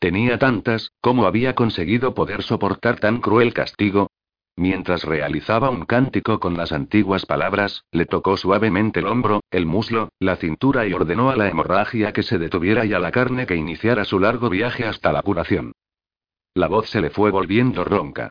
Tenía 0.00 0.38
tantas, 0.38 0.92
¿cómo 1.02 1.26
había 1.26 1.54
conseguido 1.54 2.14
poder 2.14 2.42
soportar 2.42 2.98
tan 2.98 3.20
cruel 3.20 3.52
castigo? 3.52 4.10
Mientras 4.56 5.04
realizaba 5.04 5.68
un 5.68 5.84
cántico 5.84 6.40
con 6.40 6.56
las 6.56 6.72
antiguas 6.72 7.26
palabras, 7.26 7.84
le 7.92 8.06
tocó 8.06 8.38
suavemente 8.38 9.00
el 9.00 9.06
hombro, 9.06 9.42
el 9.50 9.66
muslo, 9.66 10.08
la 10.18 10.36
cintura 10.36 10.86
y 10.86 10.94
ordenó 10.94 11.28
a 11.28 11.36
la 11.36 11.48
hemorragia 11.48 12.14
que 12.14 12.22
se 12.22 12.38
detuviera 12.38 12.86
y 12.86 12.94
a 12.94 12.98
la 12.98 13.10
carne 13.10 13.44
que 13.44 13.56
iniciara 13.56 14.06
su 14.06 14.18
largo 14.18 14.48
viaje 14.48 14.86
hasta 14.86 15.12
la 15.12 15.20
curación. 15.20 15.72
La 16.54 16.68
voz 16.68 16.88
se 16.88 17.02
le 17.02 17.10
fue 17.10 17.30
volviendo 17.30 17.84
ronca. 17.84 18.30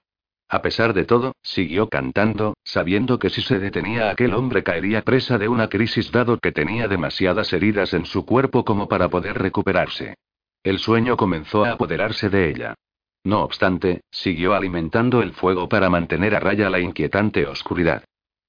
A 0.49 0.63
pesar 0.63 0.95
de 0.95 1.05
todo, 1.05 1.33
siguió 1.43 1.87
cantando, 1.87 2.55
sabiendo 2.63 3.19
que 3.19 3.29
si 3.29 3.43
se 3.43 3.59
detenía 3.59 4.09
aquel 4.09 4.33
hombre 4.33 4.63
caería 4.63 5.03
presa 5.03 5.37
de 5.37 5.47
una 5.47 5.69
crisis 5.69 6.11
dado 6.11 6.39
que 6.39 6.51
tenía 6.51 6.87
demasiadas 6.87 7.53
heridas 7.53 7.93
en 7.93 8.07
su 8.07 8.25
cuerpo 8.25 8.65
como 8.65 8.87
para 8.87 9.09
poder 9.09 9.37
recuperarse. 9.37 10.15
El 10.63 10.79
sueño 10.79 11.15
comenzó 11.15 11.63
a 11.63 11.71
apoderarse 11.71 12.29
de 12.29 12.49
ella. 12.49 12.75
No 13.23 13.43
obstante, 13.43 14.01
siguió 14.11 14.53
alimentando 14.53 15.21
el 15.21 15.33
fuego 15.33 15.69
para 15.69 15.89
mantener 15.89 16.35
a 16.35 16.39
raya 16.39 16.69
la 16.69 16.79
inquietante 16.79 17.45
oscuridad. 17.45 18.03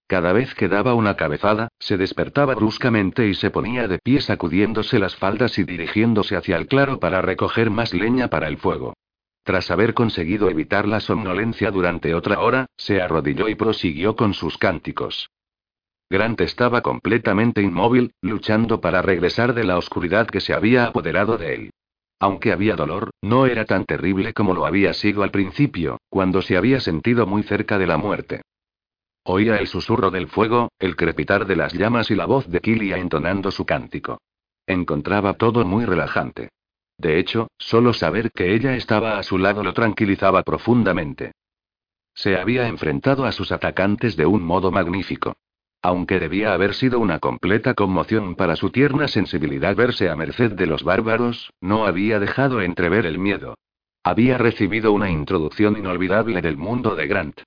Cada 0.09 0.33
vez 0.33 0.55
que 0.57 0.69
daba 0.69 0.95
una 0.95 1.15
cabezada, 1.15 1.69
se 1.79 1.97
despertaba 1.97 2.57
bruscamente 2.57 3.29
y 3.29 3.35
se 3.35 3.51
ponía 3.51 3.87
de 3.87 4.01
pie 4.01 4.21
sacudiéndose 4.21 4.99
las 4.99 5.15
faldas 5.15 5.57
y 5.59 5.63
dirigiéndose 5.63 6.35
hacia 6.35 6.57
el 6.57 6.67
claro 6.67 6.99
para 6.99 7.23
recoger 7.23 7.71
más 7.71 7.95
leña 7.95 8.29
para 8.29 8.49
el 8.49 8.59
fuego. 8.59 8.95
Tras 9.45 9.71
haber 9.71 9.95
conseguido 9.95 10.51
evitar 10.51 10.89
la 10.89 10.99
somnolencia 10.99 11.71
durante 11.71 12.15
otra 12.15 12.41
hora, 12.41 12.67
se 12.77 13.01
arrodilló 13.01 13.49
y 13.49 13.55
prosiguió 13.55 14.17
con 14.17 14.35
sus 14.35 14.59
cánticos. 14.59 15.31
Grant 16.11 16.41
estaba 16.41 16.83
completamente 16.83 17.63
inmóvil, 17.63 18.13
luchando 18.21 18.81
para 18.81 19.03
regresar 19.03 19.55
de 19.55 19.63
la 19.63 19.79
oscuridad 19.79 20.27
que 20.27 20.41
se 20.41 20.53
había 20.53 20.87
apoderado 20.87 21.39
de 21.39 21.55
él. 21.55 21.71
Aunque 22.21 22.53
había 22.53 22.77
dolor, 22.77 23.11
no 23.23 23.47
era 23.47 23.65
tan 23.65 23.87
terrible 23.87 24.35
como 24.35 24.55
lo 24.55 24.67
había 24.67 24.93
sido 24.93 25.23
al 25.23 25.31
principio, 25.31 25.99
cuando 26.11 26.43
se 26.43 26.59
había 26.59 26.79
sentido 26.79 27.27
muy 27.27 27.43
cerca 27.43 27.79
de 27.79 27.87
la 27.87 27.97
muerte. 27.97 28.43
Oía 29.25 29.57
el 29.57 29.67
susurro 29.67 30.11
del 30.11 30.29
fuego, 30.29 30.71
el 30.79 30.97
crepitar 30.97 31.47
de 31.47 31.57
las 31.57 31.73
llamas 31.73 32.11
y 32.11 32.15
la 32.15 32.27
voz 32.27 32.47
de 32.49 32.61
Kilia 32.61 32.99
entonando 32.99 33.51
su 33.51 33.65
cántico. 33.65 34.21
Encontraba 34.67 35.35
todo 35.35 35.65
muy 35.65 35.87
relajante. 35.87 36.51
De 36.99 37.19
hecho, 37.19 37.49
solo 37.59 37.95
saber 37.95 38.31
que 38.33 38.55
ella 38.55 38.77
estaba 38.77 39.19
a 39.19 39.23
su 39.23 39.39
lado 39.39 39.63
lo 39.63 39.73
tranquilizaba 39.73 40.43
profundamente. 40.43 41.33
Se 42.15 42.37
había 42.37 42.69
enfrentado 42.69 43.25
a 43.25 43.33
sus 43.33 43.51
atacantes 43.51 44.17
de 44.17 44.27
un 44.27 44.43
modo 44.43 44.71
magnífico. 44.71 45.35
Aunque 45.83 46.21
debía 46.21 46.53
haber 46.53 46.75
sido 46.75 47.01
una 47.01 47.19
completa 47.19 47.75
conmoción 47.75 48.35
para 48.37 48.57
su 48.57 48.71
tierna 48.71 49.09
sensibilidad 49.09 49.75
verse 49.75 50.11
a 50.11 50.17
merced 50.17 50.53
de 50.53 50.67
los 50.67 50.85
bárbaros, 50.85 51.53
no 51.61 51.87
había 51.87 52.19
dejado 52.19 52.61
entrever 52.61 53.07
el 53.07 53.19
miedo. 53.19 53.55
Había 54.05 54.37
recibido 54.37 54.93
una 54.93 55.11
introducción 55.11 55.79
inolvidable 55.79 56.43
del 56.43 56.57
mundo 56.57 56.97
de 56.97 57.07
Grant. 57.07 57.41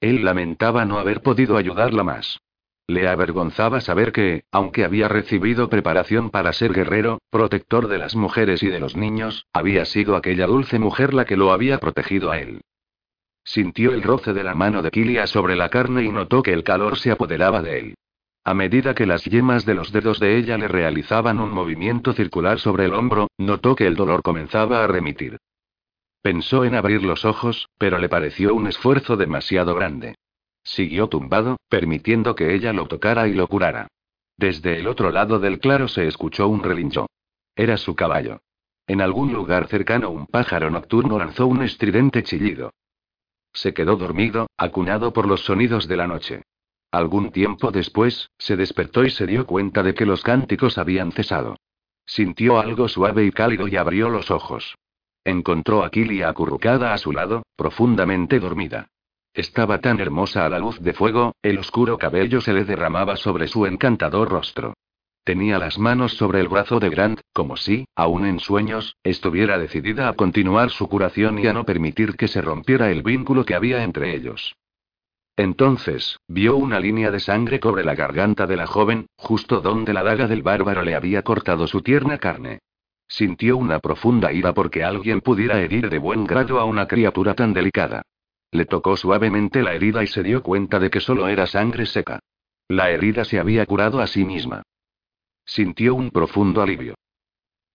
Él 0.00 0.24
lamentaba 0.24 0.84
no 0.84 0.98
haber 0.98 1.22
podido 1.22 1.56
ayudarla 1.56 2.04
más. 2.04 2.40
Le 2.86 3.06
avergonzaba 3.08 3.80
saber 3.80 4.12
que, 4.12 4.44
aunque 4.50 4.84
había 4.84 5.08
recibido 5.08 5.68
preparación 5.68 6.30
para 6.30 6.52
ser 6.54 6.72
guerrero, 6.72 7.18
protector 7.30 7.88
de 7.88 7.98
las 7.98 8.16
mujeres 8.16 8.62
y 8.62 8.68
de 8.68 8.80
los 8.80 8.96
niños, 8.96 9.46
había 9.52 9.84
sido 9.84 10.16
aquella 10.16 10.46
dulce 10.46 10.78
mujer 10.78 11.12
la 11.12 11.24
que 11.24 11.36
lo 11.36 11.52
había 11.52 11.78
protegido 11.78 12.30
a 12.30 12.38
él. 12.38 12.62
Sintió 13.48 13.94
el 13.94 14.02
roce 14.02 14.34
de 14.34 14.44
la 14.44 14.54
mano 14.54 14.82
de 14.82 14.90
Kilia 14.90 15.26
sobre 15.26 15.56
la 15.56 15.70
carne 15.70 16.02
y 16.02 16.10
notó 16.10 16.42
que 16.42 16.52
el 16.52 16.62
calor 16.64 16.98
se 16.98 17.10
apoderaba 17.10 17.62
de 17.62 17.78
él. 17.78 17.94
A 18.44 18.52
medida 18.52 18.94
que 18.94 19.06
las 19.06 19.24
yemas 19.24 19.64
de 19.64 19.72
los 19.72 19.90
dedos 19.90 20.20
de 20.20 20.36
ella 20.36 20.58
le 20.58 20.68
realizaban 20.68 21.40
un 21.40 21.50
movimiento 21.50 22.12
circular 22.12 22.58
sobre 22.58 22.84
el 22.84 22.92
hombro, 22.92 23.28
notó 23.38 23.74
que 23.74 23.86
el 23.86 23.96
dolor 23.96 24.22
comenzaba 24.22 24.84
a 24.84 24.86
remitir. 24.86 25.38
Pensó 26.20 26.66
en 26.66 26.74
abrir 26.74 27.02
los 27.02 27.24
ojos, 27.24 27.70
pero 27.78 27.96
le 27.96 28.10
pareció 28.10 28.54
un 28.54 28.66
esfuerzo 28.66 29.16
demasiado 29.16 29.74
grande. 29.74 30.16
Siguió 30.62 31.08
tumbado, 31.08 31.56
permitiendo 31.70 32.34
que 32.34 32.54
ella 32.54 32.74
lo 32.74 32.86
tocara 32.86 33.28
y 33.28 33.32
lo 33.32 33.46
curara. 33.46 33.88
Desde 34.36 34.78
el 34.78 34.86
otro 34.86 35.10
lado 35.10 35.38
del 35.38 35.58
claro 35.58 35.88
se 35.88 36.06
escuchó 36.06 36.48
un 36.48 36.62
relincho. 36.62 37.06
Era 37.56 37.78
su 37.78 37.96
caballo. 37.96 38.42
En 38.86 39.00
algún 39.00 39.32
lugar 39.32 39.68
cercano 39.68 40.10
un 40.10 40.26
pájaro 40.26 40.68
nocturno 40.68 41.18
lanzó 41.18 41.46
un 41.46 41.62
estridente 41.62 42.22
chillido. 42.22 42.72
Se 43.52 43.74
quedó 43.74 43.96
dormido, 43.96 44.48
acuñado 44.56 45.12
por 45.12 45.26
los 45.26 45.44
sonidos 45.44 45.88
de 45.88 45.96
la 45.96 46.06
noche. 46.06 46.42
Algún 46.90 47.32
tiempo 47.32 47.70
después, 47.70 48.30
se 48.38 48.56
despertó 48.56 49.04
y 49.04 49.10
se 49.10 49.26
dio 49.26 49.46
cuenta 49.46 49.82
de 49.82 49.94
que 49.94 50.06
los 50.06 50.22
cánticos 50.22 50.78
habían 50.78 51.12
cesado. 51.12 51.56
Sintió 52.06 52.58
algo 52.58 52.88
suave 52.88 53.26
y 53.26 53.30
cálido 53.30 53.68
y 53.68 53.76
abrió 53.76 54.08
los 54.08 54.30
ojos. 54.30 54.74
Encontró 55.24 55.84
a 55.84 55.90
Kilia 55.90 56.30
acurrucada 56.30 56.94
a 56.94 56.98
su 56.98 57.12
lado, 57.12 57.42
profundamente 57.56 58.40
dormida. 58.40 58.88
Estaba 59.34 59.80
tan 59.80 60.00
hermosa 60.00 60.46
a 60.46 60.48
la 60.48 60.58
luz 60.58 60.80
de 60.80 60.94
fuego, 60.94 61.34
el 61.42 61.58
oscuro 61.58 61.98
cabello 61.98 62.40
se 62.40 62.54
le 62.54 62.64
derramaba 62.64 63.16
sobre 63.16 63.46
su 63.46 63.66
encantador 63.66 64.30
rostro. 64.30 64.74
Tenía 65.28 65.58
las 65.58 65.78
manos 65.78 66.14
sobre 66.14 66.40
el 66.40 66.48
brazo 66.48 66.80
de 66.80 66.88
Grant, 66.88 67.20
como 67.34 67.58
si, 67.58 67.84
aún 67.94 68.24
en 68.24 68.40
sueños, 68.40 68.96
estuviera 69.04 69.58
decidida 69.58 70.08
a 70.08 70.14
continuar 70.14 70.70
su 70.70 70.88
curación 70.88 71.38
y 71.38 71.46
a 71.46 71.52
no 71.52 71.66
permitir 71.66 72.16
que 72.16 72.28
se 72.28 72.40
rompiera 72.40 72.90
el 72.90 73.02
vínculo 73.02 73.44
que 73.44 73.54
había 73.54 73.84
entre 73.84 74.14
ellos. 74.14 74.56
Entonces, 75.36 76.18
vio 76.28 76.56
una 76.56 76.80
línea 76.80 77.10
de 77.10 77.20
sangre 77.20 77.60
sobre 77.62 77.84
la 77.84 77.94
garganta 77.94 78.46
de 78.46 78.56
la 78.56 78.66
joven, 78.66 79.08
justo 79.18 79.60
donde 79.60 79.92
la 79.92 80.02
daga 80.02 80.28
del 80.28 80.40
bárbaro 80.40 80.80
le 80.80 80.94
había 80.94 81.20
cortado 81.20 81.66
su 81.66 81.82
tierna 81.82 82.16
carne. 82.16 82.60
Sintió 83.06 83.58
una 83.58 83.80
profunda 83.80 84.32
ira 84.32 84.54
porque 84.54 84.82
alguien 84.82 85.20
pudiera 85.20 85.60
herir 85.60 85.90
de 85.90 85.98
buen 85.98 86.24
grado 86.24 86.58
a 86.58 86.64
una 86.64 86.88
criatura 86.88 87.34
tan 87.34 87.52
delicada. 87.52 88.00
Le 88.50 88.64
tocó 88.64 88.96
suavemente 88.96 89.62
la 89.62 89.74
herida 89.74 90.02
y 90.02 90.06
se 90.06 90.22
dio 90.22 90.42
cuenta 90.42 90.78
de 90.78 90.88
que 90.88 91.00
solo 91.00 91.28
era 91.28 91.46
sangre 91.46 91.84
seca. 91.84 92.18
La 92.66 92.88
herida 92.88 93.26
se 93.26 93.38
había 93.38 93.66
curado 93.66 94.00
a 94.00 94.06
sí 94.06 94.24
misma. 94.24 94.62
Sintió 95.48 95.94
un 95.94 96.10
profundo 96.10 96.60
alivio. 96.60 96.94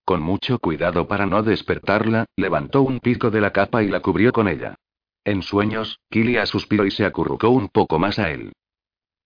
Con 0.04 0.22
mucho 0.22 0.60
cuidado 0.60 1.08
para 1.08 1.26
no 1.26 1.42
despertarla, 1.42 2.26
levantó 2.36 2.82
un 2.82 3.00
pico 3.00 3.32
de 3.32 3.40
la 3.40 3.52
capa 3.52 3.82
y 3.82 3.88
la 3.88 3.98
cubrió 3.98 4.32
con 4.32 4.46
ella. 4.46 4.76
En 5.24 5.42
sueños, 5.42 5.98
Kilia 6.08 6.46
suspiró 6.46 6.86
y 6.86 6.92
se 6.92 7.04
acurrucó 7.04 7.50
un 7.50 7.68
poco 7.68 7.98
más 7.98 8.20
a 8.20 8.30
él. 8.30 8.52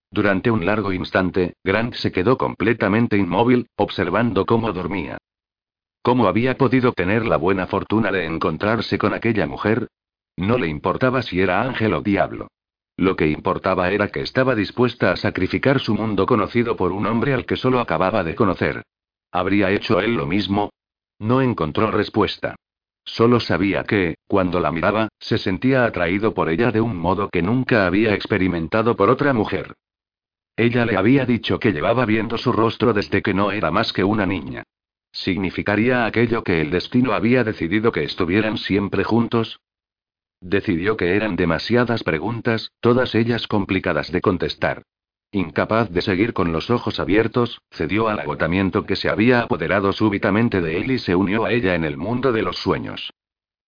Durante 0.09 0.49
un 0.49 0.65
largo 0.65 0.91
instante, 0.91 1.53
Grant 1.63 1.93
se 1.93 2.11
quedó 2.11 2.39
completamente 2.39 3.17
inmóvil, 3.17 3.67
observando 3.75 4.47
cómo 4.47 4.73
dormía. 4.73 5.19
¿Cómo 6.01 6.27
había 6.27 6.57
podido 6.57 6.91
tener 6.93 7.27
la 7.27 7.37
buena 7.37 7.67
fortuna 7.67 8.11
de 8.11 8.25
encontrarse 8.25 8.97
con 8.97 9.13
aquella 9.13 9.45
mujer? 9.45 9.89
No 10.37 10.57
le 10.57 10.69
importaba 10.69 11.21
si 11.21 11.39
era 11.39 11.61
ángel 11.61 11.93
o 11.93 12.01
diablo. 12.01 12.47
Lo 12.99 13.15
que 13.15 13.29
importaba 13.29 13.91
era 13.91 14.09
que 14.09 14.19
estaba 14.19 14.55
dispuesta 14.55 15.13
a 15.13 15.15
sacrificar 15.15 15.79
su 15.79 15.95
mundo 15.95 16.25
conocido 16.25 16.75
por 16.75 16.91
un 16.91 17.05
hombre 17.05 17.33
al 17.33 17.45
que 17.45 17.55
solo 17.55 17.79
acababa 17.79 18.25
de 18.25 18.35
conocer. 18.35 18.83
¿Habría 19.31 19.71
hecho 19.71 20.01
él 20.01 20.15
lo 20.15 20.25
mismo? 20.25 20.73
No 21.17 21.41
encontró 21.41 21.91
respuesta. 21.91 22.57
Solo 23.05 23.39
sabía 23.39 23.85
que, 23.85 24.15
cuando 24.27 24.59
la 24.59 24.73
miraba, 24.73 25.07
se 25.17 25.37
sentía 25.37 25.85
atraído 25.85 26.33
por 26.33 26.49
ella 26.49 26.73
de 26.73 26.81
un 26.81 26.97
modo 26.97 27.29
que 27.29 27.41
nunca 27.41 27.87
había 27.87 28.13
experimentado 28.13 28.97
por 28.97 29.09
otra 29.09 29.31
mujer. 29.31 29.75
Ella 30.57 30.85
le 30.85 30.97
había 30.97 31.25
dicho 31.25 31.57
que 31.57 31.71
llevaba 31.71 32.05
viendo 32.05 32.37
su 32.37 32.51
rostro 32.51 32.91
desde 32.91 33.21
que 33.21 33.33
no 33.33 33.53
era 33.53 33.71
más 33.71 33.93
que 33.93 34.03
una 34.03 34.25
niña. 34.25 34.63
¿Significaría 35.13 36.05
aquello 36.05 36.43
que 36.43 36.59
el 36.59 36.69
destino 36.69 37.13
había 37.13 37.45
decidido 37.45 37.93
que 37.93 38.03
estuvieran 38.03 38.57
siempre 38.57 39.05
juntos? 39.05 39.57
Decidió 40.41 40.95
que 40.95 41.15
eran 41.15 41.35
demasiadas 41.35 42.03
preguntas, 42.03 42.71
todas 42.79 43.13
ellas 43.15 43.47
complicadas 43.47 44.11
de 44.11 44.21
contestar. 44.21 44.83
Incapaz 45.31 45.91
de 45.91 46.01
seguir 46.01 46.33
con 46.33 46.51
los 46.51 46.69
ojos 46.69 46.99
abiertos, 46.99 47.61
cedió 47.69 48.07
al 48.07 48.19
agotamiento 48.19 48.85
que 48.85 48.95
se 48.95 49.09
había 49.09 49.41
apoderado 49.41 49.91
súbitamente 49.93 50.61
de 50.61 50.77
él 50.77 50.91
y 50.91 50.99
se 50.99 51.13
unió 51.13 51.45
a 51.45 51.51
ella 51.51 51.75
en 51.75 51.83
el 51.83 51.97
mundo 51.97 52.31
de 52.31 52.41
los 52.41 52.57
sueños. 52.57 53.11